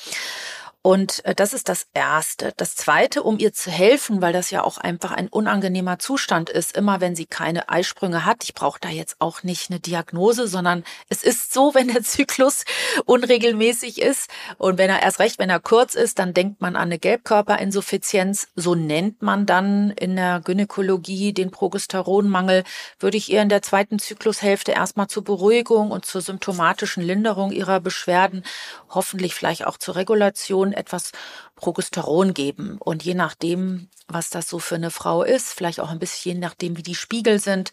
Und 0.85 1.23
äh, 1.23 1.33
das 1.33 1.53
ist 1.53 1.69
das 1.69 1.87
Erste. 1.93 2.51
Das 2.57 2.75
Zweite, 2.75 3.23
um 3.23 3.39
ihr 3.39 3.53
zu 3.53 3.71
helfen, 3.71 4.21
weil 4.21 4.33
das 4.33 4.51
ja 4.51 4.63
auch 4.65 4.77
einfach 4.77 5.13
ein 5.13 5.29
unangenehmer 5.29 5.97
Zustand 5.97 6.49
ist, 6.49 6.75
immer 6.75 6.99
wenn 6.99 7.15
sie 7.15 7.25
keine 7.25 7.69
Eisprünge 7.69 8.25
hat. 8.25 8.43
Ich 8.43 8.53
brauche 8.53 8.81
da 8.81 8.89
jetzt 8.89 9.15
auch 9.19 9.43
nicht 9.43 9.71
eine 9.71 9.79
Diagnose, 9.79 10.45
sondern 10.45 10.83
es 11.07 11.23
ist 11.23 11.53
so, 11.53 11.73
wenn 11.73 11.87
der 11.87 12.03
Zyklus 12.03 12.65
unregelmäßig 13.05 14.01
ist 14.01 14.29
und 14.57 14.77
wenn 14.77 14.89
er 14.89 15.01
erst 15.01 15.19
recht, 15.19 15.39
wenn 15.39 15.49
er 15.49 15.61
kurz 15.61 15.95
ist, 15.95 16.19
dann 16.19 16.33
denkt 16.33 16.59
man 16.59 16.75
an 16.75 16.83
eine 16.83 16.99
Gelbkörperinsuffizienz. 16.99 18.49
So 18.55 18.75
nennt 18.75 19.21
man 19.21 19.45
dann 19.45 19.91
in 19.91 20.17
der 20.17 20.41
Gynäkologie 20.41 21.31
den 21.31 21.49
Progesteronmangel. 21.49 22.65
Würde 22.99 23.15
ich 23.15 23.31
ihr 23.31 23.41
in 23.41 23.47
der 23.47 23.61
zweiten 23.61 23.99
Zyklushälfte 23.99 24.73
erstmal 24.73 25.07
zur 25.07 25.23
Beruhigung 25.23 25.91
und 25.91 26.03
zur 26.05 26.19
symptomatischen 26.19 27.03
Linderung 27.03 27.53
ihrer 27.53 27.79
Beschwerden, 27.79 28.43
hoffentlich 28.89 29.33
vielleicht 29.33 29.65
auch 29.65 29.77
zur 29.77 29.95
Regulation 29.95 30.72
etwas 30.73 31.11
Progesteron 31.55 32.33
geben. 32.33 32.77
Und 32.79 33.03
je 33.03 33.13
nachdem, 33.13 33.89
was 34.07 34.29
das 34.29 34.49
so 34.49 34.59
für 34.59 34.75
eine 34.75 34.91
Frau 34.91 35.23
ist, 35.23 35.53
vielleicht 35.53 35.79
auch 35.79 35.89
ein 35.89 35.99
bisschen 35.99 36.35
je 36.35 36.39
nachdem, 36.39 36.77
wie 36.77 36.83
die 36.83 36.95
Spiegel 36.95 37.39
sind, 37.39 37.71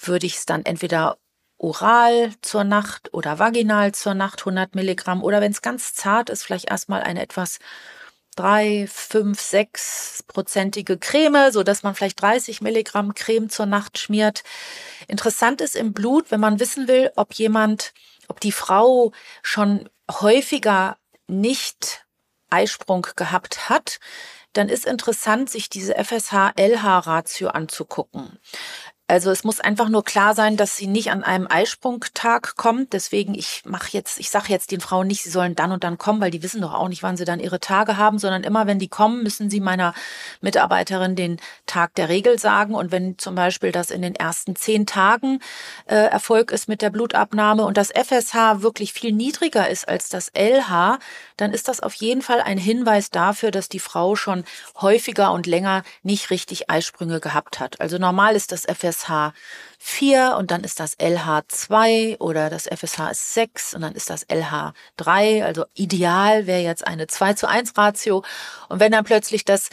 würde 0.00 0.26
ich 0.26 0.36
es 0.36 0.46
dann 0.46 0.64
entweder 0.64 1.18
oral 1.58 2.32
zur 2.42 2.64
Nacht 2.64 3.12
oder 3.14 3.38
vaginal 3.38 3.92
zur 3.92 4.14
Nacht 4.14 4.40
100 4.40 4.74
Milligramm 4.74 5.22
oder 5.22 5.40
wenn 5.40 5.52
es 5.52 5.62
ganz 5.62 5.94
zart 5.94 6.30
ist, 6.30 6.42
vielleicht 6.42 6.70
erstmal 6.70 7.02
eine 7.02 7.22
etwas 7.22 7.58
drei, 8.36 8.86
fünf, 8.88 9.40
sechs 9.40 10.24
prozentige 10.26 10.98
Creme, 10.98 11.52
so 11.52 11.62
dass 11.62 11.82
man 11.82 11.94
vielleicht 11.94 12.20
30 12.20 12.60
Milligramm 12.60 13.14
Creme 13.14 13.48
zur 13.48 13.66
Nacht 13.66 13.98
schmiert. 13.98 14.42
Interessant 15.06 15.60
ist 15.60 15.76
im 15.76 15.92
Blut, 15.92 16.30
wenn 16.30 16.40
man 16.40 16.60
wissen 16.60 16.88
will, 16.88 17.10
ob 17.16 17.34
jemand, 17.34 17.92
ob 18.28 18.40
die 18.40 18.52
Frau 18.52 19.12
schon 19.42 19.88
häufiger 20.10 20.96
nicht 21.28 22.03
Eisprung 22.54 23.06
gehabt 23.16 23.68
hat, 23.68 23.98
dann 24.52 24.68
ist 24.68 24.86
interessant, 24.86 25.50
sich 25.50 25.68
diese 25.68 25.94
FSH-LH-Ratio 25.96 27.48
anzugucken. 27.48 28.38
Also 29.06 29.30
es 29.30 29.44
muss 29.44 29.60
einfach 29.60 29.90
nur 29.90 30.02
klar 30.02 30.34
sein, 30.34 30.56
dass 30.56 30.78
sie 30.78 30.86
nicht 30.86 31.10
an 31.10 31.22
einem 31.22 31.46
Eisprungtag 31.46 32.56
kommt. 32.56 32.94
Deswegen 32.94 33.34
ich 33.34 33.62
mache 33.66 33.88
jetzt, 33.90 34.18
ich 34.18 34.30
sage 34.30 34.46
jetzt 34.48 34.70
den 34.70 34.80
Frauen 34.80 35.08
nicht, 35.08 35.22
sie 35.22 35.28
sollen 35.28 35.54
dann 35.54 35.72
und 35.72 35.84
dann 35.84 35.98
kommen, 35.98 36.22
weil 36.22 36.30
die 36.30 36.42
wissen 36.42 36.62
doch 36.62 36.72
auch 36.72 36.88
nicht, 36.88 37.02
wann 37.02 37.18
sie 37.18 37.26
dann 37.26 37.38
ihre 37.38 37.60
Tage 37.60 37.98
haben, 37.98 38.18
sondern 38.18 38.44
immer, 38.44 38.66
wenn 38.66 38.78
die 38.78 38.88
kommen, 38.88 39.22
müssen 39.22 39.50
sie 39.50 39.60
meiner 39.60 39.92
Mitarbeiterin 40.40 41.16
den 41.16 41.38
Tag 41.66 41.94
der 41.96 42.08
Regel 42.08 42.38
sagen. 42.38 42.74
Und 42.74 42.92
wenn 42.92 43.18
zum 43.18 43.34
Beispiel 43.34 43.72
das 43.72 43.90
in 43.90 44.00
den 44.00 44.14
ersten 44.14 44.56
zehn 44.56 44.86
Tagen 44.86 45.40
äh, 45.84 45.96
Erfolg 45.96 46.50
ist 46.50 46.66
mit 46.68 46.80
der 46.80 46.88
Blutabnahme 46.88 47.66
und 47.66 47.76
das 47.76 47.90
FSH 47.90 48.62
wirklich 48.62 48.94
viel 48.94 49.12
niedriger 49.12 49.68
ist 49.68 49.86
als 49.86 50.08
das 50.08 50.32
LH, 50.34 50.98
dann 51.36 51.52
ist 51.52 51.68
das 51.68 51.80
auf 51.80 51.94
jeden 51.94 52.22
Fall 52.22 52.40
ein 52.40 52.58
Hinweis 52.58 53.10
dafür, 53.10 53.50
dass 53.50 53.68
die 53.68 53.80
Frau 53.80 54.16
schon 54.16 54.44
häufiger 54.80 55.32
und 55.32 55.46
länger 55.46 55.82
nicht 56.02 56.30
richtig 56.30 56.70
Eisprünge 56.70 57.20
gehabt 57.20 57.60
hat. 57.60 57.80
Also 57.80 57.98
normal 57.98 58.36
ist 58.36 58.52
das 58.52 58.64
FSH 58.64 59.04
FSH 59.04 59.32
4 59.78 60.36
und 60.38 60.50
dann 60.50 60.64
ist 60.64 60.80
das 60.80 60.96
LH 60.98 61.42
2 61.48 62.16
oder 62.18 62.50
das 62.50 62.66
FSH 62.66 63.10
ist 63.10 63.34
6 63.34 63.74
und 63.74 63.82
dann 63.82 63.94
ist 63.94 64.10
das 64.10 64.24
LH 64.28 64.72
3. 64.96 65.44
Also 65.44 65.64
ideal 65.74 66.46
wäre 66.46 66.62
jetzt 66.62 66.86
eine 66.86 67.06
2 67.06 67.34
zu 67.34 67.48
1 67.48 67.76
Ratio. 67.76 68.24
Und 68.68 68.80
wenn 68.80 68.92
dann 68.92 69.04
plötzlich 69.04 69.44
das 69.44 69.68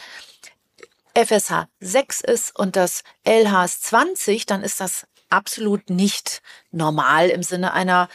FSH 1.15 1.67
6 1.79 2.21
ist 2.21 2.55
und 2.57 2.75
das 2.75 3.03
LH 3.25 3.65
ist 3.65 3.83
20, 3.85 4.45
dann 4.45 4.63
ist 4.63 4.79
das 4.79 5.07
absolut 5.29 5.89
nicht 5.89 6.41
normal 6.71 7.29
im 7.29 7.43
Sinne 7.43 7.73
einer 7.73 8.09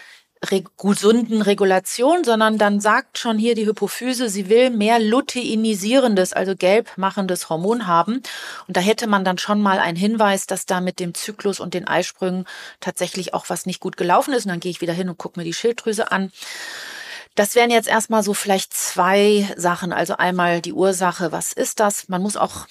gesunden 0.77 1.43
Regulation, 1.43 2.25
sondern 2.25 2.59
dann 2.59 2.81
sagt 2.81 3.19
schon 3.19 3.39
hier 3.39 3.55
die 3.55 3.67
Hypophyse, 3.67 4.29
sie 4.29 4.49
will 4.49 4.71
mehr 4.71 4.99
luteinisierendes, 4.99 6.33
also 6.33 6.57
gelb 6.57 6.91
machendes 6.97 7.49
Hormon 7.49 7.87
haben. 7.87 8.23
Und 8.67 8.77
da 8.77 8.81
hätte 8.81 9.07
man 9.07 9.25
dann 9.25 9.39
schon 9.39 9.61
mal 9.61 9.79
einen 9.79 9.97
Hinweis, 9.97 10.47
dass 10.47 10.67
da 10.67 10.81
mit 10.81 11.01
dem 11.01 11.15
Zyklus 11.15 11.61
und 11.61 11.75
den 11.75 11.87
Eisprüngen 11.87 12.47
tatsächlich 12.81 13.35
auch 13.35 13.49
was 13.49 13.67
nicht 13.67 13.81
gut 13.81 13.97
gelaufen 13.97 14.33
ist. 14.35 14.47
Und 14.47 14.51
dann 14.51 14.61
gehe 14.61 14.71
ich 14.71 14.81
wieder 14.81 14.93
hin 14.93 15.09
und 15.09 15.19
gucke 15.19 15.39
mir 15.39 15.45
die 15.45 15.53
Schilddrüse 15.53 16.11
an. 16.13 16.31
Das 17.35 17.55
wären 17.55 17.71
jetzt 17.71 17.89
erstmal 17.89 18.23
so 18.23 18.33
vielleicht 18.33 18.73
zwei 18.73 19.47
Sachen. 19.57 19.93
Also 19.93 20.17
einmal 20.17 20.63
die 20.63 20.73
Ursache, 20.73 21.33
was 21.33 21.53
ist 21.53 21.81
das? 21.81 22.09
Man 22.09 22.23
muss 22.23 22.37
auch 22.37 22.67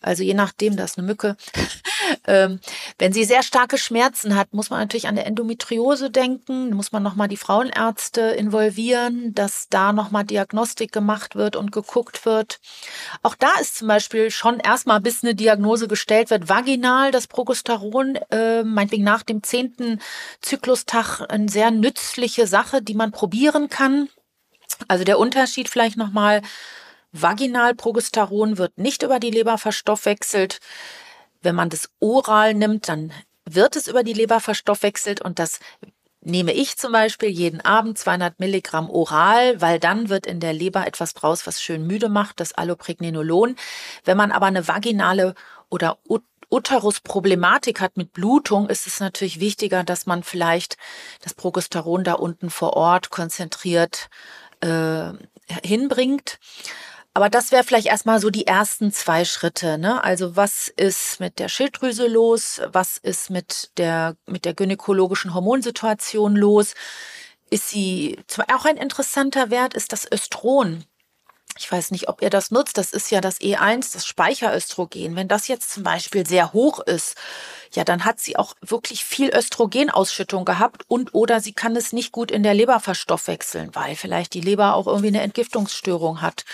also 0.00 0.22
je 0.22 0.34
nachdem, 0.34 0.76
das 0.76 0.92
ist 0.92 0.98
eine 0.98 1.06
Mücke. 1.06 1.36
ähm, 2.26 2.60
wenn 2.98 3.12
sie 3.12 3.24
sehr 3.24 3.42
starke 3.42 3.78
Schmerzen 3.78 4.36
hat, 4.36 4.54
muss 4.54 4.70
man 4.70 4.78
natürlich 4.80 5.08
an 5.08 5.16
der 5.16 5.26
Endometriose 5.26 6.10
denken, 6.10 6.72
muss 6.72 6.92
man 6.92 7.02
nochmal 7.02 7.28
die 7.28 7.36
Frauenärzte 7.36 8.20
involvieren, 8.20 9.34
dass 9.34 9.68
da 9.68 9.92
nochmal 9.92 10.24
Diagnostik 10.24 10.92
gemacht 10.92 11.34
wird 11.34 11.56
und 11.56 11.72
geguckt 11.72 12.24
wird. 12.24 12.60
Auch 13.22 13.34
da 13.34 13.50
ist 13.60 13.76
zum 13.76 13.88
Beispiel 13.88 14.30
schon 14.30 14.60
erstmal, 14.60 15.00
bis 15.00 15.24
eine 15.24 15.34
Diagnose 15.34 15.88
gestellt 15.88 16.30
wird, 16.30 16.48
vaginal 16.48 17.10
das 17.10 17.26
Progesteron, 17.26 18.16
äh, 18.30 18.62
meinetwegen 18.62 19.04
nach 19.04 19.24
dem 19.24 19.42
zehnten 19.42 20.00
Zyklustag, 20.40 21.22
eine 21.28 21.48
sehr 21.48 21.70
nützliche 21.70 22.46
Sache, 22.46 22.82
die 22.82 22.94
man 22.94 23.10
probieren 23.10 23.68
kann. 23.68 24.08
Also 24.86 25.02
der 25.02 25.18
Unterschied 25.18 25.68
vielleicht 25.68 25.96
nochmal, 25.96 26.42
Vaginalprogesteron 27.12 28.58
wird 28.58 28.78
nicht 28.78 29.02
über 29.02 29.18
die 29.18 29.30
Leber 29.30 29.58
verstoffwechselt. 29.58 30.60
Wenn 31.42 31.54
man 31.54 31.70
das 31.70 31.90
oral 32.00 32.54
nimmt, 32.54 32.88
dann 32.88 33.12
wird 33.44 33.76
es 33.76 33.88
über 33.88 34.02
die 34.02 34.12
Leber 34.12 34.40
verstoffwechselt 34.40 35.22
und 35.22 35.38
das 35.38 35.60
nehme 36.20 36.52
ich 36.52 36.76
zum 36.76 36.92
Beispiel 36.92 37.28
jeden 37.28 37.60
Abend 37.60 37.98
200 37.98 38.38
Milligramm 38.40 38.90
oral, 38.90 39.60
weil 39.60 39.78
dann 39.78 40.08
wird 40.08 40.26
in 40.26 40.40
der 40.40 40.52
Leber 40.52 40.86
etwas 40.86 41.14
draus, 41.14 41.46
was 41.46 41.62
schön 41.62 41.86
müde 41.86 42.08
macht, 42.08 42.40
das 42.40 42.52
Allopregnenolon. 42.52 43.56
Wenn 44.04 44.16
man 44.16 44.32
aber 44.32 44.46
eine 44.46 44.68
vaginale 44.68 45.34
oder 45.70 45.98
Uterusproblematik 46.50 47.80
hat 47.80 47.96
mit 47.96 48.12
Blutung, 48.12 48.68
ist 48.68 48.86
es 48.86 49.00
natürlich 49.00 49.40
wichtiger, 49.40 49.84
dass 49.84 50.06
man 50.06 50.22
vielleicht 50.22 50.76
das 51.22 51.34
Progesteron 51.34 52.04
da 52.04 52.14
unten 52.14 52.50
vor 52.50 52.74
Ort 52.74 53.10
konzentriert 53.10 54.08
äh, 54.60 55.12
hinbringt. 55.62 56.38
Aber 57.14 57.28
das 57.30 57.50
wäre 57.50 57.64
vielleicht 57.64 57.88
erstmal 57.88 58.20
so 58.20 58.30
die 58.30 58.46
ersten 58.46 58.92
zwei 58.92 59.24
Schritte. 59.24 59.78
Ne? 59.78 60.02
Also 60.04 60.36
was 60.36 60.68
ist 60.68 61.20
mit 61.20 61.38
der 61.38 61.48
Schilddrüse 61.48 62.06
los? 62.06 62.60
Was 62.72 62.98
ist 62.98 63.30
mit 63.30 63.70
der, 63.76 64.16
mit 64.26 64.44
der 64.44 64.54
gynäkologischen 64.54 65.34
Hormonsituation 65.34 66.36
los? 66.36 66.74
Ist 67.50 67.70
sie, 67.70 68.18
auch 68.52 68.66
ein 68.66 68.76
interessanter 68.76 69.50
Wert 69.50 69.74
ist 69.74 69.92
das 69.92 70.10
Östron. 70.10 70.84
Ich 71.58 71.70
weiß 71.70 71.90
nicht, 71.90 72.08
ob 72.08 72.22
ihr 72.22 72.30
das 72.30 72.52
nutzt. 72.52 72.78
Das 72.78 72.92
ist 72.92 73.10
ja 73.10 73.20
das 73.20 73.40
E1, 73.40 73.92
das 73.92 74.06
Speicheröstrogen. 74.06 75.16
Wenn 75.16 75.26
das 75.26 75.48
jetzt 75.48 75.72
zum 75.72 75.82
Beispiel 75.82 76.24
sehr 76.24 76.52
hoch 76.52 76.78
ist, 76.78 77.16
ja, 77.72 77.82
dann 77.82 78.04
hat 78.04 78.20
sie 78.20 78.36
auch 78.36 78.54
wirklich 78.60 79.04
viel 79.04 79.34
Östrogenausschüttung 79.34 80.44
gehabt 80.44 80.84
und 80.86 81.14
oder 81.14 81.40
sie 81.40 81.52
kann 81.52 81.74
es 81.74 81.92
nicht 81.92 82.12
gut 82.12 82.30
in 82.30 82.44
der 82.44 82.54
Leber 82.54 82.78
verstoffwechseln, 82.78 83.74
weil 83.74 83.96
vielleicht 83.96 84.34
die 84.34 84.40
Leber 84.40 84.74
auch 84.74 84.86
irgendwie 84.86 85.08
eine 85.08 85.22
Entgiftungsstörung 85.22 86.22
hat. 86.22 86.44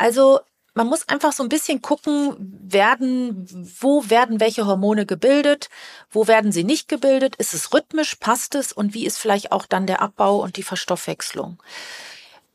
Also 0.00 0.40
man 0.72 0.86
muss 0.86 1.08
einfach 1.10 1.32
so 1.32 1.42
ein 1.42 1.50
bisschen 1.50 1.82
gucken, 1.82 2.34
werden, 2.38 3.46
wo 3.80 4.08
werden 4.08 4.40
welche 4.40 4.66
Hormone 4.66 5.04
gebildet, 5.04 5.68
wo 6.10 6.26
werden 6.26 6.52
sie 6.52 6.64
nicht 6.64 6.88
gebildet, 6.88 7.36
ist 7.36 7.52
es 7.52 7.74
rhythmisch, 7.74 8.14
passt 8.14 8.54
es 8.54 8.72
und 8.72 8.94
wie 8.94 9.04
ist 9.04 9.18
vielleicht 9.18 9.52
auch 9.52 9.66
dann 9.66 9.86
der 9.86 10.00
Abbau 10.00 10.40
und 10.40 10.56
die 10.56 10.62
Verstoffwechslung. 10.62 11.62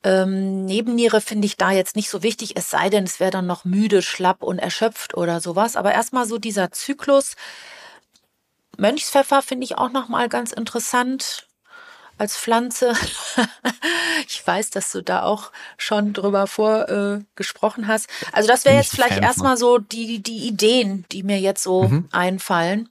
Ähm, 0.03 0.65
Nebenniere 0.65 1.21
finde 1.21 1.45
ich 1.45 1.55
da 1.55 1.69
jetzt 1.69 1.95
nicht 1.95 2.09
so 2.09 2.23
wichtig, 2.23 2.57
es 2.57 2.71
sei 2.71 2.89
denn, 2.89 3.03
es 3.03 3.19
wäre 3.19 3.31
dann 3.31 3.45
noch 3.45 3.63
müde, 3.63 4.01
schlapp 4.01 4.41
und 4.41 4.57
erschöpft 4.57 5.15
oder 5.15 5.39
sowas. 5.39 5.75
Aber 5.75 5.93
erstmal 5.93 6.25
so 6.25 6.39
dieser 6.39 6.71
Zyklus. 6.71 7.35
Mönchspfeffer 8.77 9.43
finde 9.43 9.65
ich 9.65 9.77
auch 9.77 9.91
nochmal 9.91 10.29
ganz 10.29 10.51
interessant 10.51 11.47
als 12.17 12.37
Pflanze. 12.37 12.93
ich 14.27 14.45
weiß, 14.45 14.69
dass 14.69 14.91
du 14.91 15.01
da 15.01 15.23
auch 15.23 15.51
schon 15.77 16.13
drüber 16.13 16.47
vorgesprochen 16.47 17.83
äh, 17.83 17.87
hast. 17.87 18.09
Also 18.31 18.47
das 18.47 18.65
wäre 18.65 18.75
jetzt 18.75 18.91
vielleicht 18.91 19.21
erstmal 19.21 19.57
so 19.57 19.77
die, 19.77 20.21
die 20.21 20.47
Ideen, 20.47 21.05
die 21.11 21.23
mir 21.23 21.39
jetzt 21.39 21.63
so 21.63 21.83
mhm. 21.83 22.09
einfallen. 22.11 22.89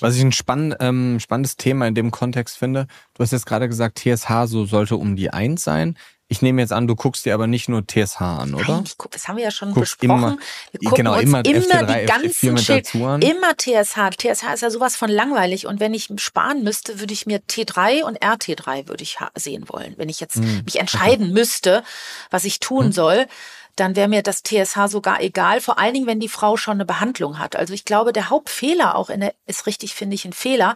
Was 0.00 0.16
ich 0.16 0.22
ein 0.22 0.32
spann, 0.32 0.74
ähm, 0.80 1.20
spannendes 1.20 1.56
Thema 1.56 1.86
in 1.86 1.94
dem 1.94 2.10
Kontext 2.10 2.58
finde, 2.58 2.86
du 3.14 3.22
hast 3.22 3.32
jetzt 3.32 3.46
gerade 3.46 3.68
gesagt, 3.68 3.98
TSH 3.98 4.46
so 4.46 4.64
sollte 4.64 4.96
um 4.96 5.16
die 5.16 5.30
eins 5.30 5.62
sein. 5.62 5.96
Ich 6.32 6.42
nehme 6.42 6.62
jetzt 6.62 6.72
an, 6.72 6.86
du 6.86 6.94
guckst 6.94 7.26
dir 7.26 7.34
aber 7.34 7.48
nicht 7.48 7.68
nur 7.68 7.84
TSH 7.84 8.20
an, 8.20 8.54
oder? 8.54 8.74
Nein, 8.74 8.84
ich 8.86 8.96
guck, 8.96 9.10
das 9.10 9.26
haben 9.26 9.36
wir 9.36 9.42
ja 9.42 9.50
schon 9.50 9.74
guckst 9.74 9.98
besprochen. 9.98 10.22
Immer, 10.22 10.38
wir 10.70 10.78
gucken 10.88 11.04
genau, 11.04 11.14
uns 11.14 11.22
immer, 11.24 11.44
immer 11.44 11.58
F3, 11.58 12.00
die 12.00 12.06
ganzen 12.06 12.58
Schild, 12.58 12.94
immer 12.94 13.56
TSH. 13.56 14.16
TSH 14.16 14.54
ist 14.54 14.60
ja 14.62 14.70
sowas 14.70 14.94
von 14.94 15.10
langweilig 15.10 15.66
und 15.66 15.80
wenn 15.80 15.92
ich 15.92 16.08
sparen 16.18 16.62
müsste, 16.62 17.00
würde 17.00 17.12
ich 17.12 17.26
mir 17.26 17.40
T3 17.40 18.04
und 18.04 18.20
RT3 18.20 18.86
würde 18.86 19.02
ich 19.02 19.18
sehen 19.34 19.64
wollen. 19.68 19.94
Wenn 19.96 20.08
ich 20.08 20.20
jetzt 20.20 20.36
hm. 20.36 20.62
mich 20.64 20.78
entscheiden 20.78 21.26
okay. 21.26 21.34
müsste, 21.34 21.82
was 22.30 22.44
ich 22.44 22.60
tun 22.60 22.86
hm. 22.86 22.92
soll, 22.92 23.26
dann 23.76 23.96
wäre 23.96 24.08
mir 24.08 24.22
das 24.22 24.42
TSH 24.42 24.88
sogar 24.88 25.20
egal, 25.20 25.60
vor 25.60 25.78
allen 25.78 25.94
Dingen, 25.94 26.06
wenn 26.06 26.20
die 26.20 26.28
Frau 26.28 26.56
schon 26.56 26.74
eine 26.74 26.84
Behandlung 26.84 27.38
hat. 27.38 27.56
Also 27.56 27.74
ich 27.74 27.84
glaube, 27.84 28.12
der 28.12 28.30
Hauptfehler 28.30 28.96
auch 28.96 29.10
in 29.10 29.20
der, 29.20 29.34
ist 29.46 29.66
richtig, 29.66 29.94
finde 29.94 30.14
ich, 30.14 30.24
ein 30.24 30.32
Fehler. 30.32 30.74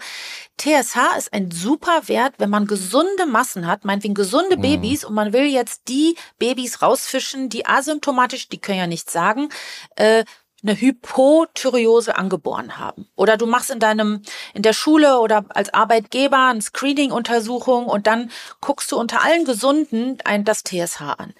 TSH 0.58 1.16
ist 1.18 1.32
ein 1.32 1.50
super 1.50 2.02
Wert, 2.06 2.34
wenn 2.38 2.50
man 2.50 2.66
gesunde 2.66 3.26
Massen 3.26 3.66
hat, 3.66 3.84
meinetwegen 3.84 4.14
gesunde 4.14 4.56
mhm. 4.56 4.62
Babys 4.62 5.04
und 5.04 5.14
man 5.14 5.32
will 5.32 5.46
jetzt 5.46 5.88
die 5.88 6.16
Babys 6.38 6.82
rausfischen, 6.82 7.48
die 7.48 7.66
asymptomatisch, 7.66 8.48
die 8.48 8.58
können 8.58 8.78
ja 8.78 8.86
nichts 8.86 9.12
sagen, 9.12 9.48
äh, 9.96 10.24
eine 10.64 10.80
Hypothyreose 10.80 12.16
angeboren 12.16 12.78
haben. 12.78 13.06
Oder 13.16 13.36
du 13.36 13.46
machst 13.46 13.70
in 13.70 13.80
deinem, 13.80 14.22
in 14.54 14.62
der 14.62 14.72
Schule 14.72 15.20
oder 15.20 15.44
als 15.50 15.72
Arbeitgeber 15.72 16.46
eine 16.48 16.62
Screening-Untersuchung 16.62 17.86
und 17.86 18.06
dann 18.06 18.30
guckst 18.60 18.90
du 18.90 18.98
unter 18.98 19.22
allen 19.22 19.44
Gesunden 19.44 20.18
ein, 20.24 20.44
das 20.44 20.64
TSH 20.64 21.02
an. 21.02 21.34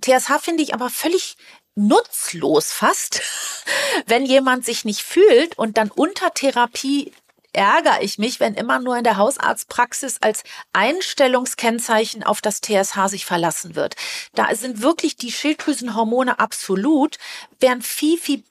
TSH 0.00 0.40
finde 0.40 0.62
ich 0.62 0.74
aber 0.74 0.90
völlig 0.90 1.36
nutzlos 1.74 2.72
fast, 2.72 3.22
wenn 4.06 4.26
jemand 4.26 4.64
sich 4.64 4.84
nicht 4.84 5.02
fühlt 5.02 5.56
und 5.58 5.76
dann 5.76 5.90
unter 5.90 6.32
Therapie 6.34 7.12
ärgere 7.52 8.02
ich 8.02 8.18
mich, 8.18 8.38
wenn 8.40 8.54
immer 8.54 8.78
nur 8.78 8.96
in 8.96 9.04
der 9.04 9.16
Hausarztpraxis 9.16 10.18
als 10.20 10.44
Einstellungskennzeichen 10.72 12.22
auf 12.22 12.40
das 12.40 12.60
TSH 12.60 13.08
sich 13.08 13.26
verlassen 13.26 13.74
wird. 13.74 13.96
Da 14.34 14.54
sind 14.54 14.82
wirklich 14.82 15.16
die 15.16 15.32
Schilddrüsenhormone 15.32 16.38
absolut, 16.38 17.18
wären 17.58 17.82
viel, 17.82 18.18
viel 18.18 18.44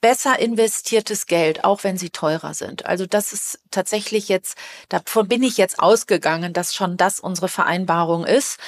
besser 0.00 0.38
investiertes 0.40 1.26
Geld, 1.26 1.64
auch 1.64 1.84
wenn 1.84 1.96
sie 1.96 2.10
teurer 2.10 2.54
sind. 2.54 2.86
Also 2.86 3.06
das 3.06 3.32
ist 3.32 3.60
tatsächlich 3.70 4.28
jetzt, 4.28 4.58
davon 4.88 5.28
bin 5.28 5.44
ich 5.44 5.56
jetzt 5.56 5.78
ausgegangen, 5.78 6.52
dass 6.52 6.74
schon 6.74 6.96
das 6.96 7.20
unsere 7.20 7.48
Vereinbarung 7.48 8.26
ist. 8.26 8.58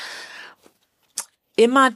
Immer 1.56 1.90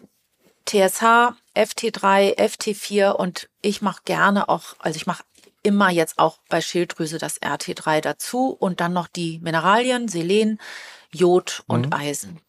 TSH, 0.68 1.34
FT3, 1.56 2.36
FT4 2.36 3.12
und 3.12 3.48
ich 3.62 3.80
mache 3.82 4.02
gerne 4.04 4.48
auch, 4.48 4.76
also 4.78 4.96
ich 4.96 5.06
mache 5.06 5.24
immer 5.62 5.90
jetzt 5.90 6.18
auch 6.18 6.38
bei 6.48 6.60
Schilddrüse 6.60 7.18
das 7.18 7.40
RT3 7.40 8.00
dazu 8.00 8.50
und 8.50 8.80
dann 8.80 8.92
noch 8.92 9.08
die 9.08 9.40
Mineralien, 9.40 10.08
Selen, 10.08 10.58
Jod 11.12 11.62
und 11.66 11.86
mhm. 11.86 11.92
Eisen. 11.92 12.40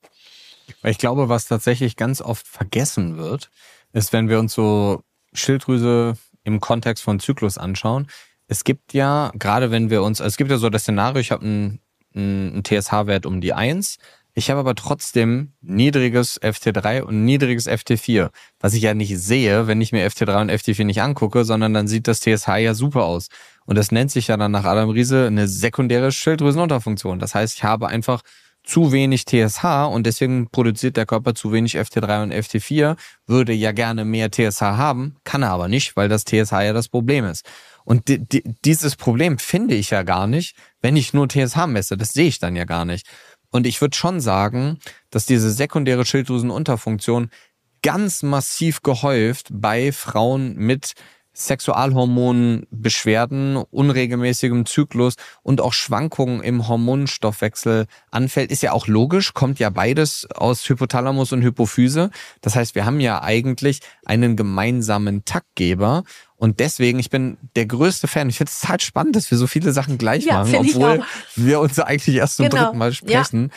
Ich 0.83 0.97
glaube, 0.97 1.29
was 1.29 1.47
tatsächlich 1.47 1.95
ganz 1.95 2.21
oft 2.21 2.47
vergessen 2.47 3.17
wird, 3.17 3.49
ist, 3.93 4.13
wenn 4.13 4.29
wir 4.29 4.39
uns 4.39 4.53
so 4.53 5.01
Schilddrüse 5.33 6.15
im 6.43 6.59
Kontext 6.59 7.03
von 7.03 7.19
Zyklus 7.19 7.57
anschauen. 7.57 8.07
Es 8.47 8.63
gibt 8.63 8.93
ja, 8.93 9.31
gerade 9.35 9.71
wenn 9.71 9.89
wir 9.89 10.03
uns, 10.03 10.21
also 10.21 10.29
es 10.29 10.37
gibt 10.37 10.51
ja 10.51 10.57
so 10.57 10.69
das 10.69 10.83
Szenario, 10.83 11.19
ich 11.19 11.31
habe 11.31 11.45
einen, 11.45 11.81
einen 12.13 12.63
TSH-Wert 12.63 13.25
um 13.25 13.41
die 13.41 13.53
1, 13.53 13.97
ich 14.39 14.49
habe 14.49 14.61
aber 14.61 14.73
trotzdem 14.73 15.51
niedriges 15.61 16.41
FT3 16.41 17.01
und 17.01 17.25
niedriges 17.25 17.67
FT4, 17.67 18.29
was 18.59 18.73
ich 18.73 18.81
ja 18.81 18.93
nicht 18.93 19.19
sehe, 19.19 19.67
wenn 19.67 19.81
ich 19.81 19.91
mir 19.91 20.09
FT3 20.09 20.41
und 20.41 20.51
FT4 20.51 20.85
nicht 20.85 21.01
angucke, 21.01 21.43
sondern 21.43 21.73
dann 21.73 21.87
sieht 21.87 22.07
das 22.07 22.21
TSH 22.21 22.47
ja 22.57 22.73
super 22.73 23.03
aus. 23.03 23.27
Und 23.65 23.77
das 23.77 23.91
nennt 23.91 24.11
sich 24.11 24.27
ja 24.27 24.37
dann 24.37 24.51
nach 24.51 24.63
Adam 24.63 24.89
Riese 24.89 25.27
eine 25.27 25.47
sekundäre 25.47 26.11
Schilddrüsenunterfunktion. 26.11 27.19
Das 27.19 27.35
heißt, 27.35 27.57
ich 27.57 27.63
habe 27.65 27.89
einfach 27.89 28.21
zu 28.63 28.91
wenig 28.91 29.25
TSH 29.25 29.89
und 29.91 30.05
deswegen 30.05 30.49
produziert 30.49 30.95
der 30.95 31.05
Körper 31.05 31.35
zu 31.35 31.51
wenig 31.51 31.77
FT3 31.77 32.23
und 32.23 32.33
FT4, 32.33 32.95
würde 33.27 33.53
ja 33.53 33.73
gerne 33.73 34.05
mehr 34.05 34.31
TSH 34.31 34.61
haben, 34.61 35.17
kann 35.23 35.43
er 35.43 35.51
aber 35.51 35.67
nicht, 35.67 35.95
weil 35.97 36.07
das 36.07 36.23
TSH 36.23 36.51
ja 36.51 36.73
das 36.73 36.87
Problem 36.87 37.25
ist. 37.25 37.45
Und 37.83 38.07
di 38.07 38.19
di 38.19 38.43
dieses 38.65 38.95
Problem 38.95 39.39
finde 39.39 39.73
ich 39.73 39.89
ja 39.89 40.03
gar 40.03 40.27
nicht, 40.27 40.55
wenn 40.81 40.95
ich 40.95 41.13
nur 41.13 41.27
TSH 41.27 41.65
messe. 41.65 41.97
Das 41.97 42.09
sehe 42.09 42.27
ich 42.27 42.37
dann 42.37 42.55
ja 42.55 42.65
gar 42.65 42.85
nicht. 42.85 43.07
Und 43.51 43.65
ich 43.65 43.81
würde 43.81 43.95
schon 43.95 44.19
sagen, 44.19 44.79
dass 45.09 45.25
diese 45.25 45.51
sekundäre 45.51 46.05
Schilddrüsenunterfunktion 46.05 47.29
ganz 47.81 48.23
massiv 48.23 48.81
gehäuft 48.81 49.47
bei 49.51 49.91
Frauen 49.91 50.55
mit 50.55 50.93
Sexualhormonbeschwerden, 51.39 53.57
unregelmäßigem 53.57 54.65
Zyklus 54.65 55.15
und 55.41 55.61
auch 55.61 55.73
Schwankungen 55.73 56.41
im 56.41 56.67
Hormonstoffwechsel 56.67 57.85
anfällt, 58.11 58.51
ist 58.51 58.61
ja 58.61 58.73
auch 58.73 58.87
logisch, 58.87 59.33
kommt 59.33 59.59
ja 59.59 59.69
beides 59.69 60.27
aus 60.31 60.67
Hypothalamus 60.67 61.31
und 61.31 61.41
Hypophyse. 61.41 62.09
Das 62.41 62.55
heißt, 62.55 62.75
wir 62.75 62.85
haben 62.85 62.99
ja 62.99 63.21
eigentlich 63.21 63.79
einen 64.05 64.35
gemeinsamen 64.35 65.23
Taktgeber. 65.25 66.03
Und 66.35 66.59
deswegen, 66.59 66.99
ich 66.99 67.09
bin 67.09 67.37
der 67.55 67.65
größte 67.65 68.07
Fan. 68.07 68.29
Ich 68.29 68.37
finde 68.37 68.51
es 68.51 68.61
total 68.61 68.79
spannend, 68.79 69.15
dass 69.15 69.31
wir 69.31 69.37
so 69.37 69.47
viele 69.47 69.73
Sachen 69.73 69.97
gleich 69.97 70.25
ja, 70.25 70.35
machen, 70.35 70.55
obwohl 70.55 71.03
wir 71.35 71.59
uns 71.59 71.79
eigentlich 71.79 72.15
erst 72.15 72.37
zum 72.37 72.49
genau. 72.49 72.65
dritten 72.65 72.77
Mal 72.77 72.93
sprechen. 72.93 73.51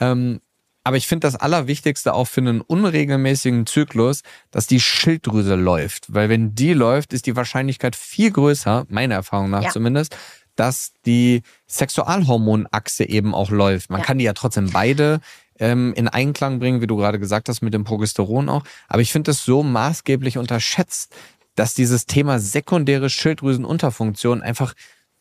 Ja. 0.00 0.12
Ähm, 0.12 0.40
aber 0.84 0.96
ich 0.96 1.06
finde 1.06 1.26
das 1.26 1.36
Allerwichtigste 1.36 2.14
auch 2.14 2.26
für 2.26 2.40
einen 2.40 2.60
unregelmäßigen 2.60 3.66
Zyklus, 3.66 4.22
dass 4.50 4.66
die 4.66 4.80
Schilddrüse 4.80 5.54
läuft. 5.54 6.12
Weil 6.14 6.28
wenn 6.28 6.54
die 6.54 6.72
läuft, 6.72 7.12
ist 7.12 7.26
die 7.26 7.36
Wahrscheinlichkeit 7.36 7.94
viel 7.94 8.30
größer, 8.30 8.86
meiner 8.88 9.16
Erfahrung 9.16 9.50
nach 9.50 9.64
ja. 9.64 9.70
zumindest, 9.70 10.16
dass 10.56 10.92
die 11.06 11.42
Sexualhormonachse 11.68 13.08
eben 13.08 13.34
auch 13.34 13.50
läuft. 13.50 13.90
Man 13.90 14.00
ja. 14.00 14.06
kann 14.06 14.18
die 14.18 14.24
ja 14.24 14.32
trotzdem 14.32 14.70
beide 14.70 15.20
ähm, 15.58 15.92
in 15.94 16.08
Einklang 16.08 16.58
bringen, 16.58 16.80
wie 16.80 16.86
du 16.86 16.96
gerade 16.96 17.18
gesagt 17.18 17.48
hast, 17.48 17.62
mit 17.62 17.74
dem 17.74 17.84
Progesteron 17.84 18.48
auch. 18.48 18.64
Aber 18.88 19.02
ich 19.02 19.12
finde 19.12 19.30
das 19.30 19.44
so 19.44 19.62
maßgeblich 19.62 20.38
unterschätzt, 20.38 21.14
dass 21.54 21.74
dieses 21.74 22.06
Thema 22.06 22.38
sekundäre 22.38 23.10
Schilddrüsenunterfunktion 23.10 24.42
einfach 24.42 24.74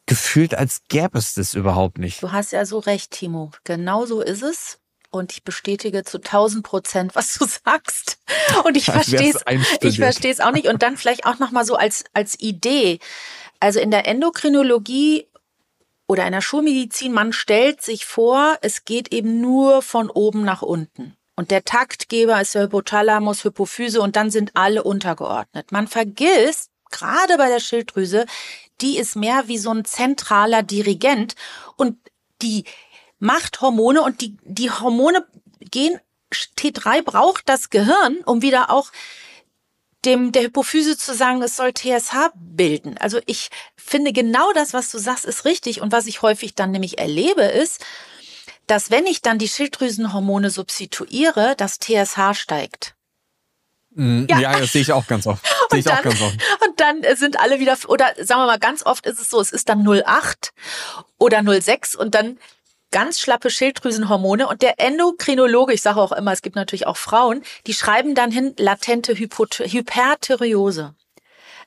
gefühlt, 0.05 0.55
als 0.55 0.84
gäbe 0.88 1.17
es 1.17 1.34
das 1.34 1.55
überhaupt 1.55 1.97
nicht. 1.97 2.23
Du 2.23 2.31
hast 2.31 2.51
ja 2.51 2.65
so 2.65 2.79
recht, 2.79 3.11
Timo. 3.11 3.51
Genau 3.63 4.05
so 4.05 4.21
ist 4.21 4.43
es 4.43 4.79
und 5.09 5.31
ich 5.31 5.43
bestätige 5.43 6.03
zu 6.03 6.17
1000 6.17 6.63
Prozent, 6.63 7.15
was 7.15 7.34
du 7.35 7.45
sagst. 7.65 8.19
Und 8.63 8.77
ich 8.77 8.85
verstehe 8.91 9.34
es, 9.34 9.43
ich 9.81 9.97
verstehe 9.97 10.31
es 10.31 10.39
auch 10.39 10.51
nicht. 10.51 10.67
Und 10.67 10.84
dann 10.84 10.97
vielleicht 10.97 11.25
auch 11.25 11.39
noch 11.39 11.51
mal 11.51 11.65
so 11.65 11.75
als 11.75 12.05
als 12.13 12.39
Idee. 12.39 12.99
Also 13.59 13.79
in 13.79 13.91
der 13.91 14.07
Endokrinologie 14.07 15.27
oder 16.07 16.25
in 16.25 16.31
der 16.31 16.41
Schulmedizin, 16.41 17.11
man 17.11 17.34
stellt 17.34 17.81
sich 17.81 18.05
vor, 18.05 18.57
es 18.61 18.85
geht 18.85 19.13
eben 19.13 19.41
nur 19.41 19.81
von 19.81 20.09
oben 20.09 20.43
nach 20.43 20.61
unten. 20.61 21.17
Und 21.35 21.51
der 21.51 21.63
Taktgeber 21.63 22.41
ist 22.41 22.55
der 22.55 22.63
Hypothalamus, 22.63 23.43
Hypophyse 23.43 24.01
und 24.01 24.15
dann 24.15 24.31
sind 24.31 24.51
alle 24.55 24.84
untergeordnet. 24.84 25.71
Man 25.71 25.88
vergisst, 25.88 26.71
gerade 26.89 27.38
bei 27.38 27.49
der 27.49 27.59
Schilddrüse, 27.59 28.25
die 28.81 28.97
ist 28.97 29.15
mehr 29.15 29.47
wie 29.47 29.57
so 29.57 29.71
ein 29.71 29.85
zentraler 29.85 30.63
Dirigent 30.63 31.35
und 31.75 31.97
die 32.41 32.65
macht 33.19 33.61
Hormone 33.61 34.02
und 34.02 34.22
die, 34.22 34.38
die 34.44 34.72
Hormone 34.72 35.26
gehen, 35.60 35.99
T3 36.31 37.03
braucht 37.03 37.48
das 37.48 37.69
Gehirn, 37.69 38.18
um 38.26 38.41
wieder 38.41 38.69
auch 38.69 38.91
dem, 40.06 40.31
der 40.31 40.44
Hypophyse 40.44 40.98
zu 40.98 41.14
sagen, 41.14 41.41
es 41.41 41.56
soll 41.56 41.73
TSH 41.73 42.31
bilden. 42.35 42.98
Also 42.98 43.19
ich 43.26 43.49
finde 43.76 44.14
genau 44.14 44.52
das, 44.53 44.73
was 44.73 44.91
du 44.91 44.98
sagst, 44.98 45.26
ist 45.26 45.45
richtig. 45.45 45.81
Und 45.81 45.91
was 45.91 46.07
ich 46.07 46.22
häufig 46.22 46.56
dann 46.56 46.72
nämlich 46.72 46.99
erlebe, 46.99 47.44
ist, 47.44 47.84
dass 48.68 48.91
wenn 48.91 49.06
ich 49.06 49.22
dann 49.22 49.39
die 49.39 49.48
Schilddrüsenhormone 49.48 50.49
substituiere, 50.49 51.56
das 51.57 51.80
TSH 51.80 52.34
steigt. 52.34 52.95
Mm, 53.95 54.26
ja. 54.30 54.39
ja, 54.39 54.60
das 54.60 54.73
sehe 54.73 54.81
ich 54.81 54.91
auch 54.91 55.07
ganz 55.07 55.26
oft. 55.26 55.44
Sehe 55.72 55.80
ich 55.80 55.85
dann, 55.85 55.98
auch 55.98 56.03
ganz 56.03 56.22
oft. 56.22 56.35
Und 56.65 56.80
dann 56.80 57.03
sind 57.15 57.39
alle 57.39 57.60
wieder, 57.60 57.77
oder 57.88 58.14
sagen 58.18 58.41
wir 58.41 58.45
mal, 58.45 58.60
ganz 58.60 58.85
oft 58.85 59.06
ist 59.06 59.19
es 59.19 59.30
so, 59.30 59.41
es 59.41 59.52
ist 59.52 59.68
dann 59.68 59.85
0,8 59.85 60.52
oder 61.18 61.39
0,6 61.39 61.98
und 61.98 62.15
dann 62.15 62.38
ganz 62.91 63.19
schlappe 63.19 63.49
Schilddrüsenhormone 63.49 64.47
und 64.47 64.61
der 64.61 64.80
Endokrinologe, 64.80 65.73
ich 65.73 65.81
sage 65.81 65.99
auch 65.99 66.11
immer, 66.11 66.31
es 66.31 66.41
gibt 66.41 66.55
natürlich 66.55 66.88
auch 66.88 66.97
Frauen, 66.97 67.43
die 67.65 67.73
schreiben 67.73 68.15
dann 68.15 68.31
hin 68.31 68.53
latente 68.57 69.14
Hyperthyreose. 69.15 70.95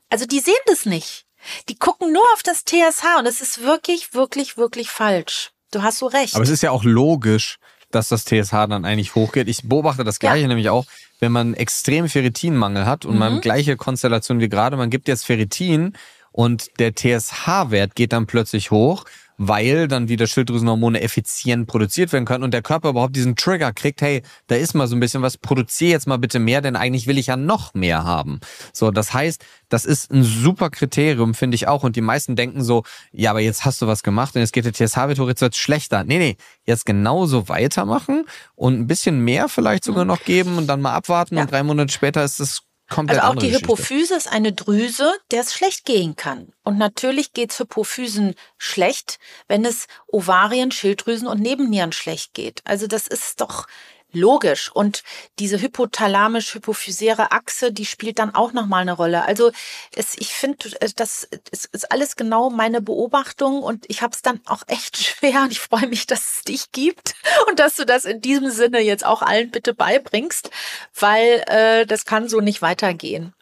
Also 0.09 0.26
die 0.26 0.40
sehen 0.40 0.55
das 0.66 0.86
nicht. 0.86 1.26
Die 1.68 1.76
gucken 1.76 2.12
nur 2.12 2.24
auf 2.34 2.42
das 2.42 2.64
TSH 2.64 3.18
und 3.18 3.26
es 3.26 3.40
ist 3.40 3.62
wirklich, 3.62 4.12
wirklich, 4.14 4.56
wirklich 4.56 4.90
falsch. 4.90 5.52
Du 5.70 5.82
hast 5.82 5.98
so 5.98 6.06
recht. 6.06 6.34
Aber 6.34 6.44
es 6.44 6.51
ist 6.51 6.62
ja 6.62 6.70
auch 6.70 6.84
logisch, 6.84 7.59
dass 7.90 8.09
das 8.09 8.24
TSH 8.24 8.52
dann 8.68 8.84
eigentlich 8.84 9.14
hochgeht. 9.14 9.48
Ich 9.48 9.68
beobachte 9.68 10.05
das 10.05 10.18
Gleiche 10.18 10.42
ja. 10.42 10.48
nämlich 10.48 10.68
auch, 10.68 10.86
wenn 11.18 11.32
man 11.32 11.55
extrem 11.55 12.09
Ferritinmangel 12.09 12.86
hat 12.86 13.05
und 13.05 13.14
mhm. 13.14 13.18
man 13.18 13.40
gleiche 13.40 13.76
Konstellation 13.76 14.40
wie 14.40 14.48
gerade, 14.48 14.76
man 14.76 14.90
gibt 14.90 15.09
jetzt 15.09 15.26
Ferritin 15.26 15.94
und 16.32 16.78
der 16.78 16.94
TSH-Wert 16.94 17.94
geht 17.94 18.12
dann 18.12 18.26
plötzlich 18.26 18.70
hoch 18.70 19.05
weil 19.42 19.88
dann 19.88 20.10
wieder 20.10 20.26
Schilddrüsenhormone 20.26 21.00
effizient 21.00 21.66
produziert 21.66 22.12
werden 22.12 22.26
können 22.26 22.44
und 22.44 22.52
der 22.52 22.60
Körper 22.60 22.90
überhaupt 22.90 23.16
diesen 23.16 23.36
Trigger 23.36 23.72
kriegt, 23.72 24.02
hey, 24.02 24.20
da 24.48 24.56
ist 24.56 24.74
mal 24.74 24.86
so 24.86 24.94
ein 24.94 25.00
bisschen 25.00 25.22
was, 25.22 25.38
produziere 25.38 25.92
jetzt 25.92 26.06
mal 26.06 26.18
bitte 26.18 26.38
mehr, 26.38 26.60
denn 26.60 26.76
eigentlich 26.76 27.06
will 27.06 27.16
ich 27.16 27.28
ja 27.28 27.38
noch 27.38 27.72
mehr 27.72 28.04
haben. 28.04 28.40
So, 28.74 28.90
das 28.90 29.14
heißt, 29.14 29.42
das 29.70 29.86
ist 29.86 30.12
ein 30.12 30.24
super 30.24 30.68
Kriterium, 30.68 31.32
finde 31.32 31.54
ich 31.54 31.68
auch. 31.68 31.84
Und 31.84 31.96
die 31.96 32.02
meisten 32.02 32.36
denken 32.36 32.62
so, 32.62 32.82
ja, 33.12 33.30
aber 33.30 33.40
jetzt 33.40 33.64
hast 33.64 33.80
du 33.80 33.86
was 33.86 34.02
gemacht 34.02 34.34
und 34.34 34.42
jetzt 34.42 34.52
geht 34.52 34.66
der 34.66 34.74
TSH-Wert 34.74 35.40
jetzt 35.40 35.56
schlechter. 35.56 36.04
Nee, 36.04 36.18
nee, 36.18 36.36
jetzt 36.66 36.84
genauso 36.84 37.48
weitermachen 37.48 38.26
und 38.56 38.78
ein 38.78 38.86
bisschen 38.86 39.20
mehr 39.20 39.48
vielleicht 39.48 39.84
sogar 39.84 40.04
noch 40.04 40.22
geben 40.22 40.58
und 40.58 40.66
dann 40.66 40.82
mal 40.82 40.92
abwarten 40.92 41.36
ja. 41.36 41.42
und 41.42 41.50
drei 41.50 41.62
Monate 41.62 41.94
später 41.94 42.22
ist 42.22 42.40
es 42.40 42.60
Komplett 42.90 43.20
also 43.20 43.32
auch 43.32 43.40
die 43.40 43.54
Hypophyse 43.54 44.16
ist 44.16 44.30
eine 44.30 44.52
Drüse, 44.52 45.14
der 45.30 45.42
es 45.42 45.54
schlecht 45.54 45.84
gehen 45.84 46.16
kann. 46.16 46.52
Und 46.64 46.76
natürlich 46.76 47.32
geht 47.32 47.52
es 47.52 47.60
Hypophysen 47.60 48.34
schlecht, 48.58 49.20
wenn 49.46 49.64
es 49.64 49.86
Ovarien, 50.08 50.72
Schilddrüsen 50.72 51.28
und 51.28 51.40
Nebennieren 51.40 51.92
schlecht 51.92 52.34
geht. 52.34 52.60
Also 52.64 52.88
das 52.88 53.06
ist 53.06 53.40
doch 53.40 53.68
logisch. 54.12 54.70
Und 54.70 55.02
diese 55.38 55.58
hypothalamisch-hypophysäre 55.58 57.32
Achse, 57.32 57.72
die 57.72 57.86
spielt 57.86 58.18
dann 58.18 58.34
auch 58.34 58.52
nochmal 58.52 58.82
eine 58.82 58.92
Rolle. 58.92 59.24
Also 59.24 59.52
es, 59.94 60.16
ich 60.18 60.32
finde, 60.34 60.80
äh, 60.80 60.90
das 60.94 61.24
ist 61.24 61.92
alles 61.92 62.16
genau 62.16 62.50
meine 62.50 62.80
Beobachtung 62.80 63.62
und 63.62 63.84
ich 63.88 64.02
habe 64.02 64.14
es 64.14 64.22
dann 64.22 64.40
auch 64.46 64.62
echt 64.66 64.96
schwer 65.02 65.42
und 65.42 65.52
ich 65.52 65.60
freue 65.60 65.86
mich, 65.86 66.06
dass 66.06 66.36
es 66.36 66.42
dich 66.42 66.72
gibt 66.72 67.14
und 67.48 67.58
dass 67.58 67.76
du 67.76 67.84
das 67.84 68.04
in 68.04 68.20
diesem 68.20 68.50
Sinne 68.50 68.80
jetzt 68.80 69.04
auch 69.04 69.22
allen 69.22 69.50
bitte 69.50 69.74
beibringst, 69.74 70.50
weil 70.98 71.44
äh, 71.46 71.86
das 71.86 72.04
kann 72.04 72.28
so 72.28 72.40
nicht 72.40 72.62
weitergehen. 72.62 73.34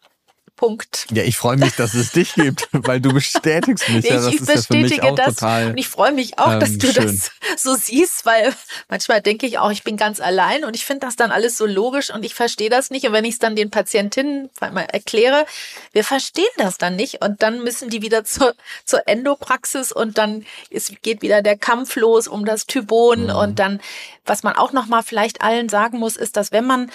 Punkt. 0.59 1.06
Ja, 1.10 1.22
ich 1.22 1.39
freue 1.39 1.56
mich, 1.56 1.76
dass 1.76 1.94
es 1.94 2.12
dich 2.12 2.35
gibt, 2.35 2.68
weil 2.72 3.01
du 3.01 3.14
bestätigst 3.14 3.89
mich. 3.89 4.05
Ich, 4.05 4.10
ja, 4.10 4.16
das 4.16 4.26
ich 4.26 4.40
ist 4.40 4.47
bestätige 4.47 5.06
ja 5.06 5.12
das 5.12 5.36
total, 5.36 5.70
und 5.70 5.78
ich 5.78 5.89
freue 5.89 6.12
mich 6.12 6.39
auch, 6.39 6.52
ähm, 6.52 6.60
dass 6.60 6.76
du 6.76 6.93
schön. 6.93 7.06
das 7.06 7.30
so 7.56 7.74
siehst, 7.74 8.26
weil 8.26 8.55
manchmal 8.89 9.22
denke 9.22 9.47
ich 9.47 9.59
auch, 9.59 9.70
ich 9.70 9.85
bin 9.85 9.97
ganz 9.97 10.20
allein 10.20 10.64
und 10.64 10.76
ich 10.76 10.85
finde 10.85 11.06
das 11.06 11.16
dann 11.16 11.30
alles 11.30 11.56
so 11.56 11.64
logisch 11.64 12.12
und 12.12 12.24
ich 12.24 12.35
verstehe 12.35 12.68
das 12.68 12.90
nicht. 12.90 13.06
Und 13.06 13.12
wenn 13.12 13.24
ich 13.24 13.35
es 13.35 13.39
dann 13.39 13.56
den 13.56 13.70
Patientinnen 13.70 14.51
mal 14.60 14.82
erkläre, 14.82 15.47
wir 15.93 16.05
verstehen 16.05 16.44
das 16.59 16.76
dann 16.76 16.97
nicht 16.97 17.22
und 17.22 17.40
dann 17.40 17.62
müssen 17.62 17.89
die 17.89 18.02
wieder 18.02 18.24
zur, 18.24 18.55
zur 18.85 19.06
Endopraxis 19.06 19.93
und 19.93 20.18
dann 20.18 20.44
ist, 20.70 21.01
geht 21.02 21.22
wieder 21.22 21.40
der 21.40 21.56
Kampf 21.56 21.94
los 21.94 22.26
um 22.26 22.44
das 22.44 22.66
Tybon 22.66 23.24
mhm. 23.24 23.30
und 23.30 23.59
dann, 23.60 23.80
was 24.26 24.43
man 24.43 24.56
auch 24.56 24.72
noch 24.72 24.86
mal 24.86 25.02
vielleicht 25.02 25.40
allen 25.40 25.68
sagen 25.68 25.98
muss, 25.98 26.16
ist, 26.16 26.36
dass 26.36 26.51
wenn 26.51 26.66
man 26.66 26.90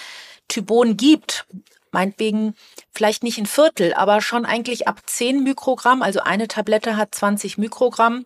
Tybon 0.50 0.98
gibt, 0.98 1.46
meinetwegen 1.94 2.56
vielleicht 2.92 3.24
nicht 3.24 3.38
ein 3.38 3.46
Viertel, 3.46 3.94
aber 3.94 4.22
schon 4.22 4.46
eigentlich 4.46 4.88
ab 4.88 5.02
10 5.06 5.44
Mikrogramm, 5.44 6.02
also 6.02 6.20
eine 6.20 6.48
Tablette 6.48 6.98
hat 6.98 7.16
20 7.16 7.58
Mikrogramm. 7.58 8.26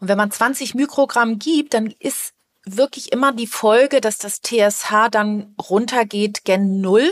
Und 0.00 0.08
wenn 0.08 0.18
man 0.18 0.30
20 0.30 0.74
Mikrogramm 0.74 1.38
gibt, 1.38 1.74
dann 1.74 1.94
ist 1.98 2.34
wirklich 2.66 3.12
immer 3.12 3.32
die 3.32 3.46
Folge, 3.46 4.00
dass 4.00 4.18
das 4.18 4.42
TSH 4.42 5.08
dann 5.10 5.54
runtergeht 5.70 6.44
gen 6.44 6.80
Null. 6.80 7.10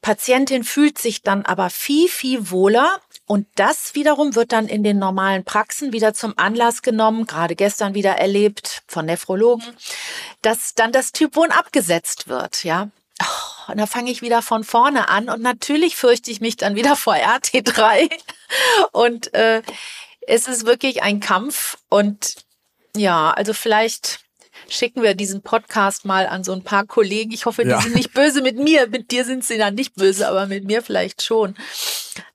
Patientin 0.00 0.62
fühlt 0.62 0.98
sich 0.98 1.22
dann 1.22 1.44
aber 1.44 1.68
viel, 1.68 2.08
viel 2.08 2.50
wohler. 2.50 3.00
Und 3.26 3.48
das 3.56 3.96
wiederum 3.96 4.36
wird 4.36 4.52
dann 4.52 4.68
in 4.68 4.84
den 4.84 5.00
normalen 5.00 5.44
Praxen 5.44 5.92
wieder 5.92 6.14
zum 6.14 6.34
Anlass 6.36 6.82
genommen, 6.82 7.26
gerade 7.26 7.56
gestern 7.56 7.94
wieder 7.94 8.12
erlebt 8.12 8.84
von 8.86 9.06
Nephrologen, 9.06 9.66
dass 10.42 10.76
dann 10.76 10.92
das 10.92 11.10
Typon 11.10 11.50
abgesetzt 11.50 12.28
wird, 12.28 12.62
ja. 12.62 12.88
Und 13.68 13.78
da 13.78 13.86
fange 13.86 14.10
ich 14.10 14.22
wieder 14.22 14.42
von 14.42 14.64
vorne 14.64 15.08
an 15.08 15.28
und 15.28 15.42
natürlich 15.42 15.96
fürchte 15.96 16.30
ich 16.30 16.40
mich 16.40 16.56
dann 16.56 16.76
wieder 16.76 16.96
vor 16.96 17.14
RT3 17.14 18.10
und 18.92 19.34
äh, 19.34 19.62
es 20.26 20.48
ist 20.48 20.66
wirklich 20.66 21.02
ein 21.02 21.20
Kampf 21.20 21.78
und 21.88 22.36
ja, 22.96 23.30
also 23.30 23.52
vielleicht 23.52 24.20
schicken 24.68 25.02
wir 25.02 25.14
diesen 25.14 25.42
Podcast 25.42 26.04
mal 26.04 26.26
an 26.26 26.44
so 26.44 26.52
ein 26.52 26.62
paar 26.62 26.86
Kollegen. 26.86 27.32
Ich 27.32 27.46
hoffe, 27.46 27.62
die 27.62 27.70
ja. 27.70 27.80
sind 27.80 27.94
nicht 27.94 28.12
böse 28.14 28.42
mit 28.42 28.56
mir. 28.58 28.88
Mit 28.88 29.10
dir 29.10 29.24
sind 29.24 29.44
sie 29.44 29.58
dann 29.58 29.74
nicht 29.74 29.94
böse, 29.94 30.28
aber 30.28 30.46
mit 30.46 30.64
mir 30.64 30.82
vielleicht 30.82 31.22
schon. 31.22 31.54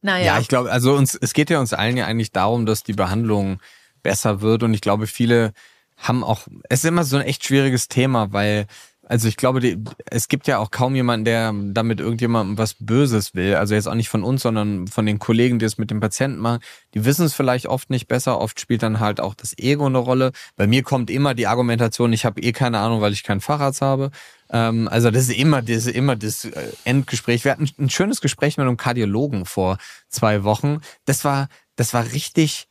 Naja. 0.02 0.26
Ja, 0.26 0.40
ich 0.40 0.48
glaube, 0.48 0.72
also 0.72 0.94
uns, 0.94 1.16
es 1.16 1.34
geht 1.34 1.50
ja 1.50 1.60
uns 1.60 1.74
allen 1.74 1.98
ja 1.98 2.06
eigentlich 2.06 2.32
darum, 2.32 2.66
dass 2.66 2.84
die 2.84 2.94
Behandlung 2.94 3.60
besser 4.04 4.42
wird 4.42 4.64
und 4.64 4.74
ich 4.74 4.82
glaube, 4.82 5.08
viele 5.08 5.54
haben 5.98 6.24
auch, 6.24 6.48
es 6.70 6.80
ist 6.80 6.86
immer 6.86 7.04
so 7.04 7.18
ein 7.18 7.24
echt 7.24 7.46
schwieriges 7.46 7.88
Thema, 7.88 8.34
weil 8.34 8.66
Also 9.12 9.28
ich 9.28 9.36
glaube, 9.36 9.60
die, 9.60 9.78
es 10.06 10.30
gibt 10.30 10.48
ja 10.48 10.58
auch 10.58 10.72
kaum 10.72 10.96
jemanden, 10.96 11.26
der 11.26 11.54
damit 11.54 12.00
irgendjemandem 12.00 12.58
was 12.58 12.76
Böses 12.76 13.36
will. 13.36 13.56
Also 13.56 13.76
jetzt 13.76 13.88
auch 13.90 13.94
nicht 13.94 14.08
von 14.08 14.24
uns, 14.24 14.42
sondern 14.42 14.88
von 14.88 15.06
den 15.06 15.20
Kollegen, 15.20 15.60
die 15.60 15.66
es 15.66 15.78
mit 15.78 15.92
dem 15.92 16.00
Patienten 16.00 16.40
machen. 16.40 16.62
Die 16.94 17.04
wissen 17.04 17.26
es 17.26 17.34
vielleicht 17.34 17.68
oft 17.68 17.90
nicht 17.90 18.08
besser. 18.08 18.40
Oft 18.40 18.62
spielt 18.62 18.84
dann 18.84 19.02
halt 19.02 19.20
auch 19.20 19.34
das 19.34 19.54
Ego 19.58 19.86
eine 19.86 19.98
Rolle. 19.98 20.32
Bei 20.56 20.66
mir 20.66 20.82
kommt 20.82 21.10
immer 21.10 21.34
die 21.34 21.46
Argumentation, 21.46 22.14
ich 22.14 22.24
habe 22.24 22.40
eh 22.40 22.54
keine 22.54 22.80
Ahnung, 22.80 23.02
weil 23.02 23.12
ich 23.12 23.24
keinen 23.24 23.42
Facharzt 23.42 23.82
habe. 23.82 24.12
Ähm, 24.50 24.88
also 24.88 25.12
das 25.12 25.24
ist 25.24 25.38
immer, 25.38 25.62
das 25.62 25.88
ist 25.88 25.88
immer 25.88 26.16
das 26.16 26.46
äh, 26.46 26.72
Endgespräch. 26.86 27.44
Wir 27.44 27.52
hatten 27.52 27.70
ein 27.80 27.90
schönes 27.90 28.22
Gespräch 28.22 28.56
mit 28.56 28.66
einem 28.66 28.78
Kardiologen 28.78 29.44
vor 29.44 29.78
zwei 30.08 30.46
Wochen. 30.46 30.78
Das 31.04 31.26
war, 31.26 31.50
das 31.76 31.94
war 31.94 32.06
richtig 32.14 32.70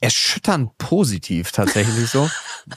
erschütternd 0.00 0.76
positiv 0.78 1.52
tatsächlich 1.52 2.08
so. 2.08 2.28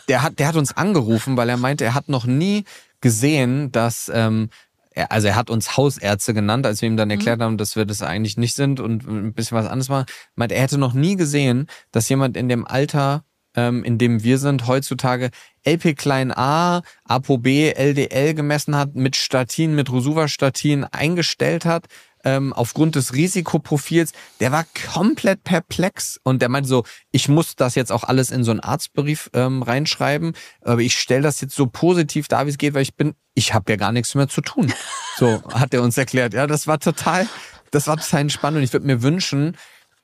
Der 0.07 0.21
hat, 0.21 0.39
der 0.39 0.47
hat 0.47 0.55
uns 0.55 0.75
angerufen, 0.75 1.37
weil 1.37 1.49
er 1.49 1.57
meinte, 1.57 1.83
er 1.83 1.93
hat 1.93 2.09
noch 2.09 2.25
nie 2.25 2.63
gesehen, 3.01 3.71
dass 3.71 4.11
ähm, 4.13 4.49
er, 4.91 5.11
also 5.11 5.27
er 5.27 5.35
hat 5.35 5.49
uns 5.49 5.77
Hausärzte 5.77 6.33
genannt, 6.33 6.65
als 6.65 6.81
wir 6.81 6.87
ihm 6.87 6.97
dann 6.97 7.07
mhm. 7.07 7.13
erklärt 7.13 7.41
haben, 7.41 7.57
dass 7.57 7.75
wir 7.75 7.85
das 7.85 8.01
eigentlich 8.01 8.37
nicht 8.37 8.55
sind 8.55 8.79
und 8.79 9.07
ein 9.07 9.33
bisschen 9.33 9.57
was 9.57 9.65
anderes 9.65 9.89
machen. 9.89 10.05
Meint, 10.35 10.51
er 10.51 10.61
hätte 10.61 10.77
noch 10.77 10.93
nie 10.93 11.15
gesehen, 11.15 11.67
dass 11.91 12.09
jemand 12.09 12.37
in 12.37 12.49
dem 12.49 12.65
Alter, 12.65 13.23
ähm, 13.55 13.83
in 13.83 13.97
dem 13.97 14.23
wir 14.23 14.37
sind, 14.37 14.67
heutzutage 14.67 15.29
LP 15.65 15.95
klein 15.97 16.31
a, 16.31 16.81
ApoB, 17.05 17.47
LDL 17.47 18.33
gemessen 18.33 18.75
hat, 18.75 18.95
mit 18.95 19.15
Statin, 19.15 19.75
mit 19.75 19.91
Rosuvastatin 19.91 20.83
eingestellt 20.85 21.65
hat 21.65 21.87
ähm, 22.23 22.53
aufgrund 22.53 22.95
des 22.95 23.13
Risikoprofils, 23.13 24.11
der 24.39 24.51
war 24.51 24.65
komplett 24.93 25.43
perplex 25.43 26.19
und 26.23 26.41
der 26.41 26.49
meinte 26.49 26.69
so, 26.69 26.83
ich 27.11 27.29
muss 27.29 27.55
das 27.55 27.75
jetzt 27.75 27.91
auch 27.91 28.03
alles 28.03 28.31
in 28.31 28.43
so 28.43 28.51
einen 28.51 28.59
Arztbrief 28.59 29.29
ähm, 29.33 29.63
reinschreiben, 29.63 30.33
aber 30.61 30.81
ich 30.81 30.97
stelle 30.97 31.21
das 31.21 31.41
jetzt 31.41 31.55
so 31.55 31.67
positiv 31.67 32.27
da, 32.27 32.45
wie 32.45 32.49
es 32.49 32.57
geht, 32.57 32.73
weil 32.73 32.81
ich 32.81 32.95
bin, 32.95 33.15
ich 33.33 33.53
habe 33.53 33.71
ja 33.71 33.77
gar 33.77 33.91
nichts 33.91 34.15
mehr 34.15 34.27
zu 34.27 34.41
tun. 34.41 34.73
So 35.17 35.43
hat 35.51 35.73
er 35.73 35.83
uns 35.83 35.97
erklärt. 35.97 36.33
Ja, 36.33 36.47
das 36.47 36.65
war 36.65 36.79
total, 36.79 37.27
das 37.71 37.87
war 37.87 37.97
total 37.97 38.21
entspannt 38.21 38.55
und 38.55 38.63
ich 38.63 38.71
würde 38.71 38.87
mir 38.87 39.01
wünschen, 39.01 39.57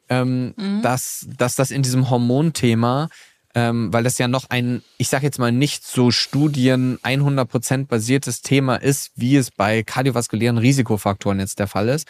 ähm, 0.09 0.53
mhm. 0.57 0.81
dass, 0.81 1.25
dass 1.37 1.55
das 1.55 1.71
in 1.71 1.83
diesem 1.83 2.09
Hormonthema 2.09 3.07
ähm, 3.55 3.91
weil 3.91 4.03
das 4.03 4.17
ja 4.17 4.27
noch 4.27 4.49
ein, 4.49 4.83
ich 4.97 5.07
sage 5.07 5.25
jetzt 5.25 5.39
mal 5.39 5.51
nicht 5.51 5.85
so 5.85 6.11
Studien 6.11 6.99
100% 7.01 7.87
basiertes 7.87 8.41
Thema 8.41 8.75
ist, 8.75 9.11
wie 9.15 9.37
es 9.37 9.49
bei 9.49 9.81
kardiovaskulären 9.81 10.57
Risikofaktoren 10.57 11.39
jetzt 11.39 11.59
der 11.59 11.67
Fall 11.67 11.87
ist. 11.87 12.07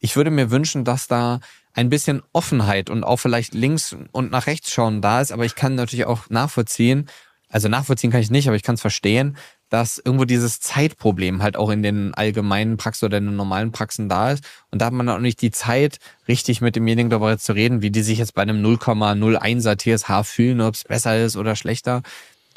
Ich 0.00 0.16
würde 0.16 0.30
mir 0.30 0.50
wünschen, 0.50 0.84
dass 0.84 1.06
da 1.06 1.40
ein 1.72 1.88
bisschen 1.88 2.22
Offenheit 2.32 2.90
und 2.90 3.04
auch 3.04 3.18
vielleicht 3.18 3.54
links 3.54 3.96
und 4.10 4.32
nach 4.32 4.48
rechts 4.48 4.72
schauen 4.72 5.00
da 5.00 5.20
ist, 5.20 5.30
aber 5.30 5.44
ich 5.44 5.54
kann 5.54 5.76
natürlich 5.76 6.06
auch 6.06 6.28
nachvollziehen, 6.28 7.08
also 7.48 7.68
nachvollziehen 7.68 8.10
kann 8.10 8.20
ich 8.20 8.30
nicht, 8.30 8.48
aber 8.48 8.56
ich 8.56 8.64
kann 8.64 8.74
es 8.74 8.80
verstehen, 8.80 9.36
dass 9.68 9.98
irgendwo 9.98 10.24
dieses 10.24 10.60
Zeitproblem 10.60 11.42
halt 11.42 11.56
auch 11.56 11.70
in 11.70 11.82
den 11.82 12.14
allgemeinen 12.14 12.76
Praxen 12.76 13.06
oder 13.06 13.18
in 13.18 13.26
den 13.26 13.36
normalen 13.36 13.72
Praxen 13.72 14.08
da 14.08 14.32
ist. 14.32 14.44
Und 14.70 14.80
da 14.80 14.86
hat 14.86 14.92
man 14.92 15.08
auch 15.08 15.18
nicht 15.18 15.42
die 15.42 15.50
Zeit, 15.50 15.98
richtig 16.26 16.60
mit 16.60 16.76
demjenigen 16.76 17.10
darüber 17.10 17.36
zu 17.38 17.52
reden, 17.52 17.82
wie 17.82 17.90
die 17.90 18.02
sich 18.02 18.18
jetzt 18.18 18.34
bei 18.34 18.42
einem 18.42 18.64
0,01er 18.64 19.76
TSH 19.76 20.28
fühlen, 20.28 20.60
ob 20.60 20.74
es 20.74 20.84
besser 20.84 21.22
ist 21.22 21.36
oder 21.36 21.56
schlechter. 21.56 22.02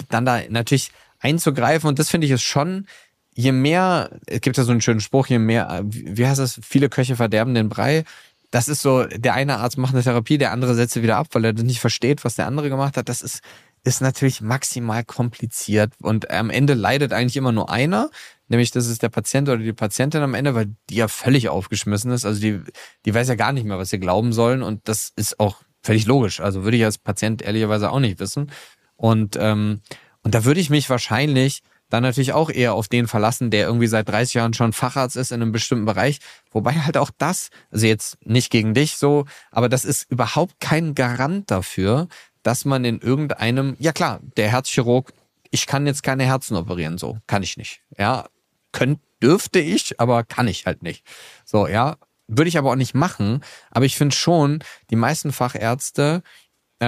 Dann 0.10 0.26
da 0.26 0.42
natürlich 0.50 0.92
einzugreifen. 1.20 1.88
Und 1.88 2.00
das 2.00 2.10
finde 2.10 2.28
ich 2.28 2.32
ist 2.32 2.44
schon, 2.44 2.88
je 3.34 3.52
mehr, 3.52 4.20
es 4.26 4.42
gibt 4.42 4.58
ja 4.58 4.64
so 4.64 4.72
einen 4.72 4.82
schönen 4.82 5.02
Spruch, 5.02 5.28
je 5.28 5.40
mehr, 5.40 5.82
wie 5.84 6.26
heißt 6.26 6.40
das, 6.40 6.60
viele 6.64 6.90
Köche 6.90 7.16
verderben 7.16 7.54
den 7.54 7.70
Brei. 7.70 8.04
Das 8.52 8.68
ist 8.68 8.82
so, 8.82 9.06
der 9.06 9.34
eine 9.34 9.60
Arzt 9.60 9.78
macht 9.78 9.94
eine 9.94 10.04
Therapie, 10.04 10.38
der 10.38 10.52
andere 10.52 10.76
setzt 10.76 10.94
sie 10.94 11.04
wieder 11.04 11.18
ab, 11.18 11.28
weil 11.32 11.46
er 11.46 11.54
nicht 11.54 11.80
versteht, 11.80 12.26
was 12.26 12.36
der 12.36 12.48
andere 12.48 12.70
gemacht 12.70 12.98
hat. 12.98 13.08
Das 13.08 13.22
ist, 13.22 13.42
ist 13.84 14.02
natürlich 14.02 14.42
maximal 14.42 15.04
kompliziert 15.04 15.94
und 16.02 16.30
am 16.30 16.50
Ende 16.50 16.74
leidet 16.74 17.14
eigentlich 17.14 17.38
immer 17.38 17.52
nur 17.52 17.70
einer, 17.72 18.10
nämlich 18.48 18.72
das 18.72 18.88
ist 18.88 19.02
der 19.02 19.10
Patient 19.10 19.50
oder 19.50 19.58
die 19.58 19.74
Patientin 19.74 20.22
am 20.22 20.36
Ende, 20.36 20.54
weil 20.54 20.76
die 20.90 20.96
ja 20.96 21.08
völlig 21.08 21.50
aufgeschmissen 21.50 22.12
ist. 22.12 22.26
Also 22.26 22.40
die, 22.40 22.62
die 23.06 23.14
weiß 23.14 23.28
ja 23.28 23.36
gar 23.36 23.54
nicht 23.54 23.66
mehr, 23.66 23.80
was 23.80 23.90
sie 23.90 24.00
glauben 24.00 24.34
sollen 24.34 24.62
und 24.62 24.88
das 24.88 25.12
ist 25.16 25.40
auch 25.40 25.58
völlig 25.82 26.06
logisch. 26.06 26.42
Also 26.42 26.64
würde 26.64 26.78
ich 26.78 26.86
als 26.86 27.00
Patient 27.00 27.42
ehrlicherweise 27.42 27.92
auch 27.92 28.00
nicht 28.00 28.20
wissen. 28.20 28.52
Und, 28.96 29.36
ähm, 29.40 29.82
und 30.22 30.36
da 30.36 30.46
würde 30.46 30.60
ich 30.60 30.70
mich 30.70 30.90
wahrscheinlich 30.90 31.64
dann 31.92 32.04
natürlich 32.04 32.34
auch 32.34 32.50
eher 32.50 32.74
auf 32.74 32.88
den 32.88 33.08
verlassen, 33.08 33.52
der 33.52 33.68
irgendwie 33.68 33.88
seit 33.88 34.08
30 34.08 34.36
Jahren 34.36 34.54
schon 34.54 34.74
Facharzt 34.74 35.18
ist 35.18 35.32
in 35.32 35.42
einem 35.42 35.52
bestimmten 35.52 35.86
Bereich. 35.86 36.20
Wobei 36.52 36.74
halt 36.74 36.98
auch 36.98 37.12
das, 37.18 37.50
also 37.70 37.86
jetzt 37.86 38.18
nicht 38.26 38.50
gegen 38.50 38.74
dich 38.74 38.96
so, 38.96 39.26
aber 39.52 39.68
das 39.70 39.84
ist 39.84 40.10
überhaupt 40.10 40.60
kein 40.60 40.96
Garant 40.96 41.52
dafür, 41.52 42.08
dass 42.44 42.66
man 42.66 42.86
in 42.86 43.00
irgendeinem, 43.00 43.76
ja 43.80 43.92
klar, 43.92 44.20
der 44.38 44.50
Herzchirurg, 44.50 45.14
ich 45.52 45.68
kann 45.68 45.86
jetzt 45.86 46.04
keine 46.04 46.26
Herzen 46.26 46.56
operieren, 46.56 46.98
so, 46.98 47.18
kann 47.28 47.44
ich 47.44 47.58
nicht. 47.58 47.82
Ja, 47.98 48.28
könnte, 48.72 49.02
dürfte 49.22 49.60
ich, 49.60 50.00
aber 50.00 50.24
kann 50.24 50.48
ich 50.48 50.66
halt 50.66 50.82
nicht. 50.84 51.06
So, 51.46 51.68
ja, 51.68 51.98
würde 52.28 52.50
ich 52.50 52.58
aber 52.58 52.72
auch 52.72 52.76
nicht 52.76 52.96
machen. 52.96 53.44
Aber 53.70 53.86
ich 53.86 53.98
finde 53.98 54.16
schon, 54.16 54.64
die 54.90 54.96
meisten 54.96 55.32
Fachärzte 55.32 56.24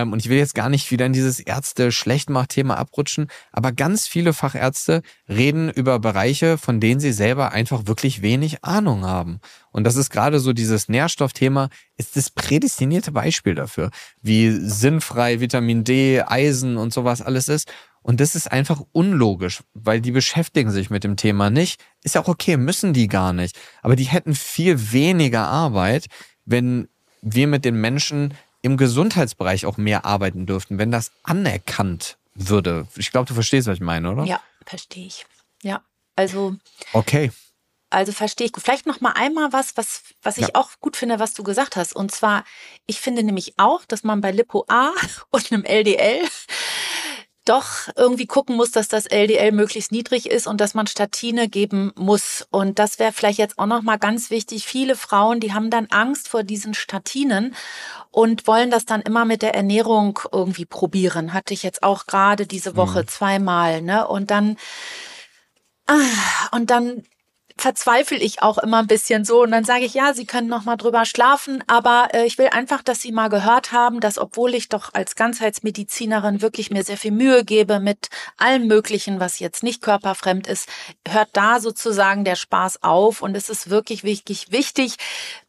und 0.01 0.19
ich 0.19 0.29
will 0.29 0.37
jetzt 0.37 0.55
gar 0.55 0.69
nicht 0.69 0.89
wieder 0.89 1.05
in 1.05 1.13
dieses 1.13 1.39
Ärzte-Schlechtmach-Thema 1.39 2.77
abrutschen, 2.77 3.27
aber 3.51 3.71
ganz 3.71 4.07
viele 4.07 4.33
Fachärzte 4.33 5.03
reden 5.29 5.69
über 5.69 5.99
Bereiche, 5.99 6.57
von 6.57 6.79
denen 6.79 6.99
sie 6.99 7.11
selber 7.11 7.51
einfach 7.51 7.85
wirklich 7.85 8.23
wenig 8.23 8.63
Ahnung 8.63 9.05
haben. 9.05 9.39
Und 9.71 9.83
das 9.83 9.95
ist 9.95 10.09
gerade 10.09 10.39
so 10.39 10.51
dieses 10.51 10.89
Nährstoffthema, 10.89 11.69
ist 11.95 12.15
das 12.15 12.31
prädestinierte 12.31 13.11
Beispiel 13.11 13.53
dafür, 13.53 13.91
wie 14.21 14.51
sinnfrei 14.51 15.39
Vitamin 15.39 15.83
D, 15.83 16.23
Eisen 16.23 16.77
und 16.77 16.91
sowas 16.91 17.21
alles 17.21 17.47
ist. 17.47 17.71
Und 18.01 18.19
das 18.19 18.35
ist 18.35 18.51
einfach 18.51 18.81
unlogisch, 18.91 19.63
weil 19.73 20.01
die 20.01 20.11
beschäftigen 20.11 20.71
sich 20.71 20.89
mit 20.89 21.03
dem 21.03 21.17
Thema 21.17 21.49
nicht. 21.49 21.81
Ist 22.03 22.15
ja 22.15 22.21
auch 22.21 22.27
okay, 22.27 22.57
müssen 22.57 22.93
die 22.93 23.07
gar 23.07 23.31
nicht. 23.31 23.57
Aber 23.81 23.95
die 23.95 24.05
hätten 24.05 24.33
viel 24.33 24.91
weniger 24.91 25.47
Arbeit, 25.47 26.07
wenn 26.45 26.89
wir 27.21 27.47
mit 27.47 27.63
den 27.63 27.79
Menschen 27.79 28.33
im 28.63 28.77
Gesundheitsbereich 28.77 29.67
auch 29.67 29.77
mehr 29.77 30.05
arbeiten 30.05 30.47
dürften, 30.47 30.79
wenn 30.79 30.89
das 30.89 31.11
anerkannt 31.21 32.17
würde. 32.33 32.87
Ich 32.95 33.11
glaube, 33.11 33.27
du 33.27 33.35
verstehst, 33.35 33.67
was 33.67 33.75
ich 33.75 33.81
meine, 33.81 34.11
oder? 34.11 34.23
Ja, 34.23 34.41
verstehe 34.65 35.05
ich. 35.05 35.25
Ja, 35.61 35.83
also. 36.15 36.55
Okay. 36.93 37.31
Also 37.89 38.11
verstehe 38.11 38.47
ich. 38.47 38.53
Vielleicht 38.57 38.87
noch 38.87 39.01
mal 39.01 39.11
einmal 39.11 39.53
was, 39.53 39.77
was, 39.77 40.01
was 40.23 40.37
ich 40.37 40.47
ja. 40.47 40.55
auch 40.55 40.71
gut 40.79 40.95
finde, 40.95 41.19
was 41.19 41.35
du 41.35 41.43
gesagt 41.43 41.75
hast. 41.75 41.95
Und 41.95 42.11
zwar, 42.11 42.43
ich 42.87 42.99
finde 42.99 43.21
nämlich 43.21 43.53
auch, 43.57 43.85
dass 43.85 44.03
man 44.03 44.21
bei 44.21 44.31
Lipo 44.31 44.65
A 44.67 44.91
und 45.29 45.51
einem 45.51 45.63
LDL 45.63 46.21
doch 47.45 47.89
irgendwie 47.95 48.25
gucken 48.25 48.55
muss, 48.55 48.71
dass 48.71 48.87
das 48.87 49.05
LDL 49.05 49.51
möglichst 49.51 49.91
niedrig 49.91 50.29
ist 50.29 50.47
und 50.47 50.61
dass 50.61 50.73
man 50.73 50.87
Statine 50.87 51.49
geben 51.49 51.91
muss. 51.95 52.47
Und 52.51 52.79
das 52.79 52.99
wäre 52.99 53.11
vielleicht 53.11 53.39
jetzt 53.39 53.59
auch 53.59 53.65
noch 53.65 53.81
mal 53.81 53.97
ganz 53.97 54.29
wichtig. 54.29 54.65
Viele 54.65 54.95
Frauen, 54.95 55.39
die 55.39 55.53
haben 55.53 55.69
dann 55.69 55.87
Angst 55.87 56.27
vor 56.27 56.43
diesen 56.43 56.73
Statinen 56.73 57.55
und 58.11 58.47
wollen 58.47 58.71
das 58.71 58.85
dann 58.85 59.01
immer 59.01 59.25
mit 59.25 59.41
der 59.41 59.55
Ernährung 59.55 60.19
irgendwie 60.31 60.65
probieren. 60.65 61.33
Hatte 61.33 61.53
ich 61.53 61.63
jetzt 61.63 61.83
auch 61.83 62.05
gerade 62.05 62.47
diese 62.47 62.75
Woche 62.75 63.01
mhm. 63.01 63.07
zweimal, 63.07 63.81
ne? 63.81 64.07
Und 64.07 64.31
dann 64.31 64.57
ah, 65.87 65.99
und 66.51 66.69
dann 66.69 67.03
verzweifle 67.57 68.17
ich 68.17 68.41
auch 68.41 68.57
immer 68.57 68.79
ein 68.79 68.87
bisschen 68.87 69.25
so 69.25 69.43
und 69.43 69.51
dann 69.51 69.63
sage 69.63 69.85
ich, 69.85 69.93
ja, 69.93 70.13
Sie 70.13 70.25
können 70.25 70.47
noch 70.47 70.65
mal 70.65 70.75
drüber 70.75 71.05
schlafen, 71.05 71.63
aber 71.67 72.09
äh, 72.13 72.25
ich 72.25 72.37
will 72.37 72.47
einfach, 72.47 72.81
dass 72.81 73.01
Sie 73.01 73.11
mal 73.11 73.29
gehört 73.29 73.71
haben, 73.71 73.99
dass 73.99 74.17
obwohl 74.17 74.55
ich 74.55 74.69
doch 74.69 74.93
als 74.93 75.15
Ganzheitsmedizinerin 75.15 76.41
wirklich 76.41 76.71
mir 76.71 76.83
sehr 76.83 76.97
viel 76.97 77.11
Mühe 77.11 77.45
gebe 77.45 77.79
mit 77.79 78.09
allem 78.37 78.67
Möglichen, 78.67 79.19
was 79.19 79.39
jetzt 79.39 79.61
nicht 79.61 79.81
körperfremd 79.81 80.47
ist, 80.47 80.67
hört 81.07 81.29
da 81.33 81.59
sozusagen 81.59 82.25
der 82.25 82.35
Spaß 82.35 82.81
auf 82.81 83.21
und 83.21 83.35
es 83.35 83.49
ist 83.49 83.69
wirklich 83.69 84.03
wichtig, 84.03 84.51
wichtig, 84.51 84.95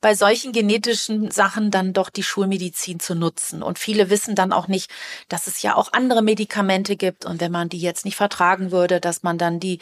bei 0.01 0.15
solchen 0.15 0.53
genetischen 0.53 1.31
Sachen 1.31 1.71
dann 1.71 1.95
doch 1.95 2.11
die 2.11 2.23
Schulmedizin 2.23 3.01
zu 3.01 3.15
nutzen. 3.15 3.63
Und 3.63 3.79
viele 3.79 4.11
wissen 4.11 4.35
dann 4.35 4.53
auch 4.53 4.69
nicht, 4.69 4.91
dass 5.29 5.47
es 5.47 5.63
ja 5.63 5.75
auch 5.75 5.93
andere 5.93 6.23
Medikamente 6.23 6.97
gibt 6.97 7.25
und 7.25 7.41
wenn 7.41 7.53
man 7.53 7.71
die 7.71 7.79
jetzt 7.79 8.05
nicht 8.05 8.17
vertragen 8.17 8.71
würde, 8.71 9.01
dass 9.01 9.23
man 9.23 9.39
dann 9.39 9.59
die 9.59 9.79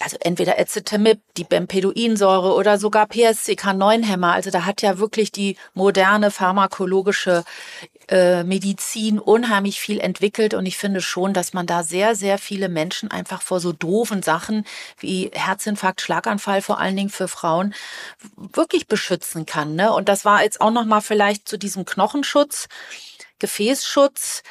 also 0.00 0.16
entweder 0.20 0.58
Acetamib, 0.58 1.20
die 1.36 1.44
Bempeduinsäure 1.44 2.54
oder 2.54 2.78
sogar 2.78 3.06
PSCK9-Hämmer. 3.06 4.32
Also 4.32 4.50
da 4.50 4.64
hat 4.64 4.82
ja 4.82 4.98
wirklich 4.98 5.32
die 5.32 5.56
moderne 5.74 6.30
pharmakologische 6.30 7.44
äh, 8.08 8.42
Medizin 8.44 9.18
unheimlich 9.18 9.80
viel 9.80 10.00
entwickelt 10.00 10.54
und 10.54 10.66
ich 10.66 10.76
finde 10.76 11.00
schon, 11.00 11.32
dass 11.32 11.52
man 11.52 11.66
da 11.66 11.82
sehr, 11.82 12.14
sehr 12.14 12.38
viele 12.38 12.68
Menschen 12.68 13.10
einfach 13.10 13.42
vor 13.42 13.60
so 13.60 13.72
doofen 13.72 14.22
Sachen 14.22 14.64
wie 14.98 15.30
Herzinfarkt, 15.32 16.00
Schlaganfall 16.00 16.62
vor 16.62 16.78
allen 16.78 16.96
Dingen 16.96 17.10
für 17.10 17.28
Frauen 17.28 17.74
wirklich 18.36 18.88
beschützen 18.88 19.46
kann. 19.46 19.76
Ne? 19.76 19.92
Und 19.92 20.08
das 20.08 20.24
war 20.24 20.42
jetzt 20.42 20.60
auch 20.60 20.70
nochmal 20.70 21.00
vielleicht 21.00 21.48
zu 21.48 21.56
diesem 21.56 21.84
Knochenschutz, 21.84 22.68
Gefäßschutz 23.38 24.42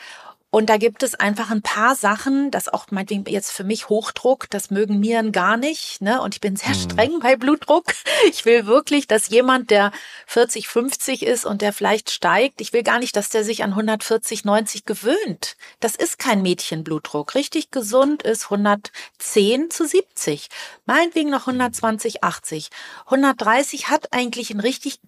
Und 0.53 0.69
da 0.69 0.75
gibt 0.75 1.01
es 1.01 1.15
einfach 1.15 1.49
ein 1.49 1.61
paar 1.61 1.95
Sachen, 1.95 2.51
das 2.51 2.67
auch 2.67 2.87
meinetwegen 2.91 3.23
jetzt 3.25 3.53
für 3.53 3.63
mich 3.63 3.87
Hochdruck, 3.87 4.49
das 4.49 4.69
mögen 4.69 4.99
Nieren 4.99 5.31
gar 5.31 5.55
nicht. 5.55 6.01
Ne? 6.01 6.21
Und 6.21 6.35
ich 6.35 6.41
bin 6.41 6.57
sehr 6.57 6.75
mhm. 6.75 6.91
streng 6.91 7.19
bei 7.19 7.35
Blutdruck. 7.37 7.85
Ich 8.29 8.45
will 8.45 8.67
wirklich, 8.67 9.07
dass 9.07 9.29
jemand, 9.29 9.71
der 9.71 9.91
40, 10.27 10.67
50 10.67 11.23
ist 11.23 11.45
und 11.45 11.61
der 11.61 11.73
vielleicht 11.73 12.11
steigt, 12.11 12.61
ich 12.61 12.71
will 12.71 12.83
gar 12.83 12.99
nicht, 12.99 13.15
dass 13.15 13.29
der 13.29 13.43
sich 13.43 13.63
an 13.63 13.71
140, 13.71 14.45
90 14.45 14.85
gewöhnt. 14.85 15.55
Das 15.79 15.95
ist 15.95 16.19
kein 16.19 16.41
Mädchenblutdruck. 16.43 17.33
Richtig 17.33 17.71
gesund 17.71 18.21
ist 18.21 18.45
110 18.45 19.71
zu 19.71 19.87
70. 19.87 20.49
Meinetwegen 20.85 21.31
noch 21.31 21.47
120, 21.47 22.23
80. 22.23 22.69
130 23.05 23.89
hat 23.89 24.13
eigentlich 24.13 24.51
ein 24.51 24.59
richtig 24.59 24.99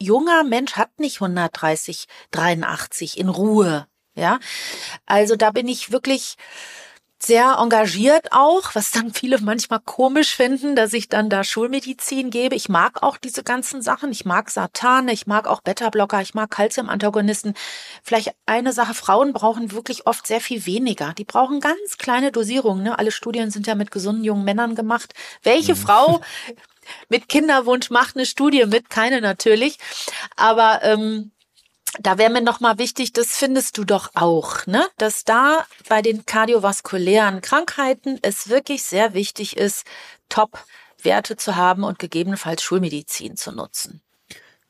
junger 0.00 0.44
Mensch 0.44 0.74
hat 0.74 0.98
nicht 0.98 1.16
130, 1.20 2.06
83 2.30 3.18
in 3.18 3.28
Ruhe. 3.28 3.86
Ja, 4.14 4.38
also 5.06 5.36
da 5.36 5.50
bin 5.50 5.68
ich 5.68 5.92
wirklich 5.92 6.36
sehr 7.22 7.58
engagiert 7.60 8.28
auch, 8.32 8.74
was 8.74 8.92
dann 8.92 9.12
viele 9.12 9.38
manchmal 9.40 9.80
komisch 9.80 10.34
finden, 10.34 10.74
dass 10.74 10.94
ich 10.94 11.08
dann 11.08 11.28
da 11.28 11.44
Schulmedizin 11.44 12.30
gebe. 12.30 12.54
Ich 12.54 12.70
mag 12.70 13.02
auch 13.02 13.18
diese 13.18 13.42
ganzen 13.42 13.82
Sachen. 13.82 14.10
Ich 14.10 14.24
mag 14.24 14.50
Satane, 14.50 15.12
ich 15.12 15.26
mag 15.26 15.46
auch 15.46 15.60
Beta-Blocker, 15.60 16.22
ich 16.22 16.32
mag 16.32 16.50
Calcium-Antagonisten. 16.50 17.54
Vielleicht 18.02 18.32
eine 18.46 18.72
Sache, 18.72 18.94
Frauen 18.94 19.34
brauchen 19.34 19.70
wirklich 19.72 20.06
oft 20.06 20.26
sehr 20.26 20.40
viel 20.40 20.64
weniger. 20.64 21.12
Die 21.12 21.24
brauchen 21.24 21.60
ganz 21.60 21.98
kleine 21.98 22.32
Dosierungen. 22.32 22.84
Ne? 22.84 22.98
Alle 22.98 23.12
Studien 23.12 23.50
sind 23.50 23.66
ja 23.66 23.74
mit 23.74 23.90
gesunden 23.90 24.24
jungen 24.24 24.44
Männern 24.44 24.74
gemacht. 24.74 25.12
Welche 25.42 25.74
mhm. 25.74 25.78
Frau 25.78 26.20
mit 27.10 27.28
Kinderwunsch 27.28 27.90
macht 27.90 28.16
eine 28.16 28.24
Studie 28.24 28.64
mit? 28.64 28.88
Keine 28.88 29.20
natürlich. 29.20 29.78
Aber 30.36 30.80
ähm, 30.82 31.32
da 31.98 32.18
wäre 32.18 32.30
mir 32.30 32.42
noch 32.42 32.60
mal 32.60 32.78
wichtig, 32.78 33.12
das 33.12 33.36
findest 33.36 33.76
du 33.78 33.84
doch 33.84 34.10
auch, 34.14 34.66
ne? 34.66 34.86
Dass 34.98 35.24
da 35.24 35.66
bei 35.88 36.02
den 36.02 36.24
kardiovaskulären 36.24 37.40
Krankheiten 37.40 38.18
es 38.22 38.48
wirklich 38.48 38.84
sehr 38.84 39.14
wichtig 39.14 39.56
ist, 39.56 39.84
Top-Werte 40.28 41.36
zu 41.36 41.56
haben 41.56 41.82
und 41.84 41.98
gegebenenfalls 41.98 42.62
Schulmedizin 42.62 43.36
zu 43.36 43.52
nutzen. 43.52 44.00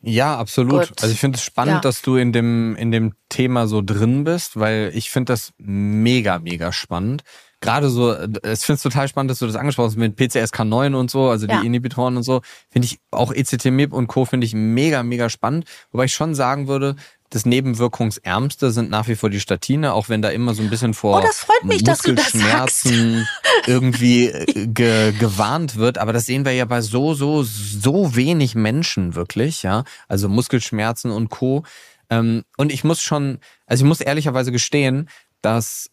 Ja, 0.02 0.38
absolut. 0.38 0.88
Gut. 0.88 1.02
Also 1.02 1.12
ich 1.12 1.20
finde 1.20 1.36
es 1.36 1.44
spannend, 1.44 1.74
ja. 1.74 1.80
dass 1.80 2.01
du 2.01 2.16
in 2.16 2.32
dem, 2.32 2.74
in 2.76 2.90
dem 2.90 3.12
Thema 3.28 3.66
so 3.66 3.82
drin 3.82 4.24
bist, 4.24 4.59
weil 4.59 4.92
ich 4.94 5.10
finde 5.10 5.32
das 5.32 5.52
mega, 5.59 6.38
mega 6.38 6.72
spannend. 6.72 7.22
Gerade 7.61 7.91
so, 7.91 8.12
ich 8.15 8.61
finde 8.61 8.74
es 8.74 8.82
total 8.82 9.07
spannend, 9.09 9.31
dass 9.31 9.39
du 9.39 9.47
das 9.47 9.57
angesprochen 9.57 9.89
hast 9.89 9.97
mit 9.97 10.19
PCSK9 10.19 10.95
und 10.95 11.11
so, 11.11 11.28
also 11.28 11.47
ja. 11.47 11.61
die 11.61 11.66
Inhibitoren 11.66 12.16
und 12.16 12.23
so. 12.23 12.41
Finde 12.70 12.87
ich 12.87 13.01
auch 13.11 13.32
ECT-MIP 13.32 13.93
und 13.93 14.07
Co. 14.07 14.24
finde 14.24 14.47
ich 14.47 14.55
mega, 14.55 15.03
mega 15.03 15.28
spannend. 15.28 15.66
Wobei 15.93 16.05
ich 16.05 16.15
schon 16.15 16.35
sagen 16.35 16.69
würde, 16.69 16.97
das 17.31 17.47
Nebenwirkungsärmste 17.47 18.73
sind 18.73 18.91
nach 18.91 19.07
wie 19.07 19.15
vor 19.15 19.31
die 19.31 19.41
Statine, 19.41 19.93
auch 19.93 20.09
wenn 20.09 20.20
da 20.20 20.31
immer 20.31 20.53
so 20.55 20.62
ein 20.62 20.70
bisschen 20.70 20.95
vor 20.95 21.23
oh, 21.23 21.66
mich, 21.66 21.85
Muskelschmerzen 21.87 23.28
irgendwie 23.66 24.27
äh, 24.27 24.66
ge 24.66 25.12
gewarnt 25.12 25.77
wird. 25.77 25.99
Aber 25.99 26.12
das 26.12 26.27
sehen 26.27 26.45
wir 26.45 26.53
ja 26.53 26.65
bei 26.65 26.81
so, 26.81 27.15
so, 27.15 27.45
so 27.45 28.16
wenig 28.16 28.57
Menschen 28.57 29.15
wirklich, 29.15 29.62
ja. 29.62 29.85
Also 30.09 30.28
Muskelschmerzen 30.28 31.12
und 31.12 31.31
Co. 31.31 31.62
Ähm, 32.11 32.43
und 32.57 32.73
ich 32.73 32.82
muss 32.82 33.01
schon, 33.01 33.39
also 33.66 33.85
ich 33.85 33.89
muss 33.89 34.01
ehrlicherweise 34.01 34.51
gestehen, 34.51 35.09
dass 35.41 35.91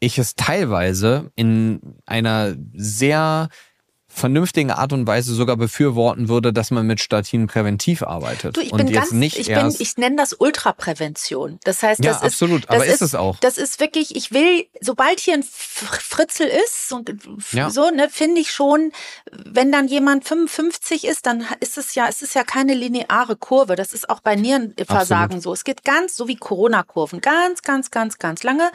ich 0.00 0.18
es 0.18 0.34
teilweise 0.34 1.30
in 1.34 1.80
einer 2.06 2.54
sehr 2.72 3.48
vernünftigen 4.18 4.70
Art 4.70 4.92
und 4.92 5.06
Weise 5.06 5.34
sogar 5.34 5.56
befürworten 5.56 6.28
würde, 6.28 6.52
dass 6.52 6.70
man 6.70 6.86
mit 6.86 7.00
Statinen 7.00 7.46
präventiv 7.46 8.02
arbeitet. 8.02 8.56
Du, 8.56 8.60
ich 8.60 8.72
und 8.72 8.78
bin 8.78 8.88
jetzt 8.88 9.10
ganz, 9.10 9.12
nicht 9.12 9.38
ich 9.38 9.46
bin, 9.46 9.74
ich 9.78 9.96
nenne 9.96 10.16
das 10.16 10.34
Ultraprävention. 10.34 11.58
Das 11.64 11.82
heißt, 11.82 12.04
das 12.04 12.20
ja, 12.20 12.26
absolut, 12.26 12.60
ist, 12.60 12.68
das 12.68 12.76
aber 12.76 12.86
ist, 12.86 12.94
ist, 12.94 13.00
es 13.00 13.14
auch. 13.14 13.38
Das 13.40 13.56
ist 13.56 13.80
wirklich, 13.80 14.14
ich 14.14 14.32
will, 14.32 14.66
sobald 14.80 15.20
hier 15.20 15.34
ein 15.34 15.42
Fritzel 15.42 16.48
ist 16.48 16.92
und 16.92 17.10
ja. 17.52 17.70
so, 17.70 17.90
ne, 17.90 18.08
finde 18.10 18.40
ich 18.40 18.50
schon, 18.50 18.92
wenn 19.32 19.72
dann 19.72 19.88
jemand 19.88 20.26
55 20.26 21.06
ist, 21.06 21.26
dann 21.26 21.46
ist 21.60 21.78
es 21.78 21.94
ja, 21.94 22.06
es 22.08 22.20
ist 22.20 22.34
ja 22.34 22.44
keine 22.44 22.74
lineare 22.74 23.36
Kurve. 23.36 23.76
Das 23.76 23.92
ist 23.92 24.10
auch 24.10 24.20
bei 24.20 24.34
Nierenversagen 24.34 25.36
absolut. 25.36 25.42
so. 25.42 25.52
Es 25.52 25.64
geht 25.64 25.84
ganz, 25.84 26.16
so 26.16 26.28
wie 26.28 26.36
Corona-Kurven, 26.36 27.20
ganz, 27.20 27.62
ganz, 27.62 27.90
ganz, 27.90 28.18
ganz 28.18 28.42
lange 28.42 28.70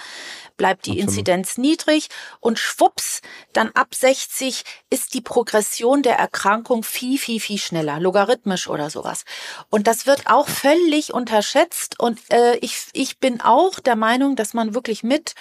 bleibt 0.58 0.86
die 0.86 0.92
absolut. 0.92 1.10
Inzidenz 1.10 1.58
niedrig 1.58 2.08
und 2.40 2.60
schwupps, 2.60 3.22
dann 3.54 3.70
ab 3.74 3.94
60 3.94 4.64
ist 4.90 5.14
die 5.14 5.22
Progression 5.34 6.04
der 6.04 6.18
Erkrankung 6.20 6.84
viel, 6.84 7.18
viel, 7.18 7.40
viel 7.40 7.58
schneller, 7.58 8.00
logarithmisch 8.00 8.68
oder 8.68 8.92
sowas. 8.92 9.26
Und 9.72 9.88
das 9.88 10.06
wird 10.06 10.28
auch 10.28 10.48
völlig 10.48 11.12
unterschätzt. 11.12 12.00
Und 12.00 12.20
äh, 12.32 12.58
ich, 12.58 12.86
ich 12.94 13.18
bin 13.18 13.42
auch 13.42 13.80
der 13.80 13.96
Meinung, 13.96 14.36
dass 14.36 14.54
man 14.54 14.76
wirklich 14.76 15.02
mit 15.02 15.34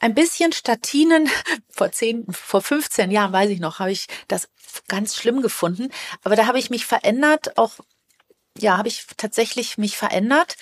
ein 0.00 0.14
bisschen 0.14 0.52
Statinen, 0.52 1.30
vor 1.70 1.92
zehn, 1.92 2.26
vor 2.30 2.60
15 2.60 3.10
Jahren, 3.10 3.32
weiß 3.32 3.48
ich 3.48 3.58
noch, 3.58 3.78
habe 3.78 3.90
ich 3.90 4.06
das 4.28 4.50
ganz 4.86 5.16
schlimm 5.16 5.40
gefunden. 5.40 5.88
Aber 6.22 6.36
da 6.36 6.46
habe 6.46 6.58
ich 6.58 6.68
mich 6.68 6.84
verändert, 6.84 7.56
auch, 7.56 7.72
ja, 8.58 8.76
habe 8.76 8.88
ich 8.88 9.06
tatsächlich 9.16 9.78
mich 9.78 9.96
verändert 9.96 10.56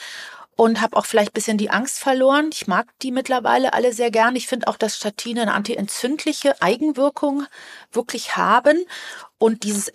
und 0.57 0.81
habe 0.81 0.97
auch 0.97 1.07
vielleicht 1.07 1.33
bisschen 1.33 1.59
die 1.59 1.71
Angst 1.71 1.99
verloren. 1.99 2.51
Ich 2.53 2.67
mag 2.67 2.87
die 3.03 3.11
mittlerweile 3.11 3.73
alle 3.73 3.93
sehr 3.93 4.11
gern. 4.11 4.37
Ich 4.37 4.47
finde 4.47 4.69
auch, 4.69 4.77
dass 4.77 4.97
Statine 4.97 5.43
eine 5.43 5.55
antientzündliche 5.55 6.61
Eigenwirkung 6.63 7.47
wirklich 7.93 8.37
haben 8.37 8.85
und 9.39 9.65
dieses 9.65 9.91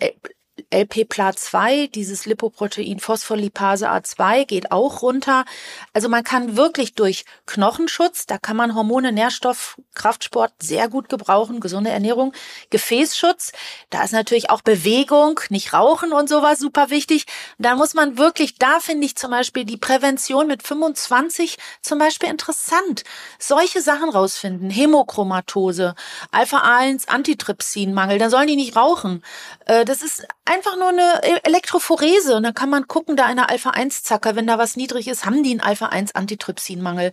LP-Pla2, 0.70 1.90
dieses 1.90 2.26
Lipoprotein 2.26 3.00
Phospholipase 3.00 3.90
A2 3.90 4.44
geht 4.44 4.72
auch 4.72 5.02
runter. 5.02 5.44
Also 5.92 6.08
man 6.08 6.24
kann 6.24 6.56
wirklich 6.56 6.94
durch 6.94 7.24
Knochenschutz, 7.46 8.26
da 8.26 8.38
kann 8.38 8.56
man 8.56 8.74
Hormone, 8.74 9.12
Nährstoff, 9.12 9.76
Kraftsport 9.94 10.52
sehr 10.60 10.88
gut 10.88 11.08
gebrauchen, 11.08 11.60
gesunde 11.60 11.90
Ernährung, 11.90 12.32
Gefäßschutz, 12.70 13.52
da 13.90 14.02
ist 14.02 14.12
natürlich 14.12 14.50
auch 14.50 14.62
Bewegung, 14.62 15.40
nicht 15.48 15.72
Rauchen 15.72 16.12
und 16.12 16.28
sowas 16.28 16.58
super 16.58 16.90
wichtig. 16.90 17.26
Da 17.58 17.74
muss 17.74 17.94
man 17.94 18.18
wirklich, 18.18 18.56
da 18.56 18.80
finde 18.80 19.06
ich 19.06 19.16
zum 19.16 19.30
Beispiel 19.30 19.64
die 19.64 19.76
Prävention 19.76 20.46
mit 20.46 20.62
25 20.62 21.58
zum 21.82 21.98
Beispiel 21.98 22.28
interessant. 22.28 23.04
Solche 23.38 23.80
Sachen 23.80 24.10
rausfinden, 24.10 24.70
Hämochromatose, 24.70 25.94
Alpha-1, 26.30 27.08
Antitrypsinmangel, 27.08 28.18
da 28.18 28.30
sollen 28.30 28.46
die 28.46 28.56
nicht 28.56 28.76
rauchen. 28.76 29.22
Äh, 29.66 29.84
das 29.84 30.02
ist 30.02 30.26
einfach 30.50 30.76
nur 30.76 30.88
eine 30.88 31.20
e- 31.22 31.40
Elektrophorese 31.44 32.34
und 32.36 32.42
dann 32.42 32.54
kann 32.54 32.70
man 32.70 32.88
gucken, 32.88 33.16
da 33.16 33.24
eine 33.24 33.48
Alpha-1-Zacker, 33.48 34.34
wenn 34.36 34.46
da 34.46 34.58
was 34.58 34.76
niedrig 34.76 35.06
ist, 35.08 35.24
haben 35.24 35.42
die 35.42 35.52
einen 35.52 35.60
Alpha-1-Antitrypsinmangel. 35.60 37.12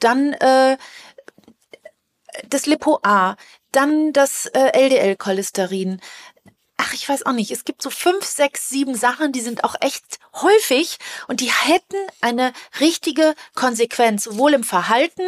Dann 0.00 0.32
äh, 0.34 0.76
das 2.48 2.66
Lipo-A, 2.66 3.36
dann 3.70 4.12
das 4.12 4.46
äh, 4.46 4.72
LDL-Cholesterin. 4.72 6.00
Ach, 6.76 6.92
ich 6.94 7.08
weiß 7.08 7.24
auch 7.26 7.32
nicht. 7.32 7.52
Es 7.52 7.64
gibt 7.64 7.82
so 7.82 7.90
fünf, 7.90 8.24
sechs, 8.24 8.68
sieben 8.68 8.96
Sachen, 8.96 9.30
die 9.30 9.40
sind 9.40 9.62
auch 9.62 9.76
echt 9.80 10.18
häufig 10.34 10.98
und 11.28 11.40
die 11.40 11.52
hätten 11.52 11.96
eine 12.20 12.52
richtige 12.80 13.34
Konsequenz, 13.54 14.24
sowohl 14.24 14.54
im 14.54 14.64
Verhalten 14.64 15.22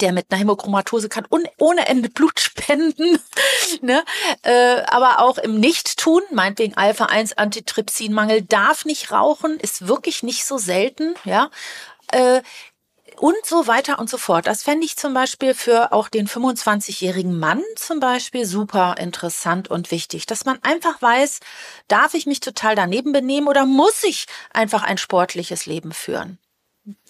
der 0.00 0.12
mit 0.12 0.26
einer 0.30 0.40
Hämochromatose 0.40 1.08
kann 1.08 1.26
ohne 1.58 1.88
Ende 1.88 2.08
Blut 2.08 2.40
spenden, 2.40 3.18
ne? 3.82 4.04
Äh, 4.42 4.82
aber 4.86 5.20
auch 5.20 5.38
im 5.38 5.58
Nichttun, 5.58 6.22
meinetwegen 6.32 6.76
Alpha-1-Antitrypsinmangel, 6.76 8.42
darf 8.42 8.84
nicht 8.84 9.10
rauchen, 9.10 9.58
ist 9.60 9.88
wirklich 9.88 10.22
nicht 10.22 10.44
so 10.44 10.58
selten, 10.58 11.14
ja. 11.24 11.50
Äh, 12.12 12.42
und 13.18 13.36
so 13.44 13.66
weiter 13.66 13.98
und 13.98 14.08
so 14.08 14.16
fort. 14.16 14.46
Das 14.46 14.62
fände 14.62 14.86
ich 14.86 14.96
zum 14.96 15.12
Beispiel 15.12 15.54
für 15.54 15.92
auch 15.92 16.08
den 16.08 16.28
25-jährigen 16.28 17.38
Mann 17.38 17.62
zum 17.76 18.00
Beispiel 18.00 18.46
super 18.46 18.96
interessant 18.98 19.68
und 19.68 19.90
wichtig, 19.90 20.26
dass 20.26 20.44
man 20.44 20.58
einfach 20.62 21.02
weiß, 21.02 21.40
darf 21.88 22.14
ich 22.14 22.26
mich 22.26 22.40
total 22.40 22.74
daneben 22.74 23.12
benehmen 23.12 23.48
oder 23.48 23.66
muss 23.66 24.02
ich 24.04 24.26
einfach 24.52 24.82
ein 24.82 24.98
sportliches 24.98 25.66
Leben 25.66 25.92
führen? 25.92 26.38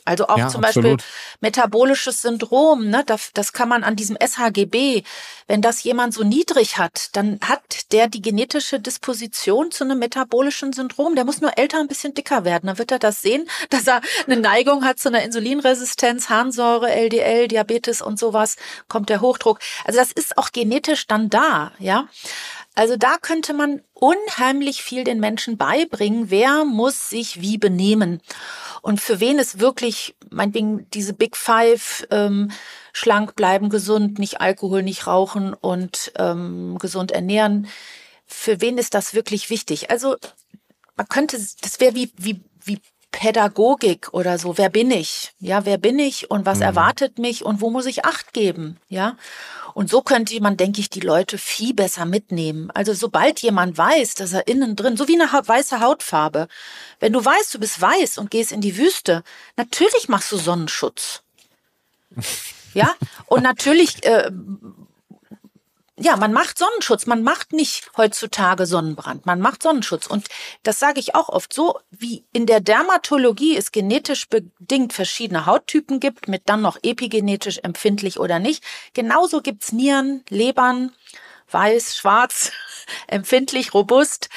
Also 0.09 0.27
auch 0.27 0.39
ja, 0.39 0.49
zum 0.49 0.65
absolut. 0.65 0.99
Beispiel 0.99 1.13
metabolisches 1.41 2.23
Syndrom, 2.23 2.89
ne? 2.89 3.03
Das, 3.05 3.31
das 3.35 3.53
kann 3.53 3.69
man 3.69 3.85
an 3.85 3.95
diesem 3.95 4.17
SHGB, 4.17 5.03
wenn 5.47 5.61
das 5.61 5.83
jemand 5.83 6.15
so 6.15 6.25
niedrig 6.25 6.79
hat, 6.79 7.11
dann 7.13 7.39
hat 7.43 7.93
der 7.93 8.09
die 8.09 8.23
genetische 8.23 8.81
Disposition 8.81 9.71
zu 9.71 9.85
einem 9.85 9.99
metabolischen 9.99 10.73
Syndrom. 10.73 11.15
Der 11.15 11.27
muss 11.27 11.43
nur 11.43 11.59
älter 11.59 11.79
ein 11.79 11.89
bisschen 11.89 12.15
dicker 12.15 12.47
werden. 12.47 12.69
Dann 12.69 12.79
wird 12.79 12.91
er 12.91 12.99
das 12.99 13.21
sehen, 13.21 13.47
dass 13.71 13.87
er 13.87 14.01
eine 14.27 14.41
Neigung 14.41 14.83
hat 14.85 14.99
zu 14.99 15.09
einer 15.09 15.23
Insulinresistenz, 15.23 16.31
Harnsäure, 16.31 16.91
LDL, 16.91 17.49
Diabetes 17.49 18.01
und 18.01 18.19
sowas, 18.19 18.57
kommt 18.89 19.11
der 19.11 19.21
Hochdruck. 19.21 19.59
Also 19.85 19.99
das 19.99 20.11
ist 20.11 20.39
auch 20.39 20.53
genetisch 20.53 21.07
dann 21.07 21.29
da, 21.29 21.73
ja. 21.79 22.09
Also 22.79 22.97
da 22.97 23.17
könnte 23.21 23.55
man 23.55 23.83
unheimlich 23.93 24.85
viel 24.85 25.03
den 25.03 25.19
Menschen 25.19 25.57
beibringen, 25.57 26.31
wer 26.31 26.65
muss 26.65 27.11
sich 27.11 27.41
wie 27.41 27.59
benehmen. 27.59 28.21
Und 28.83 29.01
für 29.01 29.19
wen 29.19 29.41
ist 29.41 29.59
wirklich, 29.59 30.15
meinetwegen, 30.31 30.89
diese 30.91 31.13
Big 31.13 31.37
Five, 31.37 32.07
ähm, 32.13 32.53
schlank 32.93 33.35
bleiben, 33.35 33.69
gesund, 33.69 34.21
nicht 34.21 34.41
Alkohol, 34.41 34.85
nicht 34.85 35.09
rauchen 35.09 35.55
und 35.55 36.13
ähm, 36.19 36.79
gesund 36.79 37.11
ernähren, 37.11 37.67
für 38.29 38.61
wen 38.61 38.79
ist 38.79 38.95
das 38.95 39.13
wirklich 39.13 39.51
wichtig? 39.51 39.91
Also 39.91 40.15
man 40.95 41.09
könnte, 41.09 41.37
das 41.37 41.81
wäre 41.81 41.97
wie, 41.97 42.13
wie, 42.17 42.41
wie 42.65 42.81
Pädagogik 43.11 44.13
oder 44.13 44.39
so. 44.39 44.57
Wer 44.57 44.69
bin 44.69 44.93
ich? 44.93 45.33
Ja, 45.41 45.65
wer 45.65 45.79
bin 45.79 45.99
ich 45.99 46.31
und 46.31 46.47
was 46.47 46.59
mhm. 46.59 46.65
erwartet 46.65 47.19
mich 47.19 47.45
und 47.45 47.61
wo 47.61 47.71
muss 47.71 47.87
ich 47.87 48.05
Acht 48.05 48.33
geben? 48.33 48.79
Ja. 48.89 49.17
Und 49.79 49.89
so 49.89 50.03
könnte 50.03 50.41
man, 50.41 50.57
denke 50.57 50.81
ich, 50.81 50.91
die 50.91 50.99
Leute 50.99 51.39
viel 51.39 51.73
besser 51.73 52.05
mitnehmen. 52.05 52.69
Also 52.73 52.95
sobald 52.95 53.39
jemand 53.43 53.79
weiß, 53.79 54.17
dass 54.17 54.33
er 54.33 54.49
innen 54.49 54.75
drin, 54.75 54.97
so 54.97 55.07
wie 55.07 55.15
eine 55.15 55.31
weiße 55.31 55.79
Hautfarbe, 55.79 56.49
wenn 56.99 57.13
du 57.13 57.25
weißt, 57.25 57.55
du 57.55 57.61
bist 57.61 57.81
weiß 57.81 58.19
und 58.19 58.33
gehst 58.33 58.51
in 58.51 58.61
die 58.61 58.77
Wüste, 58.77 59.23
natürlich 59.57 60.09
machst 60.09 60.33
du 60.33 60.37
Sonnenschutz. 60.37 61.23
Ja, 62.75 62.93
und 63.27 63.45
natürlich 63.45 64.05
äh, 64.05 64.33
ja, 66.01 66.17
man 66.17 66.33
macht 66.33 66.59
Sonnenschutz. 66.59 67.07
Man 67.07 67.23
macht 67.23 67.53
nicht 67.53 67.91
heutzutage 67.97 68.67
Sonnenbrand. 68.67 69.27
Man 69.27 69.41
macht 69.41 69.63
Sonnenschutz. 69.63 70.07
Und 70.07 70.29
das 70.63 70.79
sage 70.79 71.01
ich 71.01 71.15
auch 71.15 71.29
oft. 71.29 71.53
So 71.53 71.79
wie 71.91 72.25
in 72.33 72.47
der 72.47 72.61
Dermatologie 72.61 73.57
es 73.57 73.73
genetisch 73.73 74.29
bedingt 74.29 74.93
verschiedene 74.93 75.47
Hauttypen 75.47 76.01
gibt, 76.01 76.29
mit 76.29 76.43
dann 76.47 76.63
noch 76.63 76.79
epigenetisch 76.83 77.59
empfindlich 77.63 78.21
oder 78.21 78.39
nicht. 78.39 78.65
Genauso 78.95 79.41
gibt's 79.41 79.73
Nieren, 79.73 80.25
Lebern, 80.29 80.93
weiß, 81.51 81.97
schwarz, 81.97 82.53
empfindlich, 83.07 83.75
robust. 83.75 84.29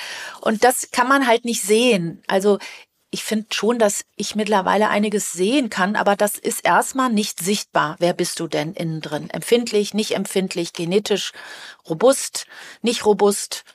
Und 0.42 0.64
das 0.64 0.92
kann 0.92 1.08
man 1.08 1.28
halt 1.28 1.46
nicht 1.46 1.62
sehen. 1.62 2.24
Also 2.28 2.58
ich 3.12 3.24
finde 3.26 3.48
schon, 3.52 3.78
dass 3.78 4.06
ich 4.16 4.36
mittlerweile 4.36 4.88
einiges 4.90 5.34
sehen 5.34 5.70
kann, 5.70 5.98
aber 5.98 6.16
das 6.16 6.38
ist 6.38 6.64
erstmal 6.64 7.12
nicht 7.12 7.40
sichtbar. 7.40 7.98
Wer 8.00 8.14
bist 8.14 8.40
du 8.40 8.48
denn 8.48 8.74
innen 8.74 9.02
drin? 9.02 9.30
Empfindlich, 9.30 9.94
nicht 9.94 10.16
empfindlich, 10.16 10.72
genetisch, 10.72 11.34
robust, 11.90 12.48
nicht 12.82 13.06
robust. 13.06 13.66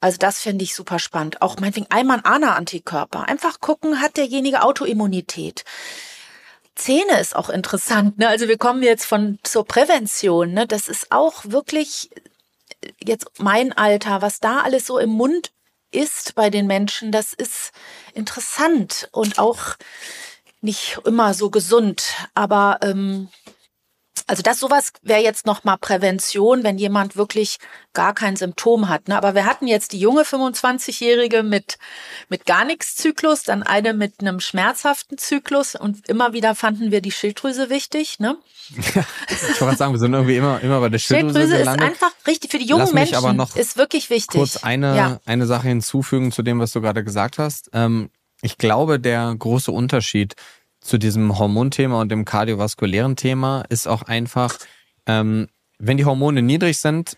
Also 0.00 0.16
das 0.16 0.40
finde 0.40 0.64
ich 0.64 0.74
super 0.74 0.98
spannend. 0.98 1.42
Auch 1.42 1.58
meinetwegen 1.58 1.90
einmal 1.90 2.20
ANA-Antikörper. 2.24 3.28
Einfach 3.28 3.60
gucken, 3.60 4.00
hat 4.00 4.16
derjenige 4.16 4.62
Autoimmunität. 4.62 5.64
Zähne 6.74 7.20
ist 7.20 7.36
auch 7.36 7.50
interessant. 7.50 8.18
Ne? 8.18 8.28
Also 8.28 8.48
wir 8.48 8.56
kommen 8.56 8.82
jetzt 8.82 9.04
von 9.04 9.38
zur 9.42 9.66
Prävention. 9.66 10.52
Ne? 10.52 10.66
Das 10.66 10.88
ist 10.88 11.12
auch 11.12 11.44
wirklich 11.44 12.08
jetzt 13.04 13.26
mein 13.38 13.74
Alter, 13.74 14.22
was 14.22 14.40
da 14.40 14.60
alles 14.60 14.86
so 14.86 14.98
im 14.98 15.10
Mund 15.10 15.52
ist 15.90 16.34
bei 16.34 16.50
den 16.50 16.66
Menschen, 16.66 17.12
das 17.12 17.32
ist 17.32 17.72
interessant 18.14 19.08
und 19.12 19.38
auch 19.38 19.76
nicht 20.60 20.98
immer 21.04 21.34
so 21.34 21.50
gesund. 21.50 22.14
Aber 22.34 22.78
ähm, 22.82 23.28
also 24.30 24.42
das 24.42 24.60
sowas 24.60 24.92
wäre 25.02 25.20
jetzt 25.20 25.44
noch 25.44 25.64
mal 25.64 25.76
Prävention, 25.76 26.62
wenn 26.62 26.78
jemand 26.78 27.16
wirklich 27.16 27.56
gar 27.94 28.14
kein 28.14 28.36
Symptom 28.36 28.88
hat. 28.88 29.08
Ne? 29.08 29.16
Aber 29.16 29.34
wir 29.34 29.44
hatten 29.44 29.66
jetzt 29.66 29.92
die 29.92 29.98
junge 29.98 30.22
25-Jährige 30.22 31.42
mit 31.42 31.78
mit 32.28 32.46
gar 32.46 32.64
nichts 32.64 32.94
Zyklus, 32.94 33.42
dann 33.42 33.64
eine 33.64 33.92
mit 33.92 34.20
einem 34.20 34.38
schmerzhaften 34.38 35.18
Zyklus 35.18 35.74
und 35.74 36.08
immer 36.08 36.32
wieder 36.32 36.54
fanden 36.54 36.92
wir 36.92 37.00
die 37.00 37.10
Schilddrüse 37.10 37.70
wichtig. 37.70 38.20
Ne? 38.20 38.36
ich 38.76 39.60
wollte 39.60 39.76
sagen, 39.76 39.92
wir 39.94 39.98
sind 39.98 40.14
irgendwie 40.14 40.36
immer 40.36 40.60
immer 40.60 40.78
bei 40.78 40.90
der 40.90 41.00
Schilddrüse, 41.00 41.40
Schilddrüse 41.40 41.58
gelandet. 41.58 41.92
ist 41.92 42.02
einfach 42.02 42.16
richtig 42.28 42.52
für 42.52 42.58
die 42.58 42.66
jungen 42.66 42.94
Menschen. 42.94 43.40
Ist 43.56 43.76
wirklich 43.76 44.10
wichtig. 44.10 44.38
Kurz 44.38 44.58
eine 44.58 44.96
ja. 44.96 45.20
eine 45.24 45.46
Sache 45.46 45.66
hinzufügen 45.66 46.30
zu 46.30 46.42
dem, 46.42 46.60
was 46.60 46.70
du 46.70 46.80
gerade 46.80 47.02
gesagt 47.02 47.38
hast. 47.38 47.70
Ähm, 47.72 48.10
ich 48.42 48.58
glaube, 48.58 49.00
der 49.00 49.34
große 49.36 49.72
Unterschied 49.72 50.36
zu 50.80 50.98
diesem 50.98 51.38
Hormonthema 51.38 52.00
und 52.00 52.10
dem 52.10 52.24
kardiovaskulären 52.24 53.16
Thema 53.16 53.64
ist 53.68 53.86
auch 53.86 54.02
einfach, 54.02 54.58
ähm, 55.06 55.48
wenn 55.78 55.96
die 55.96 56.04
Hormone 56.04 56.42
niedrig 56.42 56.78
sind, 56.78 57.16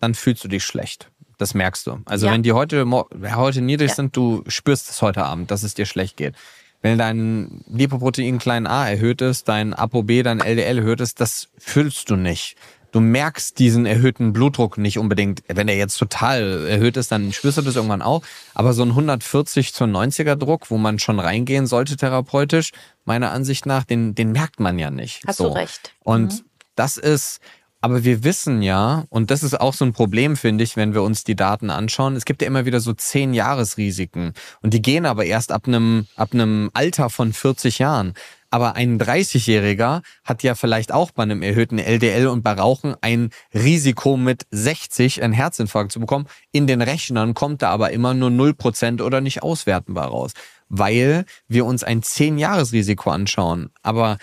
dann 0.00 0.14
fühlst 0.14 0.44
du 0.44 0.48
dich 0.48 0.64
schlecht. 0.64 1.10
Das 1.38 1.54
merkst 1.54 1.86
du. 1.86 2.00
Also 2.04 2.26
ja. 2.26 2.32
wenn 2.32 2.42
die 2.42 2.52
heute, 2.52 2.86
heute 3.34 3.62
niedrig 3.62 3.90
ja. 3.90 3.94
sind, 3.96 4.16
du 4.16 4.44
spürst 4.46 4.90
es 4.90 5.02
heute 5.02 5.24
Abend, 5.24 5.50
dass 5.50 5.62
es 5.62 5.74
dir 5.74 5.86
schlecht 5.86 6.16
geht. 6.16 6.34
Wenn 6.82 6.98
dein 6.98 7.64
Lipoprotein 7.68 8.38
klein 8.38 8.66
a 8.66 8.88
erhöht 8.88 9.22
ist, 9.22 9.48
dein 9.48 9.72
ApoB, 9.72 10.22
dein 10.24 10.40
LDL 10.40 10.78
erhöht 10.78 11.00
ist, 11.00 11.20
das 11.20 11.48
fühlst 11.58 12.10
du 12.10 12.16
nicht 12.16 12.56
du 12.92 13.00
merkst 13.00 13.58
diesen 13.58 13.86
erhöhten 13.86 14.32
Blutdruck 14.32 14.78
nicht 14.78 14.98
unbedingt. 14.98 15.42
Wenn 15.48 15.68
er 15.68 15.76
jetzt 15.76 15.96
total 15.96 16.66
erhöht 16.68 16.96
ist, 16.96 17.10
dann 17.10 17.32
spürst 17.32 17.58
du 17.58 17.62
das 17.62 17.74
irgendwann 17.74 18.02
auch. 18.02 18.22
Aber 18.54 18.72
so 18.74 18.82
ein 18.82 18.90
140 18.90 19.74
zu 19.74 19.84
90er 19.84 20.36
Druck, 20.36 20.70
wo 20.70 20.78
man 20.78 20.98
schon 20.98 21.18
reingehen 21.18 21.66
sollte 21.66 21.96
therapeutisch, 21.96 22.70
meiner 23.04 23.32
Ansicht 23.32 23.66
nach, 23.66 23.84
den, 23.84 24.14
den 24.14 24.30
merkt 24.32 24.60
man 24.60 24.78
ja 24.78 24.90
nicht. 24.90 25.22
Hast 25.26 25.38
so. 25.38 25.48
du 25.48 25.54
recht. 25.54 25.94
Und 26.04 26.34
mhm. 26.34 26.44
das 26.76 26.98
ist, 26.98 27.40
aber 27.80 28.04
wir 28.04 28.22
wissen 28.22 28.62
ja, 28.62 29.06
und 29.08 29.30
das 29.30 29.42
ist 29.42 29.60
auch 29.60 29.74
so 29.74 29.84
ein 29.84 29.92
Problem, 29.92 30.36
finde 30.36 30.62
ich, 30.62 30.76
wenn 30.76 30.94
wir 30.94 31.02
uns 31.02 31.24
die 31.24 31.34
Daten 31.34 31.70
anschauen. 31.70 32.14
Es 32.14 32.24
gibt 32.24 32.42
ja 32.42 32.46
immer 32.46 32.64
wieder 32.64 32.78
so 32.78 32.92
zehn 32.92 33.34
Jahresrisiken. 33.34 34.34
Und 34.60 34.74
die 34.74 34.82
gehen 34.82 35.04
aber 35.06 35.24
erst 35.24 35.50
ab 35.50 35.66
einem, 35.66 36.06
ab 36.14 36.32
einem 36.32 36.70
Alter 36.74 37.10
von 37.10 37.32
40 37.32 37.80
Jahren. 37.80 38.14
Aber 38.52 38.76
ein 38.76 39.00
30-Jähriger 39.00 40.02
hat 40.24 40.42
ja 40.42 40.54
vielleicht 40.54 40.92
auch 40.92 41.10
bei 41.10 41.22
einem 41.22 41.40
erhöhten 41.40 41.78
LDL 41.78 42.26
und 42.26 42.42
bei 42.42 42.52
Rauchen 42.52 42.94
ein 43.00 43.30
Risiko 43.54 44.18
mit 44.18 44.46
60 44.50 45.22
einen 45.22 45.32
Herzinfarkt 45.32 45.90
zu 45.90 46.00
bekommen. 46.00 46.26
In 46.52 46.66
den 46.66 46.82
Rechnern 46.82 47.32
kommt 47.32 47.62
da 47.62 47.70
aber 47.70 47.92
immer 47.92 48.12
nur 48.12 48.28
0% 48.28 49.02
oder 49.02 49.22
nicht 49.22 49.42
auswertenbar 49.42 50.08
raus, 50.08 50.32
weil 50.68 51.24
wir 51.48 51.64
uns 51.64 51.82
ein 51.82 52.02
10-Jahres-Risiko 52.02 53.10
anschauen. 53.10 53.70
Aber 53.82 54.18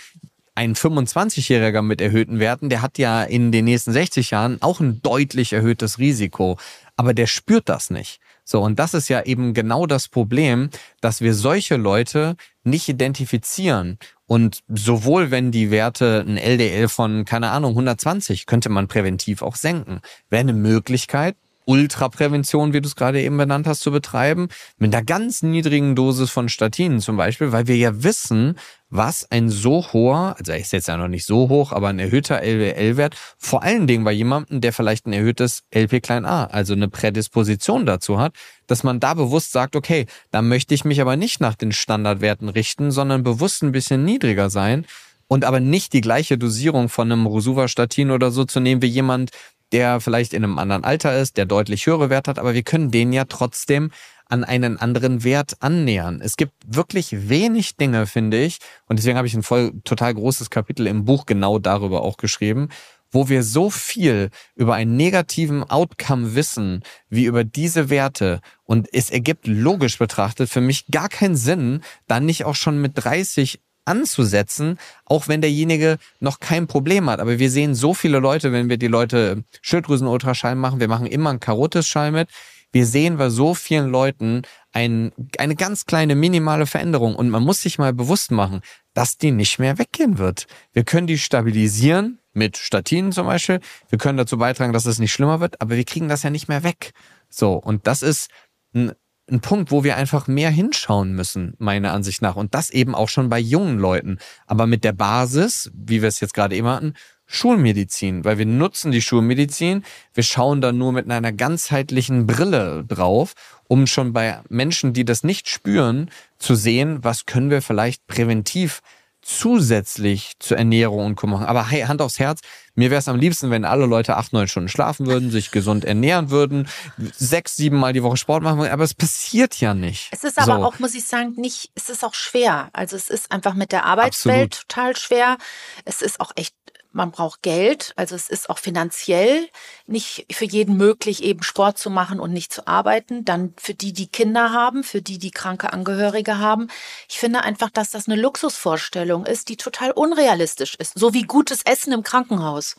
ein 0.53 0.75
25-Jähriger 0.75 1.81
mit 1.81 1.99
erhöhten 1.99 2.37
Werten, 2.37 2.69
der 2.69 2.83
hat 2.83 2.99
ja 2.99 3.23
in 3.23 3.51
den 3.51 3.65
nächsten 3.65 3.93
60 3.93 4.29
Jahren 4.29 4.61
auch 4.61 4.79
ein 4.79 5.01
deutlich 5.01 5.53
erhöhtes 5.53 5.97
Risiko. 5.97 6.59
Aber 6.97 7.15
der 7.15 7.25
spürt 7.25 7.67
das 7.67 7.89
nicht. 7.89 8.19
So, 8.51 8.63
und 8.63 8.79
das 8.79 8.95
ist 8.95 9.09
ja 9.09 9.21
eben 9.21 9.53
genau 9.53 9.85
das 9.85 10.07
Problem, 10.07 10.71
dass 11.01 11.21
wir 11.21 11.35
solche 11.35 11.75
Leute 11.75 12.35
nicht 12.63 12.89
identifizieren 12.89 13.99
und 14.25 14.63
sowohl 14.67 15.29
wenn 15.29 15.51
die 15.51 15.69
Werte 15.69 16.25
ein 16.27 16.35
LDL 16.35 16.89
von, 16.89 17.25
keine 17.25 17.51
Ahnung, 17.51 17.73
120, 17.73 18.47
könnte 18.47 18.69
man 18.69 18.87
präventiv 18.87 19.43
auch 19.43 19.55
senken. 19.55 20.01
Wäre 20.31 20.39
eine 20.39 20.53
Möglichkeit, 20.53 21.35
Ultraprävention, 21.69 22.73
wie 22.73 22.81
du 22.81 22.87
es 22.87 22.95
gerade 22.95 23.21
eben 23.21 23.37
benannt 23.37 23.67
hast, 23.67 23.81
zu 23.81 23.91
betreiben, 23.91 24.47
mit 24.79 24.93
einer 24.93 25.05
ganz 25.05 25.43
niedrigen 25.43 25.95
Dosis 25.95 26.31
von 26.31 26.49
Statinen 26.49 26.99
zum 26.99 27.15
Beispiel, 27.15 27.51
weil 27.51 27.67
wir 27.67 27.77
ja 27.77 28.03
wissen, 28.03 28.55
was 28.89 29.29
ein 29.29 29.49
so 29.49 29.85
hoher, 29.93 30.35
also 30.39 30.51
er 30.51 30.57
ist 30.57 30.73
jetzt 30.73 30.87
ja 30.87 30.97
noch 30.97 31.07
nicht 31.07 31.27
so 31.27 31.47
hoch, 31.47 31.71
aber 31.71 31.89
ein 31.89 31.99
erhöhter 31.99 32.41
LDL-Wert, 32.41 33.15
vor 33.37 33.61
allen 33.61 33.85
Dingen 33.85 34.03
bei 34.03 34.11
jemandem, 34.11 34.61
der 34.61 34.73
vielleicht 34.73 35.05
ein 35.05 35.13
erhöhtes 35.13 35.61
LP-a, 35.69 36.45
also 36.45 36.73
eine 36.73 36.89
Prädisposition 36.89 37.85
dazu 37.85 38.19
hat, 38.19 38.33
dass 38.65 38.83
man 38.83 38.99
da 38.99 39.13
bewusst 39.13 39.51
sagt, 39.51 39.75
okay, 39.75 40.07
da 40.31 40.41
möchte 40.41 40.73
ich 40.73 40.85
mich 40.85 41.01
aber 41.01 41.17
nicht 41.17 41.39
nach 41.39 41.53
den 41.53 41.71
Standardwerten 41.71 42.49
richten, 42.49 42.89
sondern 42.89 43.21
bewusst 43.21 43.61
ein 43.61 43.71
bisschen 43.71 44.03
niedriger 44.03 44.49
sein 44.49 44.87
und 45.27 45.45
aber 45.45 45.59
nicht 45.59 45.93
die 45.93 46.01
gleiche 46.01 46.39
Dosierung 46.39 46.89
von 46.89 47.11
einem 47.11 47.27
Rosuvastatin 47.27 48.09
oder 48.09 48.31
so 48.31 48.45
zu 48.45 48.59
nehmen 48.59 48.81
wie 48.81 48.87
jemand, 48.87 49.29
der 49.71 50.01
vielleicht 50.01 50.33
in 50.33 50.43
einem 50.43 50.59
anderen 50.59 50.83
Alter 50.83 51.17
ist, 51.17 51.37
der 51.37 51.45
deutlich 51.45 51.85
höhere 51.85 52.09
Wert 52.09 52.27
hat, 52.27 52.39
aber 52.39 52.53
wir 52.53 52.63
können 52.63 52.91
den 52.91 53.13
ja 53.13 53.25
trotzdem 53.25 53.91
an 54.29 54.43
einen 54.43 54.77
anderen 54.77 55.23
Wert 55.23 55.55
annähern. 55.59 56.21
Es 56.23 56.37
gibt 56.37 56.53
wirklich 56.65 57.29
wenig 57.29 57.77
Dinge, 57.77 58.05
finde 58.05 58.39
ich, 58.39 58.59
und 58.87 58.99
deswegen 58.99 59.17
habe 59.17 59.27
ich 59.27 59.33
ein 59.33 59.43
voll 59.43 59.73
total 59.83 60.13
großes 60.13 60.49
Kapitel 60.49 60.87
im 60.87 61.05
Buch 61.05 61.25
genau 61.25 61.57
darüber 61.59 62.03
auch 62.03 62.17
geschrieben, 62.17 62.69
wo 63.11 63.27
wir 63.27 63.43
so 63.43 63.69
viel 63.69 64.29
über 64.55 64.75
einen 64.75 64.95
negativen 64.95 65.63
Outcome 65.63 66.35
wissen, 66.35 66.83
wie 67.09 67.25
über 67.25 67.43
diese 67.43 67.89
Werte. 67.89 68.41
Und 68.65 68.87
es 68.93 69.09
ergibt 69.09 69.47
logisch 69.47 69.97
betrachtet 69.97 70.49
für 70.49 70.61
mich 70.61 70.85
gar 70.87 71.09
keinen 71.09 71.35
Sinn, 71.35 71.81
dann 72.07 72.25
nicht 72.25 72.45
auch 72.45 72.55
schon 72.55 72.79
mit 72.79 72.93
30 72.95 73.59
anzusetzen, 73.89 74.77
auch 75.05 75.27
wenn 75.27 75.41
derjenige 75.41 75.97
noch 76.19 76.39
kein 76.39 76.67
Problem 76.67 77.09
hat. 77.09 77.19
Aber 77.19 77.39
wir 77.39 77.49
sehen 77.49 77.75
so 77.75 77.93
viele 77.93 78.19
Leute, 78.19 78.51
wenn 78.51 78.69
wir 78.69 78.77
die 78.77 78.87
Leute 78.87 79.43
Schilddrüsenultraschall 79.61 80.55
machen, 80.55 80.79
wir 80.79 80.87
machen 80.87 81.07
immer 81.07 81.31
einen 81.31 81.39
Karotisschall 81.39 82.11
mit. 82.11 82.29
Wir 82.71 82.85
sehen 82.85 83.17
bei 83.17 83.29
so 83.29 83.55
vielen 83.55 83.89
Leuten 83.89 84.43
ein, 84.71 85.11
eine 85.39 85.55
ganz 85.55 85.87
kleine 85.87 86.15
minimale 86.15 86.67
Veränderung 86.67 87.15
und 87.15 87.29
man 87.29 87.43
muss 87.43 87.63
sich 87.63 87.79
mal 87.79 87.93
bewusst 87.93 88.29
machen, 88.29 88.61
dass 88.93 89.17
die 89.17 89.31
nicht 89.31 89.57
mehr 89.57 89.79
weggehen 89.79 90.19
wird. 90.19 90.45
Wir 90.71 90.83
können 90.83 91.07
die 91.07 91.17
stabilisieren 91.17 92.19
mit 92.33 92.57
Statinen 92.57 93.11
zum 93.11 93.25
Beispiel. 93.25 93.59
Wir 93.89 93.97
können 93.97 94.19
dazu 94.19 94.37
beitragen, 94.37 94.71
dass 94.71 94.85
es 94.85 94.99
nicht 94.99 95.11
schlimmer 95.11 95.39
wird, 95.39 95.59
aber 95.61 95.75
wir 95.75 95.83
kriegen 95.83 96.09
das 96.09 96.21
ja 96.21 96.29
nicht 96.29 96.47
mehr 96.47 96.63
weg. 96.63 96.91
So. 97.27 97.53
Und 97.53 97.87
das 97.87 98.03
ist 98.03 98.29
ein 98.75 98.91
ein 99.31 99.41
Punkt, 99.41 99.71
wo 99.71 99.83
wir 99.83 99.95
einfach 99.95 100.27
mehr 100.27 100.49
hinschauen 100.49 101.13
müssen, 101.13 101.53
meiner 101.57 101.93
Ansicht 101.93 102.21
nach. 102.21 102.35
Und 102.35 102.53
das 102.53 102.69
eben 102.69 102.95
auch 102.95 103.09
schon 103.09 103.29
bei 103.29 103.39
jungen 103.39 103.79
Leuten. 103.79 104.17
Aber 104.47 104.67
mit 104.67 104.83
der 104.83 104.93
Basis, 104.93 105.71
wie 105.73 106.01
wir 106.01 106.09
es 106.09 106.19
jetzt 106.19 106.33
gerade 106.33 106.55
eben 106.55 106.67
hatten, 106.67 106.93
Schulmedizin, 107.31 108.25
weil 108.25 108.39
wir 108.39 108.47
nutzen 108.47 108.91
die 108.91 109.03
Schulmedizin, 109.03 109.83
wir 110.15 110.23
schauen 110.23 110.61
da 110.61 110.71
nur 110.71 110.91
mit 110.91 111.09
einer 111.09 111.31
ganzheitlichen 111.31 112.25
Brille 112.25 112.83
drauf, 112.87 113.33
um 113.67 113.85
schon 113.85 114.13
bei 114.13 114.41
Menschen, 114.49 114.93
die 114.93 115.05
das 115.05 115.23
nicht 115.23 115.47
spüren, 115.47 116.09
zu 116.39 116.55
sehen, 116.55 117.03
was 117.03 117.27
können 117.27 117.51
wir 117.51 117.61
vielleicht 117.61 118.07
präventiv 118.07 118.81
zusätzlich 119.29 120.33
zur 120.39 120.57
Ernährung 120.57 121.05
und 121.05 121.15
Co. 121.15 121.27
machen. 121.27 121.45
Aber 121.45 121.67
hey, 121.67 121.83
Hand 121.83 122.01
aufs 122.01 122.17
Herz, 122.19 122.41
mir 122.73 122.89
wäre 122.89 122.99
es 122.99 123.07
am 123.07 123.17
liebsten, 123.17 123.51
wenn 123.51 123.63
alle 123.63 123.85
Leute 123.85 124.17
acht, 124.17 124.33
neun 124.33 124.47
Stunden 124.47 124.69
schlafen 124.69 125.05
würden, 125.05 125.29
sich 125.29 125.51
gesund 125.51 125.85
ernähren 125.85 126.29
würden, 126.29 126.67
sechs, 126.97 127.55
sieben 127.55 127.77
Mal 127.77 127.93
die 127.93 128.01
Woche 128.03 128.17
Sport 128.17 128.41
machen 128.41 128.57
würden, 128.57 128.71
aber 128.71 128.83
es 128.83 128.93
passiert 128.93 129.59
ja 129.59 129.73
nicht. 129.73 130.09
Es 130.11 130.23
ist 130.23 130.39
aber 130.39 130.57
so. 130.57 130.65
auch, 130.65 130.79
muss 130.79 130.95
ich 130.95 131.05
sagen, 131.05 131.33
nicht, 131.35 131.71
es 131.75 131.89
ist 131.89 132.03
auch 132.03 132.13
schwer. 132.13 132.69
Also 132.73 132.95
es 132.95 133.09
ist 133.09 133.31
einfach 133.31 133.53
mit 133.53 133.71
der 133.71 133.85
Arbeitswelt 133.85 134.53
Absolut. 134.53 134.67
total 134.67 134.95
schwer. 134.95 135.37
Es 135.85 136.01
ist 136.01 136.19
auch 136.19 136.31
echt 136.35 136.55
man 136.91 137.11
braucht 137.11 137.43
Geld, 137.43 137.93
also 137.97 138.15
es 138.15 138.29
ist 138.29 138.49
auch 138.49 138.57
finanziell 138.57 139.47
nicht 139.85 140.25
für 140.31 140.45
jeden 140.45 140.75
möglich, 140.75 141.23
eben 141.23 141.43
Sport 141.43 141.77
zu 141.77 141.89
machen 141.89 142.19
und 142.19 142.33
nicht 142.33 142.51
zu 142.51 142.67
arbeiten. 142.67 143.25
Dann 143.25 143.53
für 143.57 143.73
die, 143.73 143.93
die 143.93 144.07
Kinder 144.07 144.51
haben, 144.51 144.83
für 144.83 145.01
die, 145.01 145.19
die 145.19 145.31
kranke 145.31 145.71
Angehörige 145.71 146.39
haben. 146.39 146.67
Ich 147.07 147.19
finde 147.19 147.41
einfach, 147.41 147.69
dass 147.69 147.91
das 147.91 148.07
eine 148.07 148.19
Luxusvorstellung 148.19 149.25
ist, 149.25 149.49
die 149.49 149.57
total 149.57 149.91
unrealistisch 149.91 150.75
ist. 150.75 150.97
So 150.97 151.13
wie 151.13 151.23
gutes 151.23 151.61
Essen 151.61 151.93
im 151.93 152.03
Krankenhaus 152.03 152.75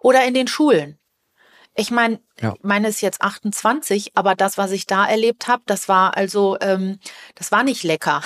oder 0.00 0.24
in 0.24 0.34
den 0.34 0.48
Schulen. 0.48 0.98
Ich 1.74 1.90
meine, 1.90 2.20
ja. 2.40 2.54
meine 2.62 2.88
ist 2.88 3.00
jetzt 3.00 3.22
28, 3.22 4.12
aber 4.14 4.34
das, 4.34 4.58
was 4.58 4.72
ich 4.72 4.86
da 4.86 5.06
erlebt 5.06 5.48
habe, 5.48 5.62
das 5.66 5.88
war 5.88 6.16
also, 6.16 6.58
ähm, 6.60 6.98
das 7.34 7.50
war 7.50 7.62
nicht 7.62 7.82
lecker. 7.82 8.22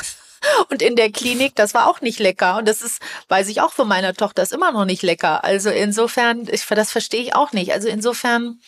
Und 0.71 0.83
in 0.83 0.97
der 0.97 1.11
Klinik, 1.11 1.55
das 1.55 1.75
war 1.75 1.89
auch 1.89 2.01
nicht 2.01 2.19
lecker. 2.19 2.57
Und 2.59 2.69
das 2.69 2.83
ist, 2.83 3.01
weiß 3.29 3.49
ich 3.49 3.61
auch 3.61 3.73
von 3.73 3.89
meiner 3.89 4.15
Tochter, 4.15 4.43
ist 4.43 4.53
immer 4.53 4.73
noch 4.73 4.85
nicht 4.85 5.03
lecker. 5.03 5.45
Also 5.45 5.71
insofern, 5.71 6.47
ich, 6.51 6.65
das 6.67 6.93
verstehe 6.93 7.23
ich 7.23 7.35
auch 7.35 7.53
nicht. 7.53 7.73
Also 7.73 7.89
insofern, 7.89 8.61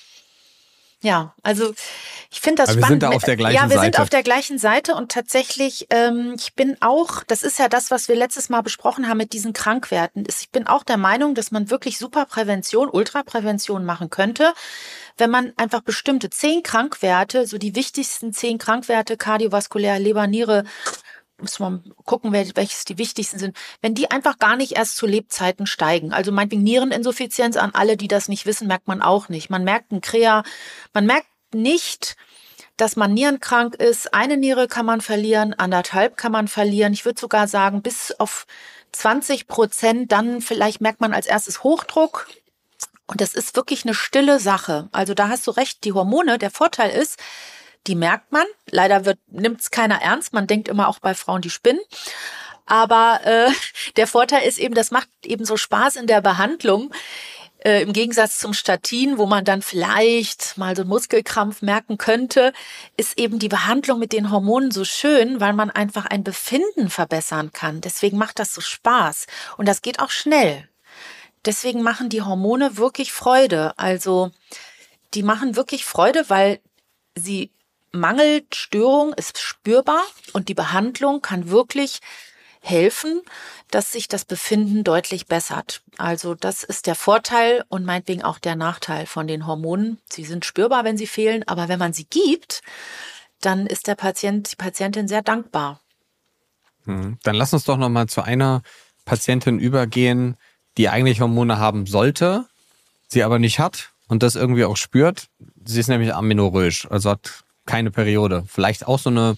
ja, 1.00 1.34
also 1.42 1.72
ich 2.30 2.40
finde 2.40 2.62
das 2.62 2.70
Aber 2.70 2.78
spannend. 2.80 3.02
Wir 3.02 3.08
sind 3.08 3.12
da 3.12 3.16
auf 3.16 3.24
der 3.24 3.36
gleichen 3.36 3.54
ja, 3.56 3.62
wir 3.62 3.76
Seite. 3.76 3.84
sind 3.84 4.00
auf 4.00 4.10
der 4.10 4.22
gleichen 4.22 4.58
Seite 4.58 4.94
und 4.94 5.10
tatsächlich, 5.10 5.86
ähm, 5.90 6.34
ich 6.36 6.54
bin 6.54 6.76
auch, 6.80 7.22
das 7.26 7.42
ist 7.42 7.58
ja 7.58 7.68
das, 7.68 7.90
was 7.90 8.08
wir 8.08 8.16
letztes 8.16 8.50
Mal 8.50 8.60
besprochen 8.60 9.08
haben 9.08 9.16
mit 9.16 9.32
diesen 9.32 9.54
Krankwerten. 9.54 10.26
Ich 10.28 10.50
bin 10.50 10.66
auch 10.66 10.82
der 10.82 10.98
Meinung, 10.98 11.34
dass 11.34 11.50
man 11.50 11.70
wirklich 11.70 11.98
super 11.98 12.26
Prävention, 12.26 12.90
Ultraprävention 12.90 13.84
machen 13.84 14.10
könnte, 14.10 14.52
wenn 15.16 15.30
man 15.30 15.54
einfach 15.56 15.80
bestimmte 15.80 16.28
zehn 16.28 16.62
Krankwerte, 16.62 17.46
so 17.46 17.56
die 17.56 17.74
wichtigsten 17.74 18.34
zehn 18.34 18.58
Krankwerte, 18.58 19.16
kardiovaskulär, 19.16 19.98
Leber, 19.98 20.26
Niere, 20.26 20.64
muss 21.40 21.58
man 21.58 21.92
gucken, 22.04 22.32
welches 22.32 22.84
die 22.84 22.98
wichtigsten 22.98 23.38
sind, 23.38 23.56
wenn 23.80 23.94
die 23.94 24.10
einfach 24.10 24.38
gar 24.38 24.56
nicht 24.56 24.72
erst 24.72 24.96
zu 24.96 25.06
Lebzeiten 25.06 25.66
steigen. 25.66 26.12
Also 26.12 26.32
meinetwegen 26.32 26.62
Niereninsuffizienz 26.62 27.56
an 27.56 27.70
alle, 27.74 27.96
die 27.96 28.08
das 28.08 28.28
nicht 28.28 28.46
wissen, 28.46 28.66
merkt 28.66 28.88
man 28.88 29.02
auch 29.02 29.28
nicht. 29.28 29.50
Man 29.50 29.64
merkt 29.64 29.92
ein 29.92 30.00
Krea, 30.00 30.42
man 30.92 31.06
merkt 31.06 31.28
nicht, 31.54 32.16
dass 32.76 32.96
man 32.96 33.14
nierenkrank 33.14 33.74
ist. 33.74 34.14
Eine 34.14 34.36
Niere 34.36 34.68
kann 34.68 34.86
man 34.86 35.00
verlieren, 35.00 35.54
anderthalb 35.54 36.16
kann 36.16 36.32
man 36.32 36.48
verlieren. 36.48 36.92
Ich 36.92 37.04
würde 37.04 37.20
sogar 37.20 37.48
sagen, 37.48 37.82
bis 37.82 38.12
auf 38.18 38.46
20 38.92 39.46
Prozent, 39.46 40.12
dann 40.12 40.40
vielleicht 40.40 40.80
merkt 40.80 41.00
man 41.00 41.12
als 41.12 41.26
erstes 41.26 41.62
Hochdruck. 41.62 42.28
Und 43.06 43.20
das 43.20 43.34
ist 43.34 43.56
wirklich 43.56 43.84
eine 43.84 43.94
stille 43.94 44.38
Sache. 44.38 44.88
Also 44.92 45.14
da 45.14 45.28
hast 45.28 45.46
du 45.46 45.50
recht, 45.50 45.84
die 45.84 45.92
Hormone, 45.92 46.38
der 46.38 46.50
Vorteil 46.50 46.90
ist, 46.90 47.18
die 47.86 47.94
merkt 47.94 48.32
man. 48.32 48.46
Leider 48.70 49.14
nimmt 49.28 49.60
es 49.60 49.70
keiner 49.70 50.02
ernst. 50.02 50.32
Man 50.32 50.46
denkt 50.46 50.68
immer 50.68 50.88
auch 50.88 50.98
bei 50.98 51.14
Frauen, 51.14 51.42
die 51.42 51.50
spinnen. 51.50 51.80
Aber 52.66 53.20
äh, 53.24 53.50
der 53.96 54.06
Vorteil 54.06 54.46
ist 54.46 54.58
eben, 54.58 54.74
das 54.74 54.90
macht 54.90 55.08
eben 55.24 55.44
so 55.44 55.56
Spaß 55.56 55.96
in 55.96 56.06
der 56.06 56.20
Behandlung. 56.20 56.92
Äh, 57.64 57.82
Im 57.82 57.92
Gegensatz 57.92 58.38
zum 58.38 58.52
Statin, 58.52 59.18
wo 59.18 59.26
man 59.26 59.44
dann 59.44 59.62
vielleicht 59.62 60.56
mal 60.58 60.76
so 60.76 60.82
einen 60.82 60.90
Muskelkrampf 60.90 61.60
merken 61.60 61.98
könnte, 61.98 62.52
ist 62.96 63.18
eben 63.18 63.40
die 63.40 63.48
Behandlung 63.48 63.98
mit 63.98 64.12
den 64.12 64.30
Hormonen 64.30 64.70
so 64.70 64.84
schön, 64.84 65.40
weil 65.40 65.54
man 65.54 65.70
einfach 65.70 66.06
ein 66.06 66.22
Befinden 66.22 66.88
verbessern 66.88 67.50
kann. 67.52 67.80
Deswegen 67.80 68.16
macht 68.16 68.38
das 68.38 68.54
so 68.54 68.60
Spaß. 68.60 69.26
Und 69.56 69.66
das 69.66 69.82
geht 69.82 69.98
auch 69.98 70.10
schnell. 70.10 70.68
Deswegen 71.44 71.82
machen 71.82 72.10
die 72.10 72.22
Hormone 72.22 72.76
wirklich 72.76 73.12
Freude. 73.12 73.72
Also 73.76 74.30
die 75.14 75.22
machen 75.22 75.56
wirklich 75.56 75.84
Freude, 75.84 76.28
weil 76.28 76.60
sie 77.16 77.50
Mangelstörung 77.98 79.12
ist 79.12 79.38
spürbar 79.38 80.02
und 80.32 80.48
die 80.48 80.54
Behandlung 80.54 81.20
kann 81.22 81.50
wirklich 81.50 82.00
helfen, 82.60 83.22
dass 83.70 83.92
sich 83.92 84.08
das 84.08 84.24
Befinden 84.24 84.84
deutlich 84.84 85.26
bessert. 85.26 85.82
Also 85.96 86.34
das 86.34 86.64
ist 86.64 86.86
der 86.86 86.94
Vorteil 86.94 87.64
und 87.68 87.84
meinetwegen 87.84 88.22
auch 88.22 88.38
der 88.38 88.56
Nachteil 88.56 89.06
von 89.06 89.26
den 89.26 89.46
Hormonen. 89.46 89.98
Sie 90.08 90.24
sind 90.24 90.44
spürbar, 90.44 90.84
wenn 90.84 90.98
sie 90.98 91.06
fehlen, 91.06 91.46
aber 91.46 91.68
wenn 91.68 91.78
man 91.78 91.92
sie 91.92 92.04
gibt, 92.04 92.62
dann 93.40 93.66
ist 93.66 93.86
der 93.86 93.94
Patient, 93.94 94.50
die 94.50 94.56
Patientin 94.56 95.08
sehr 95.08 95.22
dankbar. 95.22 95.80
Hm. 96.84 97.18
Dann 97.22 97.36
lass 97.36 97.52
uns 97.52 97.64
doch 97.64 97.76
noch 97.76 97.88
mal 97.88 98.08
zu 98.08 98.22
einer 98.22 98.62
Patientin 99.04 99.58
übergehen, 99.58 100.36
die 100.76 100.88
eigentlich 100.88 101.20
Hormone 101.20 101.58
haben 101.58 101.86
sollte, 101.86 102.46
sie 103.08 103.22
aber 103.22 103.38
nicht 103.38 103.58
hat 103.58 103.90
und 104.08 104.22
das 104.22 104.36
irgendwie 104.36 104.64
auch 104.64 104.76
spürt. 104.76 105.28
Sie 105.64 105.80
ist 105.80 105.88
nämlich 105.88 106.14
amenorrhoisch, 106.14 106.86
also 106.90 107.10
hat 107.10 107.44
keine 107.68 107.90
Periode. 107.92 108.44
Vielleicht 108.48 108.88
auch 108.88 108.98
so 108.98 109.10
eine 109.10 109.36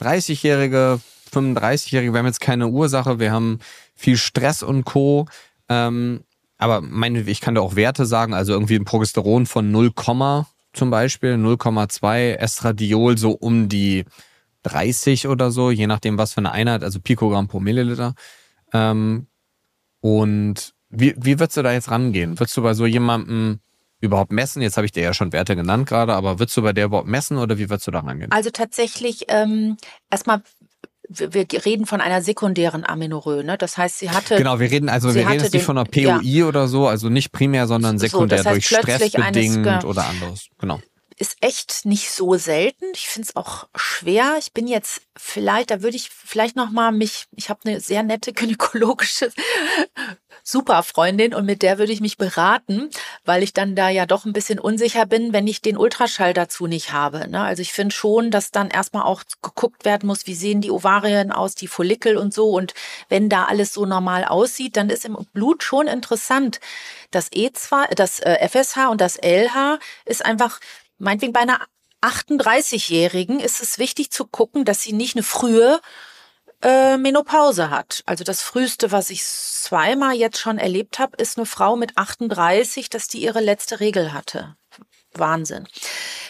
30-jährige, 0.00 1.00
35-jährige, 1.32 2.12
wir 2.12 2.18
haben 2.18 2.26
jetzt 2.26 2.40
keine 2.40 2.68
Ursache, 2.68 3.18
wir 3.18 3.32
haben 3.32 3.58
viel 3.94 4.16
Stress 4.16 4.62
und 4.62 4.84
Co. 4.84 5.26
Ähm, 5.68 6.24
aber 6.58 6.80
meine, 6.80 7.20
ich 7.22 7.40
kann 7.40 7.56
da 7.56 7.60
auch 7.60 7.76
Werte 7.76 8.06
sagen, 8.06 8.34
also 8.34 8.52
irgendwie 8.52 8.76
ein 8.76 8.84
Progesteron 8.84 9.46
von 9.46 9.70
0, 9.70 9.92
zum 10.72 10.90
Beispiel, 10.90 11.34
0,2, 11.34 12.34
Estradiol 12.34 13.18
so 13.18 13.32
um 13.32 13.68
die 13.68 14.04
30 14.62 15.26
oder 15.26 15.50
so, 15.50 15.70
je 15.70 15.86
nachdem, 15.86 16.18
was 16.18 16.34
für 16.34 16.38
eine 16.38 16.52
Einheit, 16.52 16.84
also 16.84 17.00
Pikogramm 17.00 17.48
pro 17.48 17.60
Milliliter. 17.60 18.14
Ähm, 18.72 19.26
und 20.00 20.74
wie, 20.88 21.14
wie 21.16 21.40
würdest 21.40 21.56
du 21.56 21.62
da 21.62 21.72
jetzt 21.72 21.90
rangehen? 21.90 22.38
Würdest 22.38 22.56
du 22.56 22.62
bei 22.62 22.74
so 22.74 22.86
jemandem 22.86 23.60
überhaupt 24.02 24.32
messen? 24.32 24.60
Jetzt 24.60 24.76
habe 24.76 24.84
ich 24.84 24.92
dir 24.92 25.02
ja 25.02 25.14
schon 25.14 25.32
Werte 25.32 25.56
genannt 25.56 25.88
gerade, 25.88 26.12
aber 26.14 26.38
würdest 26.38 26.56
du 26.56 26.62
bei 26.62 26.72
der 26.72 26.86
überhaupt 26.86 27.08
messen 27.08 27.38
oder 27.38 27.56
wie 27.56 27.70
würdest 27.70 27.86
du 27.86 27.90
da 27.90 28.00
rangehen? 28.00 28.30
Also 28.32 28.50
tatsächlich 28.50 29.26
ähm, 29.28 29.76
erstmal 30.10 30.42
wir 31.08 31.46
reden 31.66 31.84
von 31.84 32.00
einer 32.00 32.22
sekundären 32.22 32.86
Amenorrhoe, 32.86 33.44
ne? 33.44 33.58
Das 33.58 33.76
heißt, 33.76 33.98
sie 33.98 34.10
hatte 34.10 34.36
Genau, 34.36 34.60
wir 34.60 34.70
reden 34.70 34.88
also 34.88 35.14
wir 35.14 35.28
reden 35.28 35.42
jetzt 35.42 35.52
nicht 35.52 35.64
von 35.64 35.76
einer 35.76 35.84
POI 35.84 36.20
ja. 36.22 36.46
oder 36.46 36.68
so, 36.68 36.86
also 36.86 37.10
nicht 37.10 37.32
primär, 37.32 37.66
sondern 37.66 37.98
sekundär 37.98 38.38
so, 38.38 38.44
das 38.44 38.54
heißt, 38.54 38.70
durch 38.70 38.80
Stress 38.80 39.12
bedingt 39.12 39.66
eines, 39.66 39.84
oder 39.84 40.06
anderes. 40.06 40.46
Genau 40.58 40.80
ist 41.22 41.36
echt 41.40 41.84
nicht 41.84 42.10
so 42.10 42.34
selten. 42.36 42.84
Ich 42.94 43.06
finde 43.06 43.28
es 43.28 43.36
auch 43.36 43.68
schwer. 43.76 44.36
Ich 44.40 44.52
bin 44.52 44.66
jetzt 44.66 45.02
vielleicht, 45.16 45.70
da 45.70 45.80
würde 45.80 45.96
ich 45.96 46.10
vielleicht 46.10 46.56
noch 46.56 46.70
mal 46.70 46.90
mich, 46.90 47.26
ich 47.36 47.48
habe 47.48 47.60
eine 47.64 47.80
sehr 47.80 48.02
nette 48.02 48.32
gynäkologische 48.32 49.30
Superfreundin 50.42 51.34
und 51.34 51.44
mit 51.44 51.62
der 51.62 51.78
würde 51.78 51.92
ich 51.92 52.00
mich 52.00 52.16
beraten, 52.16 52.90
weil 53.24 53.42
ich 53.42 53.52
dann 53.52 53.76
da 53.76 53.88
ja 53.88 54.06
doch 54.06 54.24
ein 54.24 54.32
bisschen 54.32 54.58
unsicher 54.58 55.06
bin, 55.06 55.32
wenn 55.32 55.46
ich 55.46 55.60
den 55.60 55.76
Ultraschall 55.76 56.34
dazu 56.34 56.66
nicht 56.66 56.92
habe. 56.92 57.28
Ne? 57.28 57.40
Also 57.40 57.62
ich 57.62 57.72
finde 57.72 57.94
schon, 57.94 58.30
dass 58.30 58.50
dann 58.50 58.68
erstmal 58.68 59.04
auch 59.04 59.22
geguckt 59.42 59.84
werden 59.84 60.06
muss, 60.06 60.26
wie 60.26 60.34
sehen 60.34 60.60
die 60.60 60.70
Ovarien 60.70 61.32
aus, 61.32 61.54
die 61.54 61.68
Follikel 61.68 62.16
und 62.16 62.34
so. 62.34 62.50
Und 62.50 62.74
wenn 63.08 63.28
da 63.28 63.44
alles 63.44 63.72
so 63.72 63.86
normal 63.86 64.24
aussieht, 64.24 64.76
dann 64.76 64.90
ist 64.90 65.04
im 65.04 65.16
Blut 65.32 65.62
schon 65.62 65.86
interessant. 65.86 66.60
Das 67.10 67.30
E2, 67.30 67.94
das 67.94 68.20
FSH 68.20 68.76
äh, 68.76 68.86
und 68.86 69.00
das 69.00 69.16
LH 69.16 69.78
ist 70.04 70.24
einfach 70.24 70.58
meinetwegen 70.98 71.32
bei 71.32 71.40
einer 71.40 71.60
38-Jährigen 72.02 73.38
ist 73.38 73.62
es 73.62 73.78
wichtig 73.78 74.10
zu 74.10 74.26
gucken, 74.26 74.64
dass 74.64 74.82
sie 74.82 74.92
nicht 74.92 75.14
eine 75.16 75.22
frühe 75.22 75.80
äh, 76.62 76.96
Menopause 76.96 77.70
hat. 77.70 78.02
Also 78.06 78.24
das 78.24 78.42
früheste, 78.42 78.92
was 78.92 79.10
ich 79.10 79.24
zweimal 79.24 80.14
jetzt 80.14 80.38
schon 80.38 80.58
erlebt 80.58 80.98
habe, 80.98 81.16
ist 81.16 81.36
eine 81.36 81.46
Frau 81.46 81.76
mit 81.76 81.96
38, 81.96 82.90
dass 82.90 83.08
die 83.08 83.22
ihre 83.22 83.40
letzte 83.40 83.80
Regel 83.80 84.12
hatte. 84.12 84.56
Wahnsinn. 85.14 85.66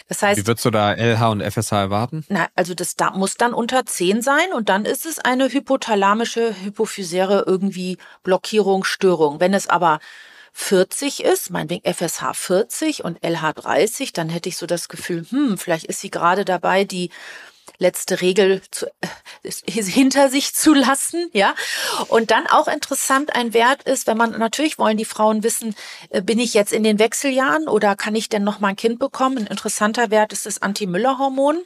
Das 0.07 0.21
heißt, 0.21 0.39
wie 0.39 0.47
würdest 0.47 0.65
du 0.65 0.71
da 0.71 0.93
LH 0.93 1.29
und 1.29 1.41
FSH 1.41 1.71
erwarten? 1.71 2.25
Na, 2.27 2.47
also 2.55 2.73
das 2.73 2.95
da 2.95 3.11
muss 3.11 3.35
dann 3.35 3.53
unter 3.53 3.85
10 3.85 4.21
sein 4.21 4.51
und 4.53 4.69
dann 4.69 4.85
ist 4.85 5.05
es 5.05 5.19
eine 5.19 5.49
hypothalamische 5.49 6.53
hypophysäre 6.61 7.45
irgendwie 7.47 7.97
Blockierung, 8.23 8.83
Störung. 8.83 9.39
Wenn 9.39 9.53
es 9.53 9.67
aber 9.67 9.99
40 10.53 11.23
ist, 11.23 11.49
meinetwegen 11.49 11.91
FSH 11.91 12.33
40 12.33 13.03
und 13.03 13.23
LH 13.23 13.53
30, 13.53 14.13
dann 14.13 14.29
hätte 14.29 14.49
ich 14.49 14.57
so 14.57 14.65
das 14.65 14.87
Gefühl, 14.87 15.25
hm, 15.27 15.57
vielleicht 15.57 15.85
ist 15.85 16.01
sie 16.01 16.11
gerade 16.11 16.45
dabei, 16.45 16.83
die 16.83 17.09
letzte 17.77 18.21
Regel 18.21 18.61
zu, 18.71 18.87
äh, 19.01 19.83
hinter 19.83 20.29
sich 20.29 20.53
zu 20.53 20.73
lassen, 20.73 21.29
ja. 21.33 21.55
Und 22.07 22.31
dann 22.31 22.47
auch 22.47 22.67
interessant 22.67 23.35
ein 23.35 23.53
Wert 23.53 23.83
ist, 23.83 24.07
wenn 24.07 24.17
man 24.17 24.31
natürlich 24.31 24.77
wollen 24.77 24.97
die 24.97 25.05
Frauen 25.05 25.43
wissen, 25.43 25.75
äh, 26.09 26.21
bin 26.21 26.39
ich 26.39 26.53
jetzt 26.53 26.73
in 26.73 26.83
den 26.83 26.99
Wechseljahren 26.99 27.67
oder 27.67 27.95
kann 27.95 28.15
ich 28.15 28.29
denn 28.29 28.43
noch 28.43 28.59
mal 28.59 28.69
ein 28.69 28.75
Kind 28.75 28.99
bekommen? 28.99 29.37
Ein 29.37 29.47
interessanter 29.47 30.11
Wert 30.11 30.33
ist 30.33 30.45
das 30.45 30.61
Anti-Müller-Hormon. 30.61 31.63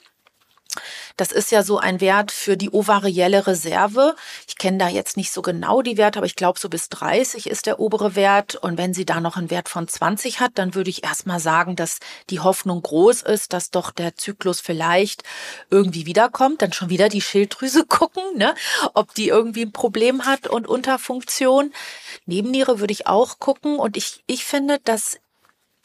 Das 1.15 1.31
ist 1.31 1.51
ja 1.51 1.63
so 1.63 1.79
ein 1.79 2.01
Wert 2.01 2.31
für 2.31 2.57
die 2.57 2.69
ovarielle 2.69 3.47
Reserve. 3.47 4.15
Ich 4.47 4.57
kenne 4.57 4.77
da 4.77 4.87
jetzt 4.87 5.17
nicht 5.17 5.31
so 5.31 5.41
genau 5.41 5.81
die 5.81 5.97
Werte, 5.97 6.19
aber 6.19 6.25
ich 6.25 6.35
glaube, 6.35 6.59
so 6.59 6.69
bis 6.69 6.89
30 6.89 7.49
ist 7.49 7.65
der 7.65 7.79
obere 7.79 8.15
Wert. 8.15 8.55
Und 8.55 8.77
wenn 8.77 8.93
sie 8.93 9.05
da 9.05 9.19
noch 9.19 9.37
einen 9.37 9.49
Wert 9.49 9.69
von 9.69 9.87
20 9.87 10.39
hat, 10.39 10.51
dann 10.55 10.75
würde 10.75 10.89
ich 10.89 11.03
erstmal 11.03 11.39
sagen, 11.39 11.75
dass 11.75 11.99
die 12.29 12.39
Hoffnung 12.39 12.81
groß 12.81 13.23
ist, 13.23 13.53
dass 13.53 13.71
doch 13.71 13.91
der 13.91 14.15
Zyklus 14.15 14.59
vielleicht 14.59 15.23
irgendwie 15.69 16.05
wiederkommt. 16.05 16.61
Dann 16.61 16.73
schon 16.73 16.89
wieder 16.89 17.09
die 17.09 17.21
Schilddrüse 17.21 17.85
gucken, 17.87 18.23
ne? 18.35 18.53
ob 18.93 19.13
die 19.13 19.27
irgendwie 19.29 19.63
ein 19.63 19.71
Problem 19.71 20.25
hat 20.25 20.47
und 20.47 20.67
Unterfunktion. 20.67 21.73
Nebenniere 22.25 22.79
würde 22.79 22.93
ich 22.93 23.07
auch 23.07 23.39
gucken. 23.39 23.79
Und 23.79 23.97
ich, 23.97 24.23
ich 24.27 24.45
finde, 24.45 24.79
dass 24.83 25.19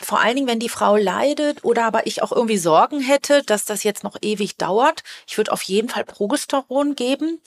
vor 0.05 0.21
allen 0.21 0.37
Dingen, 0.37 0.49
wenn 0.49 0.59
die 0.59 0.69
Frau 0.69 0.97
leidet 0.97 1.65
oder 1.65 1.85
aber 1.85 2.07
ich 2.07 2.23
auch 2.23 2.33
irgendwie 2.33 2.59
Sorgen 2.59 3.01
hätte, 3.01 3.43
dass 3.43 3.65
das 3.65 3.85
jetzt 3.85 4.05
noch 4.05 4.17
ewig 4.21 4.57
dauert. 4.57 5.03
Ich 5.27 5.37
würde 5.37 5.53
auf 5.53 5.63
jeden 5.63 5.89
Fall 5.89 6.05
Progesteron 6.05 6.95
geben. 6.95 7.41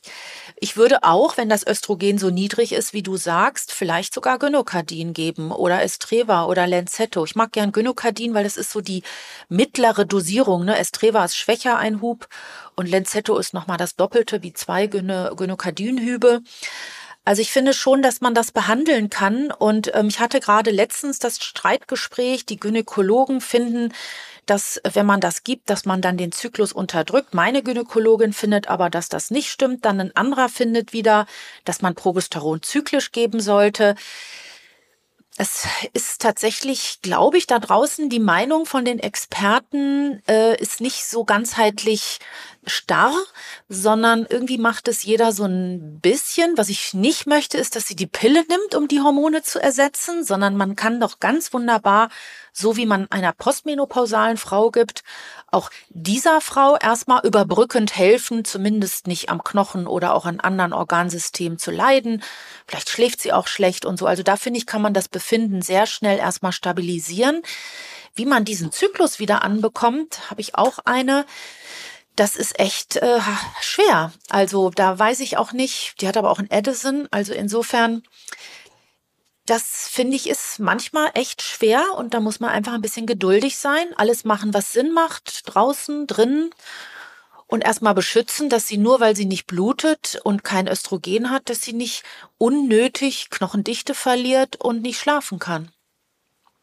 Ich 0.57 0.77
würde 0.77 1.03
auch, 1.03 1.37
wenn 1.37 1.49
das 1.49 1.65
Östrogen 1.65 2.17
so 2.17 2.29
niedrig 2.29 2.71
ist, 2.71 2.93
wie 2.93 3.03
du 3.03 3.17
sagst, 3.17 3.71
vielleicht 3.71 4.13
sogar 4.13 4.39
Gynokardin 4.39 5.13
geben 5.13 5.51
oder 5.51 5.83
Estreva 5.83 6.45
oder 6.45 6.67
Lenzetto. 6.67 7.25
Ich 7.25 7.35
mag 7.35 7.51
gern 7.51 7.71
Gynokardin, 7.71 8.33
weil 8.33 8.43
das 8.43 8.57
ist 8.57 8.71
so 8.71 8.81
die 8.81 9.03
mittlere 9.49 10.05
Dosierung. 10.05 10.65
Ne? 10.65 10.77
Estreva 10.77 11.25
ist 11.25 11.37
schwächer 11.37 11.77
ein 11.77 12.01
Hub 12.01 12.27
und 12.75 12.89
Lenzetto 12.89 13.37
ist 13.37 13.53
nochmal 13.53 13.77
das 13.77 13.95
Doppelte 13.95 14.43
wie 14.43 14.53
zwei 14.53 14.87
Gynokardinhübe. 14.87 16.41
Also 17.25 17.41
ich 17.41 17.51
finde 17.51 17.73
schon, 17.73 18.03
dass 18.03 18.21
man 18.21 18.35
das 18.35 18.51
behandeln 18.51 19.09
kann. 19.09 19.51
Und 19.51 19.91
ähm, 19.95 20.07
ich 20.07 20.19
hatte 20.19 20.39
gerade 20.39 20.69
letztens 20.71 21.19
das 21.19 21.43
Streitgespräch, 21.43 22.45
die 22.45 22.59
Gynäkologen 22.59 23.41
finden, 23.41 23.93
dass 24.45 24.79
wenn 24.93 25.07
man 25.07 25.21
das 25.21 25.43
gibt, 25.43 25.71
dass 25.71 25.85
man 25.85 26.01
dann 26.03 26.17
den 26.17 26.31
Zyklus 26.31 26.71
unterdrückt. 26.71 27.33
Meine 27.33 27.63
Gynäkologin 27.63 28.31
findet 28.31 28.67
aber, 28.67 28.91
dass 28.91 29.09
das 29.09 29.31
nicht 29.31 29.49
stimmt. 29.49 29.85
Dann 29.85 29.99
ein 29.99 30.15
anderer 30.15 30.49
findet 30.49 30.93
wieder, 30.93 31.25
dass 31.65 31.81
man 31.81 31.95
Progesteron 31.95 32.61
zyklisch 32.61 33.11
geben 33.11 33.39
sollte. 33.39 33.95
Es 35.37 35.67
ist 35.91 36.21
tatsächlich, 36.21 36.99
glaube 37.01 37.37
ich, 37.37 37.45
da 37.45 37.59
draußen 37.59 38.09
die 38.09 38.21
Meinung 38.21 38.65
von 38.65 38.85
den 38.85 38.99
Experten 38.99 40.21
äh, 40.29 40.57
ist 40.61 40.79
nicht 40.79 41.05
so 41.05 41.25
ganzheitlich 41.25 42.19
starr, 42.65 43.13
sondern 43.67 44.25
irgendwie 44.29 44.57
macht 44.57 44.87
es 44.87 45.03
jeder 45.03 45.33
so 45.33 45.43
ein 45.43 45.99
bisschen. 45.99 46.57
Was 46.57 46.69
ich 46.69 46.93
nicht 46.93 47.27
möchte, 47.27 47.57
ist, 47.57 47.75
dass 47.75 47.85
sie 47.85 47.97
die 47.97 48.07
Pille 48.07 48.45
nimmt, 48.47 48.75
um 48.75 48.87
die 48.87 49.01
Hormone 49.01 49.43
zu 49.43 49.61
ersetzen, 49.61 50.23
sondern 50.23 50.55
man 50.55 50.77
kann 50.77 51.01
doch 51.01 51.19
ganz 51.19 51.51
wunderbar, 51.53 52.09
so 52.53 52.77
wie 52.77 52.85
man 52.85 53.11
einer 53.11 53.33
postmenopausalen 53.33 54.37
Frau 54.37 54.71
gibt, 54.71 55.03
auch 55.55 55.71
dieser 55.89 56.41
Frau 56.41 56.77
erstmal 56.77 57.25
überbrückend 57.25 57.95
helfen, 57.95 58.45
zumindest 58.45 59.07
nicht 59.07 59.29
am 59.29 59.43
Knochen 59.43 59.87
oder 59.87 60.13
auch 60.13 60.25
an 60.25 60.39
anderen 60.39 60.73
Organsystemen 60.73 61.57
zu 61.57 61.71
leiden. 61.71 62.21
Vielleicht 62.67 62.89
schläft 62.89 63.21
sie 63.21 63.33
auch 63.33 63.47
schlecht 63.47 63.85
und 63.85 63.97
so. 63.97 64.05
Also 64.05 64.21
da 64.21 64.35
finde 64.35 64.59
ich, 64.59 64.65
kann 64.65 64.81
man 64.81 64.93
das 64.93 65.07
Befinden 65.07 65.61
sehr 65.61 65.87
schnell 65.87 66.19
erstmal 66.19 66.51
stabilisieren. 66.51 67.41
Wie 68.13 68.25
man 68.25 68.45
diesen 68.45 68.71
Zyklus 68.71 69.19
wieder 69.19 69.43
anbekommt, 69.43 70.29
habe 70.29 70.41
ich 70.41 70.55
auch 70.55 70.79
eine 70.85 71.25
das 72.15 72.37
ist 72.37 72.59
echt 72.59 72.95
äh, 72.95 73.19
schwer. 73.59 74.13
Also 74.29 74.69
da 74.69 74.97
weiß 74.97 75.19
ich 75.19 75.37
auch 75.37 75.51
nicht. 75.51 75.95
Die 75.99 76.07
hat 76.07 76.15
aber 76.15 76.31
auch 76.31 76.39
ein 76.39 76.49
Edison. 76.49 77.07
Also 77.11 77.33
insofern, 77.33 78.03
das 79.45 79.87
finde 79.87 80.15
ich 80.15 80.29
ist 80.29 80.59
manchmal 80.59 81.11
echt 81.13 81.41
schwer 81.41 81.83
und 81.97 82.13
da 82.13 82.19
muss 82.19 82.39
man 82.39 82.49
einfach 82.49 82.73
ein 82.73 82.81
bisschen 82.81 83.05
geduldig 83.05 83.57
sein. 83.57 83.85
Alles 83.95 84.25
machen, 84.25 84.53
was 84.53 84.73
Sinn 84.73 84.91
macht, 84.91 85.43
draußen, 85.45 86.07
drinnen 86.07 86.49
und 87.47 87.63
erstmal 87.63 87.93
beschützen, 87.93 88.49
dass 88.49 88.67
sie 88.67 88.77
nur, 88.77 88.99
weil 88.99 89.15
sie 89.15 89.25
nicht 89.25 89.45
blutet 89.45 90.19
und 90.23 90.43
kein 90.43 90.67
Östrogen 90.67 91.29
hat, 91.29 91.49
dass 91.49 91.61
sie 91.61 91.73
nicht 91.73 92.03
unnötig 92.37 93.29
Knochendichte 93.29 93.93
verliert 93.93 94.55
und 94.57 94.81
nicht 94.81 94.99
schlafen 94.99 95.39
kann. 95.39 95.69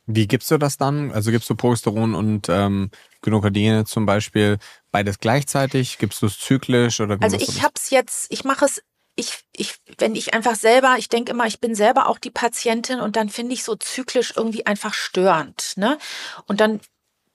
Wie 0.06 0.26
gibst 0.26 0.50
du 0.50 0.58
das 0.58 0.76
dann? 0.76 1.12
Also 1.12 1.30
gibst 1.30 1.48
du 1.48 1.54
Progesteron 1.54 2.14
und 2.14 2.48
ähm, 2.48 2.90
Gynokardine 3.22 3.84
zum 3.84 4.04
Beispiel 4.04 4.58
beides 4.90 5.20
gleichzeitig? 5.20 5.98
Gibst 5.98 6.20
du 6.22 6.26
es 6.26 6.38
zyklisch 6.38 7.00
oder 7.00 7.20
wie 7.20 7.24
Also 7.24 7.36
ich 7.36 7.62
habe 7.62 7.74
es 7.76 7.90
jetzt, 7.90 8.26
ich 8.30 8.42
mache 8.42 8.64
es, 8.64 8.82
ich, 9.14 9.44
ich, 9.54 9.74
wenn 9.98 10.14
ich 10.14 10.34
einfach 10.34 10.54
selber, 10.54 10.96
ich 10.98 11.08
denke 11.08 11.32
immer, 11.32 11.46
ich 11.46 11.60
bin 11.60 11.74
selber 11.74 12.08
auch 12.08 12.18
die 12.18 12.30
Patientin 12.30 13.00
und 13.00 13.16
dann 13.16 13.28
finde 13.28 13.52
ich 13.52 13.64
so 13.64 13.76
zyklisch 13.76 14.34
irgendwie 14.36 14.66
einfach 14.66 14.94
störend. 14.94 15.74
Ne? 15.76 15.98
Und 16.46 16.60
dann 16.60 16.80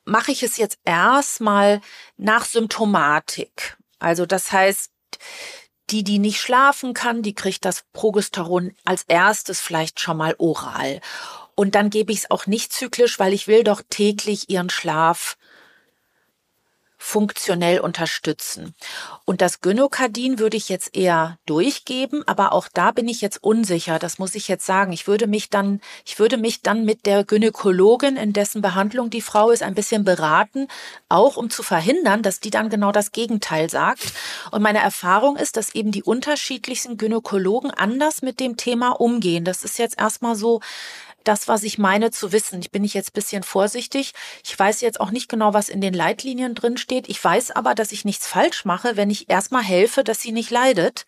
mache 0.06 0.32
ich 0.32 0.42
es 0.42 0.58
jetzt 0.58 0.80
erstmal 0.86 1.82
nach 2.18 2.46
Symptomatik. 2.46 3.78
Also 4.00 4.26
das 4.26 4.52
heißt, 4.52 4.92
die, 5.90 6.04
die 6.04 6.20
nicht 6.20 6.42
schlafen 6.42 6.94
kann, 6.94 7.22
die 7.22 7.34
kriegt 7.34 7.64
das 7.64 7.86
Progesteron 7.94 8.76
als 8.84 9.04
erstes 9.08 9.62
vielleicht 9.62 10.00
schon 10.00 10.18
mal 10.18 10.36
oral. 10.38 11.02
Und 11.56 11.76
dann 11.76 11.90
gebe 11.90 12.12
ich 12.12 12.20
es 12.20 12.32
auch 12.32 12.46
nicht 12.46 12.74
zyklisch, 12.74 13.20
weil 13.20 13.34
ich 13.34 13.48
will 13.48 13.64
doch 13.64 13.82
täglich 13.90 14.50
ihren 14.50 14.70
Schlaf 14.70 15.38
funktionell 16.98 17.80
unterstützen. 17.80 18.74
Und 19.24 19.42
das 19.42 19.62
Gynokardin 19.62 20.40
würde 20.40 20.58
ich 20.58 20.68
jetzt 20.68 20.96
eher 20.96 21.38
durchgeben, 21.46 22.24
aber 22.28 22.54
auch 22.54 22.68
da 22.74 22.92
bin 22.92 23.08
ich 23.08 23.22
jetzt 23.22 23.44
unsicher. 23.44 24.00
Das 24.00 24.18
muss 24.18 24.36
ich 24.36 24.48
jetzt 24.48 24.66
sagen. 24.66 24.92
Ich 24.92 25.08
würde 25.08 25.28
mich 25.28 25.50
dann, 25.50 25.80
ich 26.06 26.18
würde 26.18 26.38
mich 26.38 26.62
dann 26.62 26.86
mit 26.86 27.06
der 27.06 27.24
Gynäkologin, 27.24 28.18
in 28.18 28.34
dessen 28.34 28.62
Behandlung 28.62 29.10
die 29.10 29.22
Frau 29.22 29.52
ist, 29.52 29.64
ein 29.64 29.76
bisschen 29.76 30.04
beraten, 30.04 30.68
auch 31.08 31.38
um 31.38 31.50
zu 31.50 31.62
verhindern, 31.62 32.24
dass 32.24 32.40
die 32.40 32.50
dann 32.50 32.70
genau 32.70 32.92
das 32.92 33.12
Gegenteil 33.12 33.70
sagt. 33.70 34.14
Und 34.52 34.64
meine 34.64 34.80
Erfahrung 34.80 35.38
ist, 35.38 35.56
dass 35.56 35.76
eben 35.76 35.92
die 35.92 36.04
unterschiedlichsten 36.04 36.98
Gynäkologen 36.98 37.72
anders 37.72 38.22
mit 38.22 38.40
dem 38.40 38.58
Thema 38.58 38.90
umgehen. 38.90 39.46
Das 39.46 39.64
ist 39.64 39.78
jetzt 39.78 40.00
erstmal 40.00 40.36
so 40.36 40.62
das, 41.28 41.48
was 41.48 41.64
ich 41.64 41.78
meine 41.78 42.12
zu 42.12 42.32
wissen. 42.32 42.60
Ich 42.60 42.72
bin 42.72 42.84
ich 42.84 42.94
jetzt 42.94 43.14
bisschen 43.14 43.44
vorsichtig. 43.44 44.14
Ich 44.44 44.58
weiß 44.58 44.82
jetzt 44.82 45.00
auch 45.00 45.12
nicht 45.12 45.30
genau, 45.30 45.54
was 45.54 45.70
in 45.70 45.82
den 45.82 45.94
Leitlinien 45.94 46.56
drin 46.56 46.78
steht. 46.78 47.10
Ich 47.10 47.24
weiß 47.24 47.52
aber, 47.52 47.76
dass 47.76 47.92
ich 47.92 48.06
nichts 48.06 48.28
falsch 48.28 48.66
mache, 48.66 48.98
wenn 48.98 49.10
ich 49.10 49.30
erstmal 49.30 49.64
helfe, 49.64 50.04
dass 50.04 50.22
sie 50.22 50.32
nicht 50.32 50.52
leidet 50.52 51.06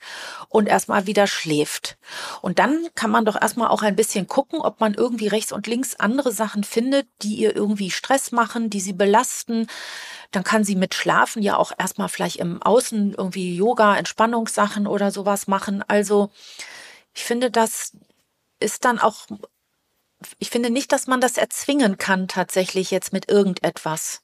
und 0.49 0.67
erstmal 0.67 1.07
wieder 1.07 1.27
schläft. 1.27 1.97
Und 2.41 2.59
dann 2.59 2.87
kann 2.95 3.11
man 3.11 3.25
doch 3.25 3.39
erstmal 3.39 3.69
auch 3.69 3.81
ein 3.81 3.95
bisschen 3.95 4.27
gucken, 4.27 4.59
ob 4.61 4.79
man 4.79 4.93
irgendwie 4.93 5.27
rechts 5.27 5.51
und 5.51 5.67
links 5.67 5.95
andere 5.95 6.31
Sachen 6.31 6.63
findet, 6.63 7.07
die 7.21 7.35
ihr 7.35 7.55
irgendwie 7.55 7.91
Stress 7.91 8.31
machen, 8.31 8.69
die 8.69 8.81
sie 8.81 8.93
belasten 8.93 9.67
dann 10.31 10.43
kann 10.43 10.63
sie 10.63 10.75
mit 10.75 10.93
Schlafen 10.93 11.41
ja 11.41 11.57
auch 11.57 11.71
erstmal 11.77 12.09
vielleicht 12.09 12.37
im 12.37 12.61
Außen 12.61 13.13
irgendwie 13.13 13.55
Yoga, 13.55 13.97
Entspannungssachen 13.97 14.85
oder 14.85 15.11
sowas 15.11 15.47
machen. 15.47 15.83
Also 15.87 16.29
ich 17.15 17.23
finde, 17.23 17.49
das 17.49 17.93
ist 18.59 18.85
dann 18.85 18.99
auch 18.99 19.25
ich 20.37 20.49
finde 20.49 20.69
nicht, 20.69 20.91
dass 20.91 21.07
man 21.07 21.21
das 21.21 21.37
erzwingen 21.37 21.97
kann 21.97 22.27
tatsächlich 22.27 22.91
jetzt 22.91 23.13
mit 23.13 23.29
irgendetwas. 23.29 24.21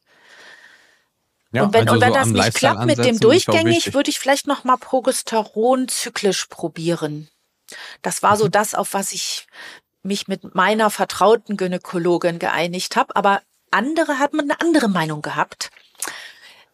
Ja, 1.51 1.63
und 1.63 1.73
wenn, 1.73 1.87
also 1.87 1.93
und 1.93 2.01
wenn 2.01 2.13
so 2.13 2.19
das 2.19 2.27
nicht 2.27 2.55
klappt 2.55 2.85
mit 2.85 2.97
dem 2.97 3.19
durchgängig, 3.19 3.93
würde 3.93 4.09
ich 4.09 4.19
vielleicht 4.19 4.47
noch 4.47 4.63
mal 4.65 4.77
Progesteron 4.77 5.87
zyklisch 5.87 6.47
probieren. 6.47 7.29
Das 8.01 8.23
war 8.23 8.35
mhm. 8.35 8.39
so 8.39 8.47
das, 8.49 8.75
auf 8.75 8.93
was 8.93 9.13
ich 9.13 9.47
mich 10.03 10.27
mit 10.27 10.53
meiner 10.53 10.89
vertrauten 10.89 11.57
Gynäkologin 11.57 12.39
geeinigt 12.39 12.95
habe. 12.95 13.15
Aber 13.15 13.41
andere 13.71 14.19
hat 14.19 14.33
man 14.33 14.51
eine 14.51 14.59
andere 14.59 14.89
Meinung 14.89 15.21
gehabt. 15.21 15.71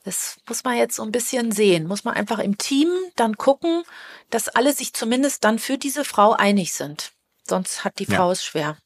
Das 0.03 0.37
muss 0.47 0.63
man 0.63 0.77
jetzt 0.77 0.95
so 0.95 1.03
ein 1.03 1.11
bisschen 1.11 1.51
sehen. 1.51 1.87
Muss 1.87 2.03
man 2.03 2.15
einfach 2.15 2.39
im 2.39 2.57
Team 2.57 2.89
dann 3.15 3.37
gucken, 3.37 3.83
dass 4.31 4.49
alle 4.49 4.73
sich 4.73 4.93
zumindest 4.93 5.43
dann 5.43 5.59
für 5.59 5.77
diese 5.77 6.03
Frau 6.03 6.33
einig 6.33 6.73
sind. 6.73 7.11
Sonst 7.47 7.83
hat 7.83 7.99
die 7.99 8.05
Frau 8.05 8.27
ja. 8.27 8.31
es 8.31 8.43
schwer. 8.43 8.77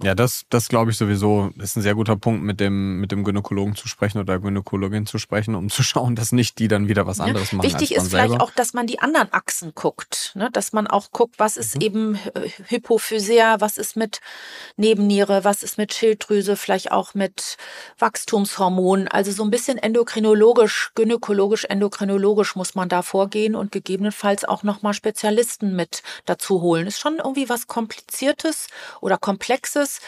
Ja, 0.00 0.14
das, 0.14 0.42
das 0.48 0.68
glaube 0.68 0.92
ich 0.92 0.96
sowieso, 0.96 1.50
ist 1.58 1.76
ein 1.76 1.82
sehr 1.82 1.96
guter 1.96 2.14
Punkt, 2.14 2.44
mit 2.44 2.60
dem, 2.60 3.00
mit 3.00 3.10
dem 3.10 3.24
Gynäkologen 3.24 3.74
zu 3.74 3.88
sprechen 3.88 4.20
oder 4.20 4.38
Gynäkologin 4.38 5.06
zu 5.06 5.18
sprechen, 5.18 5.56
um 5.56 5.70
zu 5.70 5.82
schauen, 5.82 6.14
dass 6.14 6.30
nicht 6.30 6.60
die 6.60 6.68
dann 6.68 6.86
wieder 6.86 7.06
was 7.06 7.18
anderes 7.18 7.50
ja, 7.50 7.58
machen. 7.58 7.66
Wichtig 7.66 7.96
ist 7.96 8.08
vielleicht 8.08 8.30
selber. 8.30 8.44
auch, 8.44 8.52
dass 8.52 8.74
man 8.74 8.86
die 8.86 9.00
anderen 9.00 9.32
Achsen 9.32 9.72
guckt, 9.74 10.32
ne? 10.36 10.50
dass 10.52 10.72
man 10.72 10.86
auch 10.86 11.10
guckt, 11.10 11.34
was 11.38 11.56
ist 11.56 11.74
mhm. 11.74 11.80
eben 11.80 12.14
äh, 12.34 12.48
Hypophysea, 12.68 13.60
was 13.60 13.76
ist 13.76 13.96
mit 13.96 14.20
Nebenniere, 14.76 15.42
was 15.42 15.64
ist 15.64 15.78
mit 15.78 15.92
Schilddrüse, 15.92 16.56
vielleicht 16.56 16.92
auch 16.92 17.14
mit 17.14 17.56
Wachstumshormonen. 17.98 19.08
Also 19.08 19.32
so 19.32 19.42
ein 19.42 19.50
bisschen 19.50 19.78
endokrinologisch, 19.78 20.92
gynäkologisch, 20.94 21.64
endokrinologisch 21.64 22.54
muss 22.54 22.76
man 22.76 22.88
da 22.88 23.02
vorgehen 23.02 23.56
und 23.56 23.72
gegebenenfalls 23.72 24.44
auch 24.44 24.62
nochmal 24.62 24.94
Spezialisten 24.94 25.74
mit 25.74 26.04
dazu 26.24 26.60
holen. 26.60 26.86
Ist 26.86 27.00
schon 27.00 27.16
irgendwie 27.16 27.48
was 27.48 27.66
Kompliziertes 27.66 28.68
oder 29.00 29.18
Komplexes 29.18 29.87
ist. 29.88 30.02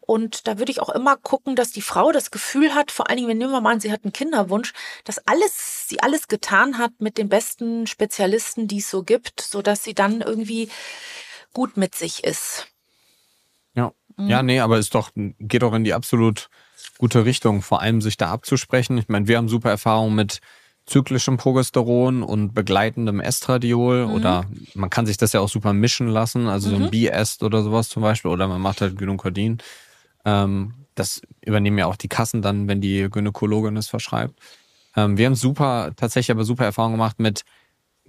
Und 0.00 0.48
da 0.48 0.58
würde 0.58 0.72
ich 0.72 0.80
auch 0.80 0.88
immer 0.88 1.16
gucken, 1.16 1.54
dass 1.54 1.70
die 1.70 1.82
Frau 1.82 2.10
das 2.10 2.32
Gefühl 2.32 2.74
hat, 2.74 2.90
vor 2.90 3.08
allen 3.08 3.18
Dingen, 3.18 3.28
wenn 3.28 3.38
nehmen 3.38 3.52
wir 3.52 3.60
mal 3.60 3.72
an, 3.72 3.80
sie 3.80 3.92
hat 3.92 4.02
einen 4.02 4.12
Kinderwunsch, 4.12 4.72
dass 5.04 5.24
alles, 5.26 5.88
sie 5.88 6.02
alles 6.02 6.26
getan 6.26 6.78
hat 6.78 6.92
mit 6.98 7.16
den 7.16 7.28
besten 7.28 7.86
Spezialisten, 7.86 8.66
die 8.66 8.78
es 8.78 8.90
so 8.90 9.04
gibt, 9.04 9.40
so 9.40 9.62
dass 9.62 9.84
sie 9.84 9.94
dann 9.94 10.20
irgendwie 10.20 10.68
gut 11.52 11.76
mit 11.76 11.94
sich 11.94 12.24
ist. 12.24 12.66
Ja. 13.74 13.92
Mhm. 14.16 14.28
Ja, 14.28 14.42
nee, 14.42 14.58
aber 14.58 14.78
ist 14.78 14.94
doch, 14.94 15.10
geht 15.14 15.62
doch 15.62 15.74
in 15.74 15.84
die 15.84 15.94
absolut 15.94 16.48
gute 16.98 17.24
Richtung, 17.24 17.62
vor 17.62 17.80
allem 17.80 18.00
sich 18.00 18.16
da 18.16 18.32
abzusprechen. 18.32 18.98
Ich 18.98 19.08
meine, 19.08 19.28
wir 19.28 19.36
haben 19.36 19.48
super 19.48 19.70
Erfahrungen 19.70 20.16
mit 20.16 20.40
zyklischem 20.90 21.36
Progesteron 21.36 22.22
und 22.22 22.52
begleitendem 22.52 23.20
Estradiol 23.20 24.06
Mhm. 24.06 24.12
oder 24.12 24.46
man 24.74 24.90
kann 24.90 25.06
sich 25.06 25.16
das 25.16 25.32
ja 25.32 25.40
auch 25.40 25.48
super 25.48 25.72
mischen 25.72 26.08
lassen, 26.08 26.48
also 26.48 26.68
so 26.70 26.76
Mhm. 26.76 26.84
ein 26.84 26.90
Biest 26.90 27.42
oder 27.42 27.62
sowas 27.62 27.88
zum 27.88 28.02
Beispiel 28.02 28.30
oder 28.30 28.48
man 28.48 28.60
macht 28.60 28.80
halt 28.80 28.98
Gynokardin. 28.98 29.58
Ähm, 30.24 30.74
das 30.96 31.22
übernehmen 31.46 31.78
ja 31.78 31.86
auch 31.86 31.96
die 31.96 32.08
Kassen 32.08 32.42
dann, 32.42 32.68
wenn 32.68 32.80
die 32.80 33.08
Gynäkologin 33.08 33.76
es 33.76 33.88
verschreibt. 33.88 34.38
Ähm, 34.96 35.16
wir 35.16 35.26
haben 35.26 35.36
super, 35.36 35.92
tatsächlich 35.96 36.32
aber 36.32 36.44
super 36.44 36.64
Erfahrung 36.64 36.92
gemacht 36.92 37.20
mit 37.20 37.42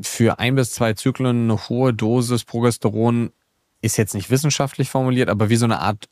für 0.01 0.39
ein 0.39 0.55
bis 0.55 0.71
zwei 0.73 0.93
Zyklen 0.93 1.43
eine 1.43 1.69
hohe 1.69 1.93
Dosis 1.93 2.43
Progesteron 2.43 3.31
ist 3.81 3.97
jetzt 3.97 4.15
nicht 4.15 4.29
wissenschaftlich 4.31 4.89
formuliert, 4.89 5.29
aber 5.29 5.49
wie 5.49 5.55
so 5.55 5.65
eine 5.65 5.79
Art 5.79 6.07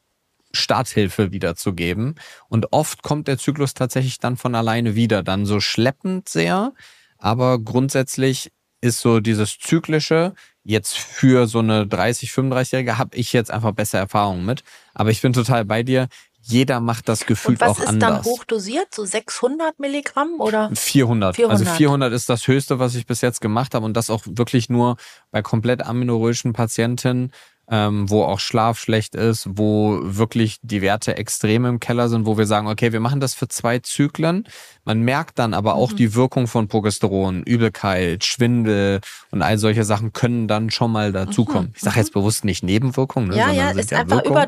Starthilfe 0.51 1.31
wiederzugeben. 1.31 2.15
Und 2.47 2.73
oft 2.73 3.03
kommt 3.03 3.27
der 3.27 3.37
Zyklus 3.37 3.73
tatsächlich 3.73 4.19
dann 4.19 4.37
von 4.37 4.55
alleine 4.55 4.95
wieder, 4.95 5.23
dann 5.23 5.45
so 5.45 5.59
schleppend 5.59 6.29
sehr, 6.29 6.73
aber 7.17 7.59
grundsätzlich 7.59 8.51
ist 8.81 9.01
so 9.01 9.19
dieses 9.19 9.59
zyklische 9.59 10.33
jetzt 10.63 10.97
für 10.97 11.47
so 11.47 11.59
eine 11.59 11.87
30, 11.87 12.29
35-Jährige 12.29 12.97
habe 12.97 13.15
ich 13.17 13.33
jetzt 13.33 13.51
einfach 13.51 13.71
bessere 13.71 14.01
Erfahrungen 14.01 14.45
mit. 14.45 14.63
Aber 14.93 15.09
ich 15.09 15.21
bin 15.21 15.33
total 15.33 15.65
bei 15.65 15.83
dir. 15.83 16.07
Jeder 16.41 16.79
macht 16.79 17.09
das 17.09 17.21
Und 17.21 17.27
gefühlt 17.27 17.59
was 17.59 17.69
auch 17.69 17.79
ist 17.79 17.87
anders. 17.87 18.23
dann 18.23 18.23
hochdosiert? 18.23 18.93
So 18.93 19.03
600 19.03 19.79
Milligramm 19.79 20.39
oder? 20.39 20.71
400. 20.73 21.35
400. 21.35 21.59
Also 21.59 21.65
400 21.65 22.13
ist 22.13 22.29
das 22.29 22.47
Höchste, 22.47 22.79
was 22.79 22.95
ich 22.95 23.05
bis 23.05 23.21
jetzt 23.21 23.41
gemacht 23.41 23.75
habe 23.75 23.85
und 23.85 23.93
das 23.95 24.09
auch 24.09 24.23
wirklich 24.25 24.69
nur 24.69 24.95
bei 25.31 25.41
komplett 25.41 25.85
aminoröischen 25.85 26.53
Patientinnen, 26.53 27.33
ähm, 27.71 28.09
wo 28.09 28.23
auch 28.23 28.39
Schlaf 28.39 28.79
schlecht 28.79 29.13
ist, 29.15 29.47
wo 29.51 29.99
wirklich 30.01 30.57
die 30.63 30.81
Werte 30.81 31.17
extrem 31.17 31.65
im 31.65 31.79
Keller 31.79 32.09
sind, 32.09 32.25
wo 32.25 32.37
wir 32.37 32.47
sagen, 32.47 32.67
okay, 32.67 32.91
wir 32.93 32.99
machen 32.99 33.19
das 33.19 33.33
für 33.35 33.47
zwei 33.47 33.79
Zyklen. 33.79 34.47
Man 34.85 35.01
merkt 35.01 35.37
dann 35.37 35.53
aber 35.53 35.75
auch 35.75 35.91
Mhm. 35.91 35.95
die 35.97 36.15
Wirkung 36.15 36.47
von 36.47 36.67
Progesteron, 36.67 37.43
Übelkeit, 37.43 38.23
Schwindel 38.23 39.01
und 39.31 39.41
all 39.43 39.57
solche 39.59 39.83
Sachen 39.83 40.13
können 40.13 40.47
dann 40.47 40.71
schon 40.71 40.91
mal 40.91 41.11
dazukommen. 41.11 41.73
Ich 41.75 41.81
sage 41.81 41.97
jetzt 41.99 42.13
bewusst 42.13 42.43
nicht 42.43 42.63
Nebenwirkungen, 42.63 43.29
ne, 43.29 43.35
Mhm. 43.35 43.39
Ja, 43.39 43.45
sondern 43.47 43.65
ja, 43.67 43.73
sind 43.73 43.79
ist 43.83 43.93
einfach 43.93 44.23
Wirkungen. 44.23 44.43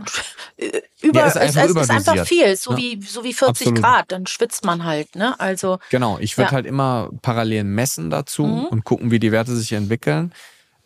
über, 0.57 0.80
über, 1.02 1.19
Ja, 1.19 1.26
ist, 1.27 1.38
einfach 1.38 1.65
ist, 1.65 1.76
ist 1.76 1.89
einfach 1.91 2.26
viel, 2.26 2.56
so 2.56 2.72
Ja. 2.72 2.77
wie, 2.77 3.02
so 3.02 3.23
wie 3.23 3.34
40 3.34 3.68
Absolut. 3.68 3.81
Grad, 3.81 4.11
dann 4.11 4.26
schwitzt 4.27 4.65
man 4.65 4.84
halt, 4.84 5.15
ne? 5.15 5.39
Also, 5.39 5.77
Genau, 5.89 6.18
ich 6.19 6.38
würde 6.38 6.49
Ja. 6.49 6.56
halt 6.56 6.65
immer 6.65 7.10
parallel 7.22 7.64
messen 7.65 8.10
dazu 8.10 8.45
Mhm. 8.45 8.65
und 8.65 8.84
gucken, 8.84 9.11
wie 9.11 9.19
die 9.19 9.31
Werte 9.31 9.56
sich 9.56 9.72
entwickeln. 9.73 10.31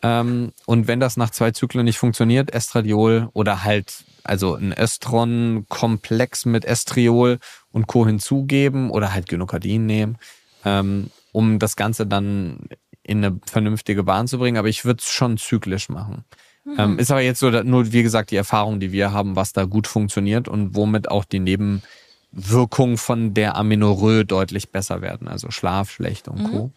Ähm, 0.06 0.52
und 0.68 0.88
wenn 0.88 1.00
das 1.00 1.18
nach 1.18 1.32
zwei 1.32 1.50
Zyklen 1.50 1.86
nicht 1.86 1.98
funktioniert, 1.98 2.54
Estradiol 2.54 3.30
oder 3.34 3.64
halt 3.64 4.06
also 4.24 4.56
ein 4.56 4.72
Estron-Komplex 4.72 6.46
mit 6.46 6.64
Estriol 6.64 7.40
und 7.72 7.88
Co. 7.88 8.06
hinzugeben 8.06 8.92
oder 8.92 9.14
halt 9.14 9.28
Gynokardin 9.28 9.86
nehmen, 9.86 10.18
ähm, 10.64 11.10
um 11.32 11.58
das 11.58 11.76
Ganze 11.76 12.06
dann 12.06 12.70
in 13.02 13.24
eine 13.24 13.40
vernünftige 13.48 14.04
Bahn 14.04 14.28
zu 14.28 14.38
bringen. 14.38 14.58
Aber 14.58 14.68
ich 14.68 14.86
würde 14.86 15.00
es 15.00 15.10
schon 15.10 15.38
zyklisch 15.38 15.90
machen. 15.90 16.24
Mhm. 16.66 16.76
Ähm, 16.78 17.00
ist 17.00 17.10
aber 17.10 17.22
jetzt 17.22 17.40
so, 17.40 17.50
nur 17.50 17.92
wie 17.92 18.04
gesagt, 18.04 18.30
die 18.30 18.36
Erfahrung, 18.36 18.80
die 18.80 18.92
wir 18.92 19.12
haben, 19.12 19.36
was 19.36 19.54
da 19.54 19.66
gut 19.66 19.88
funktioniert 19.88 20.48
und 20.48 20.76
womit 20.76 21.10
auch 21.10 21.26
die 21.26 21.40
Nebenwirkungen 21.40 22.98
von 22.98 23.34
der 23.34 23.56
Aminorö 23.56 24.24
deutlich 24.24 24.70
besser 24.70 25.02
werden. 25.02 25.28
Also 25.28 25.50
Schlaf 25.50 25.90
schlecht 25.90 26.28
und 26.28 26.44
Co. 26.44 26.72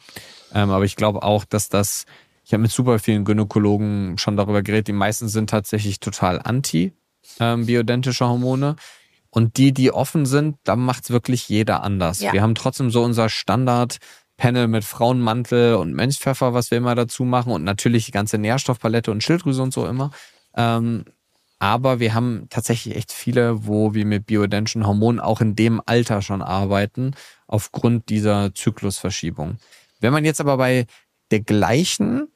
Ähm, 0.55 0.71
aber 0.71 0.85
ich 0.85 0.97
glaube 0.97 1.23
auch, 1.23 1.45
dass 1.45 1.69
das, 1.69 2.07
ich 2.49 2.55
habe 2.55 2.63
mit 2.63 2.71
super 2.71 2.99
vielen 2.99 3.27
Gynäkologen 3.27 4.17
schon 4.17 4.39
darüber 4.39 4.63
geredet, 4.63 4.89
die 4.89 4.95
meisten 4.95 5.29
sind 5.29 5.51
tatsächlich 5.51 6.01
total 6.01 6.41
anti 6.43 6.95
ähm, 7.41 7.67
bioidentische 7.67 8.27
Hormone. 8.27 8.77
Und 9.29 9.59
die, 9.59 9.75
die 9.75 9.93
offen 9.93 10.25
sind, 10.25 10.57
da 10.65 10.75
macht's 10.75 11.11
wirklich 11.11 11.51
jeder 11.51 11.83
anders. 11.83 12.21
Ja. 12.21 12.33
Wir 12.33 12.41
haben 12.41 12.55
trotzdem 12.55 12.89
so 12.89 13.03
unser 13.03 13.29
Standard-Panel 13.29 14.67
mit 14.67 14.85
Frauenmantel 14.85 15.75
und 15.75 15.93
Mönchspfeffer, 15.93 16.55
was 16.55 16.71
wir 16.71 16.79
immer 16.79 16.95
dazu 16.95 17.25
machen 17.25 17.53
und 17.53 17.65
natürlich 17.65 18.07
die 18.07 18.13
ganze 18.13 18.39
Nährstoffpalette 18.39 19.11
und 19.11 19.23
Schilddrüse 19.23 19.63
und 19.63 19.75
so 19.75 19.87
immer. 19.87 20.11
Ähm, 20.57 21.05
aber 21.59 22.01
wir 22.01 22.15
haben 22.15 22.47
tatsächlich 22.49 22.97
echt 22.97 23.13
viele, 23.13 23.67
wo 23.67 23.93
wir 23.93 24.07
mit 24.07 24.25
bioidentischen 24.25 24.87
Hormonen 24.87 25.21
auch 25.21 25.43
in 25.43 25.55
dem 25.55 25.83
Alter 25.85 26.23
schon 26.23 26.41
arbeiten, 26.41 27.11
aufgrund 27.47 28.09
dieser 28.09 28.55
Zyklusverschiebung. 28.55 29.59
Wenn 30.01 30.15
man 30.15 30.25
jetzt 30.25 30.41
aber 30.41 30.57
bei 30.57 30.87
der 31.31 31.41
gleichen 31.41 32.29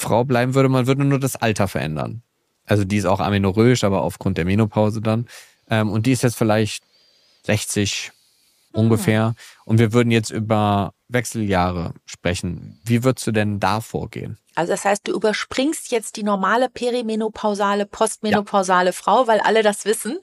Frau 0.00 0.24
bleiben 0.24 0.54
würde, 0.54 0.68
man 0.68 0.86
würde 0.86 1.04
nur 1.04 1.20
das 1.20 1.36
Alter 1.36 1.68
verändern. 1.68 2.22
Also 2.66 2.84
die 2.84 2.96
ist 2.96 3.06
auch 3.06 3.20
aminoröisch, 3.20 3.84
aber 3.84 4.02
aufgrund 4.02 4.38
der 4.38 4.44
Menopause 4.44 5.00
dann. 5.00 5.26
Ähm, 5.68 5.90
und 5.90 6.06
die 6.06 6.12
ist 6.12 6.22
jetzt 6.22 6.36
vielleicht 6.36 6.84
60 7.44 8.12
ungefähr. 8.72 9.34
Und 9.64 9.78
wir 9.78 9.92
würden 9.92 10.10
jetzt 10.10 10.30
über 10.30 10.94
Wechseljahre 11.08 11.94
sprechen. 12.04 12.80
Wie 12.84 13.02
würdest 13.02 13.26
du 13.26 13.32
denn 13.32 13.58
da 13.60 13.80
vorgehen? 13.80 14.38
also 14.54 14.72
das 14.72 14.84
heißt, 14.84 15.08
du 15.08 15.12
überspringst 15.12 15.90
jetzt 15.90 16.16
die 16.16 16.22
normale 16.22 16.68
perimenopausale, 16.68 17.86
postmenopausale 17.86 18.92
Frau, 18.92 19.26
weil 19.26 19.40
alle 19.40 19.62
das 19.62 19.84
wissen. 19.84 20.18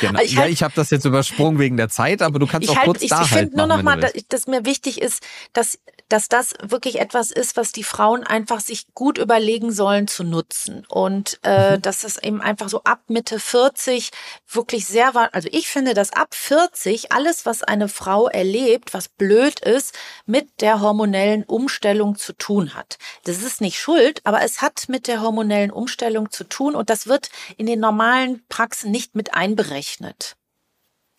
Genau. 0.00 0.18
Also 0.18 0.24
ich 0.24 0.32
ja, 0.34 0.40
halt- 0.42 0.52
ich 0.52 0.62
habe 0.62 0.74
das 0.76 0.90
jetzt 0.90 1.04
übersprungen 1.04 1.58
wegen 1.58 1.76
der 1.76 1.88
Zeit, 1.88 2.22
aber 2.22 2.38
du 2.38 2.46
kannst 2.46 2.68
auch 2.68 2.76
halt, 2.76 2.86
kurz 2.86 3.02
ich, 3.02 3.10
da 3.10 3.22
ich 3.22 3.30
halt 3.30 3.40
finde 3.40 3.56
nur 3.56 3.66
noch 3.66 3.82
mal, 3.82 3.98
dass, 3.98 4.12
dass 4.28 4.46
mir 4.46 4.64
wichtig 4.64 5.00
ist, 5.00 5.22
dass, 5.52 5.78
dass 6.08 6.28
das 6.28 6.54
wirklich 6.62 6.98
etwas 7.00 7.30
ist, 7.30 7.56
was 7.56 7.72
die 7.72 7.84
Frauen 7.84 8.24
einfach 8.24 8.60
sich 8.60 8.86
gut 8.94 9.16
überlegen 9.16 9.72
sollen 9.72 10.06
zu 10.08 10.22
nutzen. 10.24 10.84
Und 10.88 11.38
äh, 11.42 11.76
Mhm. 11.76 11.82
dass 11.82 12.04
es 12.04 12.18
eben 12.22 12.40
einfach 12.42 12.68
so 12.68 12.82
ab 12.84 13.00
Mitte 13.08 13.38
40 13.40 14.10
wirklich 14.52 14.86
sehr 14.86 15.14
war. 15.14 15.30
Also 15.34 15.48
ich 15.52 15.68
finde, 15.68 15.94
dass 15.94 16.12
ab 16.12 16.34
40 16.34 17.12
alles, 17.12 17.46
was 17.46 17.62
eine 17.62 17.88
Frau 17.88 18.28
erlebt, 18.28 18.92
was 18.92 19.08
blöd 19.08 19.60
ist, 19.60 19.96
mit 20.26 20.48
der 20.60 20.80
hormonellen 20.80 21.44
Umstellung 21.44 22.16
zu 22.16 22.32
tun 22.32 22.74
hat. 22.74 22.98
Das 23.24 23.42
ist 23.42 23.60
nicht 23.60 23.78
schuld, 23.78 24.20
aber 24.24 24.42
es 24.42 24.60
hat 24.62 24.88
mit 24.88 25.06
der 25.06 25.22
hormonellen 25.22 25.70
Umstellung 25.70 26.30
zu 26.30 26.44
tun 26.44 26.74
und 26.74 26.90
das 26.90 27.06
wird 27.06 27.30
in 27.56 27.66
den 27.66 27.80
normalen 27.80 28.42
Praxen 28.48 28.90
nicht 28.90 29.14
mit 29.14 29.32
einberechnet. 29.34 29.69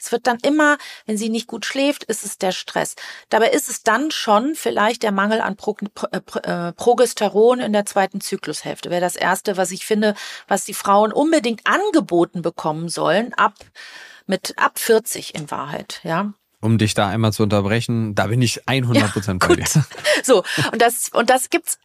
Es 0.03 0.11
wird 0.11 0.25
dann 0.25 0.39
immer, 0.39 0.77
wenn 1.05 1.17
sie 1.17 1.29
nicht 1.29 1.45
gut 1.45 1.63
schläft, 1.63 2.03
ist 2.05 2.25
es 2.25 2.39
der 2.39 2.51
Stress. 2.51 2.95
Dabei 3.29 3.49
ist 3.51 3.69
es 3.69 3.83
dann 3.83 4.09
schon 4.09 4.55
vielleicht 4.55 5.03
der 5.03 5.11
Mangel 5.11 5.41
an 5.41 5.55
Pro, 5.55 5.77
äh, 6.11 6.19
Pro- 6.19 6.39
äh, 6.39 6.73
Progesteron 6.73 7.59
in 7.59 7.71
der 7.71 7.85
zweiten 7.85 8.19
Zyklushälfte. 8.19 8.89
Wäre 8.89 9.01
das 9.01 9.15
erste, 9.15 9.57
was 9.57 9.69
ich 9.69 9.85
finde, 9.85 10.15
was 10.47 10.65
die 10.65 10.73
Frauen 10.73 11.13
unbedingt 11.13 11.61
angeboten 11.67 12.41
bekommen 12.41 12.89
sollen, 12.89 13.33
ab 13.35 13.53
mit 14.25 14.57
ab 14.57 14.79
40 14.79 15.35
in 15.35 15.51
Wahrheit, 15.51 15.99
ja. 16.03 16.33
Um 16.61 16.77
dich 16.77 16.93
da 16.93 17.09
einmal 17.09 17.33
zu 17.33 17.43
unterbrechen, 17.43 18.13
da 18.13 18.27
bin 18.27 18.41
ich 18.41 18.67
100 18.67 19.11
Prozent 19.13 19.39
bei 19.39 19.55
dir. 19.55 19.65
So, 20.23 20.43
und 20.71 20.79
das, 20.79 21.09
und 21.09 21.29
das 21.31 21.49
gibt's, 21.49 21.79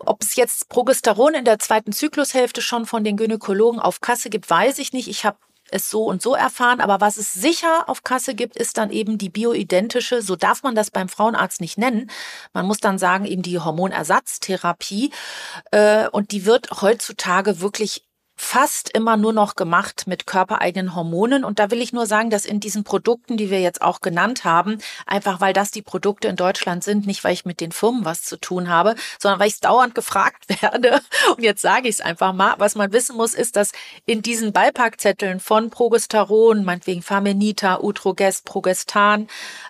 ob 0.00 0.22
es 0.22 0.36
jetzt 0.36 0.68
Progesteron 0.68 1.34
in 1.34 1.44
der 1.46 1.58
zweiten 1.58 1.92
Zyklushälfte 1.92 2.60
schon 2.60 2.84
von 2.84 3.04
den 3.04 3.16
Gynäkologen 3.16 3.80
auf 3.80 4.02
Kasse 4.02 4.28
gibt, 4.28 4.48
weiß 4.48 4.78
ich 4.78 4.92
nicht. 4.92 5.08
Ich 5.08 5.24
habe 5.24 5.38
es 5.72 5.90
so 5.90 6.04
und 6.04 6.22
so 6.22 6.34
erfahren, 6.34 6.80
aber 6.80 7.00
was 7.00 7.16
es 7.16 7.32
sicher 7.32 7.88
auf 7.88 8.04
Kasse 8.04 8.34
gibt, 8.34 8.56
ist 8.56 8.78
dann 8.78 8.90
eben 8.90 9.18
die 9.18 9.28
bioidentische, 9.28 10.22
so 10.22 10.36
darf 10.36 10.62
man 10.62 10.74
das 10.74 10.90
beim 10.90 11.08
Frauenarzt 11.08 11.60
nicht 11.60 11.78
nennen. 11.78 12.10
Man 12.52 12.66
muss 12.66 12.78
dann 12.78 12.98
sagen, 12.98 13.24
eben 13.24 13.42
die 13.42 13.58
Hormonersatztherapie. 13.58 15.12
Äh, 15.70 16.08
und 16.08 16.32
die 16.32 16.46
wird 16.46 16.82
heutzutage 16.82 17.60
wirklich 17.60 18.07
fast 18.40 18.88
immer 18.90 19.16
nur 19.16 19.32
noch 19.32 19.56
gemacht 19.56 20.04
mit 20.06 20.26
körpereigenen 20.26 20.94
Hormonen. 20.94 21.44
Und 21.44 21.58
da 21.58 21.72
will 21.72 21.82
ich 21.82 21.92
nur 21.92 22.06
sagen, 22.06 22.30
dass 22.30 22.46
in 22.46 22.60
diesen 22.60 22.84
Produkten, 22.84 23.36
die 23.36 23.50
wir 23.50 23.60
jetzt 23.60 23.82
auch 23.82 24.00
genannt 24.00 24.44
haben, 24.44 24.78
einfach 25.06 25.40
weil 25.40 25.52
das 25.52 25.72
die 25.72 25.82
Produkte 25.82 26.28
in 26.28 26.36
Deutschland 26.36 26.84
sind, 26.84 27.04
nicht 27.04 27.24
weil 27.24 27.32
ich 27.32 27.44
mit 27.44 27.60
den 27.60 27.72
Firmen 27.72 28.04
was 28.04 28.22
zu 28.22 28.36
tun 28.36 28.68
habe, 28.68 28.94
sondern 29.18 29.40
weil 29.40 29.48
ich 29.48 29.58
dauernd 29.58 29.96
gefragt 29.96 30.44
werde. 30.62 31.00
Und 31.36 31.42
jetzt 31.42 31.62
sage 31.62 31.88
ich 31.88 31.96
es 31.96 32.00
einfach 32.00 32.32
mal. 32.32 32.54
Was 32.58 32.76
man 32.76 32.92
wissen 32.92 33.16
muss, 33.16 33.34
ist, 33.34 33.56
dass 33.56 33.72
in 34.06 34.22
diesen 34.22 34.52
Beipackzetteln 34.52 35.40
von 35.40 35.70
Progesteron, 35.70 36.64
meinetwegen 36.64 37.02
Farmenita, 37.02 37.80
Utrogest, 37.80 38.44
Progestan, 38.44 39.26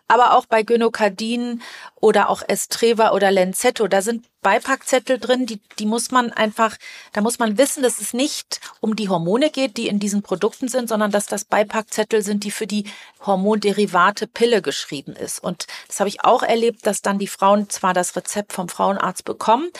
aber 0.09 0.36
auch 0.36 0.45
bei 0.45 0.62
Gynokardin 0.62 1.62
oder 2.01 2.29
auch 2.29 2.43
Estreva 2.47 3.11
oder 3.12 3.31
Lenzetto, 3.31 3.89
da 3.89 4.03
sind 4.03 4.27
Beipackzettel 4.41 5.19
drin, 5.19 5.47
die, 5.47 5.61
die 5.79 5.87
muss 5.87 6.11
man 6.11 6.33
einfach, 6.33 6.77
da 7.12 7.20
muss 7.20 7.39
man 7.39 7.59
wissen, 7.59 7.83
dass 7.83 8.01
es 8.01 8.15
nicht 8.15 8.61
um 8.81 8.95
die 8.95 9.09
Hormone 9.09 9.51
geht, 9.51 9.77
die 9.77 9.89
in 9.89 9.99
diesen 9.99 10.23
Produkten 10.23 10.69
sind, 10.69 10.89
sondern 10.89 11.11
dass 11.11 11.27
das 11.27 11.45
Beipackzettel 11.45 12.23
sind, 12.23 12.45
die 12.45 12.53
für 12.53 12.66
die 12.66 12.85
Hormonderivate 13.27 14.29
Pille 14.29 14.62
geschrieben 14.62 15.16
ist. 15.16 15.43
Und 15.43 15.66
das 15.89 15.99
habe 15.99 16.09
ich 16.09 16.25
auch 16.25 16.43
erlebt, 16.43 16.87
dass 16.87 17.03
dann 17.03 17.19
die 17.19 17.27
Frauen 17.27 17.69
zwar 17.69 17.95
das 17.95 18.15
Rezept 18.15 18.53
vom 18.53 18.69
Frauenarzt 18.69 19.25
bekommen, 19.25 19.70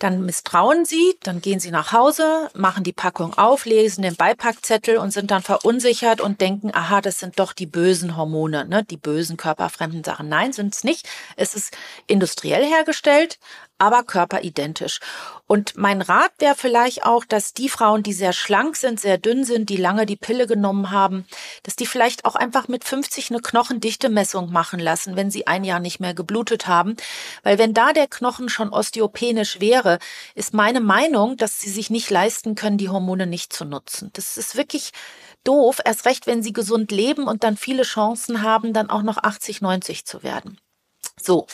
dann 0.00 0.24
misstrauen 0.24 0.84
sie, 0.84 1.16
dann 1.22 1.40
gehen 1.40 1.60
sie 1.60 1.70
nach 1.70 1.92
Hause, 1.92 2.50
machen 2.54 2.84
die 2.84 2.92
Packung 2.92 3.34
auf, 3.34 3.66
lesen 3.66 4.02
den 4.02 4.16
Beipackzettel 4.16 4.96
und 4.96 5.12
sind 5.12 5.30
dann 5.30 5.42
verunsichert 5.42 6.20
und 6.20 6.40
denken, 6.40 6.70
aha, 6.74 7.00
das 7.00 7.18
sind 7.18 7.38
doch 7.38 7.52
die 7.52 7.66
bösen 7.66 8.16
Hormone, 8.16 8.64
ne? 8.64 8.82
die 8.82 8.96
bösen 8.96 9.36
körperfremden 9.36 10.02
Sachen. 10.02 10.28
Nein, 10.28 10.52
sind 10.52 10.74
es 10.74 10.84
nicht. 10.84 11.08
Es 11.36 11.54
ist 11.54 11.76
industriell 12.06 12.64
hergestellt, 12.64 13.38
aber 13.80 14.02
körperidentisch. 14.02 15.00
Und 15.46 15.76
mein 15.76 16.00
Rat 16.00 16.30
wäre 16.38 16.54
vielleicht 16.54 17.04
auch, 17.04 17.24
dass 17.24 17.54
die 17.54 17.68
Frauen, 17.68 18.04
die 18.04 18.12
sehr 18.12 18.32
schlank 18.32 18.76
sind, 18.76 19.00
sehr 19.00 19.18
dünn 19.18 19.44
sind, 19.44 19.68
die 19.68 19.76
lange 19.76 20.06
die 20.06 20.16
Pille 20.16 20.46
genommen 20.46 20.92
haben, 20.92 21.26
dass 21.64 21.74
die 21.74 21.86
vielleicht 21.86 22.24
auch 22.24 22.36
einfach 22.36 22.68
mit 22.68 22.84
50 22.84 23.30
eine 23.30 23.40
Knochendichte-Messung 23.40 24.52
machen 24.52 24.78
lassen, 24.78 25.16
wenn 25.16 25.30
sie 25.30 25.48
ein 25.48 25.64
Jahr 25.64 25.80
nicht 25.80 25.98
mehr 25.98 26.14
geblutet 26.14 26.68
haben. 26.68 26.94
Weil 27.42 27.58
wenn 27.58 27.74
da 27.74 27.92
der 27.92 28.06
Knochen 28.06 28.48
schon 28.48 28.68
osteopenisch 28.68 29.60
wäre, 29.60 29.98
ist 30.34 30.54
meine 30.54 30.80
Meinung, 30.80 31.36
dass 31.36 31.60
sie 31.60 31.70
sich 31.70 31.90
nicht 31.90 32.10
leisten 32.10 32.54
können, 32.54 32.78
die 32.78 32.90
Hormone 32.90 33.26
nicht 33.26 33.52
zu 33.52 33.64
nutzen. 33.64 34.10
Das 34.12 34.36
ist 34.36 34.56
wirklich 34.56 34.92
doof, 35.42 35.80
erst 35.84 36.04
recht, 36.06 36.26
wenn 36.26 36.42
sie 36.42 36.52
gesund 36.52 36.92
leben 36.92 37.24
und 37.24 37.44
dann 37.44 37.56
viele 37.56 37.82
Chancen 37.82 38.42
haben, 38.42 38.72
dann 38.72 38.90
auch 38.90 39.02
noch 39.02 39.18
80, 39.18 39.62
90 39.62 40.04
zu 40.04 40.22
werden. 40.22 40.60
So, 41.24 41.46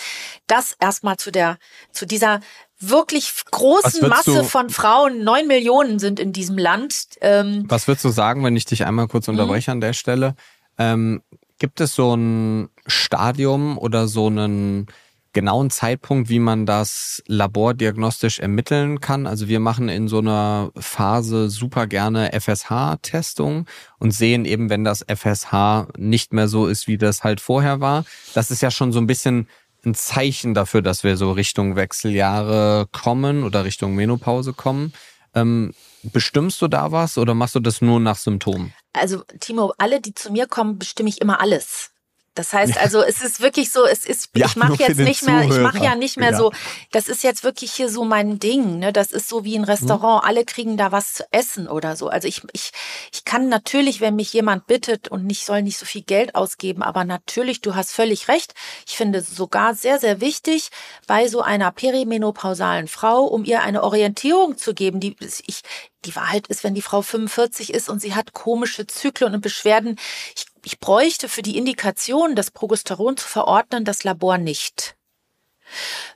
das 0.47 0.77
erstmal 0.81 1.17
zu 1.17 1.31
der, 1.31 1.59
zu 1.93 2.07
dieser 2.07 2.41
wirklich 2.79 3.33
großen 3.51 4.09
Masse 4.09 4.35
du, 4.35 4.45
von 4.45 4.71
Frauen. 4.71 5.25
Neun 5.25 5.47
Millionen 5.47 5.99
sind 5.99 6.21
in 6.21 6.33
diesem 6.33 6.59
Land. 6.59 7.07
Ähm, 7.21 7.65
was 7.69 7.89
würdest 7.89 8.05
du 8.05 8.11
sagen, 8.11 8.45
wenn 8.45 8.57
ich 8.57 8.67
dich 8.67 8.85
einmal 8.85 9.09
kurz 9.09 9.29
unterbreche 9.29 9.73
an 9.73 9.81
der 9.81 9.93
Stelle? 9.93 10.35
Ähm, 10.79 11.23
gibt 11.59 11.81
es 11.81 11.95
so 11.95 12.15
ein 12.15 12.69
Stadium 12.87 13.79
oder 13.79 14.09
so 14.09 14.27
einen 14.27 14.89
genauen 15.37 15.69
Zeitpunkt, 15.69 16.31
wie 16.31 16.39
man 16.39 16.65
das 16.65 17.23
labordiagnostisch 17.27 18.39
ermitteln 18.41 19.01
kann. 19.01 19.27
Also 19.27 19.49
wir 19.49 19.61
machen 19.61 19.91
in 19.91 20.09
so 20.09 20.21
einer 20.21 20.71
Phase 20.79 21.51
super 21.51 21.87
gerne 21.87 22.31
FSH-Testung 22.33 23.67
und 23.99 24.13
sehen 24.13 24.47
eben, 24.47 24.71
wenn 24.71 24.83
das 24.83 25.05
FSH 25.07 25.89
nicht 25.99 26.33
mehr 26.33 26.49
so 26.49 26.67
ist, 26.67 26.89
wie 26.89 26.97
das 26.97 27.23
halt 27.23 27.43
vorher 27.43 27.81
war. 27.81 28.07
Das 28.33 28.51
ist 28.51 28.63
ja 28.63 28.71
schon 28.71 28.93
so 28.93 28.99
ein 28.99 29.07
bisschen 29.07 29.47
ein 29.85 29.95
Zeichen 29.95 30.55
dafür, 30.55 30.81
dass 30.81 31.05
wir 31.05 31.19
so 31.19 31.33
Richtung 31.33 31.77
Wechseljahre 31.77 32.87
kommen 32.91 33.45
oder 33.45 33.67
Richtung 33.67 33.95
Menopause 33.95 34.55
kommen. 34.55 34.95
Ähm, 35.35 35.75
bestimmst 36.03 36.63
du 36.63 36.69
da 36.69 36.93
was 36.93 37.19
oder 37.19 37.35
machst 37.35 37.57
du 37.57 37.61
das 37.61 37.83
nur 37.83 38.01
nach 38.01 38.17
Symptomen? 38.17 38.73
Also 38.95 39.23
Timo, 39.39 39.75
alle, 39.77 40.01
die 40.01 40.15
zu 40.15 40.33
mir 40.33 40.47
kommen, 40.47 40.79
bestimme 40.79 41.11
ich 41.11 41.21
immer 41.21 41.41
alles. 41.41 41.91
Das 42.37 42.53
heißt 42.53 42.77
also, 42.79 43.03
es 43.03 43.23
ist 43.23 43.41
wirklich 43.41 43.73
so, 43.73 43.87
es 43.87 44.05
ist, 44.05 44.29
ja, 44.37 44.45
ich 44.45 44.57
mache 44.57 44.75
jetzt 44.75 44.99
nicht 44.99 45.23
mehr, 45.25 45.43
ich 45.43 45.59
mache 45.59 45.83
ja 45.83 45.95
nicht 45.95 46.19
mehr 46.19 46.33
ja. 46.33 46.37
so, 46.37 46.53
das 46.93 47.09
ist 47.09 47.25
jetzt 47.25 47.45
wirklich 47.45 47.73
hier 47.73 47.89
so 47.89 48.05
mein 48.05 48.39
Ding, 48.39 48.79
ne? 48.79 48.93
Das 48.93 49.11
ist 49.11 49.29
so 49.29 49.43
wie 49.45 49.57
ein 49.57 49.65
Restaurant, 49.65 50.23
mhm. 50.23 50.29
alle 50.29 50.45
kriegen 50.45 50.77
da 50.77 50.93
was 50.93 51.15
zu 51.15 51.25
essen 51.31 51.67
oder 51.67 51.97
so. 51.97 52.09
Also 52.09 52.29
ich, 52.29 52.43
ich, 52.53 52.73
ich 53.11 53.25
kann 53.25 53.49
natürlich, 53.49 54.03
wenn 54.03 54.17
mich 54.17 54.35
jemand 54.35 54.67
bittet 54.67 55.09
und 55.09 55.25
nicht 55.25 55.47
soll 55.47 55.63
nicht 55.63 55.79
so 55.79 55.87
viel 55.87 56.03
Geld 56.03 56.35
ausgeben, 56.35 56.83
aber 56.83 57.05
natürlich, 57.05 57.63
du 57.63 57.75
hast 57.75 57.93
völlig 57.93 58.29
recht. 58.29 58.55
Ich 58.87 58.99
finde 58.99 59.23
sogar 59.23 59.75
sehr, 59.75 59.99
sehr 59.99 60.21
wichtig 60.21 60.69
bei 61.07 61.29
so 61.29 61.41
einer 61.41 61.73
perimenopausalen 61.73 62.87
Frau, 62.87 63.25
um 63.25 63.45
ihr 63.45 63.63
eine 63.63 63.83
Orientierung 63.83 64.59
zu 64.59 64.75
geben, 64.75 65.01
die 65.01 65.17
ich, 65.21 65.63
die 66.05 66.15
Wahrheit 66.15 66.49
ist, 66.49 66.65
wenn 66.65 66.75
die 66.75 66.83
Frau 66.83 67.01
45 67.01 67.73
ist 67.73 67.89
und 67.89 68.01
sie 68.01 68.15
hat 68.15 68.35
komische 68.35 68.87
Zyklen 68.87 69.35
und 69.35 69.41
Beschwerden, 69.41 69.99
ich 70.35 70.47
ich 70.67 70.81
bräuchte 70.81 71.29
für 71.29 71.43
die 71.43 71.57
Indikation, 71.57 72.35
das 72.35 72.51
Progesteron 72.51 73.17
zu 73.17 73.29
verordnen, 73.29 73.85
das 73.85 74.03
Labor 74.03 74.37
nicht. 74.37 74.97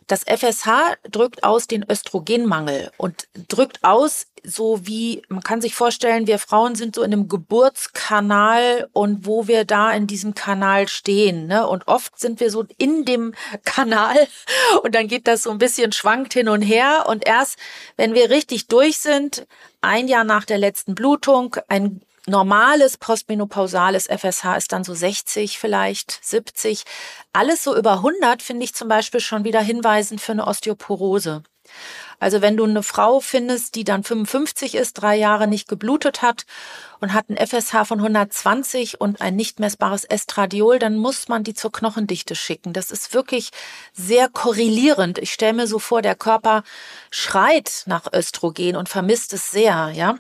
Das 0.09 0.25
FSH 0.25 0.97
drückt 1.09 1.45
aus 1.45 1.69
den 1.69 1.89
Östrogenmangel 1.89 2.91
und 2.97 3.29
drückt 3.47 3.85
aus, 3.85 4.27
so 4.43 4.85
wie, 4.89 5.23
man 5.29 5.45
kann 5.45 5.61
sich 5.61 5.77
vorstellen, 5.77 6.27
wir 6.27 6.41
Frauen 6.41 6.75
sind 6.75 6.97
so 6.97 7.03
in 7.05 7.13
einem 7.13 7.29
Geburtskanal 7.29 8.89
und 8.93 9.25
wo 9.25 9.47
wir 9.47 9.65
da 9.65 9.93
in 9.93 10.09
diesem 10.09 10.35
Kanal 10.35 10.89
stehen. 10.89 11.47
Ne? 11.47 11.69
Und 11.69 11.87
oft 11.87 12.19
sind 12.19 12.41
wir 12.41 12.51
so 12.51 12.67
in 12.77 13.05
dem 13.05 13.35
Kanal 13.65 14.17
und 14.83 14.97
dann 14.97 15.07
geht 15.07 15.29
das 15.29 15.45
so 15.45 15.53
ein 15.53 15.59
bisschen 15.59 15.93
schwankt 15.93 16.33
hin 16.33 16.49
und 16.49 16.63
her. 16.63 17.05
Und 17.07 17.25
erst, 17.25 17.57
wenn 17.97 18.15
wir 18.15 18.31
richtig 18.31 18.67
durch 18.67 18.99
sind, 18.99 19.47
ein 19.81 20.09
Jahr 20.09 20.25
nach 20.25 20.45
der 20.45 20.59
letzten 20.59 20.97
Blutung, 20.97 21.55
ein 21.69 22.03
normales 22.31 22.97
postmenopausales 22.97 24.07
FSH 24.07 24.57
ist 24.57 24.73
dann 24.73 24.85
so 24.85 24.95
60 24.95 25.59
vielleicht, 25.59 26.19
70. 26.23 26.85
Alles 27.33 27.65
so 27.65 27.77
über 27.77 27.95
100 27.95 28.43
finde 28.43 28.65
ich 28.65 28.75
zum 28.75 28.89
Beispiel 28.89 29.21
schon 29.21 29.45
wieder 29.45 29.61
hinweisend 29.61 30.21
für 30.21 30.33
eine 30.33 30.47
Osteoporose. 30.47 31.43
Also 32.21 32.43
wenn 32.43 32.57
du 32.57 32.65
eine 32.65 32.83
Frau 32.83 33.21
findest, 33.21 33.75
die 33.75 33.85
dann 33.85 34.05
55 34.05 34.75
ist, 34.75 34.93
drei 34.95 35.17
Jahre 35.17 35.49
nicht 35.49 35.69
geblutet 35.69 36.21
hat 36.21 36.45
und 37.01 37.15
hat 37.15 37.31
ein 37.31 37.39
FSH 37.39 37.87
von 37.87 37.99
120 37.99 39.01
und 39.01 39.23
ein 39.23 39.37
nicht 39.37 39.59
messbares 39.59 40.05
Estradiol, 40.05 40.79
dann 40.79 40.99
muss 40.99 41.29
man 41.29 41.45
die 41.45 41.55
zur 41.55 41.73
Knochendichte 41.73 42.35
schicken. 42.35 42.75
Das 42.75 42.91
ist 42.91 43.15
wirklich 43.15 43.51
sehr 43.95 44.29
korrelierend. 44.29 45.19
Ich 45.19 45.33
stelle 45.33 45.55
mir 45.55 45.67
so 45.67 45.79
vor, 45.79 46.03
der 46.03 46.15
Körper 46.15 46.63
schreit 47.11 47.85
nach 47.87 48.13
Östrogen 48.13 48.77
und 48.77 48.91
vermisst 48.91 49.33
es 49.33 49.51
sehr, 49.51 49.91
ja. 49.95 50.17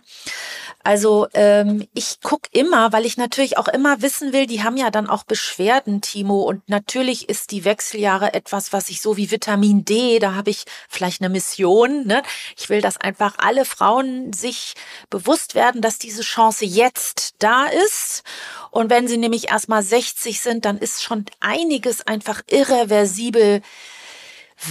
Also 0.82 1.28
ähm, 1.34 1.86
ich 1.92 2.18
guck 2.22 2.42
immer, 2.52 2.92
weil 2.92 3.04
ich 3.04 3.18
natürlich 3.18 3.58
auch 3.58 3.68
immer 3.68 4.00
wissen 4.00 4.32
will, 4.32 4.46
die 4.46 4.62
haben 4.62 4.78
ja 4.78 4.90
dann 4.90 5.08
auch 5.08 5.24
Beschwerden, 5.24 6.00
Timo. 6.00 6.40
Und 6.42 6.66
natürlich 6.68 7.28
ist 7.28 7.50
die 7.50 7.64
Wechseljahre 7.64 8.32
etwas, 8.32 8.72
was 8.72 8.88
ich 8.88 9.02
so 9.02 9.18
wie 9.18 9.30
Vitamin 9.30 9.84
D, 9.84 10.18
da 10.18 10.34
habe 10.34 10.50
ich 10.50 10.64
vielleicht 10.88 11.20
eine 11.20 11.28
Mission. 11.28 12.06
Ne? 12.06 12.22
Ich 12.56 12.70
will, 12.70 12.80
dass 12.80 12.96
einfach 12.96 13.36
alle 13.38 13.66
Frauen 13.66 14.32
sich 14.32 14.74
bewusst 15.10 15.54
werden, 15.54 15.82
dass 15.82 15.98
diese 15.98 16.22
Chance 16.22 16.64
jetzt 16.64 17.34
da 17.40 17.66
ist. 17.66 18.22
Und 18.70 18.88
wenn 18.88 19.06
sie 19.06 19.18
nämlich 19.18 19.50
erstmal 19.50 19.82
60 19.82 20.40
sind, 20.40 20.64
dann 20.64 20.78
ist 20.78 21.02
schon 21.02 21.26
einiges 21.40 22.06
einfach 22.06 22.40
irreversibel 22.48 23.60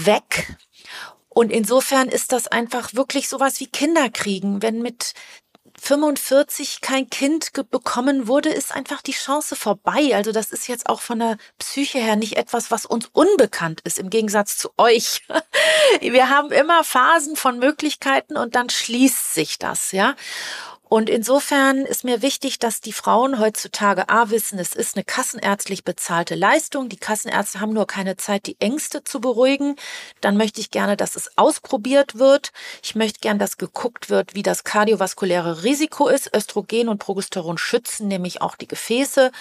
weg. 0.06 0.58
Und 1.30 1.52
insofern 1.52 2.10
ist 2.10 2.32
das 2.34 2.48
einfach 2.48 2.94
wirklich 2.96 3.30
sowas 3.30 3.60
wie 3.60 3.68
Kinderkriegen. 3.68 4.62
Wenn 4.62 4.82
mit 4.82 5.14
45 5.80 6.82
kein 6.82 7.10
Kind 7.10 7.52
bekommen 7.72 8.28
wurde, 8.28 8.50
ist 8.50 8.74
einfach 8.74 9.02
die 9.02 9.14
Chance 9.14 9.56
vorbei. 9.56 10.16
Also 10.16 10.32
das 10.32 10.52
ist 10.52 10.68
jetzt 10.68 10.88
auch 10.88 11.02
von 11.02 11.20
der 11.20 11.38
Psyche 11.58 12.00
her 12.00 12.16
nicht 12.16 12.38
etwas, 12.38 12.72
was 12.72 12.86
uns 12.86 13.10
unbekannt 13.14 13.82
ist, 13.84 14.00
im 14.00 14.10
Gegensatz 14.10 14.58
zu 14.58 14.70
euch. 14.78 15.24
Wir 16.02 16.30
haben 16.30 16.52
immer 16.52 16.84
Phasen 16.84 17.36
von 17.36 17.60
Möglichkeiten 17.60 18.38
und 18.38 18.56
dann 18.56 18.70
schließt 18.70 19.34
sich 19.34 19.58
das, 19.58 19.92
ja. 19.92 20.16
Und 20.90 21.08
insofern 21.08 21.86
ist 21.86 22.04
mir 22.04 22.24
wichtig, 22.24 22.58
dass 22.58 22.82
die 22.82 22.94
Frauen 22.94 23.40
heutzutage 23.40 24.10
A 24.10 24.32
wissen, 24.32 24.58
es 24.58 24.74
ist 24.74 24.96
eine 24.96 25.04
kassenärztlich 25.04 25.84
bezahlte 25.84 26.34
Leistung. 26.34 26.90
Die 26.90 26.98
Kassenärzte 26.98 27.60
haben 27.60 27.74
nur 27.74 27.86
keine 27.86 28.18
Zeit, 28.18 28.48
die 28.48 28.60
Ängste 28.60 29.04
zu 29.04 29.22
beruhigen. 29.22 29.76
Dann 30.20 30.36
möchte 30.36 30.60
ich 30.60 30.72
gerne, 30.72 30.98
dass 30.98 31.16
es 31.16 31.38
ausprobiert 31.38 32.18
wird. 32.18 32.52
Ich 32.82 32.96
möchte 32.96 33.20
gerne, 33.20 33.38
dass 33.38 33.58
geguckt 33.58 34.10
wird, 34.10 34.34
wie 34.34 34.42
das 34.42 34.64
kardiovaskuläre 34.64 35.64
Risiko 35.64 36.08
ist. 36.08 36.36
Östrogen 36.36 36.90
und 36.90 36.98
Progesteron 36.98 37.60
schützen 37.60 38.08
nämlich 38.08 38.42
auch 38.42 38.56
die 38.56 38.68
Gefäße. 38.68 39.32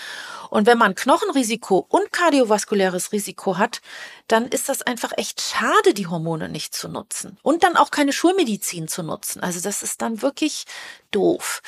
Und 0.50 0.66
wenn 0.66 0.76
man 0.76 0.94
Knochenrisiko 0.94 1.86
und 1.88 2.12
kardiovaskuläres 2.12 3.12
Risiko 3.12 3.56
hat, 3.56 3.80
dann 4.26 4.46
ist 4.46 4.68
das 4.68 4.82
einfach 4.82 5.12
echt 5.16 5.40
schade, 5.40 5.94
die 5.94 6.08
Hormone 6.08 6.50
nicht 6.50 6.74
zu 6.74 6.88
nutzen. 6.88 7.38
Und 7.42 7.62
dann 7.62 7.78
auch 7.78 7.90
keine 7.90 8.12
Schulmedizin 8.12 8.86
zu 8.86 9.02
nutzen. 9.02 9.40
Also 9.40 9.60
das 9.60 9.82
ist 9.82 10.02
dann 10.02 10.20
wirklich 10.20 10.66
doof. 11.10 11.62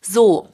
So. 0.00 0.48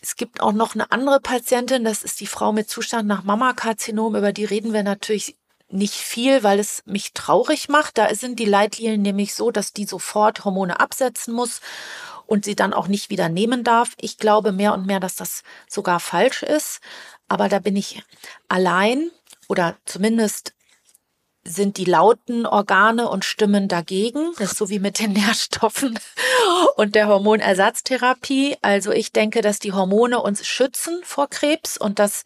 Es 0.00 0.16
gibt 0.16 0.42
auch 0.42 0.52
noch 0.52 0.74
eine 0.74 0.92
andere 0.92 1.18
Patientin, 1.18 1.82
das 1.82 2.02
ist 2.02 2.20
die 2.20 2.26
Frau 2.26 2.52
mit 2.52 2.68
Zustand 2.68 3.08
nach 3.08 3.24
Mammakarzinom, 3.24 4.14
über 4.16 4.34
die 4.34 4.44
reden 4.44 4.74
wir 4.74 4.82
natürlich 4.82 5.38
nicht 5.70 5.94
viel, 5.94 6.42
weil 6.42 6.58
es 6.58 6.82
mich 6.84 7.12
traurig 7.14 7.68
macht. 7.68 7.98
Da 7.98 8.14
sind 8.14 8.38
die 8.38 8.44
Leitlinien 8.44 9.02
nämlich 9.02 9.34
so, 9.34 9.50
dass 9.50 9.72
die 9.72 9.86
sofort 9.86 10.44
Hormone 10.44 10.78
absetzen 10.78 11.34
muss 11.34 11.60
und 12.26 12.44
sie 12.44 12.54
dann 12.54 12.72
auch 12.72 12.86
nicht 12.86 13.10
wieder 13.10 13.28
nehmen 13.28 13.64
darf. 13.64 13.92
Ich 14.00 14.18
glaube 14.18 14.52
mehr 14.52 14.72
und 14.74 14.86
mehr, 14.86 15.00
dass 15.00 15.16
das 15.16 15.42
sogar 15.68 16.00
falsch 16.00 16.42
ist. 16.42 16.80
Aber 17.28 17.48
da 17.48 17.58
bin 17.58 17.76
ich 17.76 18.02
allein 18.48 19.10
oder 19.48 19.76
zumindest 19.84 20.53
sind 21.46 21.76
die 21.76 21.84
lauten 21.84 22.46
Organe 22.46 23.08
und 23.08 23.24
Stimmen 23.24 23.68
dagegen. 23.68 24.32
Das 24.38 24.52
ist 24.52 24.58
so 24.58 24.70
wie 24.70 24.78
mit 24.78 24.98
den 24.98 25.12
Nährstoffen 25.12 25.98
und 26.76 26.94
der 26.94 27.08
Hormonersatztherapie. 27.08 28.56
Also 28.62 28.92
ich 28.92 29.12
denke, 29.12 29.42
dass 29.42 29.58
die 29.58 29.72
Hormone 29.72 30.20
uns 30.20 30.46
schützen 30.46 31.00
vor 31.04 31.28
Krebs 31.28 31.76
und 31.76 31.98
dass 31.98 32.24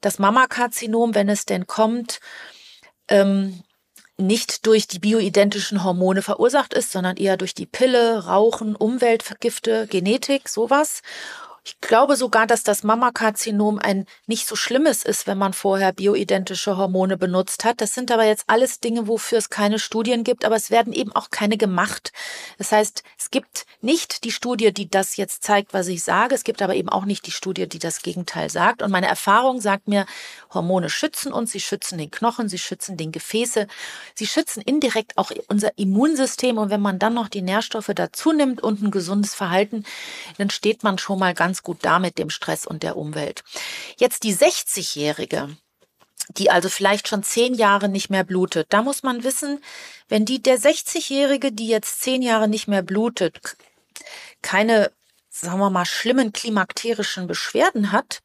das 0.00 0.18
Mammakarzinom, 0.18 1.14
wenn 1.14 1.28
es 1.28 1.44
denn 1.44 1.66
kommt, 1.66 2.20
ähm, 3.08 3.62
nicht 4.16 4.66
durch 4.66 4.86
die 4.86 5.00
bioidentischen 5.00 5.82
Hormone 5.82 6.22
verursacht 6.22 6.72
ist, 6.72 6.92
sondern 6.92 7.16
eher 7.16 7.36
durch 7.36 7.54
die 7.54 7.66
Pille, 7.66 8.26
Rauchen, 8.26 8.76
Umweltgifte, 8.76 9.86
Genetik, 9.88 10.48
sowas. 10.48 11.02
Ich 11.66 11.80
glaube 11.80 12.16
sogar, 12.16 12.46
dass 12.46 12.62
das 12.62 12.82
Mammakarzinom 12.82 13.78
ein 13.78 14.04
nicht 14.26 14.46
so 14.46 14.54
schlimmes 14.54 15.02
ist, 15.02 15.26
wenn 15.26 15.38
man 15.38 15.54
vorher 15.54 15.94
bioidentische 15.94 16.76
Hormone 16.76 17.16
benutzt 17.16 17.64
hat. 17.64 17.80
Das 17.80 17.94
sind 17.94 18.10
aber 18.10 18.24
jetzt 18.24 18.44
alles 18.48 18.80
Dinge, 18.80 19.08
wofür 19.08 19.38
es 19.38 19.48
keine 19.48 19.78
Studien 19.78 20.24
gibt, 20.24 20.44
aber 20.44 20.56
es 20.56 20.70
werden 20.70 20.92
eben 20.92 21.12
auch 21.12 21.30
keine 21.30 21.56
gemacht. 21.56 22.12
Das 22.58 22.70
heißt, 22.70 23.02
es 23.18 23.30
gibt 23.30 23.64
nicht 23.80 24.24
die 24.24 24.30
Studie, 24.30 24.74
die 24.74 24.90
das 24.90 25.16
jetzt 25.16 25.42
zeigt, 25.42 25.72
was 25.72 25.88
ich 25.88 26.02
sage. 26.02 26.34
Es 26.34 26.44
gibt 26.44 26.60
aber 26.60 26.74
eben 26.74 26.90
auch 26.90 27.06
nicht 27.06 27.26
die 27.26 27.30
Studie, 27.30 27.66
die 27.66 27.78
das 27.78 28.02
Gegenteil 28.02 28.50
sagt. 28.50 28.82
Und 28.82 28.90
meine 28.90 29.08
Erfahrung 29.08 29.62
sagt 29.62 29.88
mir, 29.88 30.04
Hormone 30.52 30.90
schützen 30.90 31.32
uns, 31.32 31.52
sie 31.52 31.60
schützen 31.60 31.96
den 31.96 32.10
Knochen, 32.10 32.50
sie 32.50 32.58
schützen 32.58 32.98
den 32.98 33.10
Gefäße, 33.10 33.68
sie 34.14 34.26
schützen 34.26 34.60
indirekt 34.60 35.16
auch 35.16 35.30
unser 35.48 35.78
Immunsystem. 35.78 36.58
Und 36.58 36.68
wenn 36.68 36.82
man 36.82 36.98
dann 36.98 37.14
noch 37.14 37.28
die 37.28 37.42
Nährstoffe 37.42 37.90
dazu 37.94 38.32
nimmt 38.32 38.62
und 38.62 38.82
ein 38.82 38.90
gesundes 38.90 39.34
Verhalten, 39.34 39.84
dann 40.36 40.50
steht 40.50 40.82
man 40.82 40.98
schon 40.98 41.18
mal 41.18 41.32
ganz 41.32 41.53
gut 41.62 41.78
da 41.82 41.98
mit 41.98 42.18
dem 42.18 42.30
Stress 42.30 42.66
und 42.66 42.82
der 42.82 42.96
Umwelt. 42.96 43.44
Jetzt 43.96 44.24
die 44.24 44.34
60-Jährige, 44.34 45.56
die 46.28 46.50
also 46.50 46.68
vielleicht 46.68 47.08
schon 47.08 47.22
zehn 47.22 47.54
Jahre 47.54 47.88
nicht 47.88 48.10
mehr 48.10 48.24
blutet. 48.24 48.66
Da 48.70 48.82
muss 48.82 49.02
man 49.02 49.24
wissen, 49.24 49.62
wenn 50.08 50.24
die 50.24 50.42
der 50.42 50.58
60-Jährige, 50.58 51.52
die 51.52 51.68
jetzt 51.68 52.00
zehn 52.02 52.22
Jahre 52.22 52.48
nicht 52.48 52.68
mehr 52.68 52.82
blutet, 52.82 53.56
keine, 54.42 54.90
sagen 55.30 55.58
wir 55.58 55.70
mal, 55.70 55.84
schlimmen 55.84 56.32
klimakterischen 56.32 57.26
Beschwerden 57.26 57.92
hat, 57.92 58.22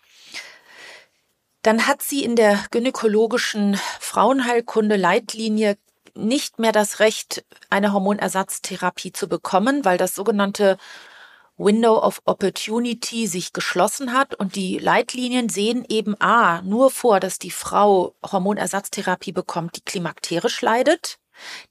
dann 1.62 1.88
hat 1.88 2.02
sie 2.02 2.24
in 2.24 2.36
der 2.36 2.64
gynäkologischen 2.72 3.80
Frauenheilkunde 4.00 4.96
Leitlinie 4.96 5.78
nicht 6.16 6.60
mehr 6.60 6.72
das 6.72 7.00
Recht, 7.00 7.44
eine 7.70 7.94
Hormonersatztherapie 7.94 9.12
zu 9.12 9.28
bekommen, 9.28 9.86
weil 9.86 9.98
das 9.98 10.16
sogenannte 10.16 10.78
Window 11.60 12.02
of 12.02 12.22
Opportunity 12.24 13.28
sich 13.28 13.52
geschlossen 13.52 14.14
hat 14.14 14.34
und 14.34 14.56
die 14.56 14.80
Leitlinien 14.80 15.50
sehen 15.50 15.86
eben 15.90 16.20
A, 16.22 16.62
nur 16.62 16.90
vor, 16.90 17.20
dass 17.20 17.38
die 17.38 17.52
Frau 17.52 18.16
Hormonersatztherapie 18.26 19.34
bekommt, 19.34 19.76
die 19.76 19.82
klimakterisch 19.82 20.62
leidet. 20.62 21.20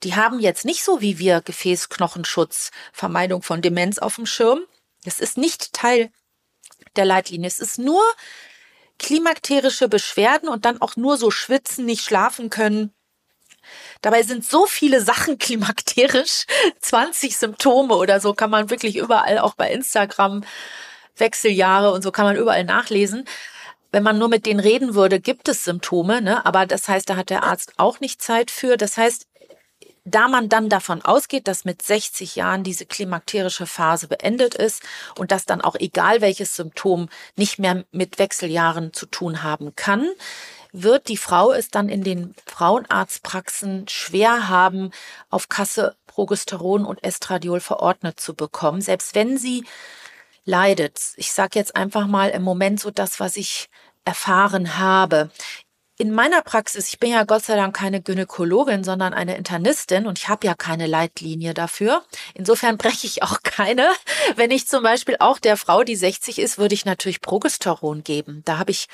Die 0.03 0.15
haben 0.15 0.39
jetzt 0.39 0.63
nicht 0.63 0.83
so 0.83 1.01
wie 1.01 1.17
wir 1.17 1.41
Gefäßknochenschutz, 1.41 2.69
Vermeidung 2.93 3.41
von 3.41 3.63
Demenz 3.63 3.97
auf 3.97 4.15
dem 4.15 4.27
Schirm. 4.27 4.61
Das 5.05 5.19
ist 5.19 5.37
nicht 5.37 5.73
Teil 5.73 6.11
der 6.95 7.05
Leitlinie. 7.05 7.47
Es 7.47 7.59
ist 7.59 7.79
nur 7.79 8.03
klimakterische 8.99 9.89
Beschwerden 9.89 10.49
und 10.49 10.65
dann 10.65 10.81
auch 10.81 10.97
nur 10.97 11.17
so 11.17 11.31
schwitzen, 11.31 11.85
nicht 11.85 12.03
schlafen 12.03 12.51
können, 12.51 12.93
Dabei 14.01 14.23
sind 14.23 14.45
so 14.45 14.65
viele 14.65 15.01
Sachen 15.01 15.37
klimakterisch, 15.37 16.45
20 16.79 17.37
Symptome 17.37 17.95
oder 17.95 18.19
so 18.19 18.33
kann 18.33 18.49
man 18.49 18.69
wirklich 18.69 18.95
überall, 18.95 19.39
auch 19.39 19.55
bei 19.55 19.71
Instagram, 19.71 20.43
Wechseljahre 21.17 21.91
und 21.91 22.01
so 22.01 22.11
kann 22.11 22.25
man 22.25 22.35
überall 22.35 22.63
nachlesen. 22.63 23.25
Wenn 23.91 24.03
man 24.03 24.19
nur 24.19 24.29
mit 24.29 24.45
denen 24.45 24.59
reden 24.59 24.93
würde, 24.93 25.19
gibt 25.19 25.49
es 25.49 25.63
Symptome, 25.63 26.21
ne? 26.21 26.45
aber 26.45 26.65
das 26.65 26.87
heißt, 26.87 27.09
da 27.09 27.15
hat 27.15 27.29
der 27.31 27.43
Arzt 27.43 27.73
auch 27.77 27.99
nicht 27.99 28.21
Zeit 28.21 28.51
für. 28.51 28.77
Das 28.77 28.97
heißt, 28.97 29.25
da 30.05 30.27
man 30.27 30.49
dann 30.49 30.69
davon 30.69 31.01
ausgeht, 31.03 31.47
dass 31.47 31.65
mit 31.65 31.81
60 31.81 32.35
Jahren 32.35 32.63
diese 32.63 32.85
klimakterische 32.85 33.65
Phase 33.65 34.07
beendet 34.07 34.55
ist 34.55 34.83
und 35.17 35.31
dass 35.31 35.45
dann 35.45 35.61
auch 35.61 35.75
egal 35.75 36.21
welches 36.21 36.55
Symptom 36.55 37.09
nicht 37.35 37.59
mehr 37.59 37.83
mit 37.91 38.19
Wechseljahren 38.19 38.93
zu 38.93 39.05
tun 39.05 39.43
haben 39.43 39.75
kann, 39.75 40.07
wird 40.71 41.07
die 41.07 41.17
Frau 41.17 41.51
es 41.51 41.69
dann 41.69 41.89
in 41.89 42.03
den 42.03 42.35
Frauenarztpraxen 42.45 43.87
schwer 43.87 44.49
haben, 44.49 44.91
auf 45.29 45.49
Kasse 45.49 45.95
Progesteron 46.07 46.85
und 46.85 47.03
Estradiol 47.03 47.59
verordnet 47.59 48.19
zu 48.19 48.35
bekommen, 48.35 48.81
selbst 48.81 49.15
wenn 49.15 49.37
sie 49.37 49.65
leidet. 50.45 50.99
Ich 51.17 51.31
sage 51.31 51.57
jetzt 51.57 51.75
einfach 51.75 52.07
mal 52.07 52.29
im 52.29 52.43
Moment 52.43 52.79
so 52.79 52.91
das, 52.91 53.19
was 53.19 53.37
ich 53.37 53.69
erfahren 54.05 54.77
habe. 54.77 55.29
In 55.97 56.13
meiner 56.13 56.41
Praxis, 56.41 56.87
ich 56.87 56.99
bin 56.99 57.11
ja 57.11 57.25
Gott 57.25 57.43
sei 57.43 57.57
Dank 57.57 57.75
keine 57.75 58.01
Gynäkologin, 58.01 58.85
sondern 58.85 59.13
eine 59.13 59.35
Internistin 59.35 60.07
und 60.07 60.17
ich 60.17 60.29
habe 60.29 60.47
ja 60.47 60.53
keine 60.55 60.87
Leitlinie 60.87 61.53
dafür. 61.53 62.03
Insofern 62.33 62.77
breche 62.79 63.05
ich 63.05 63.21
auch 63.21 63.43
keine. 63.43 63.89
Wenn 64.35 64.49
ich 64.49 64.67
zum 64.67 64.81
Beispiel 64.81 65.17
auch 65.19 65.39
der 65.39 65.57
Frau, 65.57 65.83
die 65.83 65.97
60 65.97 66.39
ist, 66.39 66.57
würde 66.57 66.73
ich 66.73 66.85
natürlich 66.85 67.19
Progesteron 67.21 68.03
geben. 68.03 68.43
Da 68.45 68.57
habe 68.57 68.71
ich 68.71 68.87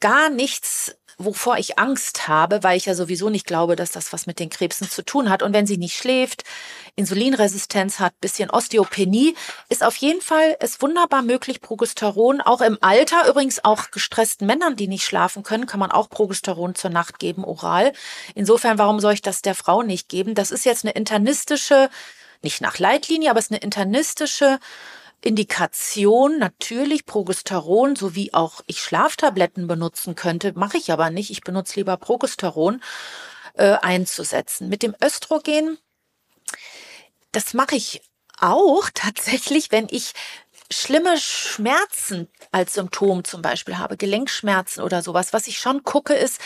gar 0.00 0.30
nichts, 0.30 0.94
wovor 1.20 1.58
ich 1.58 1.80
Angst 1.80 2.28
habe, 2.28 2.62
weil 2.62 2.76
ich 2.76 2.86
ja 2.86 2.94
sowieso 2.94 3.28
nicht 3.28 3.44
glaube, 3.46 3.74
dass 3.74 3.90
das 3.90 4.12
was 4.12 4.26
mit 4.26 4.38
den 4.38 4.50
Krebsen 4.50 4.88
zu 4.88 5.04
tun 5.04 5.30
hat. 5.30 5.42
Und 5.42 5.52
wenn 5.52 5.66
sie 5.66 5.76
nicht 5.76 5.96
schläft, 5.96 6.44
Insulinresistenz 6.94 7.98
hat, 7.98 8.20
bisschen 8.20 8.50
Osteopenie, 8.50 9.34
ist 9.68 9.82
auf 9.82 9.96
jeden 9.96 10.20
Fall 10.20 10.56
es 10.60 10.80
wunderbar 10.80 11.22
möglich, 11.22 11.60
Progesteron 11.60 12.40
auch 12.40 12.60
im 12.60 12.78
Alter, 12.80 13.28
übrigens 13.28 13.64
auch 13.64 13.90
gestressten 13.90 14.46
Männern, 14.46 14.76
die 14.76 14.86
nicht 14.86 15.04
schlafen 15.04 15.42
können, 15.42 15.66
kann 15.66 15.80
man 15.80 15.90
auch 15.90 16.08
Progesteron 16.08 16.76
zur 16.76 16.90
Nacht 16.90 17.18
geben, 17.18 17.44
oral. 17.44 17.92
Insofern, 18.36 18.78
warum 18.78 19.00
soll 19.00 19.14
ich 19.14 19.22
das 19.22 19.42
der 19.42 19.56
Frau 19.56 19.82
nicht 19.82 20.08
geben? 20.08 20.36
Das 20.36 20.52
ist 20.52 20.64
jetzt 20.64 20.84
eine 20.84 20.92
internistische, 20.92 21.90
nicht 22.42 22.60
nach 22.60 22.78
Leitlinie, 22.78 23.30
aber 23.30 23.40
es 23.40 23.46
ist 23.46 23.52
eine 23.52 23.60
internistische 23.60 24.60
Indikation 25.22 26.38
natürlich 26.38 27.04
Progesteron 27.06 27.96
sowie 27.96 28.30
auch 28.32 28.62
ich 28.66 28.80
Schlaftabletten 28.80 29.66
benutzen 29.66 30.14
könnte, 30.14 30.52
mache 30.54 30.78
ich 30.78 30.92
aber 30.92 31.10
nicht. 31.10 31.30
Ich 31.30 31.40
benutze 31.42 31.76
lieber 31.76 31.96
Progesteron 31.96 32.82
äh, 33.54 33.76
einzusetzen. 33.82 34.68
Mit 34.68 34.82
dem 34.82 34.94
Östrogen, 35.02 35.78
das 37.32 37.54
mache 37.54 37.76
ich 37.76 38.02
auch 38.38 38.88
tatsächlich, 38.94 39.72
wenn 39.72 39.88
ich 39.90 40.12
schlimme 40.70 41.18
Schmerzen 41.18 42.28
als 42.52 42.74
Symptom 42.74 43.24
zum 43.24 43.42
Beispiel 43.42 43.78
habe, 43.78 43.96
Gelenkschmerzen 43.96 44.82
oder 44.82 45.02
sowas. 45.02 45.32
Was 45.32 45.46
ich 45.46 45.58
schon 45.58 45.82
gucke, 45.82 46.14
ist, 46.14 46.40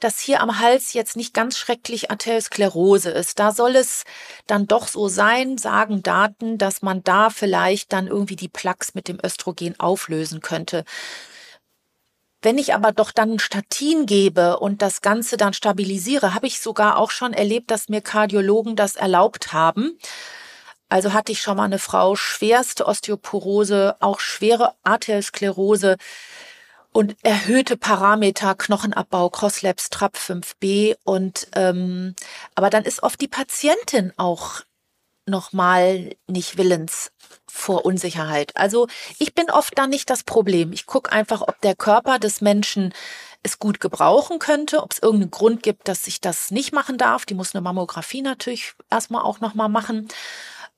dass 0.00 0.18
hier 0.18 0.40
am 0.40 0.58
Hals 0.58 0.92
jetzt 0.92 1.16
nicht 1.16 1.34
ganz 1.34 1.56
schrecklich 1.58 2.10
Arteriosklerose 2.10 3.10
ist. 3.10 3.38
Da 3.38 3.52
soll 3.52 3.76
es 3.76 4.04
dann 4.46 4.66
doch 4.66 4.88
so 4.88 5.08
sein, 5.08 5.58
sagen 5.58 6.02
Daten, 6.02 6.58
dass 6.58 6.82
man 6.82 7.04
da 7.04 7.30
vielleicht 7.30 7.92
dann 7.92 8.06
irgendwie 8.06 8.36
die 8.36 8.48
Plaques 8.48 8.94
mit 8.94 9.08
dem 9.08 9.18
Östrogen 9.22 9.78
auflösen 9.78 10.40
könnte. 10.40 10.84
Wenn 12.42 12.56
ich 12.56 12.74
aber 12.74 12.92
doch 12.92 13.10
dann 13.10 13.38
Statin 13.38 14.06
gebe 14.06 14.58
und 14.58 14.80
das 14.80 15.02
Ganze 15.02 15.36
dann 15.36 15.52
stabilisiere, 15.52 16.34
habe 16.34 16.46
ich 16.46 16.60
sogar 16.60 16.96
auch 16.96 17.10
schon 17.10 17.34
erlebt, 17.34 17.70
dass 17.70 17.90
mir 17.90 18.00
Kardiologen 18.00 18.76
das 18.76 18.96
erlaubt 18.96 19.52
haben. 19.52 19.98
Also 20.88 21.12
hatte 21.12 21.32
ich 21.32 21.42
schon 21.42 21.58
mal 21.58 21.64
eine 21.64 21.78
Frau 21.78 22.16
schwerste 22.16 22.86
Osteoporose, 22.86 23.96
auch 24.00 24.20
schwere 24.20 24.74
Arteriosklerose, 24.82 25.96
und 26.92 27.16
erhöhte 27.22 27.76
Parameter, 27.76 28.54
Knochenabbau, 28.54 29.30
Crosslabs, 29.30 29.90
TRAP 29.90 30.16
5b 30.16 30.96
und 31.04 31.48
ähm, 31.54 32.14
aber 32.54 32.70
dann 32.70 32.84
ist 32.84 33.02
oft 33.02 33.20
die 33.20 33.28
Patientin 33.28 34.12
auch 34.16 34.62
nochmal 35.26 36.16
nicht 36.26 36.58
willens 36.58 37.12
vor 37.46 37.84
Unsicherheit. 37.84 38.56
Also 38.56 38.88
ich 39.18 39.34
bin 39.34 39.50
oft 39.50 39.78
da 39.78 39.86
nicht 39.86 40.10
das 40.10 40.24
Problem. 40.24 40.72
Ich 40.72 40.86
gucke 40.86 41.12
einfach, 41.12 41.42
ob 41.42 41.60
der 41.60 41.76
Körper 41.76 42.18
des 42.18 42.40
Menschen 42.40 42.92
es 43.42 43.58
gut 43.58 43.80
gebrauchen 43.80 44.38
könnte, 44.38 44.82
ob 44.82 44.92
es 44.92 44.98
irgendeinen 44.98 45.30
Grund 45.30 45.62
gibt, 45.62 45.88
dass 45.88 46.06
ich 46.06 46.20
das 46.20 46.50
nicht 46.50 46.72
machen 46.72 46.98
darf. 46.98 47.24
Die 47.24 47.34
muss 47.34 47.54
eine 47.54 47.62
Mammographie 47.62 48.22
natürlich 48.22 48.74
erstmal 48.90 49.22
auch 49.22 49.40
nochmal 49.40 49.68
machen. 49.68 50.08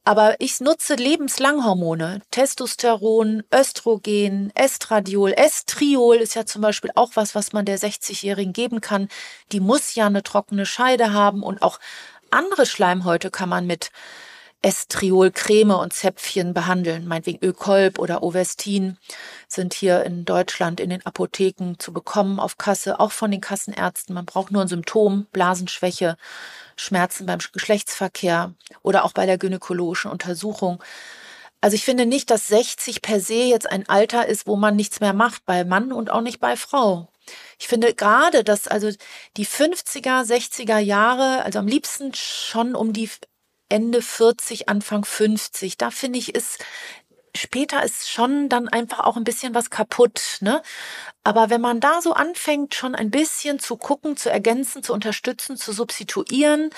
Aber 0.05 0.35
ich 0.41 0.61
nutze 0.61 0.97
lebenslang 0.97 1.65
Hormone. 1.65 2.23
Testosteron, 2.33 3.45
Östrogen, 3.55 4.51
Estradiol, 4.57 5.33
Estriol 5.33 6.17
ist 6.17 6.35
ja 6.35 6.45
zum 6.45 6.61
Beispiel 6.61 6.91
auch 6.97 7.13
was, 7.15 7.37
was 7.37 7.53
man 7.53 7.65
der 7.65 7.79
60-Jährigen 7.79 8.53
geben 8.53 8.81
kann. 8.81 9.09
Die 9.53 9.61
muss 9.61 9.95
ja 9.95 10.07
eine 10.07 10.25
trockene 10.25 10.67
Scheide 10.67 11.13
haben 11.13 11.45
und 11.45 11.63
auch 11.63 11.79
andere 12.31 12.67
Schleimhäute 12.67 13.31
kann 13.31 13.49
man 13.49 13.67
mit 13.67 13.93
Estriol-Creme 14.63 15.73
und 15.73 15.93
Zäpfchen 15.93 16.55
behandeln. 16.55 17.07
Meinetwegen 17.07 17.45
Ökolb 17.45 17.99
oder 17.99 18.23
Ovestin 18.23 18.97
sind 19.49 19.75
hier 19.75 20.05
in 20.05 20.25
Deutschland 20.25 20.79
in 20.79 20.91
den 20.91 21.05
Apotheken 21.05 21.75
zu 21.79 21.93
bekommen 21.93 22.39
auf 22.39 22.59
Kasse, 22.59 23.01
auch 23.01 23.13
von 23.13 23.33
den 23.33 23.41
Kassenärzten. 23.41 24.15
Man 24.15 24.25
braucht 24.25 24.53
nur 24.53 24.63
ein 24.63 24.69
Symptom, 24.69 25.27
Blasenschwäche, 25.33 26.17
Schmerzen 26.77 27.27
beim 27.27 27.41
Geschlechtsverkehr 27.53 28.55
oder 28.83 29.05
auch 29.05 29.13
bei 29.13 29.27
der 29.27 29.37
gynäkologischen 29.37 30.11
Untersuchung. 30.11 30.83
Also 31.61 31.75
ich 31.75 31.85
finde 31.85 32.07
nicht, 32.07 32.31
dass 32.31 32.49
60 32.49 33.03
per 33.03 33.21
se 33.21 33.35
jetzt 33.35 33.71
ein 33.71 33.89
Alter 33.89 34.27
ist, 34.27 34.47
wo 34.47 34.57
man 34.57 34.77
nichts 34.77 35.01
mehr 35.01 35.13
macht, 35.13 35.45
bei 35.45 35.65
Mann 35.65 35.93
und 35.93 36.11
auch 36.11 36.21
nicht 36.21 36.41
bei 36.41 36.57
Frau. 36.57 37.09
Ich 37.59 37.69
finde 37.69 37.95
gerade, 37.95 38.43
dass 38.43 38.67
also 38.67 38.91
die 39.37 39.47
50er, 39.47 40.25
60er 40.25 40.79
Jahre, 40.79 41.45
also 41.45 41.61
am 41.61 41.69
liebsten 41.69 42.13
schon 42.15 42.75
um 42.75 42.93
die 42.93 43.09
Ende 43.73 44.03
40, 44.03 44.69
Anfang 44.69 45.05
50, 45.05 45.79
da 45.79 45.91
finde 45.91 46.19
ich, 46.19 46.35
ist 46.35 46.65
später 47.35 47.83
ist 47.83 48.11
schon 48.11 48.51
dann 48.51 48.69
einfach 48.69 49.01
auch 49.01 49.17
ein 49.17 49.25
bisschen 49.25 49.55
was 49.55 49.71
kaputt, 49.71 50.39
ne? 50.41 50.63
Aber 51.25 51.49
wenn 51.49 51.63
man 51.63 51.81
da 51.81 52.03
so 52.03 52.13
anfängt, 52.13 52.75
schon 52.75 52.95
ein 52.95 53.11
bisschen 53.11 53.59
zu 53.59 53.77
gucken, 53.77 54.19
zu 54.19 54.31
ergänzen, 54.31 54.83
zu 54.83 54.93
unterstützen, 54.93 55.57
zu 55.57 55.73
substituieren, 55.73 56.69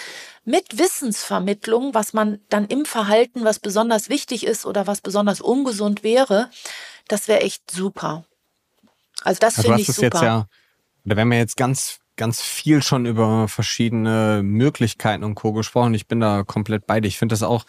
mit 0.45 0.79
Wissensvermittlung, 0.79 1.95
was 1.95 2.13
man 2.13 2.41
dann 2.51 2.67
im 2.67 2.85
Verhalten, 2.85 3.45
was 3.45 3.59
besonders 3.59 4.09
wichtig 4.09 4.47
ist 4.47 4.65
oder 4.65 4.87
was 4.87 5.01
besonders 5.01 5.41
ungesund 5.41 6.05
wäre, 6.05 6.51
Das 7.09 7.29
wäre 7.29 7.41
echt 7.41 7.71
super. 7.71 8.25
Also 9.23 9.39
das 9.41 9.59
also 9.59 9.69
finde 9.69 9.83
ich 9.83 9.89
super. 9.89 10.07
Jetzt 10.07 10.23
ja, 10.23 10.47
da 11.05 11.17
werden 11.17 11.31
wir 11.31 11.39
jetzt 11.39 11.57
ganz 11.57 11.99
ganz 12.17 12.41
viel 12.41 12.83
schon 12.83 13.07
über 13.07 13.49
verschiedene 13.49 14.43
Möglichkeiten 14.43 15.25
und 15.25 15.35
Co. 15.35 15.53
gesprochen. 15.53 15.95
Ich 15.95 16.07
bin 16.07 16.21
da 16.21 16.45
komplett 16.45 16.87
bei 16.87 17.01
dir. 17.01 17.09
Ich 17.09 17.19
finde 17.19 17.33
das 17.33 17.43
auch 17.43 17.65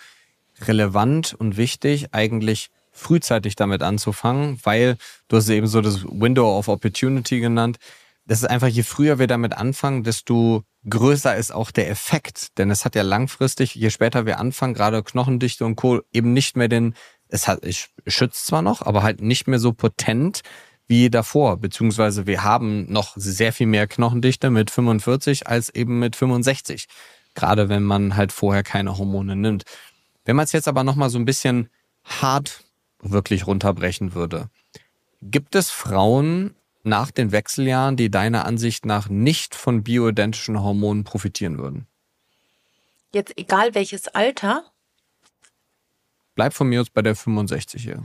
relevant 0.61 1.34
und 1.34 1.57
wichtig, 1.57 2.13
eigentlich 2.13 2.69
frühzeitig 2.91 3.55
damit 3.55 3.84
anzufangen, 3.84 4.59
weil 4.63 4.97
du 5.27 5.38
hast 5.38 5.49
eben 5.49 5.67
so 5.67 5.81
das 5.81 6.05
Window 6.05 6.57
of 6.57 6.69
Opportunity 6.69 7.39
genannt. 7.39 7.77
Das 8.26 8.39
ist 8.39 8.49
einfach, 8.49 8.67
je 8.67 8.84
früher 8.84 9.19
wir 9.19 9.27
damit 9.27 9.53
anfangen, 9.53 10.03
desto 10.03 10.63
größer 10.89 11.35
ist 11.35 11.53
auch 11.53 11.72
der 11.72 11.89
Effekt. 11.89 12.57
Denn 12.57 12.72
es 12.72 12.85
hat 12.85 12.95
ja 12.95 13.03
langfristig, 13.03 13.76
je 13.76 13.89
später 13.89 14.26
wir 14.26 14.39
anfangen, 14.39 14.73
gerade 14.73 15.03
Knochendichte 15.03 15.65
und 15.65 15.76
Co., 15.76 16.01
eben 16.13 16.34
nicht 16.34 16.55
mehr 16.55 16.69
den, 16.69 16.95
es 17.27 17.47
hat, 17.47 17.63
es 17.63 17.89
schützt 18.07 18.45
zwar 18.45 18.61
noch, 18.61 18.81
aber 18.81 19.03
halt 19.03 19.22
nicht 19.22 19.47
mehr 19.47 19.59
so 19.59 19.73
potent 19.73 20.41
wie 20.88 21.10
davor, 21.10 21.57
beziehungsweise 21.57 22.28
wir 22.28 22.44
haben 22.44 22.91
noch 22.91 23.14
sehr 23.16 23.53
viel 23.53 23.68
mehr 23.68 23.88
Knochendichte 23.88 24.49
mit 24.49 24.70
45 24.70 25.48
als 25.48 25.70
eben 25.70 25.99
mit 25.99 26.16
65. 26.16 26.88
Gerade 27.34 27.70
wenn 27.70 27.84
man 27.84 28.16
halt 28.16 28.32
vorher 28.32 28.64
keine 28.64 28.98
Hormone 28.98 29.36
nimmt. 29.36 29.64
Wenn 30.24 30.36
man 30.36 30.45
es 30.45 30.52
jetzt 30.52 30.68
aber 30.68 30.84
nochmal 30.84 31.10
so 31.10 31.18
ein 31.18 31.26
bisschen 31.26 31.70
hart 32.03 32.64
wirklich 33.02 33.48
runterbrechen 33.48 34.14
würde, 34.14 34.49
gibt 35.22 35.56
es 35.56 35.70
Frauen 35.70 36.56
nach 36.84 37.12
den 37.12 37.32
Wechseljahren, 37.32 37.98
die 37.98 38.12
deiner 38.12 38.45
Ansicht 38.45 38.86
nach 38.86 39.10
nicht 39.10 39.56
von 39.56 39.84
bioidentischen 39.84 40.62
Hormonen 40.62 41.03
profitieren 41.03 41.57
würden? 41.57 41.88
Jetzt 43.12 43.38
egal 43.38 43.74
welches 43.74 44.07
Alter? 44.10 44.64
Bleib 46.36 46.53
von 46.53 46.68
mir 46.68 46.82
aus 46.82 46.90
bei 46.90 47.02
der 47.02 47.16
65 47.16 47.82
hier. 47.82 48.03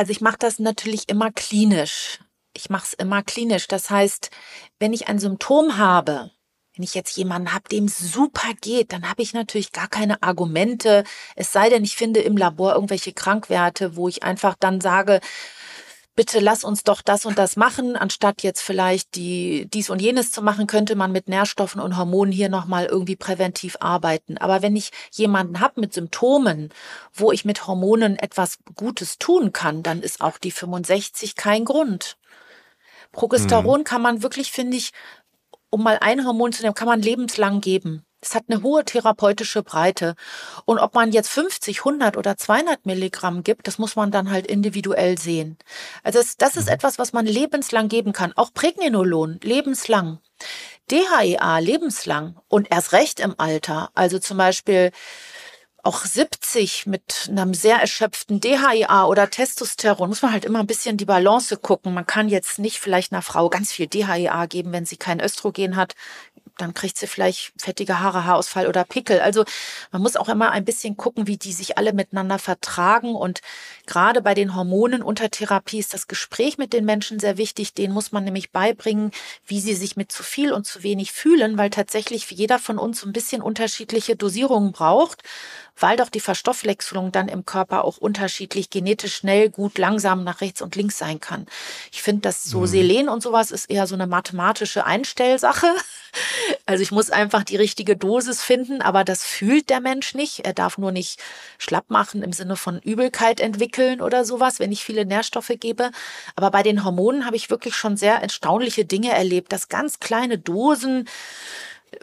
Also 0.00 0.12
ich 0.12 0.22
mache 0.22 0.38
das 0.38 0.58
natürlich 0.58 1.10
immer 1.10 1.30
klinisch. 1.30 2.20
Ich 2.54 2.70
mache 2.70 2.86
es 2.86 2.92
immer 2.94 3.22
klinisch. 3.22 3.68
Das 3.68 3.90
heißt, 3.90 4.30
wenn 4.78 4.94
ich 4.94 5.08
ein 5.08 5.18
Symptom 5.18 5.76
habe, 5.76 6.30
wenn 6.74 6.84
ich 6.84 6.94
jetzt 6.94 7.18
jemanden 7.18 7.52
habe, 7.52 7.68
dem 7.68 7.86
super 7.86 8.54
geht, 8.62 8.94
dann 8.94 9.10
habe 9.10 9.20
ich 9.20 9.34
natürlich 9.34 9.72
gar 9.72 9.88
keine 9.88 10.22
Argumente. 10.22 11.04
Es 11.36 11.52
sei 11.52 11.68
denn, 11.68 11.84
ich 11.84 11.96
finde 11.96 12.20
im 12.20 12.38
Labor 12.38 12.76
irgendwelche 12.76 13.12
Krankwerte, 13.12 13.94
wo 13.94 14.08
ich 14.08 14.22
einfach 14.22 14.54
dann 14.58 14.80
sage, 14.80 15.20
bitte 16.20 16.38
lass 16.38 16.64
uns 16.64 16.84
doch 16.84 17.00
das 17.00 17.24
und 17.24 17.38
das 17.38 17.56
machen, 17.56 17.96
anstatt 17.96 18.42
jetzt 18.42 18.60
vielleicht 18.60 19.14
die 19.14 19.66
dies 19.72 19.88
und 19.88 20.02
jenes 20.02 20.32
zu 20.32 20.42
machen, 20.42 20.66
könnte 20.66 20.94
man 20.94 21.12
mit 21.12 21.30
Nährstoffen 21.30 21.80
und 21.80 21.96
Hormonen 21.96 22.30
hier 22.30 22.50
nochmal 22.50 22.84
irgendwie 22.84 23.16
präventiv 23.16 23.78
arbeiten. 23.80 24.36
Aber 24.36 24.60
wenn 24.60 24.76
ich 24.76 24.90
jemanden 25.12 25.60
habe 25.60 25.80
mit 25.80 25.94
Symptomen, 25.94 26.74
wo 27.14 27.32
ich 27.32 27.46
mit 27.46 27.66
Hormonen 27.66 28.18
etwas 28.18 28.58
Gutes 28.74 29.16
tun 29.16 29.54
kann, 29.54 29.82
dann 29.82 30.02
ist 30.02 30.20
auch 30.20 30.36
die 30.36 30.50
65 30.50 31.36
kein 31.36 31.64
Grund. 31.64 32.18
Progesteron 33.12 33.78
hm. 33.78 33.84
kann 33.84 34.02
man 34.02 34.22
wirklich, 34.22 34.52
finde 34.52 34.76
ich, 34.76 34.92
um 35.70 35.82
mal 35.82 35.96
ein 36.02 36.26
Hormon 36.26 36.52
zu 36.52 36.60
nehmen, 36.60 36.74
kann 36.74 36.86
man 36.86 37.00
lebenslang 37.00 37.62
geben. 37.62 38.04
Es 38.20 38.34
hat 38.34 38.44
eine 38.48 38.62
hohe 38.62 38.84
therapeutische 38.84 39.62
Breite. 39.62 40.14
Und 40.66 40.78
ob 40.78 40.94
man 40.94 41.12
jetzt 41.12 41.30
50, 41.30 41.78
100 41.78 42.16
oder 42.16 42.36
200 42.36 42.84
Milligramm 42.84 43.42
gibt, 43.42 43.66
das 43.66 43.78
muss 43.78 43.96
man 43.96 44.10
dann 44.10 44.30
halt 44.30 44.46
individuell 44.46 45.18
sehen. 45.18 45.56
Also 46.02 46.18
das, 46.18 46.36
das 46.36 46.56
ist 46.56 46.66
mhm. 46.66 46.74
etwas, 46.74 46.98
was 46.98 47.12
man 47.12 47.26
lebenslang 47.26 47.88
geben 47.88 48.12
kann. 48.12 48.32
Auch 48.36 48.52
Pregnenolon, 48.52 49.40
lebenslang. 49.42 50.18
DHEA, 50.90 51.58
lebenslang. 51.58 52.36
Und 52.48 52.70
erst 52.70 52.92
recht 52.92 53.20
im 53.20 53.34
Alter. 53.38 53.90
Also 53.94 54.18
zum 54.18 54.36
Beispiel 54.36 54.90
auch 55.82 56.04
70 56.04 56.86
mit 56.86 57.28
einem 57.30 57.54
sehr 57.54 57.76
erschöpften 57.76 58.40
DHEA 58.40 59.06
oder 59.06 59.30
Testosteron 59.30 60.10
muss 60.10 60.20
man 60.20 60.32
halt 60.32 60.44
immer 60.44 60.60
ein 60.60 60.66
bisschen 60.66 60.98
die 60.98 61.06
Balance 61.06 61.56
gucken. 61.56 61.94
Man 61.94 62.06
kann 62.06 62.28
jetzt 62.28 62.58
nicht 62.58 62.78
vielleicht 62.78 63.12
einer 63.12 63.22
Frau 63.22 63.48
ganz 63.48 63.72
viel 63.72 63.86
DHEA 63.86 64.44
geben, 64.46 64.72
wenn 64.72 64.84
sie 64.84 64.98
kein 64.98 65.20
Östrogen 65.20 65.76
hat 65.76 65.94
dann 66.60 66.74
kriegt 66.74 66.98
sie 66.98 67.06
vielleicht 67.06 67.52
fettige 67.56 68.00
Haare, 68.00 68.24
Haarausfall 68.24 68.66
oder 68.66 68.84
Pickel. 68.84 69.20
Also 69.20 69.44
man 69.92 70.02
muss 70.02 70.16
auch 70.16 70.28
immer 70.28 70.50
ein 70.50 70.64
bisschen 70.64 70.96
gucken, 70.96 71.26
wie 71.26 71.36
die 71.36 71.52
sich 71.52 71.78
alle 71.78 71.92
miteinander 71.92 72.38
vertragen. 72.38 73.14
Und 73.14 73.40
gerade 73.86 74.22
bei 74.22 74.34
den 74.34 74.54
Hormonen 74.54 75.02
unter 75.02 75.30
Therapie 75.30 75.78
ist 75.78 75.94
das 75.94 76.08
Gespräch 76.08 76.58
mit 76.58 76.72
den 76.72 76.84
Menschen 76.84 77.18
sehr 77.18 77.36
wichtig. 77.36 77.74
Den 77.74 77.92
muss 77.92 78.12
man 78.12 78.24
nämlich 78.24 78.50
beibringen, 78.50 79.10
wie 79.46 79.60
sie 79.60 79.74
sich 79.74 79.96
mit 79.96 80.12
zu 80.12 80.22
viel 80.22 80.52
und 80.52 80.66
zu 80.66 80.82
wenig 80.82 81.12
fühlen, 81.12 81.58
weil 81.58 81.70
tatsächlich 81.70 82.30
jeder 82.30 82.58
von 82.58 82.78
uns 82.78 83.04
ein 83.04 83.12
bisschen 83.12 83.42
unterschiedliche 83.42 84.16
Dosierungen 84.16 84.72
braucht 84.72 85.22
weil 85.80 85.96
doch 85.96 86.08
die 86.08 86.20
Verstoffwechslung 86.20 87.12
dann 87.12 87.28
im 87.28 87.44
Körper 87.44 87.84
auch 87.84 87.96
unterschiedlich 87.96 88.70
genetisch 88.70 89.16
schnell, 89.16 89.50
gut, 89.50 89.78
langsam 89.78 90.24
nach 90.24 90.40
rechts 90.40 90.62
und 90.62 90.76
links 90.76 90.98
sein 90.98 91.20
kann. 91.20 91.46
Ich 91.92 92.02
finde, 92.02 92.22
dass 92.22 92.44
so 92.44 92.60
mhm. 92.60 92.66
Selen 92.66 93.08
und 93.08 93.22
sowas 93.22 93.50
ist 93.50 93.70
eher 93.70 93.86
so 93.86 93.94
eine 93.94 94.06
mathematische 94.06 94.84
Einstellsache. 94.84 95.66
Also 96.66 96.82
ich 96.82 96.90
muss 96.90 97.10
einfach 97.10 97.44
die 97.44 97.54
richtige 97.54 97.96
Dosis 97.96 98.42
finden, 98.42 98.82
aber 98.82 99.04
das 99.04 99.24
fühlt 99.24 99.70
der 99.70 99.80
Mensch 99.80 100.14
nicht. 100.14 100.40
Er 100.40 100.52
darf 100.52 100.76
nur 100.76 100.90
nicht 100.90 101.20
schlapp 101.56 101.88
machen 101.88 102.24
im 102.24 102.32
Sinne 102.32 102.56
von 102.56 102.80
Übelkeit 102.80 103.38
entwickeln 103.38 104.00
oder 104.00 104.24
sowas, 104.24 104.58
wenn 104.58 104.72
ich 104.72 104.84
viele 104.84 105.06
Nährstoffe 105.06 105.52
gebe. 105.60 105.92
Aber 106.34 106.50
bei 106.50 106.64
den 106.64 106.84
Hormonen 106.84 107.26
habe 107.26 107.36
ich 107.36 107.48
wirklich 107.48 107.76
schon 107.76 107.96
sehr 107.96 108.16
erstaunliche 108.16 108.84
Dinge 108.84 109.12
erlebt, 109.12 109.52
dass 109.52 109.68
ganz 109.68 110.00
kleine 110.00 110.36
Dosen 110.36 111.08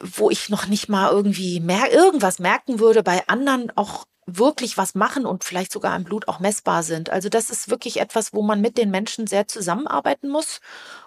wo 0.02 0.30
ich 0.30 0.50
noch 0.50 0.68
nicht 0.68 0.90
mal 0.90 1.12
irgendwie 1.12 1.60
mer 1.60 1.92
irgendwas 1.92 2.40
merken 2.40 2.80
würde, 2.80 3.04
bei 3.04 3.28
anderen 3.28 3.72
auch 3.76 4.06
wirklich 4.28 4.78
was 4.78 4.94
machen 4.94 5.26
und 5.26 5.44
vielleicht 5.44 5.72
sogar 5.72 5.96
im 5.96 6.04
Blut 6.04 6.28
auch 6.28 6.40
messbar 6.40 6.84
sind. 6.84 7.10
Also 7.10 7.30
das 7.30 7.50
ist 7.50 7.70
wirklich 7.70 8.00
etwas, 8.00 8.34
wo 8.34 8.42
man 8.42 8.60
mit 8.60 8.78
den 8.78 8.92
Menschen 8.92 9.26
sehr 9.26 9.48
zusammenarbeiten 9.48 10.30
muss. 10.30 10.60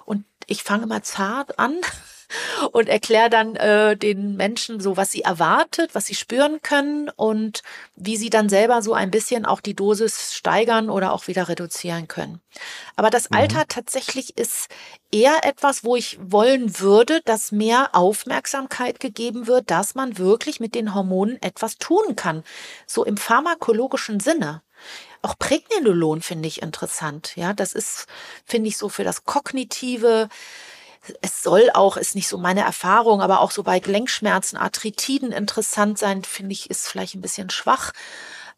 Und 0.06 0.24
ich 0.46 0.62
fange 0.62 0.86
mal 0.86 1.02
zart 1.02 1.58
an 1.58 1.76
und 2.72 2.88
erkläre 2.88 3.30
dann 3.30 3.56
äh, 3.56 3.96
den 3.96 4.36
Menschen 4.36 4.80
so, 4.80 4.96
was 4.96 5.10
sie 5.10 5.22
erwartet, 5.22 5.94
was 5.94 6.06
sie 6.06 6.14
spüren 6.14 6.60
können 6.62 7.08
und 7.10 7.62
wie 7.96 8.16
sie 8.16 8.30
dann 8.30 8.48
selber 8.48 8.82
so 8.82 8.94
ein 8.94 9.10
bisschen 9.10 9.46
auch 9.46 9.60
die 9.60 9.74
Dosis 9.74 10.34
steigern 10.34 10.90
oder 10.90 11.12
auch 11.12 11.26
wieder 11.26 11.48
reduzieren 11.48 12.08
können. 12.08 12.40
Aber 12.96 13.10
das 13.10 13.30
mhm. 13.30 13.36
Alter 13.36 13.64
tatsächlich 13.68 14.36
ist 14.36 14.68
eher 15.12 15.44
etwas, 15.44 15.84
wo 15.84 15.96
ich 15.96 16.18
wollen 16.20 16.78
würde, 16.80 17.20
dass 17.24 17.52
mehr 17.52 17.90
Aufmerksamkeit 17.92 19.00
gegeben 19.00 19.46
wird, 19.46 19.70
dass 19.70 19.94
man 19.94 20.18
wirklich 20.18 20.60
mit 20.60 20.74
den 20.74 20.94
Hormonen 20.94 21.40
etwas 21.42 21.78
tun 21.78 22.16
kann. 22.16 22.44
So 22.86 23.04
im 23.04 23.16
pharmakologischen 23.16 24.20
Sinne. 24.20 24.62
Auch 25.22 25.38
Pregnenolon 25.38 26.22
finde 26.22 26.48
ich 26.48 26.62
interessant. 26.62 27.36
Ja, 27.36 27.52
das 27.52 27.74
ist, 27.74 28.06
finde 28.46 28.68
ich, 28.68 28.78
so 28.78 28.88
für 28.88 29.04
das 29.04 29.24
Kognitive, 29.24 30.30
es 31.22 31.42
soll 31.42 31.70
auch, 31.72 31.96
ist 31.96 32.14
nicht 32.14 32.28
so 32.28 32.38
meine 32.38 32.60
Erfahrung, 32.62 33.22
aber 33.22 33.40
auch 33.40 33.50
so 33.50 33.62
bei 33.62 33.80
Gelenkschmerzen, 33.80 34.58
Arthritiden 34.58 35.32
interessant 35.32 35.98
sein, 35.98 36.24
finde 36.24 36.52
ich, 36.52 36.70
ist 36.70 36.88
vielleicht 36.88 37.14
ein 37.14 37.22
bisschen 37.22 37.50
schwach. 37.50 37.92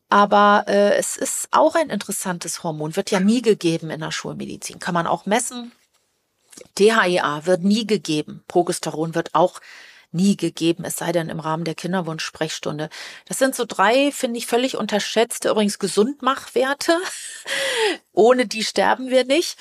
Aber 0.08 0.64
äh, 0.68 0.94
es 0.96 1.16
ist 1.16 1.48
auch 1.52 1.74
ein 1.74 1.88
interessantes 1.88 2.62
Hormon, 2.62 2.96
wird 2.96 3.10
ja 3.10 3.20
nie 3.20 3.42
gegeben 3.42 3.90
in 3.90 4.00
der 4.00 4.10
Schulmedizin, 4.10 4.78
kann 4.78 4.94
man 4.94 5.06
auch 5.06 5.24
messen. 5.24 5.72
DHEA 6.78 7.46
wird 7.46 7.62
nie 7.62 7.86
gegeben, 7.86 8.44
Progesteron 8.46 9.14
wird 9.14 9.34
auch 9.34 9.60
nie 10.10 10.36
gegeben, 10.36 10.84
es 10.84 10.96
sei 10.96 11.12
denn 11.12 11.30
im 11.30 11.40
Rahmen 11.40 11.64
der 11.64 11.74
Kinderwunsch-Sprechstunde. 11.74 12.90
Das 13.24 13.38
sind 13.38 13.54
so 13.54 13.64
drei, 13.64 14.12
finde 14.12 14.36
ich, 14.36 14.46
völlig 14.46 14.76
unterschätzte, 14.76 15.48
übrigens 15.48 15.78
Gesundmachwerte. 15.78 16.98
Ohne 18.12 18.46
die 18.46 18.64
sterben 18.64 19.08
wir 19.08 19.24
nicht, 19.24 19.56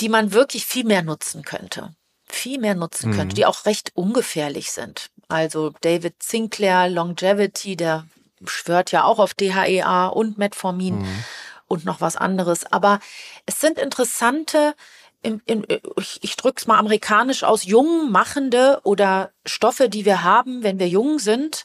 die 0.00 0.10
man 0.10 0.32
wirklich 0.32 0.66
viel 0.66 0.84
mehr 0.84 1.02
nutzen 1.02 1.42
könnte 1.42 1.94
viel 2.28 2.58
mehr 2.58 2.74
nutzen 2.74 3.12
könnte, 3.12 3.34
mhm. 3.34 3.36
die 3.36 3.46
auch 3.46 3.66
recht 3.66 3.92
ungefährlich 3.94 4.72
sind. 4.72 5.10
Also 5.28 5.72
David 5.80 6.22
Sinclair, 6.22 6.88
Longevity, 6.88 7.76
der 7.76 8.06
schwört 8.44 8.92
ja 8.92 9.04
auch 9.04 9.18
auf 9.18 9.34
DHEA 9.34 10.06
und 10.08 10.38
Metformin 10.38 10.98
mhm. 10.98 11.24
und 11.66 11.84
noch 11.84 12.00
was 12.00 12.16
anderes. 12.16 12.70
Aber 12.70 13.00
es 13.46 13.60
sind 13.60 13.78
interessante, 13.78 14.74
in, 15.22 15.40
in, 15.46 15.66
ich, 15.98 16.22
ich 16.22 16.36
drücke 16.36 16.60
es 16.60 16.66
mal 16.66 16.78
amerikanisch 16.78 17.42
aus, 17.42 17.64
jung 17.64 18.12
machende 18.12 18.80
oder 18.84 19.32
Stoffe, 19.44 19.88
die 19.88 20.04
wir 20.04 20.22
haben, 20.22 20.62
wenn 20.62 20.78
wir 20.78 20.88
jung 20.88 21.18
sind, 21.18 21.64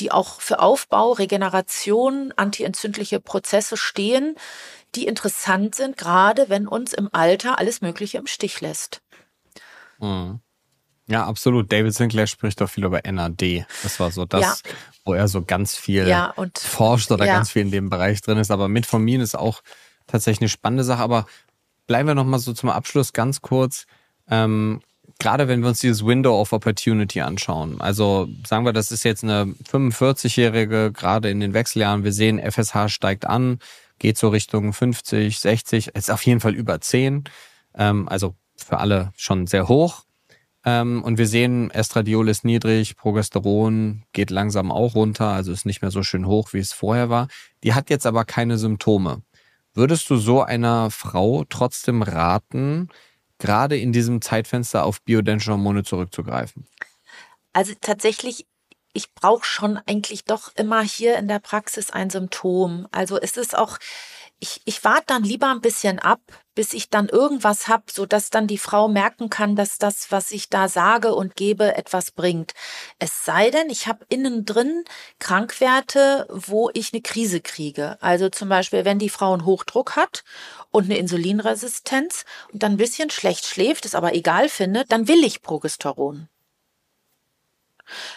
die 0.00 0.10
auch 0.10 0.40
für 0.40 0.58
Aufbau, 0.58 1.12
Regeneration, 1.12 2.32
antientzündliche 2.36 3.20
Prozesse 3.20 3.76
stehen, 3.76 4.34
die 4.96 5.06
interessant 5.06 5.74
sind, 5.74 5.96
gerade 5.96 6.48
wenn 6.48 6.66
uns 6.66 6.92
im 6.94 7.08
Alter 7.12 7.58
alles 7.58 7.80
Mögliche 7.80 8.18
im 8.18 8.26
Stich 8.26 8.60
lässt. 8.60 9.02
Mhm. 10.00 10.40
Ja, 11.08 11.24
absolut. 11.24 11.70
David 11.70 11.94
Sinclair 11.94 12.26
spricht 12.26 12.60
doch 12.60 12.68
viel 12.68 12.84
über 12.84 13.00
NAD. 13.04 13.64
Das 13.82 14.00
war 14.00 14.10
so 14.10 14.24
das, 14.24 14.42
ja. 14.42 14.70
wo 15.04 15.14
er 15.14 15.28
so 15.28 15.42
ganz 15.42 15.76
viel 15.76 16.08
ja, 16.08 16.30
und, 16.30 16.58
forscht 16.58 17.12
oder 17.12 17.26
ja. 17.26 17.34
ganz 17.34 17.50
viel 17.50 17.62
in 17.62 17.70
dem 17.70 17.90
Bereich 17.90 18.22
drin 18.22 18.38
ist. 18.38 18.50
Aber 18.50 18.68
Metformin 18.68 19.20
ist 19.20 19.36
auch 19.36 19.62
tatsächlich 20.08 20.42
eine 20.42 20.48
spannende 20.48 20.82
Sache. 20.82 21.02
Aber 21.02 21.26
bleiben 21.86 22.08
wir 22.08 22.16
nochmal 22.16 22.40
so 22.40 22.52
zum 22.52 22.70
Abschluss 22.70 23.12
ganz 23.12 23.40
kurz. 23.40 23.86
Ähm, 24.28 24.80
gerade 25.20 25.46
wenn 25.46 25.60
wir 25.60 25.68
uns 25.68 25.80
dieses 25.80 26.04
Window 26.04 26.40
of 26.40 26.52
Opportunity 26.52 27.20
anschauen. 27.20 27.80
Also 27.80 28.28
sagen 28.44 28.64
wir, 28.64 28.72
das 28.72 28.90
ist 28.90 29.04
jetzt 29.04 29.22
eine 29.22 29.54
45-Jährige, 29.70 30.90
gerade 30.92 31.30
in 31.30 31.38
den 31.38 31.54
Wechseljahren. 31.54 32.02
Wir 32.02 32.12
sehen, 32.12 32.40
FSH 32.40 32.88
steigt 32.88 33.26
an. 33.26 33.60
geht 33.98 34.18
so 34.18 34.28
Richtung 34.28 34.72
50, 34.72 35.38
60, 35.38 35.88
ist 35.94 36.10
auf 36.10 36.22
jeden 36.26 36.40
Fall 36.40 36.54
über 36.54 36.80
10. 36.80 37.24
Ähm, 37.76 38.08
also 38.08 38.34
für 38.56 38.78
alle 38.78 39.12
schon 39.16 39.46
sehr 39.46 39.68
hoch. 39.68 40.04
Ähm, 40.64 41.02
und 41.02 41.18
wir 41.18 41.26
sehen, 41.26 41.70
Estradiol 41.70 42.28
ist 42.28 42.44
niedrig, 42.44 42.96
Progesteron 42.96 44.04
geht 44.12 44.30
langsam 44.30 44.72
auch 44.72 44.94
runter, 44.94 45.28
also 45.28 45.52
ist 45.52 45.66
nicht 45.66 45.82
mehr 45.82 45.90
so 45.90 46.02
schön 46.02 46.26
hoch, 46.26 46.52
wie 46.52 46.58
es 46.58 46.72
vorher 46.72 47.08
war. 47.08 47.28
Die 47.62 47.74
hat 47.74 47.90
jetzt 47.90 48.06
aber 48.06 48.24
keine 48.24 48.58
Symptome. 48.58 49.22
Würdest 49.74 50.10
du 50.10 50.16
so 50.16 50.42
einer 50.42 50.90
Frau 50.90 51.44
trotzdem 51.48 52.02
raten, 52.02 52.88
gerade 53.38 53.78
in 53.78 53.92
diesem 53.92 54.22
Zeitfenster 54.22 54.84
auf 54.84 55.02
bioidentische 55.02 55.52
Hormone 55.52 55.84
zurückzugreifen? 55.84 56.66
Also 57.52 57.72
tatsächlich 57.80 58.46
ich 58.96 59.14
brauche 59.14 59.44
schon 59.44 59.78
eigentlich 59.86 60.24
doch 60.24 60.52
immer 60.56 60.82
hier 60.82 61.18
in 61.18 61.28
der 61.28 61.38
Praxis 61.38 61.90
ein 61.90 62.08
Symptom. 62.08 62.88
Also 62.92 63.20
es 63.20 63.36
ist 63.36 63.56
auch, 63.56 63.78
ich, 64.40 64.62
ich 64.64 64.82
warte 64.84 65.04
dann 65.08 65.22
lieber 65.22 65.50
ein 65.50 65.60
bisschen 65.60 65.98
ab, 65.98 66.20
bis 66.56 66.72
ich 66.72 66.90
dann 66.90 67.08
irgendwas 67.08 67.68
habe, 67.68 67.84
so 67.92 68.06
dass 68.06 68.30
dann 68.30 68.48
die 68.48 68.58
Frau 68.58 68.88
merken 68.88 69.30
kann, 69.30 69.54
dass 69.54 69.78
das, 69.78 70.10
was 70.10 70.32
ich 70.32 70.48
da 70.48 70.68
sage 70.68 71.14
und 71.14 71.36
gebe, 71.36 71.76
etwas 71.76 72.10
bringt. 72.10 72.54
Es 72.98 73.24
sei 73.24 73.50
denn, 73.50 73.70
ich 73.70 73.86
habe 73.86 74.04
innen 74.08 74.44
drin 74.44 74.84
Krankwerte, 75.20 76.26
wo 76.30 76.70
ich 76.74 76.92
eine 76.92 77.02
Krise 77.02 77.40
kriege. 77.40 77.98
Also 78.00 78.28
zum 78.30 78.48
Beispiel, 78.48 78.84
wenn 78.84 78.98
die 78.98 79.10
Frau 79.10 79.34
einen 79.34 79.44
Hochdruck 79.44 79.94
hat 79.94 80.24
und 80.72 80.86
eine 80.86 80.98
Insulinresistenz 80.98 82.24
und 82.52 82.64
dann 82.64 82.72
ein 82.72 82.78
bisschen 82.78 83.10
schlecht 83.10 83.46
schläft, 83.46 83.84
es 83.84 83.94
aber 83.94 84.14
egal 84.14 84.48
findet, 84.48 84.90
dann 84.90 85.06
will 85.06 85.22
ich 85.22 85.42
Progesteron. 85.42 86.28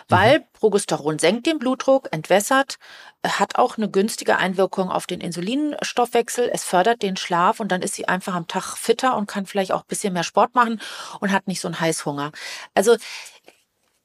Weil 0.07 0.39
mhm. 0.39 0.43
Progesteron 0.53 1.19
senkt 1.19 1.45
den 1.45 1.59
Blutdruck, 1.59 2.09
entwässert, 2.11 2.77
hat 3.25 3.57
auch 3.57 3.77
eine 3.77 3.89
günstige 3.89 4.37
Einwirkung 4.37 4.89
auf 4.89 5.05
den 5.05 5.19
Insulinstoffwechsel, 5.19 6.49
es 6.53 6.63
fördert 6.63 7.01
den 7.01 7.17
Schlaf 7.17 7.59
und 7.59 7.71
dann 7.71 7.81
ist 7.81 7.95
sie 7.95 8.07
einfach 8.07 8.33
am 8.33 8.47
Tag 8.47 8.77
fitter 8.77 9.17
und 9.17 9.27
kann 9.27 9.45
vielleicht 9.45 9.73
auch 9.73 9.81
ein 9.81 9.87
bisschen 9.87 10.13
mehr 10.13 10.23
Sport 10.23 10.55
machen 10.55 10.79
und 11.19 11.31
hat 11.31 11.47
nicht 11.47 11.59
so 11.59 11.67
einen 11.67 11.79
Heißhunger. 11.79 12.31
Also 12.75 12.95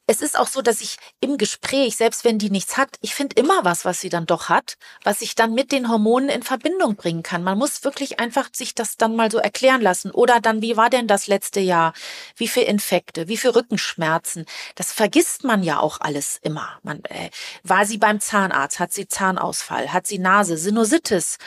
es 0.07 0.21
ist 0.21 0.37
auch 0.37 0.47
so, 0.47 0.61
dass 0.61 0.81
ich 0.81 0.97
im 1.19 1.37
Gespräch, 1.37 1.97
selbst 1.97 2.23
wenn 2.23 2.37
die 2.37 2.51
nichts 2.51 2.77
hat, 2.77 2.89
ich 3.01 3.15
finde 3.15 3.35
immer 3.39 3.65
was, 3.65 3.85
was 3.85 4.01
sie 4.01 4.09
dann 4.09 4.27
doch 4.27 4.49
hat, 4.49 4.77
was 5.03 5.21
ich 5.21 5.33
dann 5.33 5.53
mit 5.53 5.71
den 5.71 5.89
Hormonen 5.89 6.29
in 6.29 6.43
Verbindung 6.43 6.95
bringen 6.95 7.23
kann. 7.23 7.43
Man 7.43 7.57
muss 7.57 7.83
wirklich 7.83 8.19
einfach 8.19 8.49
sich 8.53 8.75
das 8.75 8.97
dann 8.97 9.15
mal 9.15 9.31
so 9.31 9.39
erklären 9.39 9.81
lassen. 9.81 10.11
Oder 10.11 10.39
dann, 10.39 10.61
wie 10.61 10.77
war 10.77 10.91
denn 10.91 11.07
das 11.07 11.25
letzte 11.25 11.59
Jahr? 11.59 11.93
Wie 12.35 12.47
viel 12.47 12.63
Infekte? 12.63 13.27
Wie 13.27 13.37
viel 13.37 13.49
Rückenschmerzen? 13.49 14.45
Das 14.75 14.91
vergisst 14.91 15.43
man 15.43 15.63
ja 15.63 15.79
auch 15.79 15.99
alles 16.01 16.39
immer. 16.41 16.79
Man, 16.83 17.03
äh, 17.05 17.31
war 17.63 17.85
sie 17.85 17.97
beim 17.97 18.19
Zahnarzt? 18.19 18.79
Hat 18.79 18.93
sie 18.93 19.07
Zahnausfall? 19.07 19.91
Hat 19.91 20.05
sie 20.05 20.19
Nase? 20.19 20.57
Sinusitis? 20.57 21.37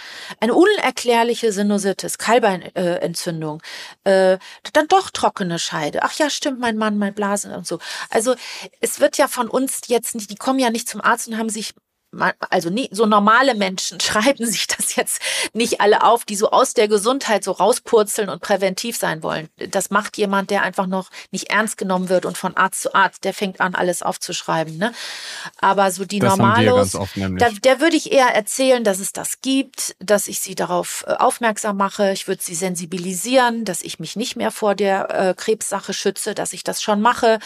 Eine 0.40 0.54
unerklärliche 0.54 1.52
Sinusitis, 1.52 2.18
Kalbeinentzündung, 2.18 3.62
äh, 4.04 4.38
dann 4.72 4.88
doch 4.88 5.10
trockene 5.10 5.60
Scheide. 5.60 6.02
Ach 6.02 6.12
ja, 6.14 6.28
stimmt, 6.28 6.58
mein 6.58 6.76
Mann, 6.76 6.98
mein 6.98 7.14
Blasen 7.14 7.52
und 7.52 7.66
so. 7.66 7.78
Also 8.10 8.34
es 8.80 9.00
wird 9.00 9.18
ja 9.18 9.28
von 9.28 9.48
uns 9.48 9.82
jetzt 9.86 10.14
nicht, 10.14 10.30
die 10.30 10.36
kommen 10.36 10.58
ja 10.58 10.70
nicht 10.70 10.88
zum 10.88 11.00
Arzt 11.00 11.28
und 11.28 11.38
haben 11.38 11.50
sich 11.50 11.74
also 12.50 12.70
nie, 12.70 12.88
so 12.90 13.06
normale 13.06 13.54
Menschen 13.54 14.00
schreiben 14.08 14.46
sich 14.46 14.66
das 14.66 14.96
jetzt 14.96 15.20
nicht 15.52 15.80
alle 15.80 16.02
auf, 16.02 16.24
die 16.24 16.36
so 16.36 16.50
aus 16.50 16.74
der 16.74 16.88
Gesundheit 16.88 17.44
so 17.44 17.52
rauspurzeln 17.52 18.28
und 18.28 18.40
präventiv 18.40 18.96
sein 18.96 19.22
wollen. 19.22 19.48
Das 19.70 19.90
macht 19.90 20.16
jemand, 20.16 20.50
der 20.50 20.62
einfach 20.62 20.86
noch 20.86 21.10
nicht 21.30 21.50
ernst 21.50 21.76
genommen 21.76 22.08
wird 22.08 22.24
und 22.24 22.38
von 22.38 22.56
Arzt 22.56 22.82
zu 22.82 22.94
Arzt, 22.94 23.24
der 23.24 23.34
fängt 23.34 23.60
an, 23.60 23.74
alles 23.74 24.02
aufzuschreiben. 24.02 24.78
Ne? 24.78 24.92
Aber 25.58 25.90
so 25.90 26.04
die 26.04 26.18
das 26.18 26.36
Normalos, 26.36 26.92
da, 26.92 27.50
der 27.50 27.80
würde 27.80 27.96
ich 27.96 28.12
eher 28.12 28.28
erzählen, 28.28 28.84
dass 28.84 28.98
es 29.00 29.12
das 29.12 29.40
gibt, 29.40 29.96
dass 29.98 30.28
ich 30.28 30.40
sie 30.40 30.54
darauf 30.54 31.04
äh, 31.06 31.12
aufmerksam 31.12 31.76
mache. 31.76 32.12
Ich 32.12 32.26
würde 32.26 32.42
sie 32.42 32.54
sensibilisieren, 32.54 33.64
dass 33.64 33.82
ich 33.82 33.98
mich 33.98 34.16
nicht 34.16 34.36
mehr 34.36 34.50
vor 34.50 34.74
der 34.74 35.10
äh, 35.10 35.34
Krebssache 35.34 35.92
schütze, 35.92 36.34
dass 36.34 36.52
ich 36.52 36.64
das 36.64 36.82
schon 36.82 37.00
mache, 37.00 37.38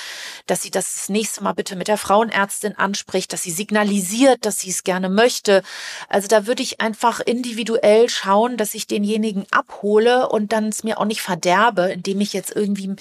dass 0.46 0.62
sie 0.62 0.70
das, 0.70 0.94
das 0.94 1.08
nächste 1.08 1.42
Mal 1.42 1.52
bitte 1.52 1.76
mit 1.76 1.88
der 1.88 1.98
Frauenärztin 1.98 2.76
anspricht, 2.76 3.32
dass 3.32 3.42
sie 3.42 3.50
signalisiert, 3.50 4.44
dass 4.44 4.51
sie 4.60 4.70
es 4.70 4.84
gerne 4.84 5.08
möchte. 5.08 5.62
Also 6.08 6.28
da 6.28 6.46
würde 6.46 6.62
ich 6.62 6.80
einfach 6.80 7.20
individuell 7.20 8.08
schauen, 8.08 8.56
dass 8.56 8.74
ich 8.74 8.86
denjenigen 8.86 9.46
abhole 9.50 10.28
und 10.28 10.52
dann 10.52 10.68
es 10.68 10.84
mir 10.84 10.98
auch 10.98 11.04
nicht 11.04 11.22
verderbe, 11.22 11.92
indem 11.92 12.20
ich 12.20 12.32
jetzt 12.32 12.54
irgendwie 12.54 12.96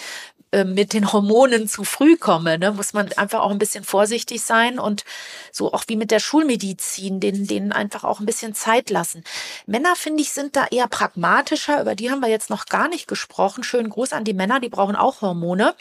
äh, 0.52 0.66
mit 0.66 0.92
den 0.92 1.14
Hormonen 1.14 1.70
zu 1.70 1.86
früh 1.86 2.18
komme, 2.18 2.60
ne, 2.60 2.74
muss 2.74 2.92
man 2.92 3.10
einfach 3.14 3.40
auch 3.40 3.52
ein 3.52 3.58
bisschen 3.58 3.86
vorsichtig 3.86 4.42
sein 4.42 4.80
und 4.80 5.06
so 5.52 5.72
auch 5.74 5.86
wie 5.88 5.96
mit 5.96 6.12
der 6.12 6.20
Schulmedizin, 6.20 7.22
denen, 7.22 7.48
denen 7.48 7.72
einfach 7.72 8.04
auch 8.04 8.20
ein 8.20 8.26
bisschen 8.26 8.54
Zeit 8.54 8.90
lassen. 8.90 9.24
Männer, 9.66 9.96
finde 9.96 10.22
ich, 10.22 10.34
sind 10.34 10.58
da 10.58 10.68
eher 10.70 10.88
pragmatischer. 10.88 11.80
Über 11.80 11.96
die 11.96 12.12
haben 12.12 12.20
wir 12.20 12.28
jetzt 12.28 12.50
noch 12.50 12.66
gar 12.66 12.90
nicht 12.90 13.08
gesprochen. 13.08 13.64
Schönen 13.64 13.90
Gruß 13.90 14.12
an 14.12 14.26
die 14.26 14.34
Männer, 14.34 14.60
die 14.60 14.68
brauchen 14.68 14.98
auch 14.98 15.22
Hormone. 15.22 15.74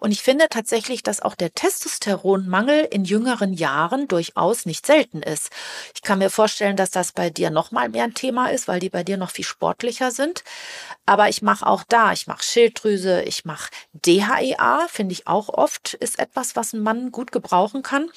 Und 0.00 0.12
ich 0.12 0.22
finde 0.22 0.48
tatsächlich, 0.48 1.02
dass 1.02 1.20
auch 1.20 1.34
der 1.34 1.52
Testosteronmangel 1.52 2.88
in 2.90 3.04
jüngeren 3.04 3.52
Jahren 3.52 4.08
durchaus 4.08 4.66
nicht 4.66 4.86
selten 4.86 5.22
ist. 5.22 5.50
Ich 5.94 6.02
kann 6.02 6.18
mir 6.18 6.30
vorstellen, 6.30 6.76
dass 6.76 6.90
das 6.90 7.12
bei 7.12 7.30
dir 7.30 7.50
noch 7.50 7.70
mal 7.70 7.90
mehr 7.90 8.04
ein 8.04 8.14
Thema 8.14 8.48
ist, 8.48 8.66
weil 8.66 8.80
die 8.80 8.88
bei 8.88 9.04
dir 9.04 9.18
noch 9.18 9.30
viel 9.30 9.44
sportlicher 9.44 10.10
sind. 10.10 10.42
Aber 11.04 11.28
ich 11.28 11.42
mache 11.42 11.66
auch 11.66 11.84
da, 11.86 12.12
ich 12.12 12.26
mache 12.26 12.42
Schilddrüse, 12.42 13.22
ich 13.22 13.44
mache 13.44 13.70
DHEA, 13.92 14.86
finde 14.88 15.12
ich 15.12 15.26
auch 15.26 15.50
oft, 15.50 15.94
ist 15.94 16.18
etwas, 16.18 16.56
was 16.56 16.72
ein 16.72 16.80
Mann 16.80 17.12
gut 17.12 17.30
gebrauchen 17.30 17.82
kann. 17.82 18.10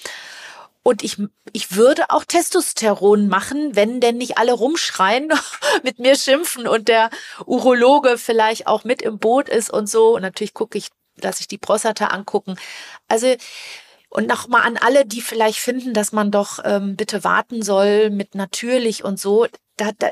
Und 0.84 1.01
ich, 1.01 1.18
ich 1.53 1.76
würde 1.76 2.10
auch 2.10 2.26
Testosteron 2.26 3.30
machen, 3.30 3.76
wenn 3.76 4.01
denn 4.01 4.18
nicht 4.18 4.38
alle 4.38 4.51
rumschreien, 4.51 5.31
mit 5.84 5.99
mir 5.99 6.15
schimpfen 6.18 6.68
und 6.68 6.89
der 6.89 7.10
Urologe 7.45 8.18
vielleicht 8.18 8.68
auch 8.68 8.84
mit 8.84 9.01
im 9.01 9.18
Boot 9.18 9.47
ist 9.47 9.69
und 9.69 9.89
so. 9.89 10.15
Und 10.15 10.22
natürlich 10.22 10.53
gucke 10.53 10.77
ich, 10.77 10.89
dass 11.18 11.40
ich 11.40 11.48
die 11.48 11.57
Prostata 11.57 12.07
angucken. 12.07 12.56
Also, 13.07 13.35
und 14.10 14.27
nochmal 14.27 14.61
an 14.61 14.77
alle, 14.77 15.06
die 15.06 15.22
vielleicht 15.22 15.60
finden, 15.60 15.94
dass 15.94 16.11
man 16.11 16.31
doch 16.31 16.60
ähm, 16.64 16.95
bitte 16.95 17.23
warten 17.23 17.64
soll 17.64 18.11
mit 18.11 18.35
natürlich 18.35 19.03
und 19.03 19.19
so. 19.19 19.48
Da, 19.77 19.91
da, 19.98 20.11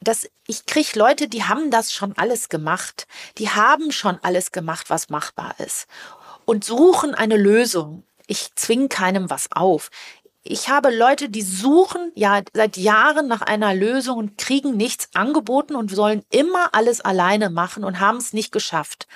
das, 0.00 0.28
ich 0.46 0.66
krieg 0.66 0.94
Leute, 0.94 1.28
die 1.28 1.44
haben 1.44 1.70
das 1.70 1.92
schon 1.92 2.16
alles 2.16 2.48
gemacht. 2.48 3.06
Die 3.38 3.48
haben 3.50 3.90
schon 3.90 4.18
alles 4.22 4.52
gemacht, 4.52 4.90
was 4.90 5.08
machbar 5.08 5.54
ist. 5.58 5.86
Und 6.44 6.64
suchen 6.64 7.14
eine 7.14 7.36
Lösung. 7.36 8.04
Ich 8.26 8.54
zwing 8.54 8.90
keinem 8.90 9.30
was 9.30 9.50
auf 9.52 9.90
ich 10.42 10.68
habe 10.68 10.90
Leute, 10.90 11.28
die 11.28 11.42
suchen 11.42 12.12
ja 12.14 12.40
seit 12.54 12.76
Jahren 12.76 13.26
nach 13.26 13.42
einer 13.42 13.74
Lösung 13.74 14.18
und 14.18 14.38
kriegen 14.38 14.76
nichts 14.76 15.08
angeboten 15.14 15.74
und 15.74 15.90
sollen 15.90 16.22
immer 16.30 16.74
alles 16.74 17.00
alleine 17.00 17.50
machen 17.50 17.84
und 17.84 18.00
haben 18.00 18.18
es 18.18 18.32
nicht 18.32 18.52
geschafft. 18.52 19.06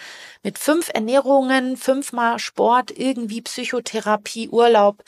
Mit 0.42 0.58
fünf 0.58 0.90
Ernährungen, 0.92 1.76
fünfmal 1.76 2.38
Sport, 2.38 2.90
irgendwie 2.90 3.40
Psychotherapie, 3.40 4.48
Urlaub, 4.48 5.04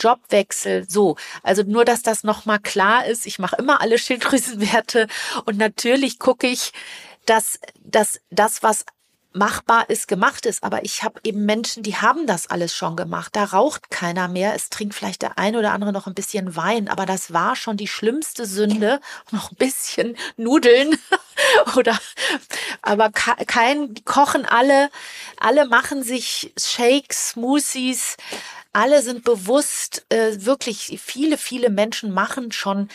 Jobwechsel, 0.00 0.88
so. 0.88 1.16
Also 1.42 1.62
nur, 1.62 1.84
dass 1.84 2.02
das 2.02 2.24
nochmal 2.24 2.58
klar 2.58 3.06
ist. 3.06 3.26
Ich 3.26 3.38
mache 3.38 3.56
immer 3.56 3.80
alle 3.80 3.98
Schilddrüsenwerte 3.98 5.06
und 5.44 5.58
natürlich 5.58 6.18
gucke 6.18 6.46
ich, 6.46 6.72
dass, 7.26 7.60
dass 7.84 8.20
das, 8.30 8.62
was 8.62 8.84
machbar 9.32 9.88
ist, 9.90 10.08
gemacht 10.08 10.46
ist. 10.46 10.62
Aber 10.62 10.84
ich 10.84 11.02
habe 11.02 11.20
eben 11.24 11.44
Menschen, 11.44 11.82
die 11.82 11.96
haben 11.96 12.26
das 12.26 12.48
alles 12.48 12.74
schon 12.74 12.96
gemacht. 12.96 13.34
Da 13.34 13.44
raucht 13.44 13.90
keiner 13.90 14.28
mehr. 14.28 14.54
Es 14.54 14.70
trinkt 14.70 14.94
vielleicht 14.94 15.22
der 15.22 15.38
eine 15.38 15.58
oder 15.58 15.72
andere 15.72 15.92
noch 15.92 16.06
ein 16.06 16.14
bisschen 16.14 16.56
Wein. 16.56 16.88
Aber 16.88 17.06
das 17.06 17.32
war 17.32 17.56
schon 17.56 17.76
die 17.76 17.88
schlimmste 17.88 18.46
Sünde. 18.46 19.00
Noch 19.30 19.50
ein 19.50 19.56
bisschen 19.56 20.16
Nudeln 20.36 20.98
oder, 21.76 21.98
aber 22.82 23.10
kein, 23.10 23.94
die 23.94 24.02
kochen 24.02 24.44
alle. 24.44 24.90
Alle 25.38 25.66
machen 25.66 26.02
sich 26.02 26.52
Shakes, 26.58 27.30
Smoothies. 27.30 28.16
Alle 28.72 29.02
sind 29.02 29.24
bewusst, 29.24 30.06
äh, 30.08 30.44
wirklich 30.44 31.00
viele, 31.02 31.36
viele 31.36 31.68
Menschen 31.68 32.12
machen 32.12 32.52
schon 32.52 32.88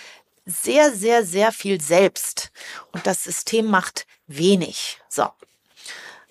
sehr, 0.45 0.91
sehr, 0.93 1.26
sehr 1.26 1.51
viel 1.51 1.81
selbst. 1.81 2.51
Und 2.91 3.05
das 3.05 3.23
System 3.23 3.65
macht 3.68 4.07
wenig. 4.27 4.99
So. 5.09 5.27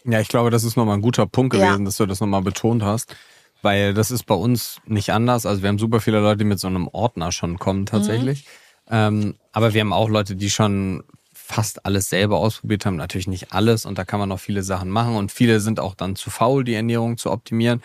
Ja, 0.09 0.21
ich 0.21 0.29
glaube, 0.29 0.51
das 0.51 0.65
ist 0.65 0.77
nochmal 0.77 0.97
ein 0.97 1.03
guter 1.03 1.27
Punkt 1.27 1.53
gewesen, 1.53 1.81
ja. 1.81 1.85
dass 1.85 1.97
du 1.97 2.07
das 2.07 2.21
nochmal 2.21 2.43
betont 2.43 2.83
hast. 2.83 3.15
Weil 3.63 3.95
das 3.95 4.11
ist 4.11 4.25
bei 4.25 4.35
uns 4.35 4.81
nicht 4.87 5.11
anders. 5.11 5.47
Also 5.47 5.63
wir 5.63 5.69
haben 5.69 5.79
super 5.79 6.01
viele 6.01 6.21
Leute, 6.21 6.39
die 6.39 6.45
mit 6.45 6.61
so 6.61 6.69
einem 6.69 6.89
Ordner 6.89 7.33
schon 7.33 7.59
kommen 7.59 7.87
tatsächlich. 7.87 8.45
Mhm. 8.45 8.91
Ähm, 8.91 9.35
aber 9.53 9.75
wir 9.75 9.81
haben 9.81 9.93
auch 9.93 10.09
Leute, 10.09 10.37
die 10.37 10.51
schon 10.51 11.03
fast 11.33 11.87
alles 11.87 12.11
selber 12.11 12.39
ausprobiert 12.39 12.87
haben. 12.87 12.97
Natürlich 12.97 13.27
nicht 13.27 13.53
alles 13.53 13.87
und 13.87 13.99
da 13.99 14.05
kann 14.05 14.21
man 14.21 14.29
noch 14.29 14.39
viele 14.39 14.63
Sachen 14.63 14.91
machen. 14.91 15.17
Und 15.17 15.33
viele 15.33 15.61
sind 15.61 15.81
auch 15.81 15.95
dann 15.95 16.15
zu 16.15 16.31
faul, 16.31 16.65
die 16.65 16.75
Ernährung 16.75 17.17
zu 17.17 17.31
optimieren. 17.31 17.83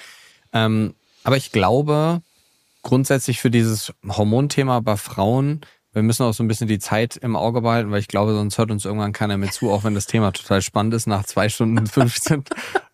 Ähm, 0.53 0.93
aber 1.23 1.37
ich 1.37 1.51
glaube, 1.51 2.21
grundsätzlich 2.83 3.39
für 3.39 3.49
dieses 3.49 3.93
Hormonthema 4.07 4.79
bei 4.81 4.97
Frauen 4.97 5.61
wir 5.93 6.03
müssen 6.03 6.23
auch 6.23 6.33
so 6.33 6.43
ein 6.43 6.47
bisschen 6.47 6.67
die 6.67 6.79
Zeit 6.79 7.17
im 7.17 7.35
Auge 7.35 7.61
behalten, 7.61 7.91
weil 7.91 7.99
ich 7.99 8.07
glaube, 8.07 8.33
sonst 8.33 8.57
hört 8.57 8.71
uns 8.71 8.85
irgendwann 8.85 9.11
keiner 9.11 9.37
mehr 9.37 9.51
zu, 9.51 9.71
auch 9.71 9.83
wenn 9.83 9.95
das 9.95 10.05
Thema 10.05 10.31
total 10.31 10.61
spannend 10.61 10.93
ist, 10.93 11.07
nach 11.07 11.25
zwei 11.25 11.49
Stunden 11.49 11.85
15. 11.87 12.43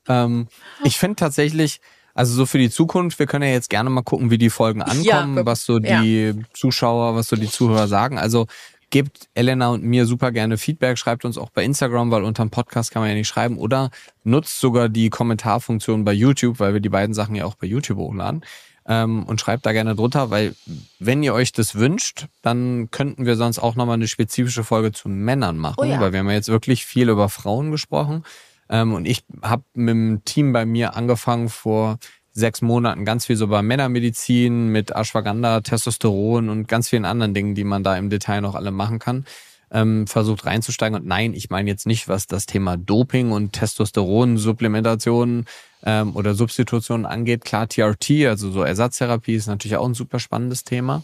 ähm, 0.07 0.47
ich 0.83 0.97
finde 0.97 1.15
tatsächlich, 1.15 1.79
also 2.13 2.33
so 2.33 2.45
für 2.45 2.57
die 2.57 2.71
Zukunft, 2.71 3.19
wir 3.19 3.27
können 3.27 3.45
ja 3.45 3.53
jetzt 3.53 3.69
gerne 3.69 3.89
mal 3.89 4.01
gucken, 4.01 4.31
wie 4.31 4.39
die 4.39 4.49
Folgen 4.49 4.81
ankommen, 4.81 5.37
ja, 5.37 5.45
was 5.45 5.65
so 5.65 5.77
die 5.77 6.33
ja. 6.35 6.43
Zuschauer, 6.53 7.15
was 7.15 7.27
so 7.27 7.35
die 7.35 7.49
Zuhörer 7.49 7.87
sagen. 7.87 8.17
Also 8.17 8.47
Gebt 8.89 9.27
Elena 9.33 9.67
und 9.67 9.83
mir 9.83 10.05
super 10.05 10.31
gerne 10.31 10.57
Feedback, 10.57 10.97
schreibt 10.97 11.25
uns 11.25 11.37
auch 11.37 11.49
bei 11.49 11.65
Instagram, 11.65 12.09
weil 12.09 12.23
unter 12.23 12.45
dem 12.45 12.51
Podcast 12.51 12.91
kann 12.91 13.01
man 13.01 13.09
ja 13.09 13.15
nicht 13.15 13.27
schreiben 13.27 13.57
oder 13.57 13.91
nutzt 14.23 14.61
sogar 14.61 14.87
die 14.87 15.09
Kommentarfunktion 15.09 16.05
bei 16.05 16.13
YouTube, 16.13 16.61
weil 16.61 16.73
wir 16.73 16.79
die 16.79 16.87
beiden 16.87 17.13
Sachen 17.13 17.35
ja 17.35 17.43
auch 17.43 17.55
bei 17.55 17.67
YouTube 17.67 17.97
hochladen. 17.97 18.45
Ähm, 18.89 19.23
und 19.23 19.41
schreibt 19.41 19.65
da 19.65 19.73
gerne 19.73 19.95
drunter, 19.95 20.29
weil 20.29 20.55
wenn 20.97 21.21
ihr 21.21 21.33
euch 21.33 21.51
das 21.51 21.75
wünscht, 21.75 22.27
dann 22.41 22.89
könnten 22.89 23.25
wir 23.25 23.35
sonst 23.35 23.59
auch 23.59 23.75
nochmal 23.75 23.95
eine 23.95 24.07
spezifische 24.07 24.63
Folge 24.63 24.93
zu 24.93 25.09
Männern 25.09 25.57
machen, 25.57 25.75
oh 25.79 25.83
ja. 25.83 25.99
weil 25.99 26.13
wir 26.13 26.19
haben 26.19 26.29
ja 26.29 26.35
jetzt 26.35 26.47
wirklich 26.47 26.85
viel 26.85 27.09
über 27.09 27.27
Frauen 27.27 27.71
gesprochen. 27.71 28.23
Ähm, 28.69 28.93
und 28.93 29.05
ich 29.05 29.25
habe 29.41 29.63
mit 29.73 29.89
dem 29.89 30.21
Team 30.23 30.53
bei 30.53 30.65
mir 30.65 30.95
angefangen 30.95 31.49
vor 31.49 31.99
sechs 32.37 32.61
Monaten 32.61 33.03
ganz 33.03 33.25
viel 33.25 33.35
so 33.35 33.47
bei 33.47 33.61
Männermedizin 33.61 34.69
mit 34.69 34.91
Ashwagandha, 34.91 35.61
Testosteron 35.61 36.49
und 36.49 36.67
ganz 36.67 36.87
vielen 36.87 37.05
anderen 37.05 37.33
Dingen, 37.33 37.55
die 37.55 37.63
man 37.63 37.83
da 37.83 37.97
im 37.97 38.09
Detail 38.09 38.41
noch 38.41 38.55
alle 38.55 38.71
machen 38.71 38.99
kann, 38.99 39.25
ähm, 39.71 40.07
versucht 40.07 40.45
reinzusteigen. 40.45 40.99
Und 40.99 41.05
nein, 41.05 41.33
ich 41.33 41.49
meine 41.49 41.69
jetzt 41.69 41.85
nicht, 41.85 42.07
was 42.07 42.27
das 42.27 42.45
Thema 42.45 42.77
Doping 42.77 43.31
und 43.31 43.53
Testosteron-Supplementation 43.53 45.45
ähm, 45.83 46.15
oder 46.15 46.33
Substitution 46.33 47.05
angeht. 47.05 47.43
Klar, 47.43 47.67
TRT, 47.67 48.25
also 48.27 48.51
so 48.51 48.63
Ersatztherapie, 48.63 49.35
ist 49.35 49.47
natürlich 49.47 49.77
auch 49.77 49.87
ein 49.87 49.93
super 49.93 50.19
spannendes 50.19 50.63
Thema. 50.63 51.03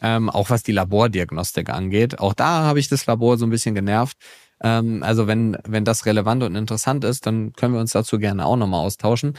Ähm, 0.00 0.30
auch 0.30 0.50
was 0.50 0.62
die 0.62 0.72
Labordiagnostik 0.72 1.70
angeht. 1.70 2.20
Auch 2.20 2.32
da 2.32 2.62
habe 2.62 2.78
ich 2.78 2.88
das 2.88 3.06
Labor 3.06 3.36
so 3.36 3.46
ein 3.46 3.50
bisschen 3.50 3.74
genervt. 3.74 4.16
Ähm, 4.62 5.02
also 5.02 5.26
wenn, 5.26 5.56
wenn 5.66 5.84
das 5.84 6.06
relevant 6.06 6.42
und 6.44 6.54
interessant 6.54 7.04
ist, 7.04 7.26
dann 7.26 7.52
können 7.52 7.74
wir 7.74 7.80
uns 7.80 7.92
dazu 7.92 8.18
gerne 8.18 8.46
auch 8.46 8.56
nochmal 8.56 8.84
austauschen. 8.84 9.34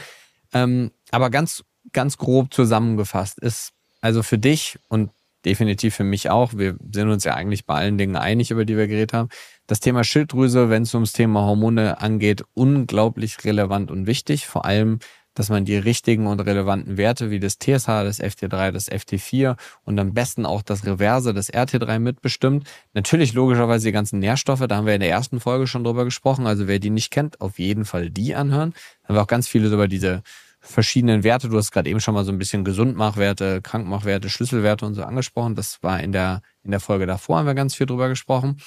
Ähm, 0.53 0.91
aber 1.11 1.29
ganz, 1.29 1.63
ganz 1.93 2.17
grob 2.17 2.53
zusammengefasst 2.53 3.39
ist 3.39 3.71
also 4.01 4.23
für 4.23 4.37
dich 4.37 4.79
und 4.87 5.11
definitiv 5.45 5.95
für 5.95 6.03
mich 6.03 6.29
auch, 6.29 6.53
wir 6.55 6.75
sind 6.93 7.09
uns 7.09 7.23
ja 7.23 7.33
eigentlich 7.33 7.65
bei 7.65 7.75
allen 7.75 7.97
Dingen 7.97 8.15
einig, 8.15 8.51
über 8.51 8.65
die 8.65 8.77
wir 8.77 8.87
geredet 8.87 9.13
haben, 9.13 9.29
das 9.67 9.79
Thema 9.79 10.03
Schilddrüse, 10.03 10.69
wenn 10.69 10.83
es 10.83 10.93
ums 10.93 11.13
Thema 11.13 11.41
Hormone 11.41 12.01
angeht, 12.01 12.43
unglaublich 12.53 13.43
relevant 13.45 13.91
und 13.91 14.07
wichtig. 14.07 14.47
Vor 14.47 14.65
allem, 14.65 14.99
dass 15.35 15.49
man 15.49 15.63
die 15.63 15.77
richtigen 15.77 16.27
und 16.27 16.41
relevanten 16.41 16.97
Werte 16.97 17.29
wie 17.29 17.39
das 17.39 17.59
TSH, 17.59 17.87
das 17.87 18.19
FT3, 18.19 18.71
das 18.71 18.91
FT4 18.91 19.55
und 19.85 19.99
am 19.99 20.13
besten 20.13 20.45
auch 20.45 20.61
das 20.61 20.85
Reverse, 20.85 21.33
das 21.33 21.53
RT3 21.53 21.99
mitbestimmt. 21.99 22.67
Natürlich 22.93 23.33
logischerweise 23.33 23.85
die 23.85 23.93
ganzen 23.93 24.19
Nährstoffe, 24.19 24.65
da 24.67 24.75
haben 24.75 24.85
wir 24.85 24.95
in 24.95 24.99
der 24.99 25.09
ersten 25.09 25.39
Folge 25.39 25.67
schon 25.67 25.83
drüber 25.83 26.03
gesprochen. 26.03 26.45
Also 26.45 26.67
wer 26.67 26.79
die 26.79 26.89
nicht 26.89 27.11
kennt, 27.11 27.39
auf 27.39 27.59
jeden 27.59 27.85
Fall 27.85 28.09
die 28.09 28.35
anhören. 28.35 28.73
Da 29.03 29.09
haben 29.09 29.15
wir 29.15 29.21
auch 29.21 29.27
ganz 29.27 29.47
viele 29.47 29.69
über 29.69 29.87
diese 29.87 30.23
verschiedenen 30.59 31.23
Werte. 31.23 31.49
Du 31.49 31.57
hast 31.57 31.71
gerade 31.71 31.89
eben 31.89 31.99
schon 31.99 32.13
mal 32.13 32.25
so 32.25 32.31
ein 32.31 32.37
bisschen 32.37 32.63
Gesundmachwerte, 32.63 33.61
Krankmachwerte, 33.61 34.29
Schlüsselwerte 34.29 34.85
und 34.85 34.93
so 34.93 35.03
angesprochen. 35.03 35.55
Das 35.55 35.81
war 35.81 36.01
in 36.01 36.11
der, 36.11 36.41
in 36.63 36.71
der 36.71 36.79
Folge 36.79 37.05
davor, 37.05 37.39
haben 37.39 37.47
wir 37.47 37.55
ganz 37.55 37.75
viel 37.75 37.87
drüber 37.87 38.09
gesprochen. 38.09 38.57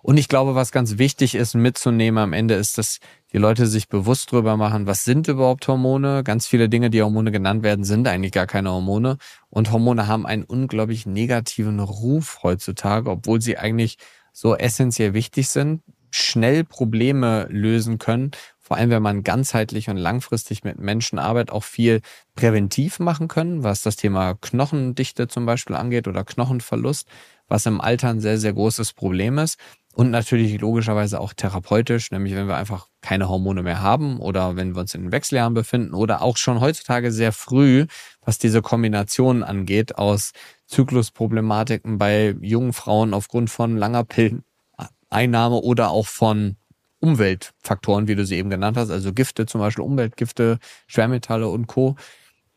Und 0.00 0.16
ich 0.16 0.28
glaube, 0.28 0.54
was 0.54 0.72
ganz 0.72 0.98
wichtig 0.98 1.34
ist 1.34 1.54
mitzunehmen 1.54 2.18
am 2.18 2.32
Ende 2.32 2.54
ist, 2.54 2.78
dass 2.78 2.98
die 3.32 3.38
Leute 3.38 3.66
sich 3.66 3.88
bewusst 3.88 4.32
drüber 4.32 4.56
machen, 4.56 4.86
was 4.86 5.04
sind 5.04 5.28
überhaupt 5.28 5.66
Hormone? 5.68 6.22
Ganz 6.24 6.46
viele 6.46 6.68
Dinge, 6.68 6.88
die 6.88 7.02
Hormone 7.02 7.32
genannt 7.32 7.62
werden, 7.62 7.84
sind 7.84 8.06
eigentlich 8.06 8.32
gar 8.32 8.46
keine 8.46 8.70
Hormone. 8.70 9.18
Und 9.50 9.72
Hormone 9.72 10.06
haben 10.06 10.24
einen 10.24 10.44
unglaublich 10.44 11.04
negativen 11.04 11.80
Ruf 11.80 12.40
heutzutage, 12.42 13.10
obwohl 13.10 13.42
sie 13.42 13.58
eigentlich 13.58 13.98
so 14.32 14.56
essentiell 14.56 15.14
wichtig 15.14 15.48
sind, 15.48 15.82
schnell 16.10 16.64
Probleme 16.64 17.46
lösen 17.50 17.98
können 17.98 18.30
vor 18.68 18.76
allem 18.76 18.90
wenn 18.90 19.02
man 19.02 19.24
ganzheitlich 19.24 19.88
und 19.88 19.96
langfristig 19.96 20.62
mit 20.62 20.78
Menschen 20.78 21.18
arbeitet, 21.18 21.52
auch 21.52 21.64
viel 21.64 22.02
präventiv 22.36 22.98
machen 22.98 23.26
können, 23.26 23.64
was 23.64 23.80
das 23.80 23.96
Thema 23.96 24.34
Knochendichte 24.34 25.26
zum 25.26 25.46
Beispiel 25.46 25.74
angeht 25.74 26.06
oder 26.06 26.22
Knochenverlust, 26.22 27.08
was 27.48 27.64
im 27.64 27.80
Alter 27.80 28.10
ein 28.10 28.20
sehr, 28.20 28.36
sehr 28.36 28.52
großes 28.52 28.92
Problem 28.92 29.38
ist. 29.38 29.58
Und 29.94 30.10
natürlich 30.10 30.60
logischerweise 30.60 31.18
auch 31.18 31.32
therapeutisch, 31.32 32.10
nämlich 32.10 32.34
wenn 32.34 32.46
wir 32.46 32.56
einfach 32.56 32.88
keine 33.00 33.30
Hormone 33.30 33.62
mehr 33.62 33.80
haben 33.80 34.20
oder 34.20 34.54
wenn 34.54 34.74
wir 34.74 34.82
uns 34.82 34.94
in 34.94 35.04
den 35.04 35.12
Wechseljahren 35.12 35.54
befinden 35.54 35.94
oder 35.94 36.20
auch 36.20 36.36
schon 36.36 36.60
heutzutage 36.60 37.10
sehr 37.10 37.32
früh, 37.32 37.86
was 38.20 38.36
diese 38.36 38.60
Kombination 38.60 39.42
angeht 39.42 39.96
aus 39.96 40.32
Zyklusproblematiken 40.66 41.96
bei 41.96 42.36
jungen 42.42 42.74
Frauen 42.74 43.14
aufgrund 43.14 43.48
von 43.48 43.78
langer 43.78 44.04
Pilleneinnahme 44.04 45.56
oder 45.56 45.88
auch 45.88 46.06
von 46.06 46.56
Umweltfaktoren, 47.00 48.08
wie 48.08 48.14
du 48.14 48.24
sie 48.24 48.36
eben 48.36 48.50
genannt 48.50 48.76
hast, 48.76 48.90
also 48.90 49.12
Gifte, 49.12 49.46
zum 49.46 49.60
Beispiel 49.60 49.84
Umweltgifte, 49.84 50.58
Schwermetalle 50.86 51.48
und 51.48 51.66
Co. 51.66 51.96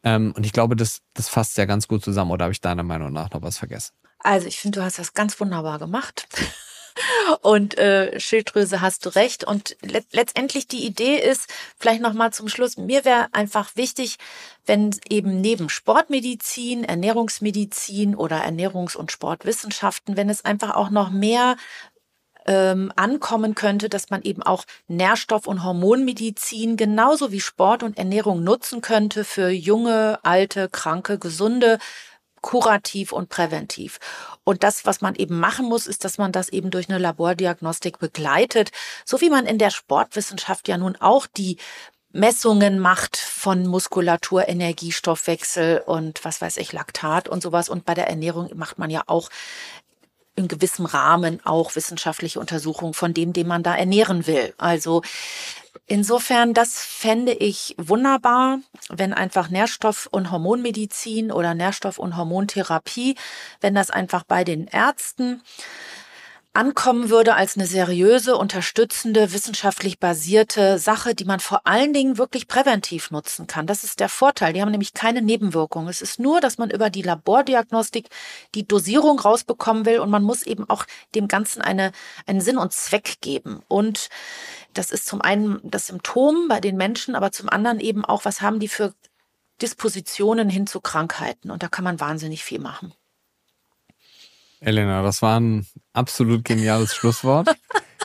Ähm, 0.03 0.33
und 0.35 0.45
ich 0.45 0.53
glaube, 0.53 0.75
das, 0.75 1.01
das 1.13 1.29
fasst 1.29 1.57
ja 1.57 1.65
ganz 1.65 1.87
gut 1.87 2.03
zusammen. 2.03 2.31
Oder 2.31 2.45
habe 2.45 2.53
ich 2.53 2.61
deiner 2.61 2.83
Meinung 2.83 3.13
nach 3.13 3.29
noch 3.31 3.41
was 3.41 3.57
vergessen? 3.57 3.93
Also 4.19 4.47
ich 4.47 4.59
finde, 4.59 4.79
du 4.79 4.85
hast 4.85 4.99
das 4.99 5.13
ganz 5.13 5.39
wunderbar 5.39 5.79
gemacht. 5.79 6.27
Und 7.41 7.77
äh, 7.77 8.19
Schilddrüse 8.19 8.81
hast 8.81 9.05
du 9.05 9.09
recht. 9.09 9.43
Und 9.43 9.77
le 9.81 10.03
letztendlich 10.11 10.67
die 10.67 10.85
Idee 10.85 11.17
ist, 11.17 11.47
vielleicht 11.77 12.01
nochmal 12.01 12.33
zum 12.33 12.49
Schluss, 12.49 12.77
mir 12.77 13.05
wäre 13.05 13.27
einfach 13.31 13.75
wichtig, 13.75 14.17
wenn 14.65 14.95
eben 15.09 15.41
neben 15.41 15.69
Sportmedizin, 15.69 16.83
Ernährungsmedizin 16.83 18.15
oder 18.15 18.43
Ernährungs- 18.45 18.97
und 18.97 19.11
Sportwissenschaften, 19.11 20.17
wenn 20.17 20.29
es 20.29 20.45
einfach 20.45 20.75
auch 20.75 20.89
noch 20.89 21.09
mehr 21.09 21.55
ähm, 22.45 22.91
ankommen 22.95 23.55
könnte, 23.55 23.89
dass 23.89 24.09
man 24.09 24.21
eben 24.23 24.43
auch 24.43 24.65
Nährstoff- 24.87 25.47
und 25.47 25.63
Hormonmedizin 25.63 26.77
genauso 26.77 27.31
wie 27.31 27.41
Sport 27.41 27.83
und 27.83 27.97
Ernährung 27.97 28.43
nutzen 28.43 28.81
könnte 28.81 29.23
für 29.23 29.49
junge, 29.49 30.19
alte, 30.23 30.69
kranke, 30.69 31.19
gesunde, 31.19 31.77
kurativ 32.41 33.11
und 33.11 33.29
präventiv. 33.29 33.99
Und 34.43 34.63
das, 34.63 34.85
was 34.85 35.01
man 35.01 35.15
eben 35.15 35.39
machen 35.39 35.67
muss, 35.67 35.87
ist, 35.87 36.03
dass 36.03 36.17
man 36.17 36.31
das 36.31 36.49
eben 36.49 36.71
durch 36.71 36.89
eine 36.89 36.97
Labordiagnostik 36.97 37.99
begleitet, 37.99 38.71
so 39.05 39.21
wie 39.21 39.29
man 39.29 39.45
in 39.45 39.59
der 39.59 39.69
Sportwissenschaft 39.69 40.67
ja 40.67 40.77
nun 40.77 40.95
auch 40.95 41.27
die 41.27 41.57
Messungen 42.13 42.79
macht 42.79 43.15
von 43.15 43.65
Muskulatur, 43.65 44.49
Energiestoffwechsel 44.49 45.81
und 45.85 46.25
was 46.25 46.41
weiß 46.41 46.57
ich, 46.57 46.73
Laktat 46.73 47.29
und 47.29 47.41
sowas. 47.41 47.69
Und 47.69 47.85
bei 47.85 47.93
der 47.93 48.07
Ernährung 48.07 48.49
macht 48.55 48.77
man 48.79 48.89
ja 48.89 49.03
auch 49.07 49.29
in 50.41 50.47
gewissem 50.47 50.85
Rahmen 50.85 51.39
auch 51.45 51.75
wissenschaftliche 51.75 52.39
Untersuchungen 52.39 52.93
von 52.93 53.13
dem, 53.13 53.33
den 53.33 53.47
man 53.47 53.63
da 53.63 53.75
ernähren 53.75 54.27
will. 54.27 54.53
Also 54.57 55.01
Insofern, 55.87 56.53
das 56.53 56.85
fände 56.85 57.33
ich 57.33 57.75
wunderbar, 57.77 58.59
wenn 58.89 59.13
einfach 59.13 59.49
Nährstoff- 59.49 60.07
und 60.09 60.31
Hormonmedizin 60.31 61.31
oder 61.31 61.53
Nährstoff- 61.53 61.97
und 61.97 62.15
Hormontherapie, 62.15 63.15
wenn 63.59 63.75
das 63.75 63.89
einfach 63.89 64.23
bei 64.23 64.45
den 64.45 64.67
Ärzten 64.67 65.41
ankommen 66.53 67.09
würde 67.09 67.35
als 67.35 67.55
eine 67.55 67.65
seriöse, 67.65 68.35
unterstützende, 68.35 69.31
wissenschaftlich 69.31 69.99
basierte 69.99 70.79
Sache, 70.79 71.15
die 71.15 71.23
man 71.23 71.39
vor 71.39 71.65
allen 71.65 71.93
Dingen 71.93 72.17
wirklich 72.17 72.47
präventiv 72.47 73.09
nutzen 73.09 73.47
kann. 73.47 73.67
Das 73.67 73.85
ist 73.85 74.01
der 74.01 74.09
Vorteil. 74.09 74.51
Die 74.51 74.61
haben 74.61 74.71
nämlich 74.71 74.93
keine 74.93 75.21
Nebenwirkungen. 75.21 75.87
Es 75.87 76.01
ist 76.01 76.19
nur, 76.19 76.41
dass 76.41 76.57
man 76.57 76.69
über 76.69 76.89
die 76.89 77.03
Labordiagnostik 77.03 78.09
die 78.53 78.67
Dosierung 78.67 79.19
rausbekommen 79.19 79.85
will 79.85 79.99
und 79.99 80.09
man 80.09 80.23
muss 80.23 80.43
eben 80.43 80.69
auch 80.69 80.85
dem 81.15 81.29
Ganzen 81.29 81.61
eine, 81.61 81.93
einen 82.25 82.41
Sinn 82.41 82.57
und 82.57 82.73
Zweck 82.73 83.21
geben. 83.21 83.61
Und 83.69 84.09
das 84.73 84.91
ist 84.91 85.05
zum 85.05 85.21
einen 85.21 85.59
das 85.63 85.87
Symptom 85.87 86.49
bei 86.49 86.59
den 86.59 86.75
Menschen, 86.75 87.15
aber 87.15 87.31
zum 87.31 87.47
anderen 87.47 87.79
eben 87.79 88.03
auch, 88.03 88.25
was 88.25 88.41
haben 88.41 88.59
die 88.59 88.67
für 88.67 88.93
Dispositionen 89.61 90.49
hin 90.49 90.67
zu 90.67 90.81
Krankheiten. 90.81 91.49
Und 91.49 91.63
da 91.63 91.69
kann 91.69 91.85
man 91.85 92.01
wahnsinnig 92.01 92.43
viel 92.43 92.59
machen. 92.59 92.93
Elena, 94.61 95.01
das 95.01 95.21
war 95.21 95.39
ein 95.39 95.65
absolut 95.93 96.45
geniales 96.45 96.93
Schlusswort. 96.95 97.49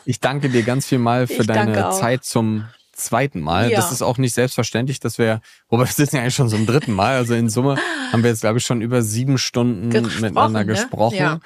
Ich 0.07 0.21
danke 0.21 0.49
dir 0.49 0.63
ganz 0.63 0.87
viel 0.87 0.99
mal 0.99 1.27
für 1.27 1.43
ich 1.43 1.47
deine 1.47 1.91
Zeit 1.91 2.25
zum 2.25 2.65
zweiten 2.93 3.41
Mal. 3.41 3.71
Ja. 3.71 3.77
Das 3.77 3.93
ist 3.93 4.03
auch 4.03 4.17
nicht 4.19 4.35
selbstverständlich, 4.35 4.99
dass 5.01 5.19
wir, 5.19 5.41
wobei 5.69 5.85
wir 5.85 5.93
sitzen 5.93 6.17
ja 6.17 6.23
eigentlich 6.23 6.35
schon 6.35 6.49
zum 6.49 6.65
dritten 6.65 6.93
Mal. 6.93 7.17
Also 7.17 7.35
in 7.35 7.51
Summe 7.51 7.77
haben 8.13 8.23
wir 8.23 8.31
jetzt, 8.31 8.41
glaube 8.41 8.59
ich, 8.59 8.65
schon 8.65 8.81
über 8.81 9.03
sieben 9.03 9.37
Stunden 9.37 9.91
gesprochen, 9.91 10.21
miteinander 10.23 10.61
ne? 10.61 10.67
gesprochen. 10.67 11.17
Ja. 11.17 11.41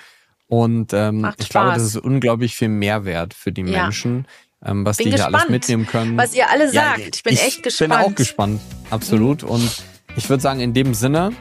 Und 0.47 0.93
ähm, 0.93 1.28
ich 1.39 1.49
glaube, 1.49 1.73
das 1.73 1.82
ist 1.82 1.97
unglaublich 1.97 2.55
viel 2.55 2.69
Mehrwert 2.69 3.35
für 3.35 3.51
die 3.51 3.62
ja. 3.62 3.82
Menschen, 3.82 4.27
ähm, 4.65 4.85
was 4.85 4.99
bin 4.99 5.07
die 5.07 5.12
gespannt, 5.12 5.31
hier 5.31 5.39
alles 5.39 5.51
mitnehmen 5.51 5.87
können. 5.87 6.16
Was 6.16 6.35
ihr 6.35 6.51
alle 6.51 6.70
sagt. 6.70 7.16
ich 7.16 7.23
bin 7.23 7.35
ich 7.35 7.43
echt 7.43 7.62
gespannt. 7.62 7.93
Ich 7.93 7.99
bin 7.99 8.12
auch 8.12 8.15
gespannt, 8.15 8.61
absolut. 8.91 9.43
Und 9.43 9.82
ich 10.16 10.28
würde 10.28 10.43
sagen, 10.43 10.61
in 10.61 10.74
dem 10.74 10.95
Sinne, 10.95 11.32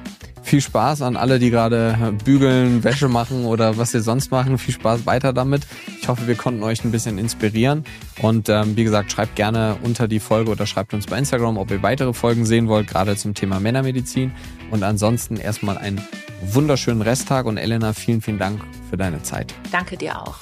viel 0.41 0.61
Spaß 0.61 1.01
an 1.01 1.15
alle, 1.15 1.39
die 1.39 1.49
gerade 1.49 2.13
bügeln, 2.23 2.83
Wäsche 2.83 3.07
machen 3.07 3.45
oder 3.45 3.77
was 3.77 3.91
sie 3.91 4.01
sonst 4.01 4.31
machen. 4.31 4.57
Viel 4.57 4.73
Spaß 4.73 5.05
weiter 5.05 5.33
damit. 5.33 5.67
Ich 6.01 6.07
hoffe, 6.07 6.27
wir 6.27 6.35
konnten 6.35 6.63
euch 6.63 6.83
ein 6.83 6.91
bisschen 6.91 7.17
inspirieren. 7.17 7.83
Und 8.21 8.49
ähm, 8.49 8.75
wie 8.75 8.83
gesagt, 8.83 9.11
schreibt 9.11 9.35
gerne 9.35 9.77
unter 9.83 10.07
die 10.07 10.19
Folge 10.19 10.51
oder 10.51 10.65
schreibt 10.65 10.93
uns 10.93 11.07
bei 11.07 11.17
Instagram, 11.17 11.57
ob 11.57 11.71
ihr 11.71 11.83
weitere 11.83 12.13
Folgen 12.13 12.45
sehen 12.45 12.67
wollt, 12.67 12.87
gerade 12.87 13.15
zum 13.15 13.33
Thema 13.33 13.59
Männermedizin. 13.59 14.31
Und 14.71 14.83
ansonsten 14.83 15.37
erstmal 15.37 15.77
einen 15.77 16.01
wunderschönen 16.41 17.01
Resttag. 17.01 17.45
Und 17.45 17.57
Elena, 17.57 17.93
vielen, 17.93 18.21
vielen 18.21 18.39
Dank 18.39 18.61
für 18.89 18.97
deine 18.97 19.21
Zeit. 19.23 19.53
Danke 19.71 19.97
dir 19.97 20.19
auch. 20.21 20.37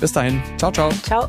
Bis 0.00 0.12
dahin. 0.12 0.42
Ciao, 0.56 0.72
ciao. 0.72 0.90
Ciao. 1.02 1.28